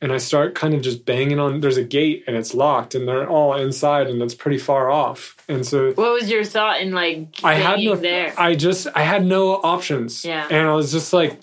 and 0.00 0.12
I 0.12 0.18
start 0.18 0.54
kind 0.54 0.74
of 0.74 0.82
just 0.82 1.04
banging 1.04 1.38
on 1.38 1.60
there's 1.60 1.76
a 1.78 1.84
gate 1.84 2.24
and 2.26 2.36
it's 2.36 2.52
locked 2.54 2.94
and 2.94 3.06
they're 3.08 3.28
all 3.28 3.54
inside 3.54 4.08
and 4.08 4.20
it's 4.22 4.34
pretty 4.34 4.58
far 4.58 4.90
off 4.90 5.36
and 5.48 5.64
so 5.66 5.92
What 5.92 6.12
was 6.12 6.30
your 6.30 6.44
thought 6.44 6.80
in 6.80 6.92
like 6.92 7.38
I 7.44 7.54
had 7.54 7.80
no 7.80 7.94
there? 7.96 8.34
I 8.38 8.54
just 8.54 8.86
I 8.94 9.02
had 9.02 9.24
no 9.24 9.54
options. 9.54 10.24
Yeah. 10.24 10.46
And 10.50 10.68
I 10.68 10.74
was 10.74 10.92
just 10.92 11.12
like 11.12 11.38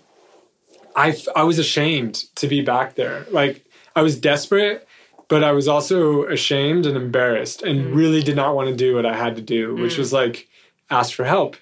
I 0.96 1.16
I 1.36 1.44
was 1.44 1.58
ashamed 1.60 2.16
to 2.36 2.48
be 2.48 2.62
back 2.62 2.96
there. 2.96 3.26
Like 3.32 3.66
I 3.96 4.02
was 4.02 4.20
desperate, 4.20 4.88
but 5.28 5.44
I 5.44 5.52
was 5.52 5.68
also 5.68 6.24
ashamed 6.26 6.86
and 6.86 6.96
embarrassed 6.98 7.64
and 7.64 7.86
Mm. 7.88 7.96
really 7.96 8.22
did 8.24 8.36
not 8.36 8.56
want 8.56 8.70
to 8.70 8.76
do 8.76 8.94
what 8.96 9.06
I 9.06 9.16
had 9.16 9.36
to 9.38 9.42
do, 9.42 9.76
which 9.76 9.98
was 9.98 10.14
like 10.14 10.48
ask 10.90 11.14
for 11.16 11.24
help. 11.24 11.56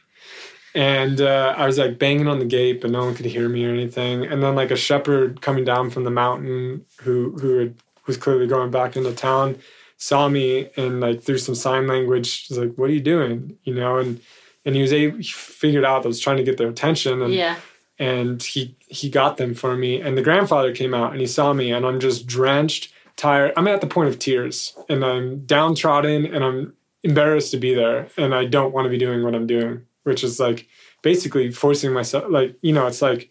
And 0.73 1.19
uh, 1.19 1.53
I 1.57 1.65
was 1.65 1.77
like 1.77 1.99
banging 1.99 2.27
on 2.27 2.39
the 2.39 2.45
gate, 2.45 2.81
but 2.81 2.91
no 2.91 3.03
one 3.03 3.15
could 3.15 3.25
hear 3.25 3.49
me 3.49 3.65
or 3.65 3.73
anything. 3.73 4.25
And 4.25 4.41
then 4.41 4.55
like 4.55 4.71
a 4.71 4.77
shepherd 4.77 5.41
coming 5.41 5.65
down 5.65 5.89
from 5.89 6.05
the 6.05 6.11
mountain 6.11 6.85
who 7.01 7.37
who 7.39 7.57
had, 7.59 7.75
was 8.07 8.17
clearly 8.17 8.47
going 8.47 8.71
back 8.71 8.95
into 8.95 9.13
town 9.13 9.57
saw 9.97 10.27
me 10.27 10.67
and 10.77 10.99
like 10.99 11.21
through 11.21 11.37
some 11.37 11.53
sign 11.53 11.87
language 11.87 12.47
was 12.49 12.57
like, 12.57 12.73
"What 12.75 12.89
are 12.89 12.93
you 12.93 13.01
doing?" 13.01 13.57
You 13.63 13.75
know, 13.75 13.97
and 13.97 14.19
and 14.65 14.75
he 14.75 14.81
was 14.81 14.93
able 14.93 15.17
he 15.17 15.23
figured 15.23 15.85
out 15.85 16.03
that 16.03 16.07
I 16.07 16.09
was 16.09 16.19
trying 16.19 16.37
to 16.37 16.43
get 16.43 16.57
their 16.57 16.69
attention 16.69 17.21
and 17.21 17.33
yeah. 17.33 17.57
and 17.99 18.41
he 18.41 18.75
he 18.87 19.09
got 19.09 19.37
them 19.37 19.53
for 19.53 19.75
me 19.75 20.01
and 20.01 20.17
the 20.17 20.21
grandfather 20.21 20.73
came 20.73 20.93
out 20.93 21.11
and 21.11 21.21
he 21.21 21.27
saw 21.27 21.53
me 21.53 21.71
and 21.71 21.85
I'm 21.85 21.99
just 21.99 22.27
drenched 22.27 22.91
tired 23.15 23.53
I'm 23.57 23.67
at 23.67 23.81
the 23.81 23.87
point 23.87 24.09
of 24.09 24.19
tears 24.19 24.75
and 24.89 25.03
I'm 25.03 25.45
downtrodden 25.45 26.25
and 26.25 26.43
I'm 26.43 26.73
embarrassed 27.03 27.51
to 27.51 27.57
be 27.57 27.73
there 27.73 28.09
and 28.17 28.35
I 28.35 28.45
don't 28.45 28.73
want 28.73 28.85
to 28.85 28.89
be 28.89 28.97
doing 28.97 29.23
what 29.23 29.35
I'm 29.35 29.47
doing 29.47 29.85
which 30.03 30.23
is 30.23 30.39
like 30.39 30.67
basically 31.01 31.51
forcing 31.51 31.93
myself 31.93 32.25
like 32.29 32.55
you 32.61 32.73
know 32.73 32.87
it's 32.87 33.01
like 33.01 33.29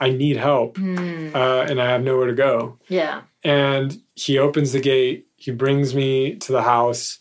I 0.00 0.10
need 0.10 0.36
help 0.36 0.76
Hmm. 0.78 1.30
uh, 1.34 1.62
and 1.68 1.80
I 1.80 1.86
have 1.90 2.02
nowhere 2.02 2.26
to 2.26 2.34
go 2.34 2.78
Yeah. 2.88 3.22
and 3.44 3.96
he 4.14 4.38
opens 4.38 4.72
the 4.72 4.80
gate 4.80 5.26
he 5.36 5.50
brings 5.50 5.94
me 5.94 6.36
to 6.36 6.52
the 6.52 6.62
house 6.62 7.18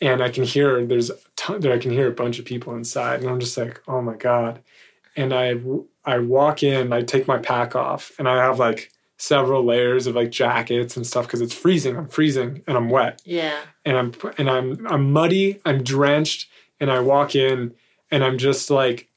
and 0.00 0.22
i 0.22 0.28
can 0.28 0.44
hear 0.44 0.84
there's 0.86 1.10
a 1.10 1.16
ton, 1.36 1.60
there 1.60 1.72
i 1.72 1.78
can 1.78 1.90
hear 1.90 2.06
a 2.06 2.12
bunch 2.22 2.38
of 2.38 2.44
people 2.44 2.74
inside 2.76 3.20
and 3.20 3.28
i'm 3.30 3.40
just 3.40 3.56
like 3.56 3.80
oh 3.88 4.00
my 4.02 4.14
god 4.14 4.60
and 5.16 5.32
i 5.34 5.54
i 6.04 6.18
walk 6.18 6.62
in 6.62 6.92
i 6.92 7.00
take 7.02 7.26
my 7.26 7.38
pack 7.38 7.74
off 7.74 8.12
and 8.18 8.28
i 8.28 8.36
have 8.36 8.58
like 8.60 8.92
several 9.16 9.64
layers 9.64 10.06
of 10.06 10.14
like 10.14 10.30
jackets 10.30 10.96
and 10.96 11.06
stuff 11.06 11.26
because 11.26 11.40
it's 11.40 11.54
freezing 11.54 11.96
i'm 11.96 12.06
freezing 12.08 12.62
and 12.68 12.76
i'm 12.76 12.90
wet 12.90 13.20
Yeah. 13.24 13.58
and 13.86 13.96
i'm 13.96 14.12
and 14.38 14.48
i'm 14.50 14.86
i'm 14.86 15.10
muddy 15.12 15.60
i'm 15.64 15.82
drenched 15.82 16.46
and 16.78 16.90
i 16.90 17.00
walk 17.00 17.34
in 17.34 17.72
and 18.10 18.24
i'm 18.24 18.38
just 18.38 18.70
like 18.70 19.08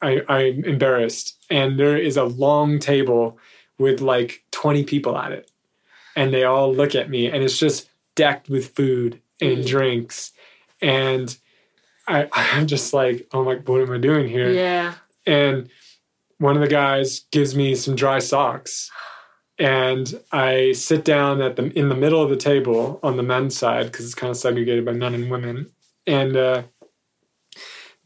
I, 0.00 0.22
i'm 0.28 0.64
embarrassed. 0.64 1.36
And 1.50 1.78
there 1.78 1.96
is 1.96 2.16
a 2.16 2.24
long 2.24 2.78
table 2.78 3.38
with 3.78 4.00
like 4.00 4.44
20 4.52 4.84
people 4.84 5.16
at 5.18 5.32
it. 5.32 5.50
And 6.14 6.32
they 6.32 6.44
all 6.44 6.72
look 6.72 6.94
at 6.94 7.10
me 7.10 7.26
and 7.26 7.42
it's 7.42 7.58
just 7.58 7.88
decked 8.14 8.48
with 8.48 8.74
food 8.76 9.20
and 9.40 9.58
Mm. 9.58 9.66
drinks. 9.66 10.32
And 10.80 11.36
I, 12.06 12.28
i'm 12.32 12.66
just 12.68 12.92
like 12.92 13.26
oh 13.32 13.42
my 13.44 13.56
what 13.56 13.80
am 13.82 13.92
i 13.92 13.98
doing 13.98 14.28
here? 14.28 14.50
Yeah. 14.50 14.94
and 15.26 15.68
one 16.38 16.54
of 16.54 16.62
the 16.62 16.68
guys 16.68 17.20
gives 17.32 17.56
me 17.56 17.74
some 17.74 17.96
dry 17.96 18.20
socks. 18.20 18.90
And 19.58 20.20
i 20.30 20.70
sit 20.72 21.04
down 21.04 21.40
at 21.42 21.56
the 21.56 21.64
in 21.76 21.88
the 21.88 21.96
middle 21.96 22.22
of 22.22 22.30
the 22.30 22.36
table 22.36 23.00
on 23.02 23.16
the 23.16 23.24
men's 23.24 23.56
side 23.58 23.86
because 23.86 24.04
it's 24.06 24.14
kind 24.14 24.30
of 24.30 24.36
segregated 24.36 24.84
by 24.84 24.92
men 24.92 25.14
and 25.14 25.28
women. 25.30 25.72
And 26.06 26.36
uh, 26.36 26.62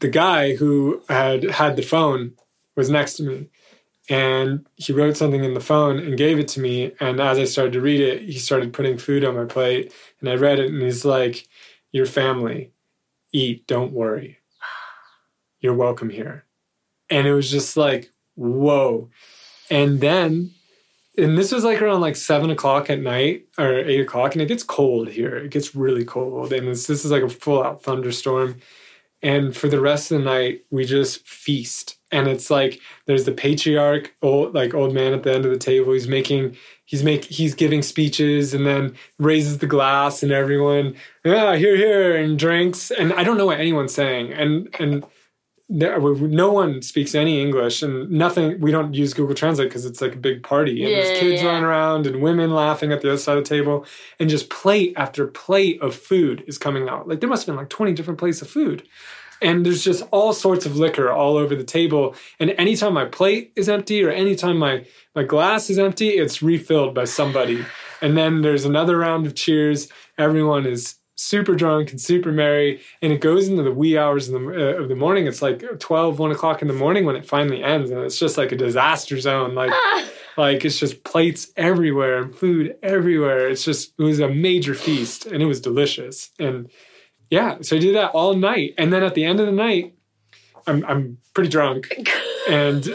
the 0.03 0.09
guy 0.09 0.53
who 0.53 1.01
had 1.07 1.45
had 1.45 1.77
the 1.77 1.81
phone 1.81 2.33
was 2.75 2.89
next 2.89 3.13
to 3.15 3.23
me. 3.23 3.47
And 4.09 4.67
he 4.75 4.91
wrote 4.91 5.15
something 5.15 5.45
in 5.45 5.53
the 5.53 5.61
phone 5.61 5.97
and 5.97 6.17
gave 6.17 6.39
it 6.39 6.49
to 6.49 6.59
me. 6.59 6.91
And 6.99 7.21
as 7.21 7.39
i 7.39 7.45
started 7.45 7.71
to 7.71 7.79
read 7.79 8.01
it 8.01 8.23
he 8.23 8.37
started 8.37 8.73
putting 8.73 8.97
food 8.97 9.23
on 9.23 9.37
my 9.37 9.45
plate. 9.45 9.93
And 10.19 10.29
i 10.29 10.35
read 10.35 10.59
it 10.59 10.71
and 10.73 10.81
he's 10.81 11.05
like 11.05 11.47
your 11.93 12.05
family 12.05 12.71
eat 13.31 13.65
don't 13.65 13.93
worry. 13.93 14.39
You're 15.61 15.73
welcome 15.73 16.09
here. 16.09 16.43
And 17.09 17.25
it 17.25 17.33
was 17.33 17.49
just 17.49 17.77
like 17.77 18.11
whoa. 18.35 19.09
And 19.71 20.01
then 20.01 20.51
and 21.17 21.37
this 21.37 21.53
was 21.53 21.63
like 21.63 21.81
around 21.81 22.01
like 22.01 22.17
seven 22.17 22.49
o'clock 22.49 22.89
at 22.89 22.99
night 22.99 23.45
or 23.57 23.73
eight 23.73 24.01
o'clock. 24.01 24.33
And 24.33 24.41
it 24.41 24.49
gets 24.49 24.63
cold 24.63 25.07
here. 25.07 25.37
It 25.37 25.51
gets 25.51 25.73
really 25.73 26.03
cold. 26.03 26.51
And 26.51 26.67
this, 26.67 26.87
this 26.87 27.05
is 27.05 27.11
like 27.11 27.23
a 27.23 27.29
full 27.29 27.63
out 27.63 27.83
thunderstorm 27.83 28.59
and 29.23 29.55
for 29.55 29.69
the 29.69 29.79
rest 29.79 30.11
of 30.11 30.19
the 30.19 30.25
night 30.25 30.65
we 30.69 30.85
just 30.85 31.25
feast. 31.27 31.97
And 32.11 32.27
it's 32.27 32.51
like 32.51 32.79
there's 33.07 33.23
the 33.23 33.31
patriarch 33.31 34.13
old 34.21 34.53
like 34.53 34.73
old 34.75 34.93
man 34.93 35.13
at 35.13 35.23
the 35.23 35.33
end 35.33 35.45
of 35.45 35.51
the 35.51 35.57
table. 35.57 35.93
He's 35.93 36.07
making 36.07 36.55
he's 36.85 37.03
make 37.03 37.25
he's 37.25 37.55
giving 37.55 37.81
speeches 37.81 38.53
and 38.53 38.67
then 38.67 38.95
raises 39.17 39.57
the 39.57 39.65
glass 39.65 40.21
and 40.21 40.31
everyone 40.31 40.95
yeah 41.23 41.55
here 41.55 41.75
here 41.75 42.15
and 42.15 42.37
drinks. 42.37 42.91
And 42.91 43.13
i 43.13 43.23
don't 43.23 43.37
know 43.37 43.47
what 43.47 43.59
anyone's 43.59 43.93
saying. 43.93 44.33
And 44.33 44.75
and 44.77 45.03
there, 45.79 45.99
no 45.99 46.51
one 46.51 46.81
speaks 46.81 47.15
any 47.15 47.41
English 47.41 47.81
and 47.81 48.09
nothing. 48.09 48.59
We 48.59 48.71
don't 48.71 48.93
use 48.93 49.13
Google 49.13 49.35
Translate 49.35 49.69
because 49.69 49.85
it's 49.85 50.01
like 50.01 50.13
a 50.13 50.19
big 50.19 50.43
party 50.43 50.83
and 50.83 50.91
Yeah, 50.91 51.01
there's 51.01 51.19
kids 51.19 51.41
yeah. 51.41 51.47
running 51.47 51.63
around 51.63 52.05
and 52.07 52.21
women 52.21 52.53
laughing 52.53 52.91
at 52.91 53.01
the 53.01 53.09
other 53.09 53.17
side 53.17 53.37
of 53.37 53.43
the 53.43 53.49
table 53.49 53.85
and 54.19 54.29
just 54.29 54.49
plate 54.49 54.93
after 54.95 55.25
plate 55.25 55.81
of 55.81 55.95
food 55.95 56.43
is 56.47 56.57
coming 56.57 56.87
out. 56.87 57.07
Like 57.07 57.19
there 57.19 57.29
must 57.29 57.45
have 57.45 57.53
been 57.53 57.59
like 57.59 57.69
20 57.69 57.93
different 57.93 58.19
plates 58.19 58.41
of 58.41 58.49
food. 58.49 58.87
And 59.41 59.65
there's 59.65 59.83
just 59.83 60.03
all 60.11 60.31
sorts 60.31 60.65
of 60.65 60.77
liquor 60.77 61.11
all 61.11 61.35
over 61.35 61.53
the 61.55 61.65
table. 61.65 62.15
And 62.39 62.51
anytime 62.51 62.93
my 62.93 63.05
plate 63.05 63.51
is 63.57 63.67
empty 63.67 64.01
or 64.03 64.09
anytime 64.09 64.57
my, 64.57 64.85
my 65.15 65.23
glass 65.23 65.69
is 65.69 65.77
empty, 65.77 66.09
it's 66.11 66.41
refilled 66.41 66.93
by 66.95 67.03
somebody. 67.03 67.65
And 68.01 68.15
then 68.15 68.41
there's 68.41 68.63
another 68.63 68.97
round 68.97 69.25
of 69.25 69.35
cheers. 69.35 69.89
Everyone 70.17 70.65
is 70.65 70.95
super 71.23 71.55
drunk 71.55 71.91
and 71.91 71.99
super 71.99 72.31
merry. 72.31 72.81
And 73.01 73.11
it 73.11 73.21
goes 73.21 73.47
into 73.47 73.63
the 73.63 73.71
wee 73.71 73.97
hours 73.97 74.29
of 74.29 74.41
the, 74.41 74.47
uh, 74.49 74.81
of 74.81 74.89
the 74.89 74.95
morning. 74.95 75.27
It's 75.27 75.41
like 75.41 75.79
12, 75.79 76.19
1 76.19 76.31
o'clock 76.31 76.61
in 76.61 76.67
the 76.67 76.73
morning 76.73 77.05
when 77.05 77.15
it 77.15 77.25
finally 77.25 77.63
ends. 77.63 77.89
And 77.89 78.01
it's 78.01 78.19
just 78.19 78.37
like 78.37 78.51
a 78.51 78.57
disaster 78.57 79.19
zone. 79.19 79.55
Like, 79.55 79.73
like 80.37 80.65
it's 80.65 80.79
just 80.79 81.03
plates 81.03 81.51
everywhere 81.55 82.21
and 82.21 82.35
food 82.35 82.75
everywhere. 82.83 83.49
It's 83.49 83.63
just, 83.63 83.93
it 83.97 84.03
was 84.03 84.19
a 84.19 84.29
major 84.29 84.75
feast 84.75 85.25
and 85.25 85.41
it 85.41 85.47
was 85.47 85.61
delicious. 85.61 86.31
And 86.39 86.69
yeah, 87.29 87.57
so 87.61 87.77
I 87.77 87.79
did 87.79 87.95
that 87.95 88.11
all 88.11 88.35
night. 88.35 88.73
And 88.77 88.91
then 88.91 89.03
at 89.03 89.15
the 89.15 89.25
end 89.25 89.39
of 89.39 89.45
the 89.45 89.51
night, 89.51 89.95
I'm, 90.67 90.85
I'm 90.85 91.17
pretty 91.33 91.49
drunk 91.49 91.93
and 92.49 92.87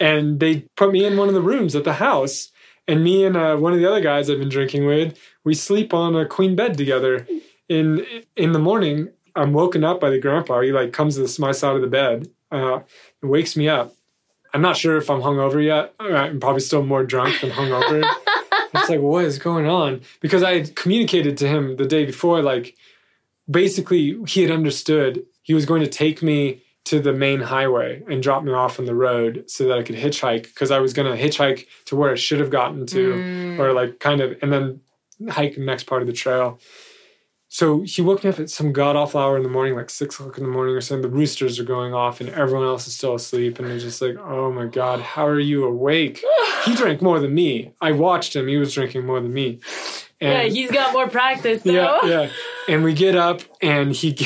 and 0.00 0.40
they 0.40 0.60
put 0.76 0.92
me 0.92 1.04
in 1.04 1.16
one 1.16 1.28
of 1.28 1.34
the 1.34 1.40
rooms 1.40 1.74
at 1.76 1.84
the 1.84 1.94
house 1.94 2.50
and 2.86 3.02
me 3.02 3.24
and 3.24 3.36
uh, 3.36 3.56
one 3.56 3.72
of 3.72 3.78
the 3.78 3.86
other 3.86 4.00
guys 4.00 4.28
i've 4.28 4.38
been 4.38 4.48
drinking 4.48 4.86
with 4.86 5.18
we 5.44 5.54
sleep 5.54 5.94
on 5.94 6.16
a 6.16 6.26
queen 6.26 6.56
bed 6.56 6.76
together 6.76 7.26
in 7.68 8.04
in 8.36 8.52
the 8.52 8.58
morning 8.58 9.08
i'm 9.36 9.52
woken 9.52 9.84
up 9.84 10.00
by 10.00 10.10
the 10.10 10.18
grandpa. 10.18 10.60
He 10.60 10.72
like 10.72 10.92
comes 10.92 11.16
to 11.16 11.22
this, 11.22 11.38
my 11.38 11.52
side 11.52 11.76
of 11.76 11.82
the 11.82 11.88
bed 11.88 12.28
uh, 12.50 12.80
and 13.20 13.30
wakes 13.30 13.56
me 13.56 13.68
up. 13.68 13.94
I'm 14.52 14.62
not 14.62 14.76
sure 14.76 14.96
if 14.96 15.10
i'm 15.10 15.20
hungover 15.20 15.64
yet. 15.64 15.94
I'm 15.98 16.40
probably 16.40 16.60
still 16.60 16.84
more 16.84 17.04
drunk 17.04 17.40
than 17.40 17.50
hungover. 17.50 18.08
It's 18.76 18.90
like 18.90 19.00
what 19.00 19.24
is 19.24 19.38
going 19.38 19.66
on? 19.66 20.00
Because 20.20 20.42
i 20.42 20.54
had 20.54 20.74
communicated 20.74 21.36
to 21.38 21.48
him 21.48 21.76
the 21.76 21.86
day 21.86 22.04
before 22.04 22.42
like 22.42 22.76
basically 23.48 24.18
he 24.26 24.42
had 24.42 24.50
understood 24.50 25.24
he 25.42 25.54
was 25.54 25.64
going 25.64 25.82
to 25.82 25.88
take 25.88 26.22
me 26.22 26.62
to 26.84 27.00
the 27.00 27.12
main 27.12 27.40
highway 27.40 28.02
and 28.10 28.22
drop 28.22 28.44
me 28.44 28.52
off 28.52 28.78
on 28.78 28.84
the 28.84 28.94
road 28.94 29.44
so 29.46 29.66
that 29.66 29.78
I 29.78 29.82
could 29.82 29.96
hitchhike 29.96 30.44
because 30.44 30.70
I 30.70 30.80
was 30.80 30.92
going 30.92 31.10
to 31.10 31.22
hitchhike 31.22 31.66
to 31.86 31.96
where 31.96 32.10
I 32.12 32.14
should 32.14 32.40
have 32.40 32.50
gotten 32.50 32.86
to 32.86 33.56
or 33.58 33.72
like 33.72 34.00
kind 34.00 34.20
of 34.20 34.36
and 34.42 34.52
then 34.52 34.80
hike 35.30 35.54
the 35.54 35.60
next 35.60 35.84
part 35.84 36.02
of 36.02 36.08
the 36.08 36.12
trail. 36.12 36.58
So 37.54 37.82
he 37.82 38.02
woke 38.02 38.24
me 38.24 38.30
up 38.30 38.40
at 38.40 38.50
some 38.50 38.72
god 38.72 38.96
awful 38.96 39.20
hour 39.20 39.36
in 39.36 39.44
the 39.44 39.48
morning, 39.48 39.76
like 39.76 39.88
six 39.88 40.16
o'clock 40.16 40.38
in 40.38 40.42
the 40.42 40.50
morning 40.50 40.74
or 40.74 40.80
something. 40.80 41.08
The 41.08 41.16
roosters 41.16 41.60
are 41.60 41.64
going 41.64 41.94
off 41.94 42.20
and 42.20 42.28
everyone 42.30 42.66
else 42.66 42.88
is 42.88 42.96
still 42.96 43.14
asleep. 43.14 43.60
And 43.60 43.68
it's 43.68 43.84
just 43.84 44.02
like, 44.02 44.16
oh 44.18 44.50
my 44.50 44.66
God, 44.66 44.98
how 44.98 45.24
are 45.24 45.38
you 45.38 45.64
awake? 45.64 46.20
he 46.64 46.74
drank 46.76 47.00
more 47.00 47.20
than 47.20 47.32
me. 47.32 47.72
I 47.80 47.92
watched 47.92 48.34
him. 48.34 48.48
He 48.48 48.56
was 48.56 48.74
drinking 48.74 49.06
more 49.06 49.20
than 49.20 49.32
me. 49.32 49.60
Yeah, 50.20 50.42
he's 50.42 50.72
got 50.72 50.92
more 50.92 51.08
practice 51.08 51.62
though. 51.64 51.70
yeah, 51.70 51.98
yeah. 52.04 52.30
And 52.66 52.82
we 52.82 52.92
get 52.92 53.14
up, 53.14 53.42
and 53.62 53.92
he 53.92 54.18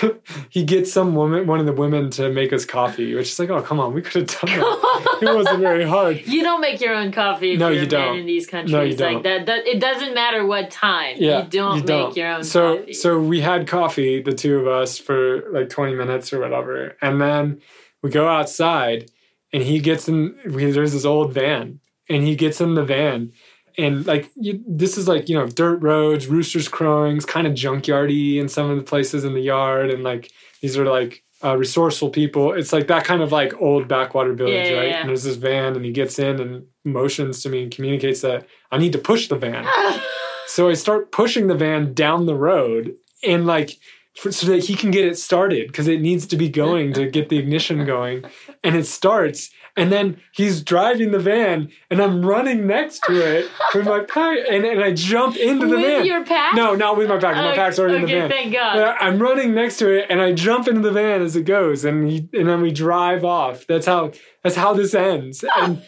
he 0.50 0.64
gets 0.64 0.92
some 0.92 1.14
woman, 1.14 1.46
one 1.46 1.60
of 1.60 1.66
the 1.66 1.72
women, 1.72 2.10
to 2.10 2.30
make 2.30 2.52
us 2.52 2.64
coffee. 2.64 3.14
Which 3.14 3.28
is 3.30 3.38
like, 3.38 3.50
oh 3.50 3.62
come 3.62 3.80
on, 3.80 3.94
we 3.94 4.02
could 4.02 4.28
have 4.30 4.40
done 4.40 4.58
that. 4.58 5.18
it 5.22 5.34
wasn't 5.34 5.60
very 5.60 5.84
hard. 5.84 6.26
You 6.26 6.42
don't 6.42 6.60
make 6.60 6.80
your 6.80 6.94
own 6.94 7.12
coffee 7.12 7.52
if 7.52 7.58
No, 7.58 7.68
you're 7.68 7.80
you 7.80 7.86
a 7.86 7.90
don't. 7.90 8.18
in 8.18 8.26
these 8.26 8.46
countries. 8.46 8.72
No, 8.72 8.82
you 8.82 8.96
don't. 8.96 9.22
that, 9.22 9.46
that 9.46 9.66
it 9.66 9.80
doesn't 9.80 10.14
matter 10.14 10.44
what 10.46 10.70
time. 10.70 11.16
Yeah, 11.18 11.44
you 11.44 11.48
don't 11.50 11.86
make 11.86 12.16
your 12.16 12.32
own 12.32 12.44
so 12.44 12.78
coffee. 12.78 12.92
so 12.92 13.18
we 13.20 13.40
had 13.40 13.66
coffee, 13.66 14.22
the 14.22 14.32
two 14.32 14.58
of 14.58 14.66
us, 14.66 14.98
for 14.98 15.50
like 15.50 15.68
twenty 15.68 15.94
minutes 15.94 16.32
or 16.32 16.40
whatever, 16.40 16.96
and 17.00 17.20
then 17.20 17.60
we 18.02 18.10
go 18.10 18.28
outside 18.28 19.10
and 19.52 19.62
he 19.62 19.78
gets 19.80 20.08
in 20.08 20.36
we, 20.46 20.70
there's 20.70 20.92
this 20.92 21.04
old 21.04 21.32
van 21.32 21.80
and 22.08 22.22
he 22.24 22.36
gets 22.36 22.60
in 22.60 22.74
the 22.74 22.84
van 22.84 23.32
and 23.78 24.06
like 24.06 24.30
you, 24.36 24.62
this 24.66 24.96
is 24.98 25.06
like 25.08 25.28
you 25.28 25.36
know 25.36 25.46
dirt 25.46 25.76
roads 25.82 26.26
roosters 26.26 26.68
crowing 26.68 27.16
it's 27.16 27.26
kind 27.26 27.46
of 27.46 27.52
junkyardy 27.52 28.38
in 28.38 28.48
some 28.48 28.70
of 28.70 28.76
the 28.76 28.82
places 28.82 29.24
in 29.24 29.34
the 29.34 29.40
yard 29.40 29.90
and 29.90 30.02
like 30.02 30.30
these 30.62 30.76
are 30.76 30.86
like 30.86 31.22
uh, 31.44 31.56
resourceful 31.56 32.08
people 32.10 32.52
it's 32.52 32.72
like 32.72 32.86
that 32.88 33.04
kind 33.04 33.22
of 33.22 33.30
like 33.32 33.52
old 33.60 33.86
backwater 33.86 34.32
village 34.32 34.54
Yeah, 34.54 34.70
yeah, 34.72 34.78
right 34.78 34.88
yeah. 34.88 35.00
and 35.00 35.08
there's 35.08 35.24
this 35.24 35.36
van 35.36 35.76
and 35.76 35.84
he 35.84 35.92
gets 35.92 36.18
in 36.18 36.40
and 36.40 36.64
motions 36.84 37.42
to 37.42 37.48
me 37.50 37.62
and 37.64 37.70
communicates 37.70 38.22
that 38.22 38.46
i 38.72 38.78
need 38.78 38.92
to 38.92 38.98
push 38.98 39.28
the 39.28 39.36
van 39.36 39.66
so 40.46 40.68
I 40.70 40.74
start 40.74 41.12
pushing 41.12 41.48
the 41.48 41.54
van 41.54 41.92
down 41.92 42.26
the 42.26 42.34
road 42.34 42.94
and 43.22 43.46
like 43.46 43.78
for, 44.16 44.32
so 44.32 44.46
that 44.46 44.64
he 44.64 44.74
can 44.74 44.90
get 44.90 45.04
it 45.04 45.18
started 45.18 45.66
because 45.66 45.88
it 45.88 46.00
needs 46.00 46.26
to 46.28 46.36
be 46.36 46.48
going 46.48 46.92
to 46.94 47.10
get 47.10 47.28
the 47.28 47.38
ignition 47.38 47.84
going. 47.84 48.24
And 48.64 48.74
it 48.76 48.86
starts. 48.86 49.50
And 49.76 49.92
then 49.92 50.20
he's 50.32 50.62
driving 50.62 51.10
the 51.10 51.18
van 51.18 51.70
and 51.90 52.00
I'm 52.00 52.24
running 52.24 52.66
next 52.66 53.00
to 53.04 53.12
it 53.14 53.50
with 53.74 53.84
my 53.84 54.00
pack 54.00 54.38
and, 54.50 54.64
and 54.64 54.82
I 54.82 54.92
jump 54.92 55.36
into 55.36 55.66
the 55.66 55.76
With 55.76 55.84
van. 55.84 56.06
your 56.06 56.24
pack? 56.24 56.54
No, 56.54 56.74
not 56.74 56.96
with 56.96 57.08
my 57.10 57.18
pack. 57.18 57.36
My 57.36 57.48
Okay, 57.48 57.56
pack's 57.56 57.78
already 57.78 57.96
in 57.96 58.00
the 58.02 58.06
okay, 58.08 58.20
van. 58.20 58.30
thank 58.30 58.52
God. 58.54 58.74
But 58.76 58.96
I'm 59.00 59.18
running 59.18 59.54
next 59.54 59.76
to 59.78 59.90
it 59.90 60.06
and 60.08 60.20
I 60.22 60.32
jump 60.32 60.66
into 60.66 60.80
the 60.80 60.92
van 60.92 61.20
as 61.20 61.36
it 61.36 61.42
goes 61.42 61.84
and 61.84 62.10
he 62.10 62.28
and 62.32 62.48
then 62.48 62.62
we 62.62 62.72
drive 62.72 63.24
off. 63.24 63.66
That's 63.66 63.86
how 63.86 64.12
that's 64.42 64.56
how 64.56 64.72
this 64.72 64.94
ends. 64.94 65.44
And 65.58 65.82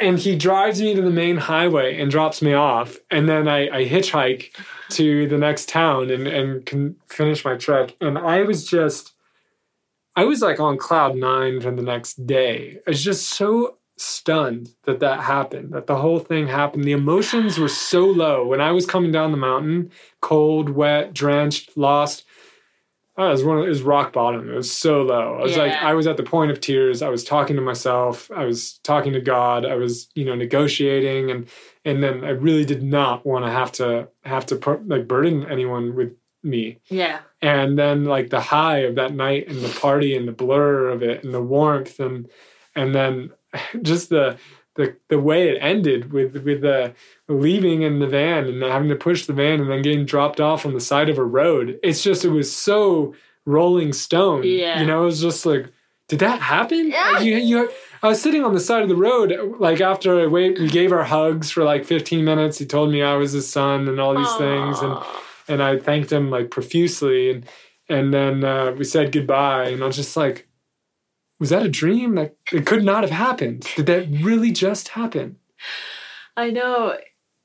and 0.00 0.18
he 0.18 0.36
drives 0.36 0.80
me 0.80 0.94
to 0.94 1.02
the 1.02 1.10
main 1.10 1.36
highway 1.36 2.00
and 2.00 2.10
drops 2.10 2.40
me 2.40 2.54
off 2.54 2.96
and 3.10 3.28
then 3.28 3.46
i, 3.46 3.68
I 3.68 3.84
hitchhike 3.86 4.46
to 4.90 5.28
the 5.28 5.36
next 5.36 5.68
town 5.68 6.10
and, 6.10 6.26
and 6.26 6.64
can 6.64 6.96
finish 7.10 7.44
my 7.44 7.56
trek 7.56 7.94
and 8.00 8.16
i 8.16 8.42
was 8.42 8.64
just 8.66 9.11
i 10.16 10.24
was 10.24 10.40
like 10.40 10.60
on 10.60 10.76
cloud 10.76 11.16
nine 11.16 11.60
for 11.60 11.70
the 11.70 11.82
next 11.82 12.26
day 12.26 12.78
i 12.86 12.90
was 12.90 13.02
just 13.02 13.28
so 13.30 13.76
stunned 13.96 14.70
that 14.84 15.00
that 15.00 15.20
happened 15.20 15.72
that 15.72 15.86
the 15.86 15.96
whole 15.96 16.18
thing 16.18 16.48
happened 16.48 16.84
the 16.84 16.92
emotions 16.92 17.58
were 17.58 17.68
so 17.68 18.04
low 18.04 18.46
when 18.46 18.60
i 18.60 18.72
was 18.72 18.86
coming 18.86 19.12
down 19.12 19.30
the 19.30 19.36
mountain 19.36 19.90
cold 20.20 20.70
wet 20.70 21.12
drenched 21.12 21.76
lost 21.76 22.24
Oh, 23.18 23.28
it 23.28 23.32
was 23.32 23.44
one. 23.44 23.58
Of, 23.58 23.64
it 23.66 23.68
was 23.68 23.82
rock 23.82 24.12
bottom. 24.14 24.50
It 24.50 24.54
was 24.54 24.72
so 24.72 25.02
low. 25.02 25.36
I 25.38 25.42
was 25.42 25.56
like, 25.56 25.72
I 25.72 25.92
was 25.92 26.06
at 26.06 26.16
the 26.16 26.22
point 26.22 26.50
of 26.50 26.60
tears. 26.60 27.02
I 27.02 27.10
was 27.10 27.24
talking 27.24 27.56
to 27.56 27.62
myself. 27.62 28.30
I 28.34 28.46
was 28.46 28.78
talking 28.78 29.12
to 29.12 29.20
God. 29.20 29.66
I 29.66 29.74
was, 29.74 30.08
you 30.14 30.24
know, 30.24 30.34
negotiating, 30.34 31.30
and 31.30 31.46
and 31.84 32.02
then 32.02 32.24
I 32.24 32.30
really 32.30 32.64
did 32.64 32.82
not 32.82 33.26
want 33.26 33.44
to 33.44 33.50
have 33.50 33.70
to 33.72 34.08
have 34.24 34.46
to 34.46 34.56
put, 34.56 34.88
like 34.88 35.06
burden 35.06 35.44
anyone 35.50 35.94
with 35.94 36.16
me. 36.42 36.78
Yeah. 36.88 37.20
And 37.42 37.76
then 37.76 38.04
like 38.04 38.30
the 38.30 38.40
high 38.40 38.78
of 38.78 38.94
that 38.94 39.12
night 39.12 39.48
and 39.48 39.60
the 39.60 39.80
party 39.80 40.16
and 40.16 40.28
the 40.28 40.32
blur 40.32 40.88
of 40.88 41.02
it 41.02 41.24
and 41.24 41.34
the 41.34 41.42
warmth 41.42 41.98
and 41.98 42.28
and 42.74 42.94
then 42.94 43.32
just 43.82 44.08
the 44.08 44.38
the 44.74 44.96
the 45.08 45.18
way 45.18 45.48
it 45.48 45.58
ended 45.60 46.12
with 46.12 46.36
with 46.44 46.62
the 46.62 46.94
leaving 47.28 47.82
in 47.82 47.98
the 47.98 48.06
van 48.06 48.46
and 48.46 48.62
having 48.62 48.88
to 48.88 48.96
push 48.96 49.26
the 49.26 49.32
van 49.32 49.60
and 49.60 49.70
then 49.70 49.82
getting 49.82 50.06
dropped 50.06 50.40
off 50.40 50.64
on 50.64 50.72
the 50.72 50.80
side 50.80 51.08
of 51.08 51.18
a 51.18 51.24
road. 51.24 51.78
It's 51.82 52.02
just 52.02 52.24
it 52.24 52.30
was 52.30 52.54
so 52.54 53.14
Rolling 53.44 53.92
Stone. 53.92 54.44
Yeah. 54.44 54.80
You 54.80 54.86
know, 54.86 55.02
it 55.02 55.06
was 55.06 55.20
just 55.20 55.44
like, 55.44 55.72
did 56.08 56.20
that 56.20 56.40
happen? 56.40 56.90
Yeah. 56.90 57.20
You, 57.20 57.36
you, 57.36 57.70
I 58.02 58.08
was 58.08 58.20
sitting 58.20 58.44
on 58.44 58.54
the 58.54 58.60
side 58.60 58.82
of 58.82 58.88
the 58.88 58.96
road, 58.96 59.56
like 59.58 59.80
after 59.80 60.20
I 60.20 60.26
wait, 60.26 60.58
we 60.58 60.68
gave 60.68 60.92
our 60.92 61.04
hugs 61.04 61.50
for 61.50 61.64
like 61.64 61.84
15 61.84 62.24
minutes. 62.24 62.58
He 62.58 62.66
told 62.66 62.90
me 62.90 63.02
I 63.02 63.16
was 63.16 63.32
his 63.32 63.50
son 63.50 63.88
and 63.88 64.00
all 64.00 64.16
these 64.16 64.34
things, 64.36 64.80
and. 64.80 64.98
And 65.52 65.62
I 65.62 65.78
thanked 65.78 66.10
him 66.10 66.30
like 66.30 66.50
profusely, 66.50 67.30
and 67.30 67.46
and 67.88 68.12
then 68.12 68.44
uh, 68.44 68.72
we 68.72 68.84
said 68.84 69.12
goodbye, 69.12 69.68
and 69.68 69.82
I 69.82 69.86
was 69.86 69.96
just 69.96 70.16
like, 70.16 70.48
was 71.38 71.50
that 71.50 71.66
a 71.66 71.68
dream? 71.68 72.14
That 72.14 72.36
it 72.52 72.66
could 72.66 72.84
not 72.84 73.02
have 73.02 73.10
happened. 73.10 73.68
Did 73.76 73.86
that 73.86 74.08
really 74.22 74.50
just 74.50 74.88
happen? 74.88 75.36
I 76.36 76.50
know. 76.50 76.96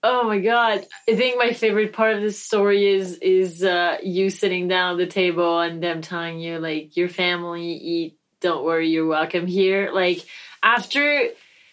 Oh 0.03 0.23
my 0.23 0.39
god. 0.39 0.85
I 1.09 1.15
think 1.15 1.37
my 1.37 1.51
favorite 1.53 1.93
part 1.93 2.15
of 2.15 2.21
this 2.21 2.41
story 2.41 2.87
is 2.87 3.17
is 3.17 3.63
uh 3.63 3.97
you 4.03 4.29
sitting 4.29 4.67
down 4.67 4.93
at 4.93 4.97
the 4.99 5.11
table 5.11 5.59
and 5.59 5.81
them 5.81 6.01
telling 6.01 6.39
you 6.39 6.59
like 6.59 6.95
your 6.95 7.09
family 7.09 7.73
eat, 7.73 8.17
don't 8.39 8.63
worry, 8.63 8.89
you're 8.89 9.07
welcome 9.07 9.47
here. 9.47 9.91
Like 9.91 10.23
after 10.63 11.29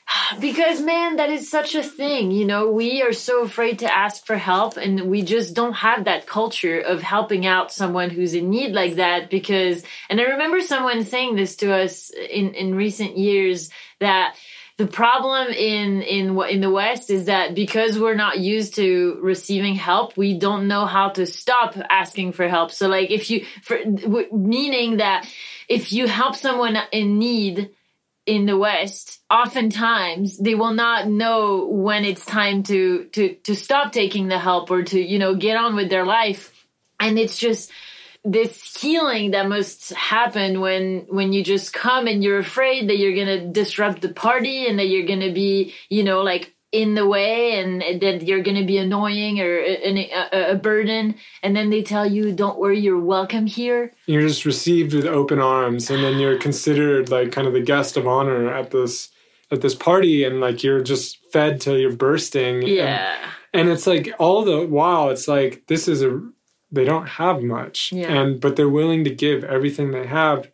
because 0.40 0.80
man, 0.80 1.16
that 1.16 1.30
is 1.30 1.50
such 1.50 1.74
a 1.74 1.82
thing, 1.82 2.30
you 2.30 2.44
know, 2.44 2.70
we 2.70 3.02
are 3.02 3.12
so 3.12 3.42
afraid 3.42 3.80
to 3.80 3.96
ask 3.96 4.26
for 4.26 4.36
help 4.36 4.76
and 4.76 5.10
we 5.10 5.22
just 5.22 5.54
don't 5.54 5.74
have 5.74 6.04
that 6.04 6.26
culture 6.26 6.80
of 6.80 7.02
helping 7.02 7.46
out 7.46 7.72
someone 7.72 8.10
who's 8.10 8.34
in 8.34 8.50
need 8.50 8.72
like 8.72 8.96
that 8.96 9.30
because 9.30 9.82
and 10.08 10.20
I 10.20 10.24
remember 10.24 10.60
someone 10.60 11.04
saying 11.04 11.36
this 11.36 11.56
to 11.56 11.72
us 11.72 12.10
in 12.10 12.54
in 12.54 12.74
recent 12.74 13.16
years 13.16 13.70
that 14.00 14.36
the 14.76 14.86
problem 14.86 15.48
in 15.48 16.02
in 16.02 16.34
what 16.34 16.50
in 16.50 16.60
the 16.60 16.70
west 16.70 17.08
is 17.08 17.26
that 17.26 17.54
because 17.54 17.98
we're 17.98 18.14
not 18.14 18.40
used 18.40 18.74
to 18.74 19.18
receiving 19.22 19.76
help 19.76 20.16
we 20.16 20.36
don't 20.36 20.66
know 20.66 20.84
how 20.84 21.10
to 21.10 21.26
stop 21.26 21.76
asking 21.88 22.32
for 22.32 22.48
help. 22.48 22.72
So 22.72 22.88
like 22.88 23.10
if 23.10 23.30
you 23.30 23.44
for 23.62 23.78
meaning 24.32 24.96
that 24.96 25.28
if 25.68 25.92
you 25.92 26.06
help 26.08 26.34
someone 26.34 26.76
in 26.92 27.18
need 27.18 27.70
in 28.26 28.46
the 28.46 28.56
west 28.56 29.20
oftentimes 29.30 30.38
they 30.38 30.54
will 30.54 30.72
not 30.72 31.08
know 31.08 31.66
when 31.66 32.04
it's 32.04 32.24
time 32.24 32.62
to 32.62 33.04
to 33.06 33.34
to 33.42 33.54
stop 33.54 33.92
taking 33.92 34.28
the 34.28 34.38
help 34.38 34.70
or 34.70 34.82
to 34.82 35.00
you 35.00 35.18
know 35.18 35.34
get 35.34 35.56
on 35.56 35.74
with 35.74 35.90
their 35.90 36.06
life. 36.06 36.52
And 37.00 37.18
it's 37.18 37.36
just 37.36 37.70
this 38.24 38.80
healing 38.80 39.32
that 39.32 39.48
must 39.48 39.92
happen 39.92 40.60
when 40.60 41.06
when 41.08 41.32
you 41.32 41.42
just 41.42 41.72
come 41.72 42.06
and 42.06 42.22
you're 42.22 42.38
afraid 42.38 42.88
that 42.88 42.98
you're 42.98 43.16
gonna 43.16 43.48
disrupt 43.48 44.00
the 44.00 44.12
party 44.12 44.66
and 44.66 44.78
that 44.78 44.86
you're 44.86 45.06
gonna 45.06 45.32
be 45.32 45.74
you 45.90 46.04
know 46.04 46.22
like 46.22 46.53
in 46.82 46.94
the 46.94 47.06
way 47.06 47.58
and 47.58 47.80
that 48.02 48.22
you're 48.26 48.42
gonna 48.42 48.64
be 48.64 48.78
annoying 48.78 49.40
or 49.40 49.52
a, 49.58 50.10
a, 50.32 50.52
a 50.52 50.54
burden. 50.56 51.14
And 51.42 51.54
then 51.56 51.70
they 51.70 51.82
tell 51.82 52.06
you 52.06 52.32
don't 52.32 52.58
worry 52.58 52.78
you're 52.80 52.98
welcome 53.16 53.46
here. 53.46 53.92
You're 54.06 54.26
just 54.28 54.44
received 54.44 54.92
with 54.94 55.06
open 55.06 55.38
arms, 55.38 55.90
and 55.90 56.02
then 56.04 56.18
you're 56.18 56.38
considered 56.38 57.10
like 57.10 57.32
kind 57.32 57.46
of 57.46 57.52
the 57.54 57.60
guest 57.72 57.96
of 57.96 58.06
honor 58.06 58.52
at 58.52 58.70
this 58.70 59.10
at 59.50 59.60
this 59.60 59.74
party, 59.74 60.24
and 60.24 60.40
like 60.40 60.62
you're 60.64 60.82
just 60.82 61.18
fed 61.32 61.60
till 61.60 61.78
you're 61.78 61.92
bursting. 62.08 62.56
and- 62.64 62.68
yeah. 62.68 63.16
and 63.52 63.68
it's 63.68 63.86
like 63.86 64.06
all 64.18 64.44
the 64.44 64.66
while 64.66 65.10
it's 65.10 65.28
like 65.28 65.64
this 65.68 65.86
is 65.88 66.02
a 66.02 66.20
they 66.72 66.84
don't 66.84 67.06
have 67.06 67.40
much. 67.42 67.92
Yeah. 67.92 68.12
and 68.12 68.40
but 68.40 68.56
they're 68.56 68.68
willing 68.80 69.04
to 69.04 69.14
give 69.14 69.44
everything 69.44 69.92
they 69.92 70.06
have. 70.06 70.50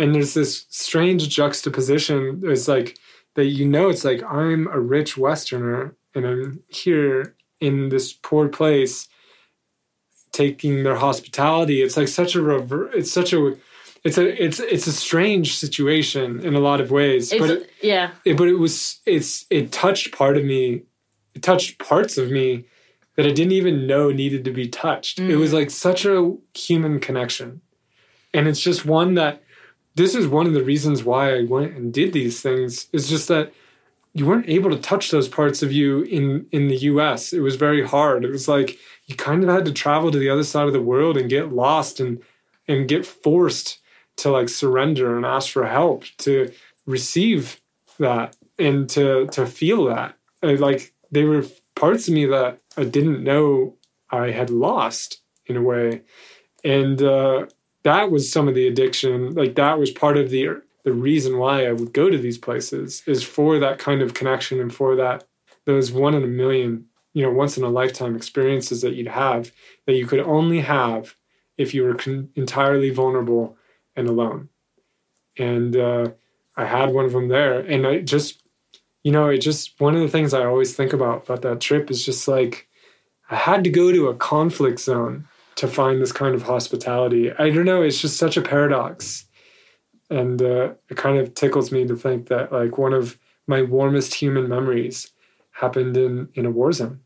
And 0.00 0.14
there's 0.14 0.32
this 0.34 0.64
strange 0.70 1.28
juxtaposition. 1.28 2.40
It's 2.44 2.66
like 2.68 2.96
that 3.34 3.46
you 3.46 3.66
know 3.66 3.88
it's 3.88 4.04
like 4.04 4.22
i'm 4.24 4.66
a 4.68 4.80
rich 4.80 5.16
westerner 5.16 5.96
and 6.14 6.26
i'm 6.26 6.62
here 6.68 7.36
in 7.60 7.90
this 7.90 8.12
poor 8.12 8.48
place 8.48 9.08
taking 10.32 10.82
their 10.82 10.96
hospitality. 10.96 11.82
It's 11.82 11.96
like 11.96 12.08
such 12.08 12.34
a 12.34 12.42
rever- 12.42 12.90
it's 12.92 13.12
such 13.12 13.32
a 13.32 13.56
it's 14.02 14.16
a 14.16 14.42
it's 14.42 14.60
it's 14.60 14.86
a 14.86 14.92
strange 14.92 15.56
situation 15.56 16.40
in 16.40 16.54
a 16.54 16.60
lot 16.60 16.80
of 16.80 16.90
ways 16.90 17.32
it's 17.32 17.40
but 17.40 17.50
it, 17.50 17.70
yeah. 17.82 18.12
it, 18.24 18.38
but 18.38 18.48
it 18.48 18.54
was 18.54 19.00
it's 19.04 19.44
it 19.50 19.72
touched 19.72 20.12
part 20.12 20.38
of 20.38 20.44
me 20.44 20.84
it 21.34 21.42
touched 21.42 21.78
parts 21.78 22.16
of 22.16 22.30
me 22.30 22.64
that 23.16 23.26
i 23.26 23.30
didn't 23.30 23.52
even 23.52 23.86
know 23.86 24.10
needed 24.10 24.44
to 24.44 24.52
be 24.52 24.68
touched. 24.68 25.18
It 25.18 25.30
mm. 25.30 25.38
was 25.38 25.52
like 25.52 25.70
such 25.70 26.06
a 26.06 26.34
human 26.54 27.00
connection. 27.00 27.60
And 28.32 28.48
it's 28.48 28.60
just 28.60 28.86
one 28.86 29.14
that 29.14 29.42
this 30.00 30.14
is 30.14 30.26
one 30.26 30.46
of 30.46 30.52
the 30.52 30.64
reasons 30.64 31.04
why 31.04 31.36
i 31.36 31.42
went 31.44 31.76
and 31.76 31.92
did 31.92 32.12
these 32.12 32.40
things 32.40 32.88
is 32.92 33.08
just 33.08 33.28
that 33.28 33.52
you 34.12 34.26
weren't 34.26 34.48
able 34.48 34.70
to 34.70 34.78
touch 34.78 35.10
those 35.10 35.28
parts 35.28 35.62
of 35.62 35.72
you 35.72 36.02
in 36.02 36.46
in 36.50 36.68
the 36.68 36.76
us 36.78 37.32
it 37.32 37.40
was 37.40 37.56
very 37.56 37.86
hard. 37.86 38.24
It 38.24 38.30
was 38.30 38.48
like 38.48 38.78
you 39.06 39.14
kind 39.14 39.42
of 39.42 39.50
had 39.50 39.64
to 39.66 39.72
travel 39.72 40.10
to 40.10 40.18
the 40.18 40.30
other 40.30 40.44
side 40.44 40.66
of 40.66 40.72
the 40.72 40.82
world 40.82 41.16
and 41.16 41.30
get 41.30 41.52
lost 41.52 42.00
and 42.00 42.20
and 42.66 42.88
get 42.88 43.06
forced 43.06 43.78
to 44.16 44.30
like 44.30 44.48
surrender 44.48 45.16
and 45.16 45.24
ask 45.24 45.50
for 45.50 45.66
help 45.66 46.04
to 46.18 46.52
receive 46.86 47.60
that 47.98 48.36
and 48.58 48.88
to 48.90 49.26
to 49.28 49.46
feel 49.46 49.84
that. 49.86 50.16
Like 50.42 50.92
they 51.10 51.24
were 51.24 51.46
parts 51.74 52.08
of 52.08 52.14
me 52.14 52.26
that 52.26 52.58
i 52.76 52.84
didn't 52.84 53.24
know 53.24 53.74
i 54.10 54.30
had 54.30 54.50
lost 54.50 55.20
in 55.46 55.56
a 55.56 55.62
way. 55.62 56.02
And 56.64 57.00
uh 57.00 57.46
that 57.82 58.10
was 58.10 58.30
some 58.30 58.48
of 58.48 58.54
the 58.54 58.66
addiction 58.66 59.34
like 59.34 59.54
that 59.54 59.78
was 59.78 59.90
part 59.90 60.16
of 60.16 60.30
the 60.30 60.60
the 60.84 60.92
reason 60.92 61.38
why 61.38 61.66
i 61.66 61.72
would 61.72 61.92
go 61.92 62.10
to 62.10 62.18
these 62.18 62.38
places 62.38 63.02
is 63.06 63.22
for 63.22 63.58
that 63.58 63.78
kind 63.78 64.02
of 64.02 64.14
connection 64.14 64.60
and 64.60 64.74
for 64.74 64.96
that 64.96 65.24
those 65.66 65.92
one 65.92 66.14
in 66.14 66.24
a 66.24 66.28
million 66.28 66.86
you 67.12 67.22
know 67.22 67.30
once 67.30 67.56
in 67.56 67.64
a 67.64 67.68
lifetime 67.68 68.16
experiences 68.16 68.82
that 68.82 68.94
you'd 68.94 69.08
have 69.08 69.52
that 69.86 69.94
you 69.94 70.06
could 70.06 70.20
only 70.20 70.60
have 70.60 71.16
if 71.58 71.74
you 71.74 71.82
were 71.82 71.94
con- 71.94 72.30
entirely 72.36 72.88
vulnerable 72.88 73.56
and 73.94 74.08
alone. 74.08 74.48
And 75.38 75.76
uh, 75.76 76.10
i 76.56 76.64
had 76.64 76.90
one 76.92 77.04
of 77.04 77.12
them 77.12 77.28
there 77.28 77.60
and 77.60 77.86
i 77.86 78.00
just 78.00 78.42
you 79.02 79.12
know 79.12 79.28
it 79.28 79.38
just 79.38 79.80
one 79.80 79.94
of 79.94 80.00
the 80.00 80.08
things 80.08 80.34
i 80.34 80.44
always 80.44 80.74
think 80.74 80.92
about 80.92 81.24
about 81.24 81.42
that 81.42 81.60
trip 81.60 81.90
is 81.90 82.04
just 82.04 82.26
like 82.26 82.68
i 83.30 83.36
had 83.36 83.64
to 83.64 83.70
go 83.70 83.92
to 83.92 84.08
a 84.08 84.16
conflict 84.16 84.80
zone 84.80 85.26
to 85.56 85.68
find 85.68 86.00
this 86.00 86.12
kind 86.12 86.34
of 86.34 86.42
hospitality 86.42 87.32
i 87.32 87.50
don't 87.50 87.64
know 87.66 87.82
it's 87.82 88.00
just 88.00 88.16
such 88.16 88.36
a 88.36 88.42
paradox 88.42 89.26
and 90.10 90.42
uh, 90.42 90.72
it 90.88 90.96
kind 90.96 91.18
of 91.18 91.34
tickles 91.34 91.70
me 91.70 91.86
to 91.86 91.94
think 91.94 92.28
that 92.28 92.52
like 92.52 92.78
one 92.78 92.92
of 92.92 93.18
my 93.46 93.62
warmest 93.62 94.14
human 94.14 94.48
memories 94.48 95.12
happened 95.52 95.96
in 95.96 96.28
in 96.34 96.46
a 96.46 96.50
war 96.50 96.72
zone. 96.72 97.00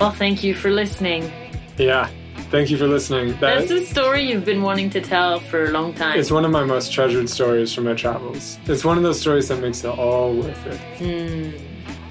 Well, 0.00 0.10
thank 0.12 0.44
you 0.44 0.54
for 0.54 0.70
listening. 0.70 1.32
Yeah, 1.78 2.10
thank 2.50 2.70
you 2.70 2.76
for 2.76 2.86
listening. 2.86 3.28
That- 3.40 3.60
That's 3.66 3.70
a 3.70 3.84
story 3.86 4.28
you've 4.28 4.44
been 4.44 4.60
wanting 4.60 4.90
to 4.90 5.00
tell 5.00 5.40
for 5.40 5.64
a 5.64 5.70
long 5.70 5.94
time. 5.94 6.18
it's 6.18 6.30
one 6.30 6.44
of 6.44 6.50
my 6.50 6.64
most 6.64 6.92
treasured 6.92 7.28
stories 7.30 7.72
from 7.72 7.84
my 7.84 7.94
travels. 7.94 8.58
It's 8.66 8.84
one 8.84 8.96
of 8.98 9.02
those 9.02 9.20
stories 9.20 9.48
that 9.48 9.60
makes 9.60 9.82
it 9.84 9.88
all 9.88 10.34
worth 10.34 10.66
it. 10.66 11.60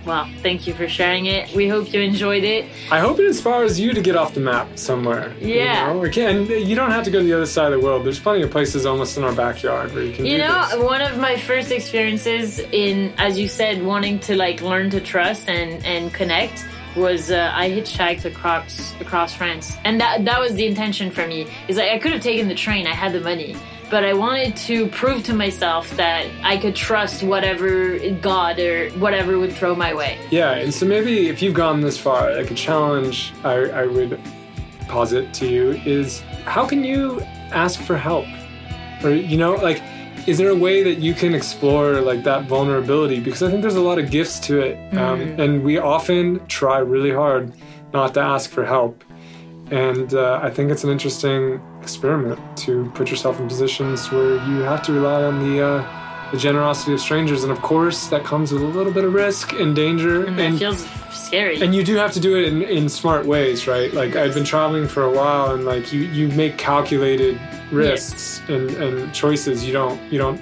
Well, 0.05 0.27
thank 0.41 0.67
you 0.67 0.73
for 0.73 0.87
sharing 0.87 1.27
it. 1.27 1.53
We 1.55 1.67
hope 1.67 1.93
you 1.93 2.01
enjoyed 2.01 2.43
it. 2.43 2.65
I 2.91 2.99
hope 2.99 3.19
it 3.19 3.25
inspires 3.25 3.79
you 3.79 3.93
to 3.93 4.01
get 4.01 4.15
off 4.15 4.33
the 4.33 4.39
map 4.41 4.77
somewhere. 4.77 5.33
Yeah. 5.39 5.87
You 5.87 5.93
know? 5.93 6.03
Again, 6.03 6.45
you 6.67 6.75
don't 6.75 6.91
have 6.91 7.03
to 7.05 7.11
go 7.11 7.19
to 7.19 7.25
the 7.25 7.33
other 7.33 7.45
side 7.45 7.71
of 7.71 7.79
the 7.79 7.85
world. 7.85 8.05
There's 8.05 8.19
plenty 8.19 8.41
of 8.41 8.51
places 8.51 8.85
almost 8.85 9.17
in 9.17 9.23
our 9.23 9.33
backyard 9.33 9.93
where 9.93 10.03
you 10.03 10.13
can 10.13 10.25
You 10.25 10.37
know, 10.39 10.67
this. 10.69 10.79
one 10.83 11.01
of 11.01 11.17
my 11.17 11.37
first 11.37 11.71
experiences 11.71 12.59
in, 12.59 13.13
as 13.17 13.39
you 13.39 13.47
said, 13.47 13.83
wanting 13.83 14.19
to 14.19 14.35
like 14.35 14.61
learn 14.61 14.89
to 14.89 14.99
trust 14.99 15.47
and 15.49 15.83
and 15.85 16.13
connect 16.13 16.65
was 16.95 17.31
uh, 17.31 17.51
I 17.55 17.71
hitchhiked 17.71 18.25
across 18.25 18.93
across 19.01 19.33
France, 19.33 19.75
and 19.83 19.99
that 19.99 20.25
that 20.25 20.39
was 20.39 20.53
the 20.53 20.65
intention 20.67 21.09
for 21.11 21.25
me. 21.27 21.47
Is 21.67 21.77
like 21.77 21.89
I 21.91 21.97
could 21.97 22.11
have 22.11 22.21
taken 22.21 22.47
the 22.47 22.55
train, 22.55 22.85
I 22.85 22.93
had 22.93 23.13
the 23.13 23.19
money, 23.19 23.55
but 23.93 24.03
I 24.03 24.13
wanted 24.13 24.55
to 24.55 24.87
prove 24.87 25.23
to 25.25 25.35
myself 25.35 25.87
that 25.97 26.25
I 26.41 26.57
could 26.57 26.75
trust 26.75 27.21
whatever 27.21 27.99
God 28.21 28.57
or 28.57 28.89
whatever 28.93 29.37
would 29.37 29.53
throw 29.53 29.75
my 29.75 29.93
way. 29.93 30.17
Yeah, 30.31 30.53
and 30.53 30.73
so 30.73 30.87
maybe 30.87 31.29
if 31.29 31.43
you've 31.43 31.53
gone 31.53 31.81
this 31.81 31.95
far, 31.95 32.35
like 32.35 32.49
a 32.49 32.55
challenge 32.55 33.31
I, 33.43 33.69
I 33.69 33.85
would 33.85 34.19
posit 34.87 35.31
to 35.35 35.47
you 35.47 35.73
is 35.85 36.21
how 36.45 36.65
can 36.65 36.83
you 36.83 37.21
ask 37.51 37.79
for 37.79 37.95
help? 37.95 38.25
Or, 39.03 39.11
you 39.11 39.37
know, 39.37 39.53
like, 39.53 39.79
is 40.25 40.39
there 40.39 40.49
a 40.49 40.55
way 40.55 40.81
that 40.81 40.97
you 40.97 41.13
can 41.13 41.35
explore 41.35 42.01
like 42.01 42.23
that 42.23 42.45
vulnerability? 42.45 43.19
Because 43.19 43.43
I 43.43 43.51
think 43.51 43.61
there's 43.61 43.75
a 43.75 43.81
lot 43.81 43.99
of 43.99 44.09
gifts 44.09 44.39
to 44.47 44.59
it. 44.59 44.97
Um, 44.97 45.21
and 45.39 45.63
we 45.63 45.77
often 45.77 46.43
try 46.47 46.79
really 46.79 47.11
hard 47.11 47.53
not 47.93 48.15
to 48.15 48.21
ask 48.21 48.49
for 48.49 48.65
help. 48.65 49.03
And 49.69 50.15
uh, 50.15 50.39
I 50.41 50.49
think 50.49 50.71
it's 50.71 50.83
an 50.83 50.89
interesting 50.89 51.61
experiment 51.83 52.39
to 52.65 52.89
put 52.95 53.09
yourself 53.11 53.39
in 53.39 53.47
positions 53.47 54.11
where 54.11 54.35
you 54.47 54.61
have 54.61 54.81
to 54.83 54.93
rely 54.93 55.23
on 55.23 55.35
the 55.45 55.55
uh, 55.61 56.29
the 56.31 56.37
generosity 56.37 56.93
of 56.93 56.99
strangers, 56.99 57.43
and 57.43 57.51
of 57.51 57.61
course 57.61 58.07
that 58.07 58.23
comes 58.23 58.51
with 58.51 58.63
a 58.63 58.71
little 58.77 58.91
bit 58.91 59.03
of 59.03 59.13
risk 59.13 59.53
and 59.53 59.75
danger. 59.75 60.25
And 60.25 60.39
that 60.39 60.57
feels 60.57 60.87
scary. 61.11 61.61
and 61.61 61.75
you 61.75 61.83
do 61.83 61.95
have 61.95 62.11
to 62.13 62.19
do 62.19 62.31
it 62.39 62.45
in, 62.51 62.61
in 62.63 62.89
smart 62.89 63.25
ways, 63.25 63.67
right? 63.67 63.93
Like 63.93 64.15
I've 64.15 64.33
been 64.33 64.45
traveling 64.45 64.87
for 64.87 65.03
a 65.03 65.11
while, 65.11 65.53
and 65.53 65.65
like 65.65 65.93
you 65.93 66.01
you 66.01 66.29
make 66.29 66.57
calculated 66.57 67.39
risks 67.71 68.41
and, 68.47 68.71
and 68.71 69.13
choices. 69.13 69.63
You 69.65 69.73
don't 69.73 69.99
you 70.11 70.17
don't 70.17 70.39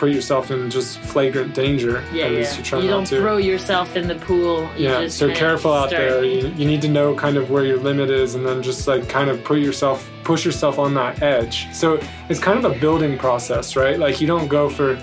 put 0.00 0.10
yourself 0.10 0.50
in 0.50 0.70
just 0.70 0.98
flagrant 1.00 1.54
danger. 1.54 2.02
yeah, 2.10 2.26
yeah. 2.26 2.56
you 2.56 2.62
try 2.62 2.80
You 2.80 2.88
don't 2.88 3.06
to. 3.08 3.20
throw 3.20 3.36
yourself 3.36 3.96
in 3.96 4.08
the 4.08 4.14
pool. 4.14 4.62
You 4.74 4.88
yeah, 4.88 5.08
so 5.08 5.30
careful 5.34 5.74
out 5.74 5.90
there. 5.90 6.24
You, 6.24 6.48
you 6.56 6.64
need 6.64 6.80
to 6.80 6.88
know 6.88 7.14
kind 7.14 7.36
of 7.36 7.50
where 7.50 7.66
your 7.66 7.76
limit 7.76 8.08
is, 8.08 8.34
and 8.34 8.46
then 8.46 8.62
just 8.62 8.88
like 8.88 9.10
kind 9.10 9.28
of 9.28 9.44
put 9.44 9.58
yourself, 9.58 10.08
push 10.24 10.42
yourself 10.42 10.78
on 10.78 10.94
that 10.94 11.20
edge. 11.22 11.70
So 11.74 12.00
it's 12.30 12.40
kind 12.40 12.58
of 12.64 12.64
a 12.72 12.78
building 12.78 13.18
process, 13.18 13.76
right? 13.76 13.98
Like 13.98 14.22
you 14.22 14.26
don't 14.26 14.48
go 14.48 14.70
for 14.70 14.94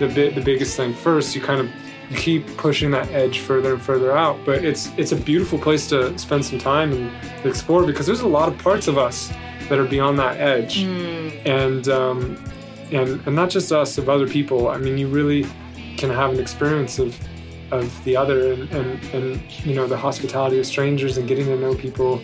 the 0.00 0.08
bit, 0.08 0.34
the 0.34 0.40
biggest 0.40 0.76
thing 0.76 0.94
first. 0.94 1.36
You 1.36 1.40
kind 1.42 1.60
of 1.60 1.68
keep 2.16 2.44
pushing 2.56 2.90
that 2.90 3.08
edge 3.12 3.38
further 3.38 3.74
and 3.74 3.80
further 3.82 4.16
out. 4.16 4.36
But 4.44 4.64
it's 4.64 4.90
it's 4.98 5.12
a 5.12 5.16
beautiful 5.30 5.60
place 5.60 5.88
to 5.90 6.18
spend 6.18 6.44
some 6.44 6.58
time 6.58 6.92
and 6.92 7.46
explore 7.46 7.86
because 7.86 8.04
there's 8.04 8.22
a 8.22 8.34
lot 8.38 8.48
of 8.48 8.58
parts 8.58 8.88
of 8.88 8.98
us 8.98 9.32
that 9.68 9.78
are 9.78 9.84
beyond 9.84 10.18
that 10.18 10.40
edge, 10.40 10.78
and 11.46 11.86
um, 11.88 12.36
and 12.92 13.20
and 13.26 13.36
not 13.36 13.50
just 13.50 13.72
us, 13.72 13.98
of 13.98 14.08
other 14.08 14.26
people. 14.26 14.68
I 14.68 14.78
mean, 14.78 14.98
you 14.98 15.08
really 15.08 15.46
can 15.96 16.10
have 16.10 16.32
an 16.32 16.40
experience 16.40 16.98
of 16.98 17.18
of 17.70 18.04
the 18.04 18.16
other 18.16 18.52
and, 18.52 18.70
and, 18.72 19.04
and 19.14 19.52
you 19.64 19.74
know 19.74 19.86
the 19.86 19.96
hospitality 19.96 20.58
of 20.58 20.66
strangers 20.66 21.16
and 21.16 21.28
getting 21.28 21.46
to 21.46 21.56
know 21.56 21.74
people 21.74 22.20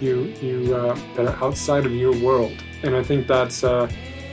you 0.00 0.32
you 0.40 0.74
uh, 0.74 0.98
that 1.14 1.26
are 1.26 1.44
outside 1.44 1.84
of 1.84 1.92
your 1.92 2.16
world 2.20 2.52
and 2.82 2.96
I 2.96 3.02
think 3.02 3.26
that's 3.26 3.64
uh, 3.64 3.90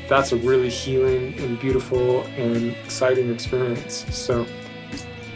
that's 0.07 0.31
a 0.31 0.37
really 0.37 0.69
healing 0.69 1.37
and 1.39 1.59
beautiful 1.59 2.21
and 2.37 2.71
exciting 2.85 3.33
experience 3.33 4.05
so 4.15 4.45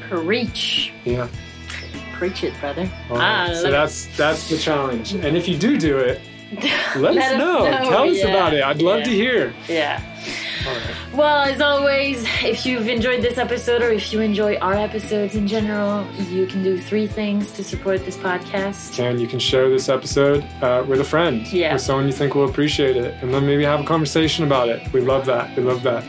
Preach. 0.10 0.94
yeah 1.06 1.28
Preach 2.14 2.44
it, 2.44 2.54
brother. 2.60 2.90
Right. 3.10 3.56
so 3.56 3.68
it. 3.68 3.72
that's 3.72 4.06
that's 4.18 4.50
the 4.50 4.58
challenge 4.58 5.14
and 5.14 5.36
if 5.36 5.48
you 5.48 5.58
do 5.58 5.78
do 5.78 5.98
it 5.98 6.22
let, 6.96 7.14
Let 7.14 7.18
us 7.18 7.32
us 7.34 7.38
know. 7.38 7.64
know, 7.64 7.90
tell 7.90 8.10
us 8.10 8.24
about 8.24 8.54
it 8.54 8.64
I'd 8.64 8.82
love 8.82 9.04
to 9.04 9.10
hear 9.12 9.54
Yeah. 9.68 10.02
Right. 10.66 10.96
Well, 11.14 11.44
as 11.44 11.62
always, 11.62 12.24
if 12.44 12.66
you've 12.66 12.88
enjoyed 12.90 13.22
this 13.24 13.38
episode 13.38 13.82
or 13.82 13.92
if 13.92 14.12
you 14.12 14.20
enjoy 14.20 14.58
our 14.58 14.74
episodes 14.76 15.36
in 15.36 15.48
general, 15.48 16.06
you 16.30 16.46
can 16.48 16.62
do 16.64 16.78
three 16.78 17.08
things 17.08 17.52
to 17.54 17.64
support 17.64 18.04
this 18.06 18.18
podcast. 18.18 19.00
and 19.00 19.20
you 19.22 19.28
can 19.28 19.40
share 19.40 19.70
this 19.70 19.88
episode 19.90 20.44
uh, 20.62 20.84
with 20.88 21.00
a 21.00 21.04
friend 21.04 21.48
Yeah. 21.52 21.74
or 21.76 21.78
someone 21.78 22.06
you 22.08 22.12
think 22.14 22.36
will 22.36 22.48
appreciate 22.50 22.98
it 22.98 23.16
and 23.24 23.34
then 23.34 23.46
maybe 23.46 23.64
have 23.64 23.80
a 23.80 23.86
conversation 23.86 24.44
about 24.46 24.68
it 24.70 24.92
we 24.92 25.00
love 25.02 25.26
that 25.28 25.56
we 25.56 25.64
love 25.64 25.82
that 25.84 26.04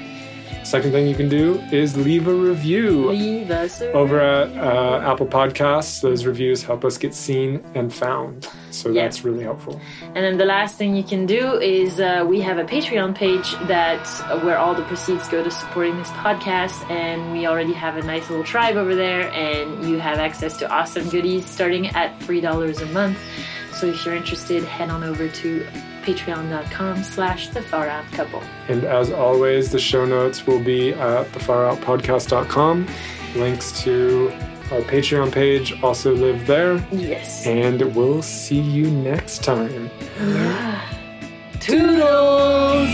second 0.65 0.93
thing 0.93 1.07
you 1.09 1.15
can 1.15 1.29
do 1.29 1.55
is 1.73 1.97
leave 1.97 2.29
a 2.29 2.35
review 2.35 3.09
Leave 3.11 3.51
us 3.51 3.81
a 3.81 3.91
over 3.93 4.21
at 4.21 4.49
uh, 4.57 5.01
apple 5.11 5.27
podcasts. 5.27 6.01
Those 6.01 6.25
reviews 6.27 6.63
help 6.63 6.85
us 6.85 6.97
get 6.99 7.15
seen 7.15 7.65
and 7.75 7.93
found. 7.93 8.49
So 8.71 8.91
Yeah. 8.91 9.03
that's 9.03 9.25
really 9.25 9.43
helpful. 9.43 9.81
And 10.15 10.17
then 10.25 10.37
the 10.39 10.45
last 10.45 10.77
thing 10.77 10.95
you 10.95 11.03
can 11.03 11.27
do 11.27 11.59
is 11.61 11.99
uh, 12.01 12.25
we 12.29 12.41
have 12.43 12.59
a 12.59 12.65
Patreon 12.65 13.15
page 13.15 13.53
that 13.67 14.07
uh, 14.31 14.39
where 14.41 14.59
all 14.59 14.75
the 14.75 14.83
proceeds 14.85 15.29
go 15.29 15.43
to 15.43 15.51
supporting 15.51 15.97
this 15.97 16.11
podcast, 16.11 16.89
and 16.91 17.33
we 17.33 17.47
already 17.47 17.73
have 17.73 17.97
a 17.97 18.03
nice 18.03 18.29
little 18.31 18.45
tribe 18.45 18.77
over 18.77 18.95
there, 18.95 19.31
and 19.33 19.89
you 19.89 19.99
have 19.99 20.19
access 20.19 20.57
to 20.59 20.71
awesome 20.71 21.09
goodies 21.09 21.47
starting 21.47 21.89
at 21.89 22.17
three 22.23 22.41
dollars 22.41 22.81
a 22.81 22.87
month. 22.87 23.19
So 23.73 23.87
if 23.87 24.05
you're 24.05 24.15
interested, 24.15 24.63
head 24.65 24.91
on 24.91 25.03
over 25.03 25.27
to 25.29 25.67
patreon.com 26.15 27.03
slash 27.03 27.49
the 27.49 27.63
far 27.63 27.87
out 27.89 28.05
couple. 28.13 28.43
and 28.69 28.85
as 28.85 29.11
always 29.13 29.71
the 29.71 29.79
show 29.79 30.05
notes 30.05 30.47
will 30.47 30.63
be 30.63 30.93
at 30.93 31.27
thefaroutpodcast.com 31.33 32.87
links 33.37 33.81
to 33.83 34.31
our 34.73 34.81
patreon 34.83 35.31
page 35.33 35.81
also 35.83 36.13
live 36.15 36.47
there 36.47 36.85
Yes. 36.91 37.47
and 37.47 37.95
we'll 37.95 38.23
see 38.23 38.61
you 38.61 38.91
next 38.91 39.43
time 39.45 39.91
Toodles! 41.61 42.89